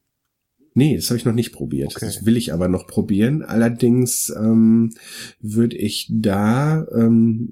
Nee, 0.76 0.96
das 0.96 1.10
habe 1.10 1.18
ich 1.18 1.26
noch 1.26 1.34
nicht 1.34 1.52
probiert. 1.52 1.96
Okay. 1.96 2.06
Das 2.06 2.26
will 2.26 2.38
ich 2.38 2.54
aber 2.54 2.68
noch 2.68 2.86
probieren. 2.86 3.42
Allerdings 3.42 4.32
ähm, 4.38 4.94
würde 5.42 5.76
ich 5.76 6.08
da, 6.10 6.86
ähm, 6.96 7.50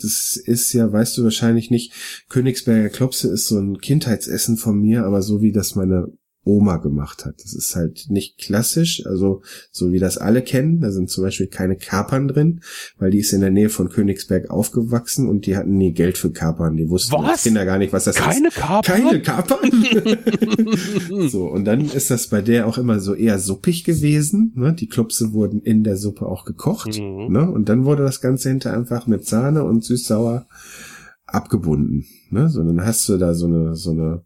das 0.00 0.36
ist 0.36 0.72
ja, 0.72 0.92
weißt 0.92 1.16
du 1.16 1.24
wahrscheinlich 1.24 1.70
nicht, 1.70 1.92
Königsberger 2.28 2.88
Klopse 2.88 3.32
ist 3.32 3.46
so 3.46 3.58
ein 3.58 3.78
Kindheitsessen 3.78 4.56
von 4.56 4.80
mir, 4.80 5.04
aber 5.04 5.22
so 5.22 5.40
wie 5.40 5.52
das 5.52 5.76
meine 5.76 6.12
Oma 6.46 6.76
gemacht 6.76 7.26
hat. 7.26 7.42
Das 7.42 7.52
ist 7.52 7.74
halt 7.74 8.06
nicht 8.08 8.38
klassisch, 8.38 9.04
also 9.04 9.42
so 9.72 9.90
wie 9.90 9.98
das 9.98 10.16
alle 10.16 10.42
kennen. 10.42 10.80
Da 10.80 10.92
sind 10.92 11.10
zum 11.10 11.24
Beispiel 11.24 11.48
keine 11.48 11.76
Kapern 11.76 12.28
drin, 12.28 12.60
weil 12.98 13.10
die 13.10 13.18
ist 13.18 13.32
in 13.32 13.40
der 13.40 13.50
Nähe 13.50 13.68
von 13.68 13.88
Königsberg 13.88 14.48
aufgewachsen 14.48 15.28
und 15.28 15.46
die 15.46 15.56
hatten 15.56 15.76
nie 15.76 15.92
Geld 15.92 16.16
für 16.16 16.30
Kapern. 16.30 16.76
Die 16.76 16.88
wussten 16.88 17.14
Was? 17.14 17.30
als 17.30 17.42
Kinder 17.42 17.64
gar 17.64 17.78
nicht, 17.78 17.92
was 17.92 18.04
das 18.04 18.16
ist. 18.16 18.22
Keine 18.22 18.50
Kapern? 18.50 19.02
Keine 19.02 19.22
Kapern? 19.22 19.70
so, 21.28 21.46
und 21.46 21.64
dann 21.64 21.90
ist 21.90 22.12
das 22.12 22.28
bei 22.28 22.42
der 22.42 22.68
auch 22.68 22.78
immer 22.78 23.00
so 23.00 23.14
eher 23.14 23.40
suppig 23.40 23.82
gewesen. 23.82 24.52
Ne? 24.54 24.72
Die 24.72 24.88
Klopse 24.88 25.32
wurden 25.32 25.60
in 25.62 25.82
der 25.82 25.96
Suppe 25.96 26.26
auch 26.26 26.44
gekocht. 26.44 26.96
Mhm. 26.96 27.32
Ne? 27.32 27.50
Und 27.50 27.68
dann 27.68 27.84
wurde 27.84 28.04
das 28.04 28.20
Ganze 28.20 28.50
hinter 28.50 28.72
einfach 28.72 29.08
mit 29.08 29.26
Sahne 29.26 29.64
und 29.64 29.84
süß-sauer 29.84 30.46
abgebunden. 31.26 32.06
Ne? 32.30 32.48
So, 32.48 32.62
dann 32.62 32.84
hast 32.84 33.08
du 33.08 33.18
da 33.18 33.34
so 33.34 33.46
eine, 33.46 33.74
so 33.74 33.90
eine, 33.90 34.22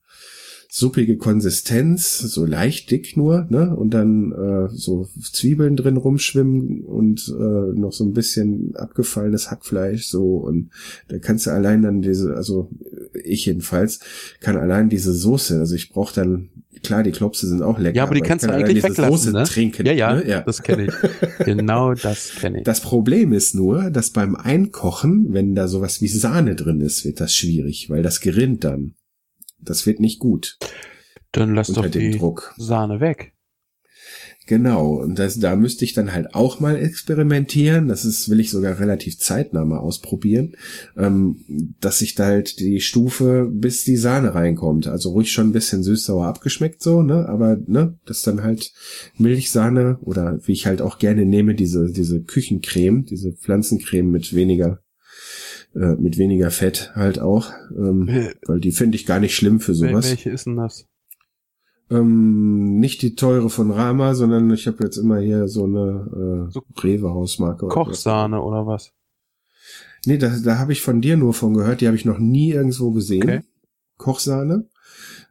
suppige 0.73 1.17
Konsistenz, 1.17 2.19
so 2.19 2.47
leicht 2.47 2.93
dick 2.93 3.17
nur, 3.17 3.47
ne? 3.51 3.75
Und 3.75 3.93
dann 3.93 4.31
äh, 4.31 4.69
so 4.71 5.09
Zwiebeln 5.21 5.77
drin 5.77 5.97
rumschwimmen 5.97 6.83
und 6.83 7.29
äh, 7.29 7.79
noch 7.79 7.93
so 7.93 8.05
ein 8.05 8.13
bisschen 8.13 8.77
abgefallenes 8.77 9.51
Hackfleisch 9.51 10.07
so 10.07 10.37
und 10.37 10.71
da 11.09 11.19
kannst 11.19 11.47
du 11.47 11.51
allein 11.51 11.83
dann 11.83 12.03
diese, 12.03 12.37
also 12.37 12.71
ich 13.25 13.47
jedenfalls 13.47 13.99
kann 14.39 14.57
allein 14.57 14.89
diese 14.89 15.13
Soße, 15.13 15.59
also 15.59 15.75
ich 15.75 15.91
brauche 15.91 16.15
dann 16.15 16.51
klar, 16.85 17.03
die 17.03 17.11
Klopse 17.11 17.49
sind 17.49 17.63
auch 17.63 17.81
lecker. 17.81 17.97
Ja, 17.97 18.05
aber 18.05 18.15
die 18.15 18.21
ich 18.21 18.27
kannst 18.29 18.45
du 18.45 18.49
kann 18.49 18.57
eigentlich 18.57 18.77
diese 18.77 18.91
weglassen, 18.91 19.11
Soße 19.11 19.33
ne? 19.33 19.45
trinken. 19.45 19.87
Ja, 19.87 19.93
ja, 19.93 20.15
ne? 20.15 20.29
ja. 20.29 20.41
das 20.43 20.63
kenne 20.63 20.87
ich. 20.87 20.95
Genau 21.45 21.95
das 21.95 22.33
kenne 22.39 22.59
ich. 22.59 22.65
Das 22.65 22.81
Problem 22.81 23.33
ist 23.33 23.55
nur, 23.55 23.91
dass 23.91 24.11
beim 24.11 24.37
Einkochen, 24.37 25.33
wenn 25.33 25.55
da 25.55 25.69
sowas 25.69 26.01
wie 26.01 26.09
Sahne 26.09 26.55
drin 26.55 26.81
ist, 26.81 27.05
wird 27.05 27.21
das 27.21 27.35
schwierig, 27.35 27.91
weil 27.91 28.03
das 28.03 28.21
gerinnt 28.21 28.63
dann. 28.63 28.95
Das 29.63 29.87
wird 29.87 30.01
nicht 30.01 30.19
gut 30.19 30.59
Dann 31.33 31.55
lass 31.55 31.69
doch 31.69 31.87
die 31.87 32.11
Druck. 32.11 32.55
Sahne 32.57 33.01
weg. 33.01 33.35
Genau, 34.51 34.95
und 34.97 35.17
das, 35.21 35.39
da 35.39 35.55
müsste 35.55 35.85
ich 35.85 35.93
dann 35.93 36.13
halt 36.13 36.35
auch 36.35 36.59
mal 36.59 36.75
experimentieren. 36.75 37.87
Das 37.87 38.05
ist, 38.05 38.29
will 38.31 38.41
ich 38.41 38.51
sogar 38.51 38.81
relativ 38.81 39.17
zeitnah 39.21 39.65
mal 39.65 39.79
ausprobieren, 39.79 40.57
ähm, 40.97 41.45
dass 41.81 42.01
ich 42.01 42.17
da 42.17 42.25
halt 42.25 42.59
die 42.59 42.81
Stufe, 42.81 43.49
bis 43.49 43.85
die 43.85 43.97
Sahne 43.97 44.35
reinkommt. 44.35 44.89
Also 44.89 45.11
ruhig 45.11 45.31
schon 45.31 45.51
ein 45.51 45.53
bisschen 45.53 45.85
süß-sauer 45.85 46.27
abgeschmeckt 46.27 46.83
so, 46.83 47.03
ne? 47.03 47.29
Aber 47.29 47.59
ne, 47.65 47.97
das 48.07 48.23
dann 48.23 48.43
halt 48.43 48.73
Milchsahne 49.19 49.99
oder 50.01 50.41
wie 50.45 50.53
ich 50.53 50.67
halt 50.67 50.83
auch 50.83 50.99
gerne 50.99 51.27
nehme, 51.27 51.55
diese, 51.55 51.93
diese 51.93 52.21
Küchencreme, 52.21 53.05
diese 53.05 53.31
Pflanzencreme 53.31 54.11
mit 54.11 54.35
weniger 54.35 54.81
äh, 55.75 55.95
mit 55.97 56.19
weniger 56.19 56.51
Fett 56.51 56.93
halt 56.95 57.21
auch, 57.21 57.53
ähm, 57.77 58.09
Äh, 58.09 58.35
weil 58.47 58.61
die 58.61 58.73
finde 58.73 58.97
ich 58.97 59.07
gar 59.07 59.21
nicht 59.21 59.35
schlimm 59.35 59.61
für 59.61 59.75
sowas. 59.75 60.09
Welche 60.09 60.31
ist 60.31 60.47
denn 60.47 60.57
das? 60.57 60.87
Ähm, 61.91 62.79
nicht 62.79 63.03
die 63.03 63.17
teure 63.17 63.51
von 63.51 63.71
Rama, 63.73 64.15
sondern 64.15 64.51
ich 64.53 64.67
habe 64.67 64.85
jetzt 64.85 64.97
immer 64.97 65.19
hier 65.19 65.49
so 65.49 65.65
eine 65.65 66.47
äh, 66.49 66.53
So 66.53 66.63
Rewe-Hausmarke. 66.83 67.67
Kochsahne 67.69 68.41
oder 68.41 68.67
was? 68.67 68.93
Nee, 70.07 70.19
da, 70.19 70.35
da 70.43 70.59
habe 70.59 70.73
ich 70.73 70.83
von 70.83 71.01
dir 71.01 71.17
nur 71.17 71.35
von 71.35 71.53
gehört. 71.53 71.81
Die 71.81 71.87
habe 71.87 71.97
ich 71.97 72.05
noch 72.05 72.19
nie 72.19 72.53
irgendwo 72.53 72.93
gesehen. 72.93 73.23
Okay. 73.25 73.41
Kochsahne. 73.97 74.67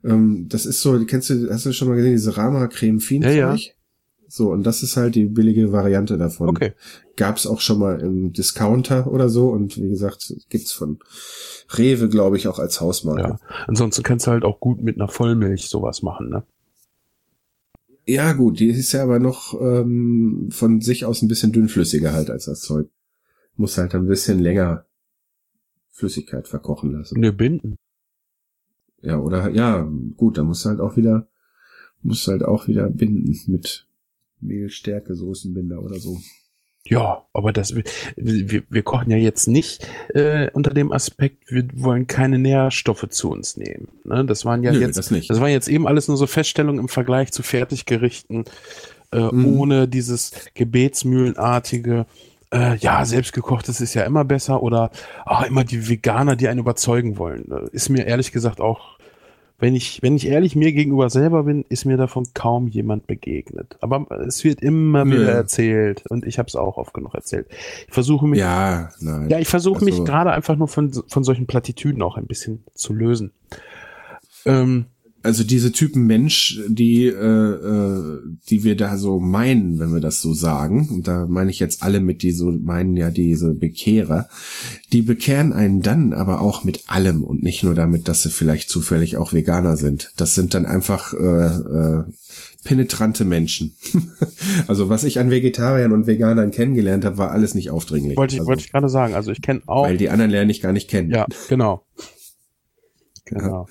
Ähm, 0.03 0.47
das 0.49 0.65
ist 0.65 0.81
so, 0.81 1.03
kennst 1.05 1.29
du, 1.29 1.49
hast 1.49 1.65
du 1.65 1.73
schon 1.73 1.87
mal 1.87 1.95
gesehen, 1.95 2.11
diese 2.11 2.37
Rama-Creme 2.37 2.99
Fin 2.99 3.21
Ja, 3.23 3.31
ja. 3.31 3.57
So, 4.31 4.51
und 4.51 4.63
das 4.63 4.83
ist 4.83 4.95
halt 4.95 5.15
die 5.15 5.25
billige 5.25 5.71
Variante 5.71 6.17
davon. 6.17 6.49
Okay. 6.49 6.73
Gab's 7.15 7.47
auch 7.47 7.59
schon 7.59 7.79
mal 7.79 7.99
im 7.99 8.31
Discounter 8.31 9.07
oder 9.11 9.27
so 9.27 9.49
und 9.49 9.77
wie 9.77 9.89
gesagt, 9.89 10.33
gibt's 10.49 10.71
von 10.71 10.99
Rewe, 11.75 12.09
glaube 12.09 12.37
ich, 12.37 12.47
auch 12.47 12.59
als 12.59 12.79
Hausmarke. 12.79 13.21
Ja. 13.21 13.39
Ansonsten 13.67 14.03
kannst 14.03 14.27
du 14.27 14.31
halt 14.31 14.45
auch 14.45 14.59
gut 14.59 14.83
mit 14.83 14.97
einer 14.97 15.07
Vollmilch 15.07 15.67
sowas 15.67 16.03
machen, 16.03 16.29
ne? 16.29 16.43
Ja, 18.05 18.33
gut, 18.33 18.59
die 18.59 18.69
ist 18.69 18.91
ja 18.91 19.03
aber 19.03 19.19
noch 19.19 19.59
ähm, 19.59 20.49
von 20.51 20.81
sich 20.81 21.05
aus 21.05 21.21
ein 21.21 21.27
bisschen 21.27 21.51
dünnflüssiger 21.51 22.13
halt 22.13 22.29
als 22.29 22.45
das 22.45 22.61
Zeug. 22.61 22.87
Muss 23.55 23.77
halt 23.77 23.93
ein 23.93 24.07
bisschen 24.07 24.39
länger 24.39 24.85
Flüssigkeit 25.91 26.47
verkochen 26.47 26.91
lassen. 26.91 27.19
Ne, 27.19 27.33
binden. 27.33 27.77
Ja, 29.01 29.17
oder 29.17 29.49
ja, 29.49 29.87
gut, 30.17 30.37
dann 30.37 30.45
musst 30.45 30.65
du 30.65 30.69
halt 30.69 30.79
auch 30.79 30.97
wieder, 30.97 31.27
musst 32.01 32.25
du 32.27 32.31
halt 32.31 32.43
auch 32.43 32.67
wieder 32.67 32.89
binden 32.89 33.37
mit 33.47 33.88
Mehlstärke, 34.41 35.15
Soßenbinder 35.15 35.81
oder 35.81 35.99
so. 35.99 36.17
Ja, 36.85 37.25
aber 37.33 37.51
das, 37.51 37.75
wir, 37.75 38.63
wir, 38.69 38.83
kochen 38.83 39.11
ja 39.11 39.17
jetzt 39.17 39.47
nicht 39.47 39.87
äh, 40.13 40.49
unter 40.53 40.71
dem 40.71 40.91
Aspekt, 40.91 41.51
wir 41.51 41.67
wollen 41.73 42.07
keine 42.07 42.39
Nährstoffe 42.39 43.05
zu 43.09 43.29
uns 43.29 43.57
nehmen. 43.57 43.89
Ne? 44.05 44.25
Das 44.25 44.45
waren 44.45 44.63
ja 44.63 44.71
Nö, 44.71 44.79
jetzt, 44.79 44.97
das 44.97 45.11
nicht. 45.11 45.29
das 45.29 45.39
waren 45.41 45.51
jetzt 45.51 45.67
eben 45.67 45.87
alles 45.87 46.07
nur 46.07 46.17
so 46.17 46.25
Feststellungen 46.25 46.79
im 46.79 46.87
Vergleich 46.89 47.31
zu 47.31 47.43
Fertiggerichten, 47.43 48.45
äh, 49.11 49.19
Mhm. 49.31 49.59
ohne 49.59 49.87
dieses 49.87 50.31
gebetsmühlenartige, 50.55 52.05
äh, 52.53 52.77
ja, 52.77 53.05
selbstgekochtes 53.05 53.81
ist 53.81 53.93
ja 53.93 54.03
immer 54.03 54.23
besser 54.25 54.63
oder 54.63 54.91
ah, 55.25 55.43
immer 55.43 55.63
die 55.63 55.89
Veganer, 55.89 56.35
die 56.35 56.47
einen 56.47 56.59
überzeugen 56.59 57.17
wollen. 57.17 57.51
Äh, 57.51 57.69
Ist 57.71 57.89
mir 57.89 58.05
ehrlich 58.07 58.31
gesagt 58.31 58.59
auch, 58.61 58.98
wenn 59.59 59.75
ich, 59.75 60.01
wenn 60.01 60.15
ich 60.15 60.25
ehrlich 60.27 60.55
mir 60.55 60.71
gegenüber 60.71 61.09
selber 61.09 61.43
bin, 61.43 61.65
ist 61.67 61.85
mir 61.85 61.97
davon 61.97 62.25
kaum 62.33 62.67
jemand 62.67 63.07
begegnet. 63.07 63.77
Aber 63.81 64.05
es 64.25 64.43
wird 64.43 64.61
immer 64.61 65.05
wieder 65.05 65.31
erzählt 65.33 66.03
und 66.09 66.25
ich 66.25 66.39
habe 66.39 66.47
es 66.47 66.55
auch 66.55 66.77
oft 66.77 66.93
genug 66.93 67.13
erzählt. 67.13 67.47
Ich 67.87 67.93
versuche 67.93 68.25
mich, 68.27 68.39
ja, 68.39 68.81
Ja, 68.81 68.89
nein. 69.01 69.41
ich 69.41 69.47
versuche 69.49 69.83
mich 69.83 69.95
Also- 69.95 70.03
gerade 70.05 70.31
einfach 70.31 70.55
nur 70.55 70.67
von, 70.69 70.91
von 71.07 71.23
solchen 71.23 71.45
Plattitüden 71.45 72.01
auch 72.01 72.15
ein 72.17 72.25
bisschen 72.27 72.63
zu 72.73 72.93
lösen. 72.93 73.31
Ähm, 74.45 74.85
also 75.29 75.43
diese 75.43 75.71
Typen 75.71 76.07
Mensch, 76.07 76.59
die, 76.67 77.05
äh, 77.05 77.11
äh, 77.13 78.19
die 78.49 78.63
wir 78.63 78.75
da 78.75 78.97
so 78.97 79.19
meinen, 79.19 79.77
wenn 79.77 79.93
wir 79.93 79.99
das 79.99 80.23
so 80.23 80.33
sagen, 80.33 80.89
und 80.89 81.07
da 81.07 81.27
meine 81.27 81.51
ich 81.51 81.59
jetzt 81.59 81.83
alle 81.83 81.99
mit, 81.99 82.23
die 82.23 82.31
so 82.31 82.51
meinen 82.51 82.97
ja 82.97 83.11
diese 83.11 83.53
Bekehrer, 83.53 84.27
die 84.91 85.03
bekehren 85.03 85.53
einen 85.53 85.83
dann 85.83 86.13
aber 86.13 86.41
auch 86.41 86.63
mit 86.63 86.85
allem 86.87 87.23
und 87.23 87.43
nicht 87.43 87.63
nur 87.63 87.75
damit, 87.75 88.07
dass 88.07 88.23
sie 88.23 88.31
vielleicht 88.31 88.71
zufällig 88.71 89.17
auch 89.17 89.31
Veganer 89.31 89.77
sind. 89.77 90.13
Das 90.17 90.33
sind 90.33 90.55
dann 90.55 90.65
einfach 90.65 91.13
äh, 91.13 91.17
äh, 91.19 92.03
penetrante 92.63 93.23
Menschen. 93.23 93.75
also 94.67 94.89
was 94.89 95.03
ich 95.03 95.19
an 95.19 95.29
Vegetariern 95.29 95.91
und 95.91 96.07
Veganern 96.07 96.49
kennengelernt 96.49 97.05
habe, 97.05 97.19
war 97.19 97.29
alles 97.29 97.53
nicht 97.53 97.69
aufdringlich. 97.69 98.17
wollte 98.17 98.33
ich, 98.33 98.39
also, 98.39 98.49
wollte 98.49 98.63
ich 98.63 98.71
gerade 98.71 98.89
sagen. 98.89 99.13
Also 99.13 99.29
ich 99.29 99.43
kenne 99.43 99.61
auch. 99.67 99.85
weil 99.85 99.97
die 99.97 100.09
anderen 100.09 100.31
lernen 100.31 100.49
ich 100.49 100.63
gar 100.63 100.73
nicht 100.73 100.89
kennen. 100.89 101.11
Ja, 101.11 101.27
genau. 101.49 101.85
Genau. 103.25 103.67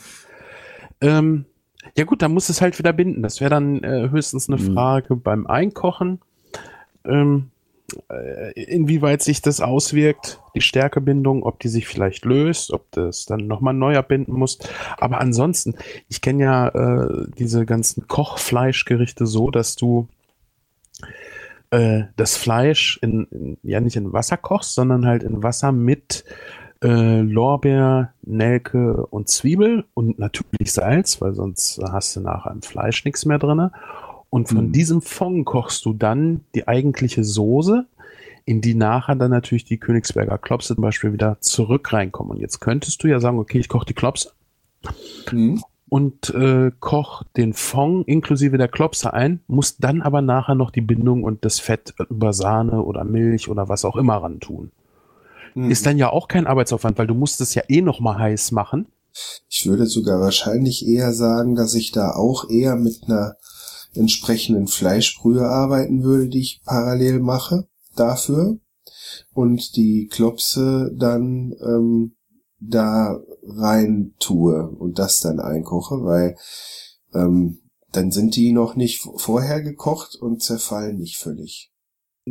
Ähm, 1.01 1.45
ja 1.97 2.05
gut, 2.05 2.23
dann 2.23 2.33
muss 2.33 2.49
es 2.49 2.61
halt 2.61 2.79
wieder 2.79 2.93
binden. 2.93 3.23
Das 3.23 3.41
wäre 3.41 3.51
dann 3.51 3.83
äh, 3.83 4.11
höchstens 4.11 4.49
eine 4.49 4.61
Mhm. 4.61 4.75
Frage 4.75 5.17
beim 5.17 5.47
Einkochen, 5.47 6.21
ähm, 7.05 7.51
äh, 8.11 8.53
inwieweit 8.65 9.23
sich 9.23 9.41
das 9.41 9.61
auswirkt, 9.61 10.41
die 10.55 10.61
Stärkebindung, 10.61 11.43
ob 11.43 11.59
die 11.61 11.69
sich 11.69 11.87
vielleicht 11.87 12.25
löst, 12.25 12.73
ob 12.73 12.91
das 12.91 13.25
dann 13.25 13.47
nochmal 13.47 13.75
neu 13.75 13.97
abbinden 13.97 14.35
muss. 14.35 14.59
Aber 14.99 15.21
ansonsten, 15.21 15.75
ich 16.09 16.21
kenne 16.21 16.45
ja 16.45 16.69
äh, 16.69 17.27
diese 17.39 17.65
ganzen 17.65 18.07
Kochfleischgerichte 18.07 19.27
so, 19.27 19.51
dass 19.51 19.77
du 19.77 20.09
äh, 21.71 22.05
das 22.17 22.37
Fleisch 22.37 22.99
in, 23.03 23.27
in, 23.31 23.59
ja 23.63 23.81
nicht 23.81 23.97
in 23.97 24.13
Wasser 24.13 24.37
kochst, 24.37 24.75
sondern 24.75 25.07
halt 25.07 25.23
in 25.23 25.43
Wasser 25.43 25.73
mit 25.73 26.25
äh, 26.83 27.21
Lorbeer, 27.21 28.13
Nelke 28.23 29.07
und 29.07 29.29
Zwiebel 29.29 29.85
und 29.95 30.19
natürlich 30.19 30.73
Salz, 30.73 31.21
weil 31.21 31.35
sonst 31.35 31.81
hast 31.91 32.15
du 32.17 32.21
nachher 32.21 32.53
im 32.53 32.63
Fleisch 32.63 33.05
nichts 33.05 33.25
mehr 33.25 33.39
drinne. 33.39 33.73
Und 34.31 34.49
von 34.49 34.67
Mhm. 34.69 34.73
diesem 34.73 35.01
Fond 35.03 35.45
kochst 35.47 35.85
du 35.85 35.93
dann 35.93 36.43
die 36.55 36.69
eigentliche 36.69 37.25
Soße, 37.25 37.87
in 38.45 38.61
die 38.61 38.75
nachher 38.75 39.17
dann 39.17 39.31
natürlich 39.31 39.65
die 39.65 39.79
Königsberger 39.79 40.39
Klopse 40.39 40.75
zum 40.75 40.83
Beispiel 40.83 41.13
wieder 41.13 41.39
zurück 41.41 41.93
reinkommen. 41.93 42.33
Und 42.33 42.41
jetzt 42.41 42.61
könntest 42.61 43.03
du 43.03 43.09
ja 43.09 43.21
sagen, 43.21 43.39
okay, 43.39 43.59
ich 43.59 43.69
koche 43.69 43.87
die 43.87 43.95
Klopse 43.95 44.33
Mhm. 45.33 45.63
und 45.89 46.31
äh, 46.35 46.71
koch 46.79 47.23
den 47.37 47.53
Fond 47.55 48.07
inklusive 48.07 48.57
der 48.59 48.69
Klopse 48.69 49.13
ein, 49.13 49.41
muss 49.49 49.79
dann 49.79 50.03
aber 50.03 50.23
nachher 50.23 50.55
noch 50.55 50.71
die 50.71 50.81
Bindung 50.83 51.25
und 51.25 51.45
das 51.45 51.59
Fett 51.59 51.95
über 52.11 52.33
Sahne 52.33 52.83
oder 52.83 53.05
Milch 53.05 53.49
oder 53.49 53.69
was 53.69 53.85
auch 53.85 53.97
immer 53.97 54.17
ran 54.17 54.41
tun. 54.41 54.71
Mhm. 55.59 55.71
Ist 55.71 55.87
dann 55.87 55.99
ja 55.99 56.11
auch 56.11 56.29
kein 56.29 56.47
Arbeitsaufwand, 56.47 56.99
weil 56.99 57.09
du 57.09 57.15
musst 57.15 57.41
es 57.41 57.55
ja 57.55 57.63
eh 57.69 57.83
noch 57.83 57.99
mal 57.99 58.19
heiß 58.19 58.53
machen. 58.53 58.87
Ich 59.49 59.67
würde 59.67 59.87
sogar 59.87 60.21
wahrscheinlich 60.21 60.87
eher 60.87 61.13
sagen, 61.13 61.57
dass 61.57 61.75
ich 61.75 61.91
da 61.91 62.13
auch 62.13 62.49
eher 62.49 62.77
mit 62.77 63.05
einer 63.05 63.35
entsprechenden 63.95 64.69
Fleischbrühe 64.69 65.43
arbeiten 65.43 66.05
würde, 66.05 66.29
die 66.29 66.41
ich 66.41 66.63
parallel 66.65 67.19
mache 67.19 67.67
dafür 67.97 68.59
und 69.33 69.75
die 69.77 70.07
Klopse 70.07 70.95
dann 70.97 71.55
ähm, 71.61 72.15
da 72.61 73.19
rein 73.43 74.15
tue 74.21 74.69
und 74.69 75.01
das 75.01 75.21
dann 75.21 75.41
einkoche, 75.41 76.05
weil 76.05 76.37
ähm, 77.15 77.59
dann 77.91 78.13
sind 78.13 78.37
die 78.37 78.53
noch 78.53 78.77
nicht 78.77 79.03
vorher 79.17 79.63
gekocht 79.63 80.15
und 80.15 80.43
zerfallen 80.43 80.99
nicht 80.99 81.17
völlig. 81.17 81.73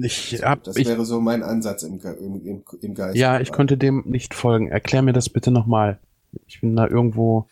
Ich 0.03 0.43
hab, 0.43 0.63
Das 0.63 0.75
ich, 0.75 0.87
wäre 0.87 1.05
so 1.05 1.19
mein 1.21 1.43
Ansatz 1.43 1.83
im, 1.83 1.99
im, 2.19 2.45
im, 2.45 2.63
im 2.81 2.93
Geist. 2.93 3.17
ja, 3.17 3.39
ich 3.39 3.51
konnte 3.51 3.77
dem 3.77 4.03
nicht 4.05 4.33
folgen. 4.33 4.67
Erklär 4.67 5.01
mir 5.01 5.13
das 5.13 5.29
bitte 5.29 5.51
nochmal. 5.51 5.99
Ich 6.47 6.61
bin 6.61 6.75
da 6.75 6.87
irgendwo. 6.87 7.47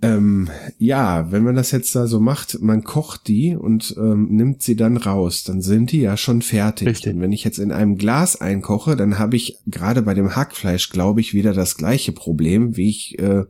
Ähm, 0.00 0.48
ja, 0.78 1.30
wenn 1.30 1.44
man 1.44 1.54
das 1.54 1.70
jetzt 1.70 1.94
da 1.94 2.06
so 2.06 2.18
macht, 2.20 2.60
man 2.60 2.82
kocht 2.82 3.28
die 3.28 3.54
und 3.54 3.94
ähm, 3.96 4.28
nimmt 4.30 4.62
sie 4.62 4.74
dann 4.74 4.96
raus, 4.96 5.44
dann 5.44 5.60
sind 5.60 5.92
die 5.92 6.00
ja 6.00 6.16
schon 6.16 6.42
fertig. 6.42 6.88
Richtig. 6.88 7.14
Und 7.14 7.20
wenn 7.20 7.32
ich 7.32 7.44
jetzt 7.44 7.58
in 7.58 7.72
einem 7.72 7.96
Glas 7.96 8.40
einkoche, 8.40 8.96
dann 8.96 9.18
habe 9.18 9.36
ich 9.36 9.58
gerade 9.66 10.02
bei 10.02 10.14
dem 10.14 10.34
Hackfleisch, 10.34 10.90
glaube 10.90 11.20
ich, 11.20 11.34
wieder 11.34 11.52
das 11.52 11.76
gleiche 11.76 12.12
Problem, 12.12 12.76
wie 12.76 12.88
ich 12.88 13.18
äh, 13.18 13.44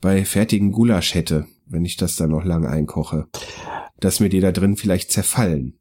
bei 0.00 0.24
fertigen 0.24 0.72
Gulasch 0.72 1.14
hätte, 1.14 1.46
wenn 1.66 1.84
ich 1.84 1.96
das 1.96 2.16
dann 2.16 2.30
noch 2.30 2.44
lang 2.44 2.66
einkoche. 2.66 3.26
Dass 4.00 4.18
mir 4.18 4.28
die 4.28 4.40
da 4.40 4.50
drin 4.50 4.76
vielleicht 4.76 5.12
zerfallen. 5.12 5.74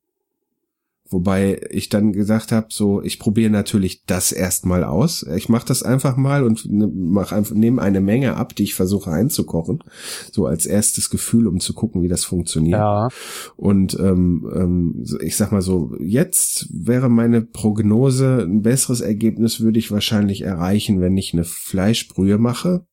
Wobei 1.12 1.62
ich 1.70 1.89
dann 1.89 2.14
gesagt 2.14 2.51
habe, 2.51 2.68
so 2.70 3.01
ich 3.01 3.20
probiere 3.20 3.51
natürlich 3.51 4.05
das 4.05 4.32
erstmal 4.32 4.84
aus. 4.84 5.24
Ich 5.36 5.49
mache 5.49 5.68
das 5.68 5.84
einfach 5.84 6.16
mal 6.16 6.43
und 6.43 6.72
ne, 6.72 6.88
mach 6.88 7.34
einfach 7.34 7.53
nehme 7.53 7.82
eine 7.82 7.99
Menge 7.99 8.38
ab, 8.38 8.55
die 8.55 8.64
ich 8.64 8.76
versuche 8.76 9.12
einzukochen, 9.12 9.84
so 10.32 10.45
als 10.45 10.66
erstes 10.66 11.09
Gefühl, 11.09 11.47
um 11.47 11.59
zu 11.59 11.74
gucken, 11.74 12.01
wie 12.01 12.07
das 12.07 12.24
funktioniert. 12.24 12.80
Ja. 12.80 13.09
Und 13.57 13.97
ähm, 13.99 14.49
ähm, 14.55 15.03
ich 15.22 15.36
sag 15.36 15.51
mal 15.51 15.62
so, 15.62 15.93
jetzt 15.99 16.68
wäre 16.72 17.09
meine 17.09 17.41
Prognose, 17.41 18.45
ein 18.47 18.62
besseres 18.62 19.01
Ergebnis 19.01 19.59
würde 19.59 19.80
ich 19.80 19.91
wahrscheinlich 19.91 20.43
erreichen, 20.43 21.01
wenn 21.01 21.18
ich 21.18 21.34
eine 21.34 21.43
Fleischbrühe 21.43 22.38
mache. 22.38 22.86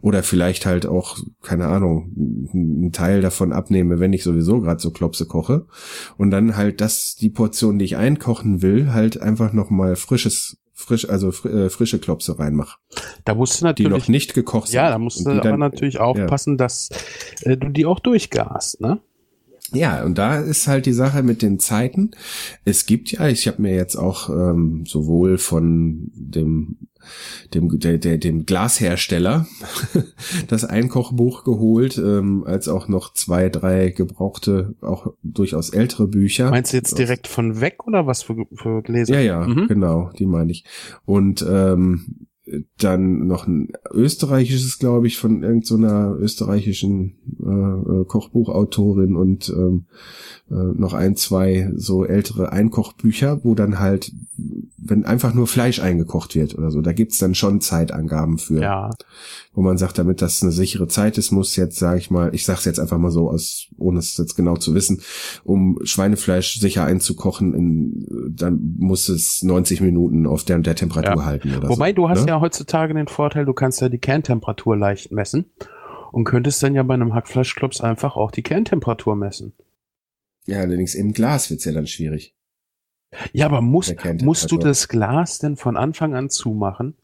Oder 0.00 0.22
vielleicht 0.22 0.66
halt 0.66 0.86
auch, 0.86 1.18
keine 1.42 1.66
Ahnung, 1.68 2.12
einen 2.52 2.92
Teil 2.92 3.20
davon 3.20 3.52
abnehme, 3.52 4.00
wenn 4.00 4.12
ich 4.12 4.22
sowieso 4.22 4.60
gerade 4.60 4.80
so 4.80 4.90
Klopse 4.90 5.26
koche. 5.26 5.66
Und 6.16 6.30
dann 6.30 6.56
halt 6.56 6.80
das, 6.80 7.14
die 7.16 7.30
Portion, 7.30 7.78
die 7.78 7.84
ich 7.84 7.96
einkochen 7.96 8.62
will, 8.62 8.92
halt 8.92 9.20
einfach 9.20 9.52
nochmal 9.52 9.96
frisches, 9.96 10.58
frisch, 10.72 11.08
also 11.08 11.28
äh, 11.48 11.68
frische 11.70 11.98
Klopse 11.98 12.38
reinmache. 12.38 12.78
Da 13.24 13.34
musst 13.34 13.54
du 13.54 13.58
Die 13.58 13.64
natürlich. 13.64 13.92
noch 14.04 14.08
nicht 14.08 14.34
gekocht 14.34 14.68
sind. 14.68 14.76
ja, 14.76 14.90
da 14.90 14.98
musst 14.98 15.20
du 15.20 15.24
die 15.24 15.38
aber 15.38 15.50
dann- 15.50 15.60
natürlich 15.60 15.98
aufpassen, 15.98 16.56
dass 16.56 16.88
äh, 17.42 17.56
du 17.56 17.68
die 17.68 17.84
auch 17.86 18.00
durchgast, 18.00 18.80
ne? 18.80 19.00
Ja, 19.72 20.04
und 20.04 20.16
da 20.18 20.38
ist 20.40 20.66
halt 20.66 20.86
die 20.86 20.92
Sache 20.92 21.22
mit 21.22 21.42
den 21.42 21.58
Zeiten. 21.58 22.10
Es 22.64 22.86
gibt 22.86 23.10
ja, 23.12 23.28
ich 23.28 23.46
habe 23.46 23.60
mir 23.62 23.74
jetzt 23.74 23.96
auch 23.96 24.30
ähm, 24.30 24.84
sowohl 24.86 25.38
von 25.38 26.10
dem 26.14 26.76
dem 27.54 27.78
der, 27.78 27.96
der, 27.98 28.18
dem 28.18 28.44
Glashersteller 28.44 29.46
das 30.48 30.64
Einkochbuch 30.64 31.44
geholt, 31.44 31.96
ähm, 31.96 32.44
als 32.44 32.68
auch 32.68 32.88
noch 32.88 33.12
zwei, 33.14 33.48
drei 33.48 33.90
gebrauchte, 33.90 34.74
auch 34.80 35.12
durchaus 35.22 35.70
ältere 35.70 36.06
Bücher. 36.08 36.50
Meinst 36.50 36.72
du 36.72 36.76
jetzt 36.76 36.98
direkt 36.98 37.26
von 37.26 37.60
weg 37.60 37.86
oder 37.86 38.06
was 38.06 38.22
für, 38.24 38.46
für 38.54 38.82
Gläser? 38.82 39.14
Ja, 39.14 39.20
ja, 39.20 39.46
Mhm. 39.46 39.68
genau, 39.68 40.10
die 40.18 40.26
meine 40.26 40.50
ich. 40.52 40.64
Und 41.06 41.44
ähm, 41.48 42.27
dann 42.78 43.26
noch 43.26 43.46
ein 43.46 43.68
österreichisches, 43.92 44.78
glaube 44.78 45.06
ich, 45.06 45.18
von 45.18 45.42
irgendeiner 45.42 46.14
österreichischen 46.18 47.16
äh, 47.40 48.00
äh, 48.00 48.04
Kochbuchautorin 48.04 49.16
und 49.16 49.48
ähm, 49.50 49.86
äh, 50.50 50.54
noch 50.54 50.94
ein, 50.94 51.16
zwei 51.16 51.70
so 51.74 52.04
ältere 52.04 52.52
Einkochbücher, 52.52 53.44
wo 53.44 53.54
dann 53.54 53.78
halt, 53.78 54.12
wenn 54.78 55.04
einfach 55.04 55.34
nur 55.34 55.46
Fleisch 55.46 55.80
eingekocht 55.80 56.34
wird 56.34 56.56
oder 56.56 56.70
so, 56.70 56.80
da 56.80 56.92
gibt's 56.92 57.18
dann 57.18 57.34
schon 57.34 57.60
Zeitangaben 57.60 58.38
für 58.38 58.60
Ja. 58.62 58.90
wo 59.52 59.62
man 59.62 59.76
sagt, 59.76 59.98
damit 59.98 60.22
das 60.22 60.42
eine 60.42 60.52
sichere 60.52 60.88
Zeit 60.88 61.18
ist, 61.18 61.32
muss 61.32 61.54
jetzt, 61.56 61.78
sage 61.78 61.98
ich 61.98 62.10
mal, 62.10 62.34
ich 62.34 62.44
sage 62.44 62.60
es 62.60 62.64
jetzt 62.64 62.80
einfach 62.80 62.98
mal 62.98 63.10
so, 63.10 63.28
aus, 63.28 63.68
ohne 63.76 63.98
es 63.98 64.16
jetzt 64.16 64.36
genau 64.36 64.56
zu 64.56 64.74
wissen, 64.74 65.02
um 65.44 65.78
Schweinefleisch 65.82 66.60
sicher 66.60 66.84
einzukochen, 66.84 67.52
in, 67.54 68.06
dann 68.34 68.76
muss 68.78 69.08
es 69.08 69.42
90 69.42 69.80
Minuten 69.82 70.26
auf 70.26 70.44
der 70.44 70.56
und 70.56 70.66
der 70.66 70.76
Temperatur 70.76 71.16
Ja. 71.22 71.24
halten. 71.24 71.54
Oder 71.56 71.68
Wobei 71.68 71.90
so, 71.90 71.96
du 71.96 72.08
hast 72.08 72.22
ne? 72.22 72.28
ja 72.28 72.37
heutzutage 72.40 72.94
den 72.94 73.08
Vorteil, 73.08 73.44
du 73.44 73.52
kannst 73.52 73.80
ja 73.80 73.88
die 73.88 73.98
Kerntemperatur 73.98 74.76
leicht 74.76 75.12
messen 75.12 75.50
und 76.12 76.24
könntest 76.24 76.62
dann 76.62 76.74
ja 76.74 76.82
bei 76.82 76.94
einem 76.94 77.14
Hackfleischklops 77.14 77.80
einfach 77.80 78.16
auch 78.16 78.30
die 78.30 78.42
Kerntemperatur 78.42 79.16
messen. 79.16 79.52
Ja, 80.46 80.60
allerdings 80.60 80.94
im 80.94 81.12
Glas 81.12 81.50
wird's 81.50 81.64
ja 81.64 81.72
dann 81.72 81.86
schwierig. 81.86 82.34
Ja, 83.32 83.46
aber 83.46 83.60
musst, 83.60 83.96
musst 84.22 84.50
du 84.50 84.58
das 84.58 84.88
Glas 84.88 85.38
denn 85.38 85.56
von 85.56 85.76
Anfang 85.76 86.14
an 86.14 86.30
zumachen? 86.30 86.96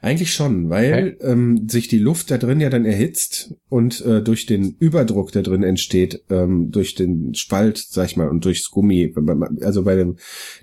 Eigentlich 0.00 0.32
schon, 0.32 0.70
weil 0.70 1.16
ähm, 1.20 1.68
sich 1.68 1.88
die 1.88 1.98
Luft 1.98 2.30
da 2.30 2.38
drin 2.38 2.60
ja 2.60 2.70
dann 2.70 2.84
erhitzt 2.84 3.54
und 3.68 4.00
äh, 4.02 4.22
durch 4.22 4.46
den 4.46 4.76
Überdruck, 4.78 5.32
der 5.32 5.42
drin 5.42 5.62
entsteht, 5.62 6.22
ähm, 6.30 6.70
durch 6.70 6.94
den 6.94 7.34
Spalt, 7.34 7.78
sag 7.78 8.06
ich 8.06 8.16
mal, 8.16 8.28
und 8.28 8.44
durchs 8.44 8.70
Gummi, 8.70 9.14
also 9.60 9.82
bei 9.82 9.96
dem 9.96 10.16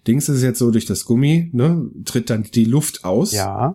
Dings 0.08 0.30
ist 0.30 0.38
es 0.38 0.44
jetzt 0.44 0.60
so, 0.60 0.72
durch 0.72 0.86
das 0.86 1.06
Gummi, 1.06 1.50
ne, 1.54 1.90
tritt 2.06 2.30
dann 2.30 2.44
die 2.44 2.66
Luft 2.66 3.04
aus. 3.04 3.34
Ja. 3.34 3.74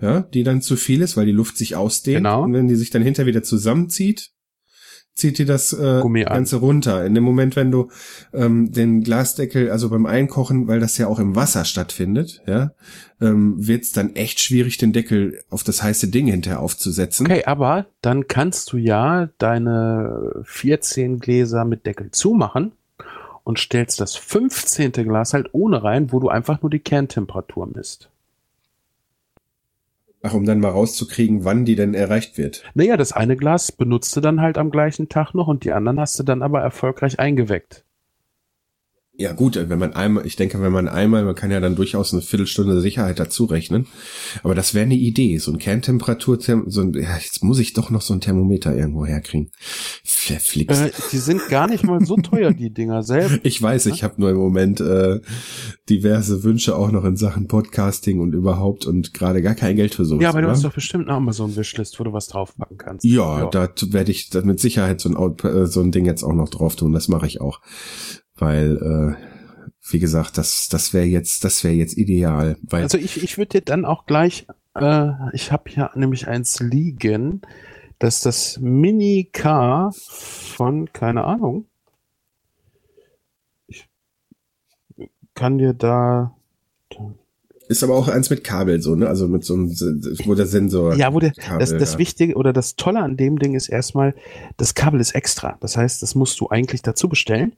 ja, 0.00 0.20
die 0.20 0.42
dann 0.42 0.60
zu 0.60 0.76
viel 0.76 1.00
ist, 1.00 1.16
weil 1.16 1.26
die 1.26 1.32
Luft 1.32 1.56
sich 1.56 1.76
ausdehnt. 1.76 2.18
Genau. 2.18 2.44
Und 2.44 2.52
wenn 2.52 2.68
die 2.68 2.76
sich 2.76 2.90
dann 2.90 3.02
hinter 3.02 3.26
wieder 3.26 3.42
zusammenzieht, 3.42 4.32
zieht 5.14 5.38
die 5.38 5.44
das 5.44 5.72
äh. 5.72 6.02
Ganze 6.24 6.56
runter. 6.56 7.04
In 7.04 7.14
dem 7.14 7.24
Moment, 7.24 7.56
wenn 7.56 7.70
du 7.70 7.90
ähm, 8.32 8.72
den 8.72 9.02
Glasdeckel, 9.02 9.70
also 9.70 9.90
beim 9.90 10.06
Einkochen, 10.06 10.68
weil 10.68 10.80
das 10.80 10.98
ja 10.98 11.06
auch 11.06 11.18
im 11.18 11.36
Wasser 11.36 11.64
stattfindet, 11.64 12.42
ja, 12.46 12.72
ähm, 13.20 13.54
wird 13.66 13.82
es 13.82 13.92
dann 13.92 14.16
echt 14.16 14.40
schwierig, 14.40 14.78
den 14.78 14.92
Deckel 14.92 15.40
auf 15.50 15.62
das 15.62 15.82
heiße 15.82 16.08
Ding 16.08 16.26
hinterher 16.26 16.60
aufzusetzen. 16.60 17.26
Okay, 17.26 17.44
aber 17.44 17.86
dann 18.00 18.26
kannst 18.26 18.72
du 18.72 18.78
ja 18.78 19.28
deine 19.38 20.42
14 20.44 21.18
Gläser 21.18 21.64
mit 21.64 21.86
Deckel 21.86 22.10
zumachen 22.10 22.72
und 23.44 23.58
stellst 23.58 24.00
das 24.00 24.16
15. 24.16 24.92
Glas 24.92 25.34
halt 25.34 25.50
ohne 25.52 25.82
rein, 25.82 26.12
wo 26.12 26.20
du 26.20 26.28
einfach 26.28 26.62
nur 26.62 26.70
die 26.70 26.78
Kerntemperatur 26.78 27.68
misst. 27.72 28.08
Ach, 30.24 30.34
um 30.34 30.44
dann 30.44 30.60
mal 30.60 30.70
rauszukriegen, 30.70 31.44
wann 31.44 31.64
die 31.64 31.74
denn 31.74 31.94
erreicht 31.94 32.38
wird. 32.38 32.62
Naja, 32.74 32.96
das 32.96 33.12
eine 33.12 33.36
Glas 33.36 33.72
benutzt 33.72 34.14
du 34.14 34.20
dann 34.20 34.40
halt 34.40 34.56
am 34.56 34.70
gleichen 34.70 35.08
Tag 35.08 35.34
noch 35.34 35.48
und 35.48 35.64
die 35.64 35.72
anderen 35.72 35.98
hast 35.98 36.16
du 36.18 36.22
dann 36.22 36.42
aber 36.42 36.60
erfolgreich 36.60 37.18
eingeweckt. 37.18 37.84
Ja 39.22 39.30
gut, 39.30 39.54
wenn 39.56 39.78
man 39.78 39.92
einmal, 39.92 40.26
ich 40.26 40.34
denke, 40.34 40.60
wenn 40.60 40.72
man 40.72 40.88
einmal, 40.88 41.24
man 41.24 41.36
kann 41.36 41.52
ja 41.52 41.60
dann 41.60 41.76
durchaus 41.76 42.12
eine 42.12 42.22
Viertelstunde 42.22 42.80
Sicherheit 42.80 43.20
dazu 43.20 43.44
rechnen. 43.44 43.86
Aber 44.42 44.56
das 44.56 44.74
wäre 44.74 44.84
eine 44.84 44.96
Idee, 44.96 45.38
so 45.38 45.52
ein 45.52 45.58
Kerntemperatur, 45.58 46.40
so 46.40 46.80
ein, 46.80 46.92
ja, 46.94 47.16
jetzt 47.16 47.44
muss 47.44 47.60
ich 47.60 47.72
doch 47.72 47.90
noch 47.90 48.02
so 48.02 48.14
ein 48.14 48.20
Thermometer 48.20 48.76
irgendwo 48.76 49.06
herkriegen. 49.06 49.52
Verflixt. 50.02 50.82
Äh, 50.82 50.90
die 51.12 51.18
sind 51.18 51.48
gar 51.48 51.68
nicht 51.68 51.84
mal 51.84 52.04
so 52.04 52.16
teuer, 52.16 52.52
die 52.52 52.70
Dinger 52.70 53.04
selbst. 53.04 53.38
Ich 53.52 53.60
weiß, 53.60 53.86
ich 53.86 54.02
habe 54.02 54.14
nur 54.18 54.30
im 54.30 54.38
Moment 54.38 54.80
äh, 54.80 55.20
diverse 55.88 56.42
Wünsche 56.42 56.74
auch 56.74 56.90
noch 56.90 57.04
in 57.04 57.16
Sachen 57.16 57.46
Podcasting 57.46 58.18
und 58.18 58.32
überhaupt 58.34 58.86
und 58.86 59.14
gerade 59.14 59.40
gar 59.40 59.54
kein 59.54 59.76
Geld 59.76 59.94
für 59.94 60.04
sowas. 60.04 60.22
Ja, 60.22 60.30
aber 60.30 60.40
du 60.40 60.46
oder? 60.46 60.54
hast 60.54 60.64
doch 60.64 60.74
bestimmt 60.74 61.08
eine 61.08 61.16
Amazon-Wishlist, 61.16 62.00
wo 62.00 62.04
du 62.04 62.12
was 62.12 62.26
draufpacken 62.26 62.76
kannst. 62.76 63.04
ja, 63.04 63.46
da 63.46 63.68
werde 63.90 64.10
ich 64.10 64.30
mit 64.42 64.58
Sicherheit 64.58 65.00
so 65.00 65.10
ein, 65.10 65.38
äh, 65.44 65.66
so 65.66 65.80
ein 65.80 65.92
Ding 65.92 66.06
jetzt 66.06 66.24
auch 66.24 66.32
noch 66.32 66.48
drauf 66.48 66.74
tun. 66.74 66.92
Das 66.92 67.08
mache 67.08 67.26
ich 67.26 67.40
auch, 67.40 67.60
weil 68.42 68.76
äh, 68.76 69.72
wie 69.88 70.00
gesagt, 70.00 70.36
das 70.36 70.68
das 70.68 70.92
wäre 70.92 71.04
jetzt 71.04 71.44
das 71.44 71.62
wäre 71.62 71.74
jetzt 71.74 71.96
ideal, 71.96 72.56
weil 72.62 72.82
Also 72.82 72.98
ich, 72.98 73.22
ich 73.22 73.38
würde 73.38 73.60
dir 73.60 73.64
dann 73.64 73.84
auch 73.84 74.04
gleich, 74.04 74.46
äh, 74.74 75.10
ich 75.32 75.52
habe 75.52 75.70
hier 75.70 75.90
nämlich 75.94 76.26
eins 76.26 76.58
liegen, 76.58 77.42
dass 78.00 78.20
das 78.20 78.58
Mini 78.60 79.30
K 79.32 79.92
von, 79.94 80.92
keine 80.92 81.22
Ahnung, 81.22 81.66
ich 83.68 83.88
kann 85.34 85.58
dir 85.58 85.72
da, 85.72 86.34
ist 87.68 87.84
aber 87.84 87.94
auch 87.94 88.08
eins 88.08 88.28
mit 88.28 88.42
Kabel 88.42 88.82
so, 88.82 88.96
ne? 88.96 89.06
Also 89.06 89.28
mit 89.28 89.44
so 89.44 89.54
einem 89.54 89.70
wo 90.24 90.34
der 90.34 90.46
Sensor 90.46 90.94
ja, 90.96 91.14
wo 91.14 91.20
der, 91.20 91.30
Kabel, 91.30 91.60
das, 91.60 91.70
das 91.70 91.92
ja. 91.92 91.98
Wichtige 92.00 92.34
oder 92.34 92.52
das 92.52 92.74
Tolle 92.74 93.00
an 93.00 93.16
dem 93.16 93.38
Ding 93.38 93.54
ist 93.54 93.68
erstmal, 93.68 94.16
das 94.56 94.74
Kabel 94.74 95.00
ist 95.00 95.14
extra. 95.14 95.58
Das 95.60 95.76
heißt, 95.76 96.02
das 96.02 96.16
musst 96.16 96.40
du 96.40 96.48
eigentlich 96.48 96.82
dazu 96.82 97.08
bestellen. 97.08 97.54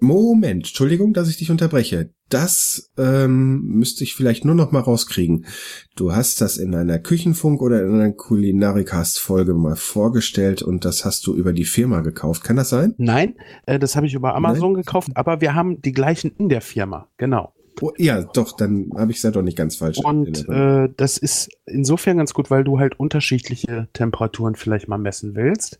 Moment, 0.00 0.66
Entschuldigung, 0.66 1.12
dass 1.12 1.28
ich 1.28 1.36
dich 1.36 1.50
unterbreche. 1.50 2.10
Das 2.28 2.92
ähm, 2.98 3.62
müsste 3.62 4.02
ich 4.02 4.14
vielleicht 4.14 4.44
nur 4.44 4.56
noch 4.56 4.72
mal 4.72 4.80
rauskriegen. 4.80 5.46
Du 5.94 6.12
hast 6.12 6.40
das 6.40 6.56
in 6.56 6.74
einer 6.74 6.98
Küchenfunk 6.98 7.62
oder 7.62 7.84
in 7.84 7.94
einer 7.94 8.12
Kulinarikast-Folge 8.12 9.54
mal 9.54 9.76
vorgestellt 9.76 10.60
und 10.60 10.84
das 10.84 11.04
hast 11.04 11.26
du 11.26 11.34
über 11.34 11.52
die 11.52 11.64
Firma 11.64 12.00
gekauft. 12.00 12.42
Kann 12.42 12.56
das 12.56 12.68
sein? 12.68 12.94
Nein, 12.98 13.36
äh, 13.66 13.78
das 13.78 13.94
habe 13.94 14.06
ich 14.06 14.14
über 14.14 14.34
Amazon 14.34 14.74
gekauft, 14.74 15.10
aber 15.14 15.40
wir 15.40 15.54
haben 15.54 15.80
die 15.82 15.92
gleichen 15.92 16.32
in 16.36 16.48
der 16.48 16.62
Firma, 16.62 17.08
genau. 17.16 17.52
Oh, 17.80 17.92
ja, 17.98 18.22
doch, 18.22 18.56
dann 18.56 18.90
habe 18.96 19.10
ich 19.10 19.18
es 19.18 19.22
ja 19.22 19.30
doch 19.30 19.42
nicht 19.42 19.56
ganz 19.56 19.76
falsch. 19.76 19.98
Und 19.98 20.48
äh, 20.48 20.88
das 20.96 21.18
ist 21.18 21.50
insofern 21.66 22.16
ganz 22.16 22.32
gut, 22.32 22.50
weil 22.50 22.64
du 22.64 22.78
halt 22.78 22.98
unterschiedliche 22.98 23.88
Temperaturen 23.92 24.54
vielleicht 24.54 24.88
mal 24.88 24.98
messen 24.98 25.34
willst. 25.34 25.78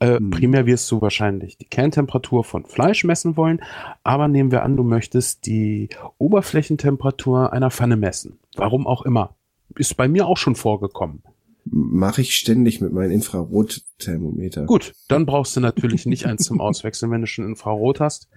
Äh, 0.00 0.16
Hm. 0.16 0.30
Primär 0.30 0.66
wirst 0.66 0.90
du 0.90 1.00
wahrscheinlich 1.00 1.58
die 1.58 1.66
Kerntemperatur 1.66 2.42
von 2.44 2.64
Fleisch 2.64 3.04
messen 3.04 3.36
wollen, 3.36 3.60
aber 4.02 4.28
nehmen 4.28 4.50
wir 4.50 4.62
an, 4.62 4.76
du 4.76 4.82
möchtest 4.82 5.46
die 5.46 5.88
Oberflächentemperatur 6.18 7.52
einer 7.52 7.70
Pfanne 7.70 7.96
messen. 7.96 8.38
Warum 8.56 8.86
auch 8.86 9.02
immer. 9.02 9.36
Ist 9.76 9.96
bei 9.96 10.08
mir 10.08 10.26
auch 10.26 10.36
schon 10.36 10.54
vorgekommen. 10.54 11.22
Mache 11.64 12.20
ich 12.20 12.34
ständig 12.34 12.80
mit 12.80 12.92
meinem 12.92 13.10
Infrarotthermometer. 13.10 14.64
Gut, 14.66 14.92
dann 15.08 15.26
brauchst 15.26 15.56
du 15.56 15.60
natürlich 15.60 16.06
nicht 16.06 16.26
eins 16.26 16.44
zum 16.44 16.60
Auswechseln, 16.60 17.10
wenn 17.10 17.22
du 17.22 17.26
schon 17.26 17.44
Infrarot 17.44 17.98
hast. 18.00 18.28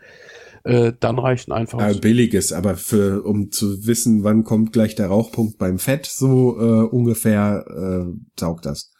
Äh, 0.64 0.93
dann 0.99 1.18
reichen 1.20 1.51
einfach 1.51 1.80
Äh, 1.80 1.99
billiges, 1.99 2.51
aber 2.53 2.76
für 2.76 3.24
um 3.26 3.51
zu 3.51 3.86
wissen, 3.88 4.24
wann 4.24 4.43
kommt 4.43 4.74
gleich 4.74 4.95
der 4.95 5.07
Rauchpunkt 5.07 5.57
beim 5.57 5.80
Fett, 5.80 6.05
so 6.05 6.57
äh, 6.60 6.86
ungefähr 6.88 7.66
äh, 7.68 8.14
taugt 8.36 8.66
das. 8.66 8.91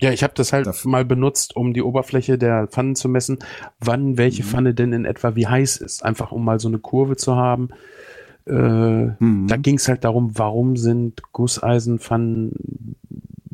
Ja, 0.00 0.10
ich 0.12 0.22
habe 0.22 0.32
das 0.34 0.52
halt 0.52 0.66
Dafür- 0.66 0.90
mal 0.90 1.04
benutzt, 1.04 1.54
um 1.56 1.74
die 1.74 1.82
Oberfläche 1.82 2.38
der 2.38 2.66
Pfannen 2.68 2.96
zu 2.96 3.08
messen, 3.08 3.38
wann 3.80 4.16
welche 4.16 4.42
Mhm. 4.42 4.46
Pfanne 4.46 4.74
denn 4.74 4.92
in 4.94 5.04
etwa 5.04 5.36
wie 5.36 5.46
heiß 5.46 5.76
ist. 5.76 6.04
Einfach 6.04 6.32
um 6.32 6.44
mal 6.44 6.58
so 6.58 6.68
eine 6.68 6.78
Kurve 6.78 7.16
zu 7.16 7.36
haben. 7.36 7.68
Äh, 8.46 8.52
Mhm. 9.22 9.46
Da 9.46 9.56
ging 9.58 9.76
es 9.76 9.86
halt 9.88 10.02
darum, 10.04 10.30
warum 10.38 10.76
sind 10.76 11.20
Gusseisenpfannen 11.32 12.96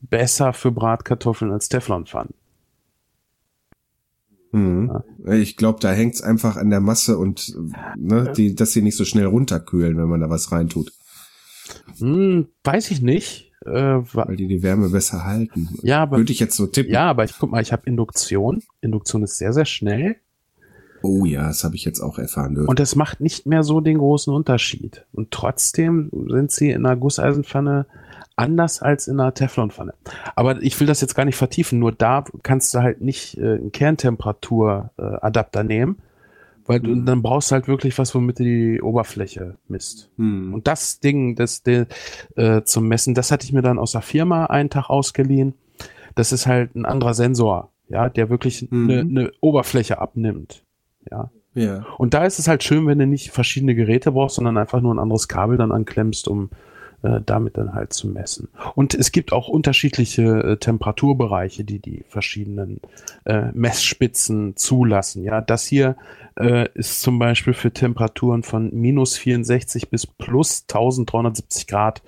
besser 0.09 0.53
für 0.53 0.71
Bratkartoffeln 0.71 1.51
als 1.51 1.69
Teflonpfannen? 1.69 2.33
Mhm. 4.53 4.91
Ich 5.33 5.57
glaube, 5.57 5.79
da 5.81 5.91
hängt's 5.93 6.23
einfach 6.23 6.57
an 6.57 6.71
der 6.71 6.81
Masse 6.81 7.19
und 7.19 7.55
ne, 7.97 8.33
die, 8.37 8.55
dass 8.55 8.73
sie 8.73 8.83
nicht 8.83 8.97
so 8.97 9.05
schnell 9.05 9.27
runterkühlen, 9.27 9.97
wenn 9.99 10.09
man 10.09 10.21
da 10.21 10.31
was 10.31 10.53
reintut. 10.53 10.93
Hm, 11.99 12.47
weiß 12.65 12.91
ich 12.91 13.03
nicht. 13.03 13.53
Äh, 13.65 13.71
Weil 14.13 14.37
die 14.37 14.47
die 14.47 14.63
Wärme 14.63 14.91
besser 14.91 15.25
halten. 15.25 15.69
ja, 15.83 16.03
aber 16.03 16.19
Würde 16.19 16.33
ich 16.33 16.39
jetzt 16.39 16.57
so 16.57 16.67
tippen. 16.67 16.93
ja, 16.93 17.07
aber 17.09 17.25
ich 17.25 17.35
guck 17.39 17.51
mal, 17.51 17.63
ich 17.63 17.73
habe 17.73 17.83
Induktion. 17.87 18.63
Induktion 18.81 19.23
ist 19.25 19.39
sehr 19.39 19.53
sehr 19.53 19.65
schnell 19.65 20.17
Oh 21.03 21.25
ja, 21.25 21.47
das 21.49 21.63
habe 21.63 21.77
ich 21.77 21.85
jetzt 21.85 22.01
auch 22.01 22.19
erfahren 22.19 22.55
dürfen. 22.55 22.69
und 22.69 22.81
es 22.81 22.97
macht 22.97 23.21
nicht 23.21 23.47
mehr 23.47 23.63
so 23.63 23.81
den 23.81 23.99
großen 23.99 24.33
Unterschied. 24.33 25.05
Und 25.13 25.31
trotzdem 25.31 26.11
sind 26.29 26.51
sie 26.51 26.71
in 26.71 26.87
einer 26.87 26.97
Gusseisenpfanne 26.97 27.87
anders 28.37 28.83
als 28.83 29.09
in 29.09 29.19
einer 29.19 29.35
Teflonpfanne. 29.35 29.95
Aber 30.35 30.63
ich 30.63 30.79
will 30.79 30.87
das 30.87 31.01
jetzt 31.01 31.15
gar 31.15 31.25
nicht 31.25 31.37
vertiefen. 31.37 31.79
Nur 31.79 31.93
da 31.93 32.25
kannst 32.43 32.75
du 32.75 32.81
halt 32.81 33.01
nicht 33.01 33.39
äh, 33.39 33.55
einen 33.55 33.73
Kerntemperatur-Adapter 33.73 35.61
äh, 35.61 35.65
nehmen, 35.65 35.99
weil 36.67 36.81
du, 36.81 36.95
dann 36.97 37.23
brauchst 37.23 37.51
du 37.51 37.55
halt 37.55 37.69
wirklich 37.69 37.99
was, 37.99 38.15
womit 38.15 38.39
du 38.39 38.45
die 38.45 38.83
Oberfläche 38.83 39.57
misst. 39.69 40.11
Hm. 40.19 40.53
Und 40.53 40.67
das 40.67 41.01
Ding, 41.01 41.35
das 41.35 41.63
de, 41.63 41.87
äh, 42.37 42.63
zum 42.63 42.89
Messen, 42.89 43.15
das 43.15 43.31
hatte 43.31 43.45
ich 43.47 43.53
mir 43.53 43.63
dann 43.63 43.79
aus 43.79 43.93
der 43.93 44.03
Firma 44.03 44.47
einen 44.47 44.71
Tag 44.71 44.91
ausgeliehen. 44.91 45.55
Das 46.15 46.33
ist 46.33 46.47
halt 46.47 46.75
ein 46.75 46.85
anderer 46.85 47.15
Sensor, 47.15 47.71
ja, 47.89 48.09
der 48.09 48.31
wirklich 48.31 48.71
Mhm. 48.71 48.91
eine 48.91 49.05
ne 49.05 49.33
Oberfläche 49.41 49.99
abnimmt. 49.99 50.63
Ja. 51.11 51.31
ja. 51.55 51.87
Und 51.99 52.15
da 52.15 52.25
ist 52.25 52.39
es 52.39 52.49
halt 52.49 52.65
schön, 52.65 52.87
wenn 52.87 52.99
du 52.99 53.07
nicht 53.07 53.31
verschiedene 53.31 53.75
Geräte 53.75 54.13
brauchst, 54.13 54.37
sondern 54.37 54.59
einfach 54.59 54.81
nur 54.81 54.95
ein 54.95 54.99
anderes 54.99 55.29
Kabel 55.29 55.57
dann 55.57 55.73
anklemmst, 55.73 56.27
um 56.27 56.51
äh, 57.07 57.21
damit 57.25 57.57
dann 57.57 57.73
halt 57.73 57.93
zu 57.93 58.09
messen. 58.09 58.49
Und 58.75 58.95
es 58.95 59.13
gibt 59.13 59.33
auch 59.33 59.49
unterschiedliche 59.49 60.23
äh, 60.23 60.57
Temperaturbereiche, 60.57 61.63
die 61.65 61.79
die 61.79 62.05
verschiedenen 62.09 62.81
äh, 63.25 63.53
Messspitzen 63.53 64.57
zulassen. 64.57 65.23
Ja, 65.23 65.41
das 65.41 65.67
hier 65.67 65.97
äh, 66.39 66.69
ist 66.75 67.03
zum 67.03 67.19
Beispiel 67.19 67.55
für 67.55 67.71
Temperaturen 67.71 68.43
von 68.43 68.75
minus 68.75 69.17
64 69.17 69.89
bis 69.89 70.07
plus 70.07 70.63
1370 70.63 71.67
Grad. 71.69 72.03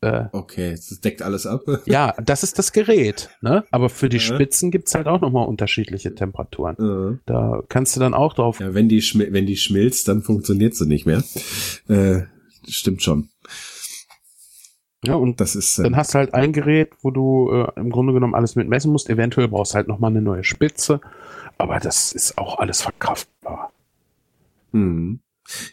Äh, 0.00 0.24
Okay, 0.32 0.72
das 0.72 1.00
deckt 1.00 1.22
alles 1.22 1.46
ab. 1.46 1.62
ja, 1.86 2.14
das 2.22 2.42
ist 2.42 2.58
das 2.58 2.72
Gerät, 2.72 3.30
ne? 3.42 3.64
Aber 3.70 3.88
für 3.90 4.08
die. 4.08 4.18
Spitzen 4.18 4.72
gibt's 4.72 4.94
halt 4.94 5.06
auch 5.06 5.20
nochmal 5.20 5.46
unterschiedliche 5.46 6.14
Temperaturen. 6.14 7.14
Äh. 7.14 7.18
Da 7.26 7.62
kannst 7.68 7.94
du 7.94 8.00
dann 8.00 8.14
auch 8.14 8.34
drauf 8.34 8.58
Ja, 8.58 8.74
wenn 8.74 8.88
die, 8.88 9.00
wenn 9.00 9.46
die 9.46 9.56
schmilzt, 9.56 10.08
dann 10.08 10.22
funktioniert 10.22 10.74
sie 10.74 10.86
nicht 10.86 11.06
mehr. 11.06 11.22
Äh, 11.88 12.22
stimmt 12.68 13.02
schon. 13.02 13.28
Ja, 15.04 15.14
und 15.14 15.40
Das 15.40 15.56
ist 15.56 15.78
äh, 15.78 15.82
dann 15.82 15.96
hast 15.96 16.14
du 16.14 16.18
halt 16.18 16.32
ein 16.34 16.52
Gerät, 16.52 16.92
wo 17.02 17.10
du 17.10 17.50
äh, 17.50 17.80
im 17.80 17.90
Grunde 17.90 18.12
genommen 18.12 18.34
alles 18.34 18.54
mit 18.56 18.68
messen 18.68 18.92
musst. 18.92 19.10
Eventuell 19.10 19.48
brauchst 19.48 19.72
du 19.72 19.76
halt 19.76 19.88
nochmal 19.88 20.10
eine 20.10 20.22
neue 20.22 20.44
Spitze. 20.44 21.00
Aber 21.58 21.80
das 21.80 22.12
ist 22.12 22.38
auch 22.38 22.58
alles 22.58 22.82
verkraftbar. 22.82 23.72
hm. 24.72 25.20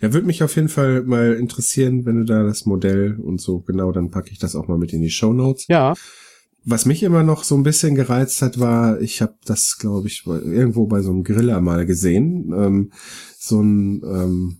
Ja, 0.01 0.11
würde 0.13 0.25
mich 0.25 0.41
auf 0.43 0.55
jeden 0.55 0.67
Fall 0.67 1.03
mal 1.03 1.33
interessieren, 1.35 2.05
wenn 2.05 2.17
du 2.17 2.25
da 2.25 2.43
das 2.43 2.65
Modell 2.65 3.17
und 3.21 3.39
so 3.39 3.59
genau, 3.59 3.91
dann 3.91 4.09
packe 4.09 4.31
ich 4.31 4.39
das 4.39 4.55
auch 4.55 4.67
mal 4.67 4.79
mit 4.79 4.93
in 4.93 5.01
die 5.01 5.11
Show 5.11 5.31
Notes. 5.31 5.67
Ja, 5.67 5.93
Was 6.65 6.85
mich 6.85 7.03
immer 7.03 7.23
noch 7.23 7.43
so 7.43 7.55
ein 7.55 7.63
bisschen 7.63 7.95
gereizt 7.95 8.41
hat, 8.41 8.59
war, 8.59 8.99
ich 8.99 9.21
habe 9.21 9.35
das, 9.45 9.77
glaube 9.77 10.07
ich, 10.07 10.25
irgendwo 10.25 10.87
bei 10.87 11.01
so 11.01 11.11
einem 11.11 11.23
Griller 11.23 11.61
mal 11.61 11.85
gesehen, 11.85 12.51
ähm, 12.53 12.91
so 13.37 13.61
ein 13.61 14.01
ähm, 14.03 14.57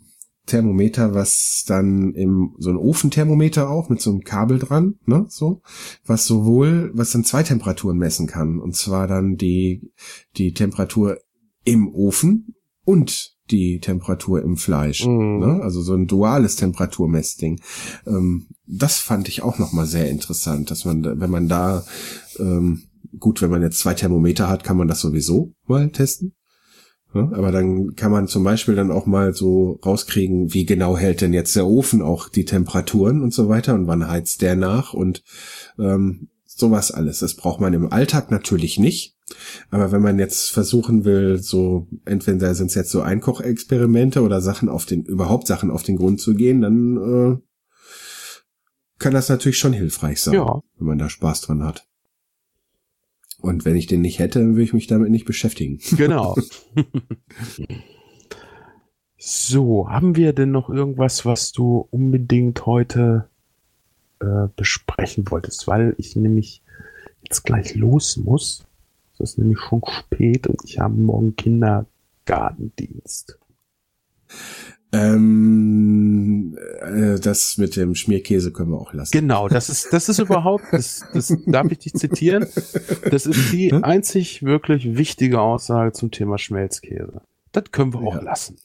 Thermometer, 0.50 1.14
was 1.14 1.64
dann 1.66 2.14
im 2.14 2.56
so 2.60 2.70
ein 2.70 2.76
Ofenthermometer 2.78 3.70
auch 3.70 3.88
mit 3.90 4.02
so 4.02 4.10
einem 4.12 4.22
Kabel 4.22 4.60
dran, 4.60 4.96
ne, 5.06 5.26
so, 5.30 5.62
was 6.06 6.26
sowohl, 6.26 6.92
was 6.94 7.12
dann 7.12 7.24
zwei 7.24 7.44
Temperaturen 7.44 7.98
messen 7.98 8.28
kann, 8.28 8.60
und 8.60 8.76
zwar 8.76 9.08
dann 9.08 9.38
die 9.38 9.92
die 10.36 10.54
Temperatur 10.54 11.18
im 11.64 11.88
Ofen 11.94 12.56
und 12.84 13.38
die 13.52 13.80
Temperatur 13.80 14.44
im 14.44 14.58
Fleisch, 14.58 15.06
Mhm. 15.06 15.40
ne? 15.40 15.60
also 15.64 15.82
so 15.82 15.94
ein 15.96 16.06
duales 16.08 16.56
Temperaturmessding. 16.56 17.60
Ähm, 18.06 18.48
das 18.68 19.00
fand 19.00 19.28
ich 19.28 19.42
auch 19.42 19.58
noch 19.58 19.72
mal 19.74 19.88
sehr 19.88 20.10
interessant, 20.10 20.70
dass 20.70 20.86
man, 20.86 21.04
wenn 21.04 21.32
man 21.32 21.48
da 21.48 21.84
ähm, 22.38 22.84
gut, 23.20 23.42
wenn 23.42 23.50
man 23.50 23.64
jetzt 23.64 23.80
zwei 23.80 23.96
Thermometer 23.96 24.48
hat, 24.48 24.64
kann 24.64 24.78
man 24.78 24.88
das 24.88 25.02
sowieso 25.02 25.54
mal 25.66 25.90
testen. 25.92 26.34
Ja, 27.14 27.22
aber 27.34 27.52
dann 27.52 27.96
kann 27.96 28.12
man 28.12 28.28
zum 28.28 28.44
Beispiel 28.44 28.76
dann 28.76 28.92
auch 28.92 29.08
mal 29.08 29.34
so 29.34 29.80
rauskriegen, 29.84 30.54
wie 30.54 30.66
genau 30.66 30.96
hält 30.96 31.22
denn 31.22 31.34
jetzt 31.34 31.56
der 31.56 31.66
Ofen 31.66 32.04
auch 32.04 32.30
die 32.30 32.46
Temperaturen 32.46 33.24
und 33.24 33.34
so 33.34 33.50
weiter 33.50 33.74
und 33.74 33.88
wann 33.88 34.08
heizt 34.08 34.44
der 34.44 34.56
nach 34.56 34.94
und 34.94 35.24
ähm, 35.80 36.30
sowas 36.46 36.92
alles. 36.92 37.20
Das 37.20 37.34
braucht 37.36 37.62
man 37.62 37.74
im 37.74 37.92
Alltag 37.92 38.30
natürlich 38.30 38.78
nicht. 38.78 39.16
Aber 39.72 39.92
wenn 39.92 40.02
man 40.02 40.20
jetzt 40.20 40.52
versuchen 40.52 41.04
will, 41.06 41.40
so 41.42 41.88
entweder 42.06 42.54
sind 42.54 42.68
es 42.68 42.76
jetzt 42.76 42.92
so 42.92 43.02
Einkochexperimente 43.02 44.22
oder 44.22 44.42
Sachen 44.42 44.70
auf 44.70 44.86
den, 44.86 45.04
überhaupt 45.04 45.48
Sachen 45.48 45.72
auf 45.72 45.84
den 45.84 45.98
Grund 45.98 46.20
zu 46.20 46.36
gehen, 46.36 46.62
dann 46.62 46.98
äh, 46.98 47.38
kann 49.00 49.14
das 49.14 49.30
natürlich 49.30 49.58
schon 49.58 49.74
hilfreich 49.74 50.22
sein, 50.22 50.34
Ja. 50.36 50.62
wenn 50.78 50.88
man 50.88 50.98
da 51.00 51.10
Spaß 51.10 51.42
dran 51.42 51.64
hat. 51.64 51.88
Und 53.42 53.66
wenn 53.66 53.76
ich 53.76 53.88
den 53.88 54.02
nicht 54.02 54.20
hätte, 54.20 54.40
dann 54.40 54.52
würde 54.52 54.64
ich 54.64 54.74
mich 54.74 54.88
damit 54.88 55.10
nicht 55.10 55.26
beschäftigen. 55.26 55.80
genau. 55.98 56.36
so, 59.18 59.90
haben 59.90 60.16
wir 60.16 60.34
denn 60.34 60.52
noch 60.52 60.70
irgendwas, 60.70 61.26
was 61.26 61.52
du 61.52 61.88
unbedingt 61.92 62.66
heute 62.66 63.28
äh, 64.20 64.48
besprechen 64.56 65.30
wolltest? 65.30 65.68
Weil 65.68 65.96
ich 65.98 66.16
nämlich 66.16 66.62
jetzt 67.24 67.44
gleich 67.44 67.76
los 67.76 68.18
muss. 68.18 68.66
Es 69.14 69.32
ist 69.32 69.38
nämlich 69.38 69.60
schon 69.60 69.82
spät 69.88 70.48
und 70.48 70.64
ich 70.64 70.80
habe 70.80 70.96
morgen 70.96 71.36
Kindergartendienst. 71.36 73.38
Ähm, 74.92 76.58
äh, 76.82 77.20
das 77.20 77.58
mit 77.58 77.76
dem 77.76 77.94
Schmierkäse 77.96 78.52
können 78.52 78.72
wir 78.72 78.80
auch 78.80 78.94
lassen. 78.94 79.12
Genau, 79.12 79.48
das 79.48 79.70
ist, 79.70 79.94
das 79.94 80.10
ist 80.10 80.20
überhaupt, 80.20 80.64
das, 80.72 81.04
das 81.14 81.32
darf 81.46 81.72
ich 81.72 81.78
dich 81.80 81.94
zitieren. 81.94 82.48
Das 83.12 83.26
ist 83.26 83.52
die 83.52 83.72
Hm? 83.72 83.84
einzig 83.84 84.44
wirklich 84.44 84.98
wichtige 84.98 85.42
Aussage 85.42 85.92
zum 85.94 86.10
Thema 86.12 86.38
Schmelzkäse. 86.38 87.22
Das 87.52 87.66
können 87.72 87.94
wir 87.94 88.00
auch 88.02 88.16
Ja. 88.16 88.22
lassen. 88.22 88.58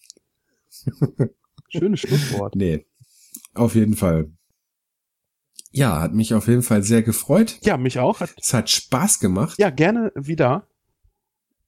Schönes 1.69 2.01
Schlusswort. 2.01 2.57
Nee, 2.57 2.87
auf 3.55 3.75
jeden 3.75 3.95
Fall. 3.97 4.31
Ja, 5.73 6.01
hat 6.01 6.15
mich 6.15 6.35
auf 6.35 6.47
jeden 6.47 6.63
Fall 6.63 6.83
sehr 6.85 7.03
gefreut. 7.03 7.59
Ja, 7.63 7.77
mich 7.77 7.99
auch. 7.99 8.21
Es 8.41 8.55
hat 8.55 8.71
Spaß 8.71 9.19
gemacht. 9.19 9.59
ja, 9.59 9.71
gerne 9.71 10.13
wieder. 10.15 10.69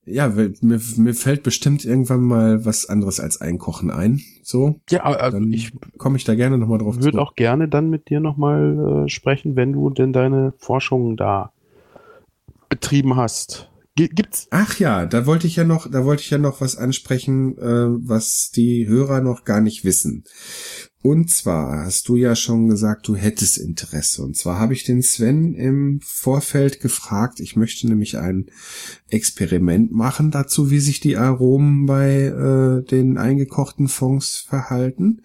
Ja, 0.07 0.29
mir, 0.29 0.53
mir 0.61 1.13
fällt 1.13 1.43
bestimmt 1.43 1.83
irgendwann 1.85 2.21
mal 2.21 2.65
was 2.65 2.87
anderes 2.87 3.19
als 3.19 3.41
Einkochen 3.41 3.91
ein. 3.91 4.21
So, 4.41 4.79
Ja, 4.89 5.13
äh, 5.13 5.31
dann 5.31 5.51
ich 5.51 5.71
komme 5.97 6.17
ich 6.17 6.23
da 6.23 6.35
gerne 6.35 6.57
nochmal 6.57 6.79
drauf 6.79 7.01
würde 7.01 7.21
auch 7.21 7.35
gerne 7.35 7.67
dann 7.67 7.89
mit 7.89 8.09
dir 8.09 8.19
nochmal 8.19 9.05
äh, 9.05 9.09
sprechen, 9.09 9.55
wenn 9.55 9.73
du 9.73 9.89
denn 9.89 10.13
deine 10.13 10.53
Forschungen 10.57 11.17
da 11.17 11.51
betrieben 12.69 13.15
hast. 13.15 13.69
Gibt's? 13.97 14.47
Ach 14.51 14.77
ja, 14.77 15.07
da 15.07 15.25
wollte 15.25 15.47
ich 15.47 15.55
ja 15.55 15.63
noch, 15.63 15.89
da 15.89 16.05
wollte 16.05 16.21
ich 16.21 16.29
ja 16.29 16.37
noch 16.37 16.61
was 16.61 16.77
ansprechen, 16.77 17.57
äh, 17.57 17.87
was 18.07 18.51
die 18.55 18.87
Hörer 18.87 19.21
noch 19.21 19.43
gar 19.43 19.59
nicht 19.59 19.83
wissen. 19.83 20.23
Und 21.01 21.31
zwar 21.31 21.85
hast 21.85 22.07
du 22.09 22.15
ja 22.15 22.35
schon 22.35 22.67
gesagt, 22.67 23.07
du 23.07 23.15
hättest 23.15 23.57
Interesse. 23.57 24.23
Und 24.23 24.35
zwar 24.35 24.59
habe 24.59 24.73
ich 24.73 24.83
den 24.83 25.01
Sven 25.01 25.53
im 25.53 25.99
Vorfeld 26.03 26.79
gefragt. 26.79 27.39
Ich 27.39 27.55
möchte 27.55 27.87
nämlich 27.87 28.17
ein 28.17 28.47
Experiment 29.09 29.91
machen 29.91 30.31
dazu, 30.31 30.69
wie 30.69 30.79
sich 30.79 30.99
die 30.99 31.17
Aromen 31.17 31.85
bei 31.85 32.25
äh, 32.25 32.83
den 32.83 33.17
eingekochten 33.17 33.87
Fonds 33.87 34.37
verhalten. 34.37 35.21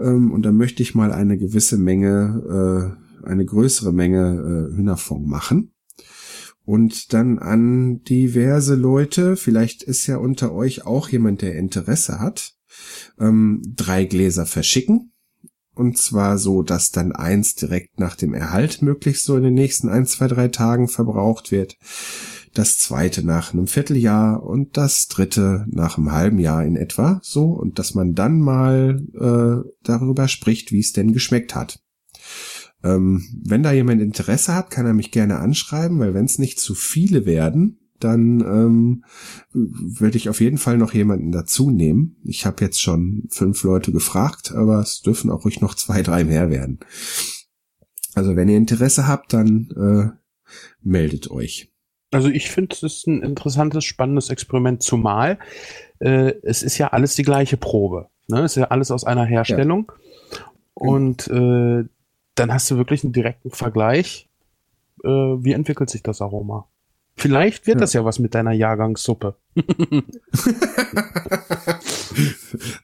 Ähm, 0.00 0.30
und 0.30 0.42
da 0.42 0.52
möchte 0.52 0.82
ich 0.82 0.94
mal 0.94 1.12
eine 1.12 1.36
gewisse 1.36 1.78
Menge, 1.78 2.96
äh, 3.24 3.28
eine 3.28 3.44
größere 3.44 3.92
Menge 3.92 4.70
äh, 4.72 4.76
Hühnerfond 4.76 5.26
machen 5.26 5.72
und 6.68 7.14
dann 7.14 7.38
an 7.38 8.02
diverse 8.02 8.74
Leute, 8.74 9.36
vielleicht 9.36 9.82
ist 9.82 10.06
ja 10.06 10.18
unter 10.18 10.52
euch 10.52 10.84
auch 10.84 11.08
jemand, 11.08 11.40
der 11.40 11.56
Interesse 11.56 12.20
hat, 12.20 12.52
ähm, 13.18 13.62
drei 13.74 14.04
Gläser 14.04 14.44
verschicken. 14.44 15.12
Und 15.74 15.96
zwar 15.96 16.36
so, 16.36 16.62
dass 16.62 16.90
dann 16.90 17.12
eins 17.12 17.54
direkt 17.54 17.98
nach 17.98 18.16
dem 18.16 18.34
Erhalt 18.34 18.82
möglichst 18.82 19.24
so 19.24 19.38
in 19.38 19.44
den 19.44 19.54
nächsten 19.54 19.88
ein, 19.88 20.04
zwei, 20.04 20.28
drei 20.28 20.48
Tagen 20.48 20.88
verbraucht 20.88 21.52
wird. 21.52 21.78
Das 22.52 22.76
zweite 22.76 23.24
nach 23.24 23.54
einem 23.54 23.66
Vierteljahr 23.66 24.42
und 24.42 24.76
das 24.76 25.06
dritte 25.06 25.64
nach 25.70 25.96
einem 25.96 26.12
halben 26.12 26.38
Jahr 26.38 26.66
in 26.66 26.76
etwa. 26.76 27.18
So, 27.22 27.46
und 27.46 27.78
dass 27.78 27.94
man 27.94 28.12
dann 28.12 28.40
mal 28.40 29.00
äh, 29.14 29.70
darüber 29.82 30.28
spricht, 30.28 30.70
wie 30.70 30.80
es 30.80 30.92
denn 30.92 31.14
geschmeckt 31.14 31.54
hat. 31.54 31.80
Ähm, 32.84 33.22
wenn 33.44 33.62
da 33.62 33.72
jemand 33.72 34.00
Interesse 34.00 34.54
hat, 34.54 34.70
kann 34.70 34.86
er 34.86 34.94
mich 34.94 35.10
gerne 35.10 35.38
anschreiben, 35.38 35.98
weil 35.98 36.14
wenn 36.14 36.26
es 36.26 36.38
nicht 36.38 36.60
zu 36.60 36.74
viele 36.74 37.26
werden, 37.26 37.78
dann 37.98 38.40
ähm, 38.40 39.04
würde 39.52 40.16
ich 40.16 40.28
auf 40.28 40.40
jeden 40.40 40.58
Fall 40.58 40.78
noch 40.78 40.94
jemanden 40.94 41.32
dazu 41.32 41.70
nehmen. 41.70 42.16
Ich 42.24 42.46
habe 42.46 42.64
jetzt 42.64 42.80
schon 42.80 43.24
fünf 43.30 43.64
Leute 43.64 43.90
gefragt, 43.90 44.52
aber 44.52 44.78
es 44.80 45.00
dürfen 45.00 45.30
auch 45.30 45.44
ruhig 45.44 45.60
noch 45.60 45.74
zwei, 45.74 46.02
drei 46.02 46.22
mehr 46.22 46.50
werden. 46.50 46.78
Also 48.14 48.36
wenn 48.36 48.48
ihr 48.48 48.56
Interesse 48.56 49.08
habt, 49.08 49.32
dann 49.32 49.68
äh, 49.76 50.50
meldet 50.80 51.30
euch. 51.30 51.72
Also 52.10 52.28
ich 52.28 52.50
finde, 52.50 52.74
es 52.74 52.82
ist 52.82 53.06
ein 53.06 53.22
interessantes, 53.22 53.84
spannendes 53.84 54.30
Experiment, 54.30 54.82
zumal 54.82 55.38
äh, 55.98 56.34
es 56.42 56.62
ist 56.62 56.78
ja 56.78 56.88
alles 56.88 57.14
die 57.16 57.22
gleiche 57.22 57.56
Probe. 57.56 58.08
Ne? 58.28 58.40
Es 58.40 58.52
ist 58.52 58.62
ja 58.62 58.68
alles 58.68 58.90
aus 58.90 59.04
einer 59.04 59.24
Herstellung. 59.24 59.92
Und 60.74 61.26
äh, 61.28 61.84
dann 62.38 62.52
hast 62.52 62.70
du 62.70 62.76
wirklich 62.76 63.04
einen 63.04 63.12
direkten 63.12 63.50
Vergleich. 63.50 64.28
Äh, 65.04 65.08
wie 65.08 65.52
entwickelt 65.52 65.90
sich 65.90 66.02
das 66.02 66.20
Aroma? 66.20 66.68
Vielleicht 67.16 67.66
wird 67.66 67.76
Ja. 67.76 67.80
das 67.80 67.92
ja 67.94 68.04
was 68.04 68.18
mit 68.20 68.34
deiner 68.34 68.52
Jahrgangssuppe. 68.52 69.36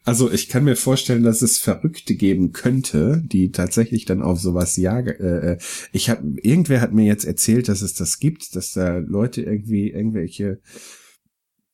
Also 0.05 0.31
ich 0.31 0.49
kann 0.49 0.65
mir 0.65 0.77
vorstellen, 0.77 1.23
dass 1.25 1.43
es 1.43 1.59
Verrückte 1.59 2.15
geben 2.15 2.53
könnte, 2.53 3.23
die 3.25 3.51
tatsächlich 3.51 4.05
dann 4.05 4.23
auf 4.23 4.39
sowas 4.39 4.77
jagen. 4.77 5.15
Äh, 5.19 5.53
äh, 5.53 5.59
ich 5.93 6.11
habe 6.11 6.23
irgendwer 6.43 6.81
hat 6.81 6.93
mir 6.93 7.05
jetzt 7.07 7.25
erzählt, 7.25 7.69
dass 7.69 7.83
es 7.83 7.95
das 7.95 8.19
gibt, 8.19 8.55
dass 8.55 8.73
da 8.73 8.99
Leute 8.99 9.43
irgendwie 9.43 9.91
irgendwelche 9.91 10.61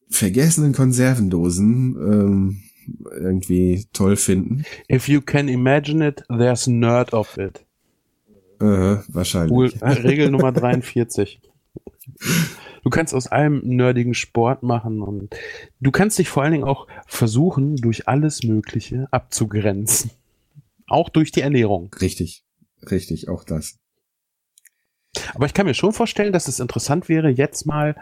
vergessenen 0.09 0.73
Konservendosen 0.73 1.97
ähm, 2.01 2.63
irgendwie 3.13 3.87
toll 3.93 4.17
finden. 4.17 4.65
If 4.91 5.09
you 5.09 5.21
can 5.21 5.49
imagine 5.49 6.07
it, 6.07 6.23
there's 6.29 6.67
nerd 6.67 7.13
of 7.13 7.37
it. 7.37 7.67
Äh, 8.61 8.99
wahrscheinlich. 9.09 9.53
Cool. 9.53 9.73
Regel 9.83 10.31
Nummer 10.31 10.53
43. 10.53 11.41
Du 12.83 12.91
kannst 12.91 13.15
aus 13.15 13.27
allem 13.27 13.61
nerdigen 13.65 14.15
Sport 14.15 14.63
machen 14.63 15.03
und 15.03 15.35
du 15.81 15.91
kannst 15.91 16.19
dich 16.19 16.29
vor 16.29 16.43
allen 16.43 16.53
Dingen 16.53 16.65
auch 16.65 16.87
versuchen, 17.07 17.77
durch 17.77 18.09
alles 18.09 18.43
Mögliche 18.43 19.09
abzugrenzen. 19.11 20.11
Auch 20.87 21.09
durch 21.09 21.31
die 21.31 21.43
Ernährung. 21.43 21.95
Richtig, 22.01 22.45
richtig, 22.91 23.29
auch 23.29 23.45
das. 23.45 23.79
Aber 25.35 25.47
ich 25.47 25.55
kann 25.55 25.67
mir 25.67 25.75
schon 25.75 25.93
vorstellen, 25.93 26.33
dass 26.33 26.49
es 26.49 26.61
interessant 26.61 27.09
wäre, 27.09 27.29
jetzt 27.29 27.67
mal 27.67 27.97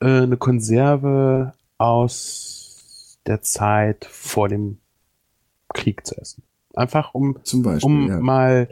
äh, 0.00 0.22
eine 0.22 0.36
Konserve 0.36 1.54
aus 1.78 3.20
der 3.26 3.42
Zeit 3.42 4.04
vor 4.04 4.48
dem 4.48 4.78
Krieg 5.72 6.06
zu 6.06 6.16
essen. 6.16 6.42
Einfach 6.74 7.14
um, 7.14 7.38
Zum 7.44 7.62
Beispiel. 7.62 7.86
um 7.86 8.08
ja. 8.08 8.20
mal 8.20 8.68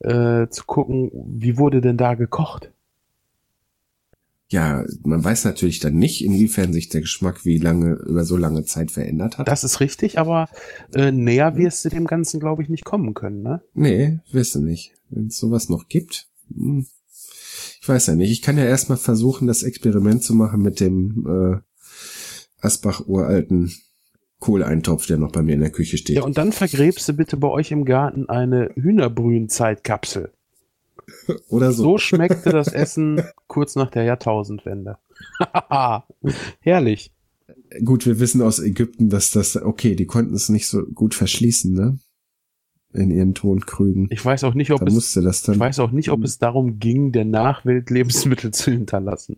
äh, 0.00 0.48
zu 0.48 0.64
gucken, 0.66 1.10
wie 1.12 1.58
wurde 1.58 1.80
denn 1.80 1.96
da 1.96 2.14
gekocht? 2.14 2.70
ja, 4.48 4.84
man 5.02 5.24
weiß 5.24 5.44
natürlich 5.44 5.80
dann 5.80 5.94
nicht, 5.94 6.24
inwiefern 6.24 6.72
sich 6.72 6.88
der 6.88 7.00
Geschmack 7.00 7.44
wie 7.44 7.58
lange 7.58 7.94
über 7.94 8.24
so 8.24 8.36
lange 8.36 8.64
Zeit 8.64 8.92
verändert 8.92 9.38
hat. 9.38 9.48
Das 9.48 9.64
ist 9.64 9.80
richtig, 9.80 10.18
aber 10.18 10.48
äh, 10.94 11.10
näher 11.10 11.56
wirst 11.56 11.84
du 11.84 11.88
dem 11.88 12.06
Ganzen, 12.06 12.38
glaube 12.38 12.62
ich, 12.62 12.68
nicht 12.68 12.84
kommen 12.84 13.14
können, 13.14 13.42
ne? 13.42 13.62
Nee, 13.74 14.20
wissen 14.30 14.64
nicht. 14.64 14.92
Wenn 15.10 15.26
es 15.26 15.38
sowas 15.38 15.68
noch 15.68 15.88
gibt. 15.88 16.28
Hm. 16.54 16.86
Ich 17.80 17.88
weiß 17.88 18.06
ja 18.06 18.14
nicht. 18.14 18.30
Ich 18.30 18.42
kann 18.42 18.58
ja 18.58 18.64
erstmal 18.64 18.98
versuchen, 18.98 19.48
das 19.48 19.62
Experiment 19.62 20.22
zu 20.22 20.34
machen 20.34 20.62
mit 20.62 20.80
dem 20.80 21.26
äh, 21.26 22.64
Asbach-uralten 22.64 23.72
Kohleintopf, 24.40 25.06
der 25.06 25.16
noch 25.16 25.32
bei 25.32 25.42
mir 25.42 25.54
in 25.54 25.60
der 25.60 25.70
Küche 25.70 25.96
steht. 25.96 26.16
Ja, 26.16 26.22
und 26.22 26.36
dann 26.36 26.52
vergräbst 26.52 27.08
du 27.08 27.14
bitte 27.14 27.36
bei 27.36 27.48
euch 27.48 27.70
im 27.70 27.84
Garten 27.84 28.28
eine 28.28 28.70
Hühnerbrühen-Zeitkapsel. 28.74 30.30
Oder 31.48 31.72
so. 31.72 31.82
So 31.82 31.98
schmeckte 31.98 32.50
das 32.50 32.68
Essen 32.68 33.22
kurz 33.46 33.76
nach 33.76 33.90
der 33.90 34.04
Jahrtausendwende. 34.04 34.98
Herrlich. 36.60 37.12
Gut, 37.84 38.06
wir 38.06 38.20
wissen 38.20 38.42
aus 38.42 38.58
Ägypten, 38.58 39.08
dass 39.08 39.30
das, 39.30 39.56
okay, 39.56 39.94
die 39.94 40.06
konnten 40.06 40.34
es 40.34 40.48
nicht 40.48 40.68
so 40.68 40.84
gut 40.84 41.14
verschließen, 41.14 41.72
ne? 41.72 41.98
In 42.92 43.10
ihren 43.10 43.34
Tonkrügen. 43.34 44.08
Ich 44.10 44.24
weiß 44.24 44.44
auch 44.44 44.54
nicht, 44.54 44.70
ob 44.70 44.80
Da 44.80 44.86
es, 44.86 45.16
ich 45.16 45.58
weiß 45.58 45.80
auch 45.80 45.90
nicht, 45.90 46.10
ob 46.10 46.24
es 46.24 46.38
darum 46.38 46.78
ging, 46.78 47.12
der 47.12 47.24
Nachwelt 47.24 47.90
Lebensmittel 47.90 48.50
zu 48.52 48.70
hinterlassen. 48.70 49.36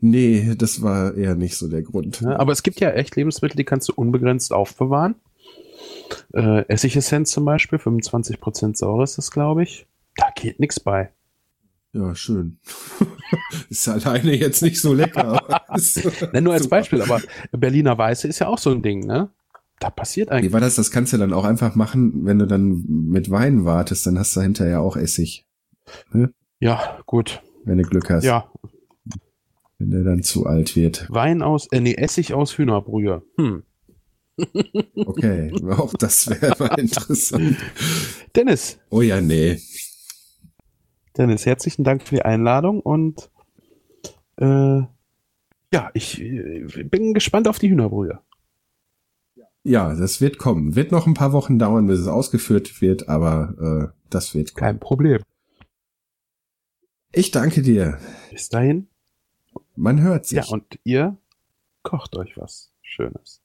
Nee, 0.00 0.54
das 0.56 0.82
war 0.82 1.14
eher 1.14 1.34
nicht 1.34 1.56
so 1.56 1.68
der 1.68 1.82
Grund. 1.82 2.22
Ne? 2.22 2.38
Aber 2.38 2.52
es 2.52 2.62
gibt 2.62 2.80
ja 2.80 2.90
echt 2.90 3.16
Lebensmittel, 3.16 3.56
die 3.56 3.64
kannst 3.64 3.88
du 3.88 3.92
unbegrenzt 3.94 4.52
aufbewahren. 4.52 5.14
Äh, 6.32 6.64
Essigessenz 6.68 7.30
zum 7.30 7.44
Beispiel, 7.44 7.78
25% 7.78 8.76
sauer 8.76 9.04
ist 9.04 9.18
das, 9.18 9.30
glaube 9.30 9.62
ich. 9.62 9.86
Da 10.16 10.26
geht 10.34 10.58
nichts 10.60 10.80
bei. 10.80 11.12
Ja, 11.92 12.14
schön. 12.14 12.58
ist 13.70 13.88
alleine 13.88 14.34
jetzt 14.34 14.62
nicht 14.62 14.80
so 14.80 14.92
lecker. 14.94 15.40
Nenn 16.32 16.44
nur 16.44 16.52
als 16.54 16.64
Super. 16.64 16.76
Beispiel, 16.76 17.02
aber 17.02 17.20
Berliner 17.52 17.96
Weiße 17.96 18.28
ist 18.28 18.38
ja 18.38 18.48
auch 18.48 18.58
so 18.58 18.70
ein 18.70 18.82
Ding, 18.82 19.06
ne? 19.06 19.30
Da 19.80 19.90
passiert 19.90 20.28
Wie 20.28 20.32
eigentlich. 20.34 20.52
war 20.52 20.60
das? 20.60 20.74
Das 20.74 20.90
kannst 20.90 21.12
du 21.12 21.18
dann 21.18 21.32
auch 21.32 21.44
einfach 21.44 21.74
machen, 21.76 22.24
wenn 22.26 22.38
du 22.38 22.46
dann 22.46 22.84
mit 22.88 23.30
Wein 23.30 23.64
wartest, 23.64 24.06
dann 24.06 24.18
hast 24.18 24.34
du 24.36 24.40
hinterher 24.40 24.80
auch 24.80 24.96
Essig, 24.96 25.46
Ja, 26.58 26.98
gut. 27.06 27.42
wenn 27.64 27.78
du 27.78 27.84
Glück 27.84 28.10
hast. 28.10 28.24
Ja, 28.24 28.50
Wenn 29.78 29.90
der 29.90 30.02
dann 30.02 30.22
zu 30.22 30.46
alt 30.46 30.74
wird. 30.74 31.06
Wein 31.08 31.40
aus, 31.42 31.68
äh, 31.70 31.80
nee, 31.80 31.94
Essig 31.94 32.34
aus 32.34 32.58
Hühnerbrühe. 32.58 33.22
Hm. 33.38 33.62
Okay, 34.94 35.52
auch 35.70 35.94
das 35.94 36.28
wäre 36.28 36.54
mal 36.60 36.74
interessant. 36.78 37.56
Dennis, 38.36 38.78
Oh 38.90 39.00
ja, 39.02 39.20
nee. 39.20 39.60
Dennis, 41.16 41.44
herzlichen 41.44 41.82
Dank 41.82 42.04
für 42.04 42.16
die 42.16 42.22
Einladung 42.22 42.80
und 42.80 43.30
äh, 44.36 44.82
ja, 45.72 45.90
ich 45.94 46.20
äh, 46.20 46.84
bin 46.84 47.14
gespannt 47.14 47.48
auf 47.48 47.58
die 47.58 47.68
Hühnerbrühe. 47.68 48.20
Ja, 49.64 49.94
das 49.94 50.20
wird 50.20 50.38
kommen. 50.38 50.76
Wird 50.76 50.92
noch 50.92 51.06
ein 51.06 51.14
paar 51.14 51.32
Wochen 51.32 51.58
dauern, 51.58 51.88
bis 51.88 51.98
es 51.98 52.06
ausgeführt 52.06 52.80
wird, 52.80 53.08
aber 53.08 53.90
äh, 53.92 53.98
das 54.08 54.34
wird 54.34 54.54
kommen. 54.54 54.66
Kein 54.66 54.78
Problem. 54.78 55.22
Ich 57.12 57.32
danke 57.32 57.62
dir. 57.62 57.98
Bis 58.30 58.48
dahin. 58.48 58.88
Man 59.78 60.02
hört 60.02 60.26
sich. 60.26 60.36
Ja, 60.38 60.44
und 60.48 60.80
ihr 60.82 61.16
kocht 61.84 62.16
euch 62.16 62.36
was 62.36 62.72
Schönes. 62.82 63.40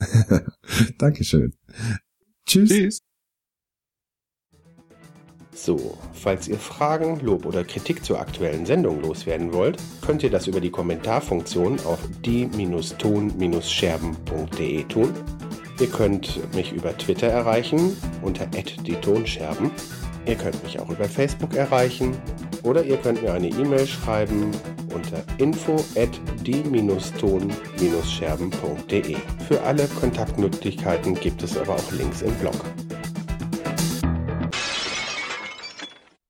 Dankeschön. 0.98 1.54
Tschüss. 2.46 2.70
Tschüss. 2.70 3.02
So, 5.52 5.98
falls 6.14 6.48
ihr 6.48 6.58
Fragen, 6.58 7.20
Lob 7.20 7.44
oder 7.44 7.62
Kritik 7.64 8.02
zur 8.02 8.20
aktuellen 8.20 8.64
Sendung 8.64 9.02
loswerden 9.02 9.52
wollt, 9.52 9.76
könnt 10.00 10.22
ihr 10.22 10.30
das 10.30 10.46
über 10.46 10.62
die 10.62 10.70
Kommentarfunktion 10.70 11.78
auf 11.80 11.98
die-ton-scherben.de 12.24 14.84
tun. 14.84 15.12
Ihr 15.78 15.90
könnt 15.90 16.54
mich 16.54 16.72
über 16.72 16.96
Twitter 16.96 17.26
erreichen 17.26 17.94
unter 18.22 18.46
@die-tonscherben. 18.46 19.70
Ihr 20.26 20.36
könnt 20.36 20.62
mich 20.62 20.78
auch 20.78 20.90
über 20.90 21.06
Facebook 21.06 21.54
erreichen 21.54 22.14
oder 22.62 22.84
ihr 22.84 22.98
könnt 22.98 23.22
mir 23.22 23.32
eine 23.32 23.48
E-Mail 23.48 23.86
schreiben 23.86 24.50
unter 24.94 25.24
info 25.38 25.82
die-ton-scherben.de. 26.46 29.16
Für 29.48 29.62
alle 29.62 29.88
Kontaktmöglichkeiten 29.88 31.14
gibt 31.14 31.42
es 31.42 31.56
aber 31.56 31.74
auch 31.74 31.92
Links 31.92 32.20
im 32.22 32.34
Blog. 32.34 32.54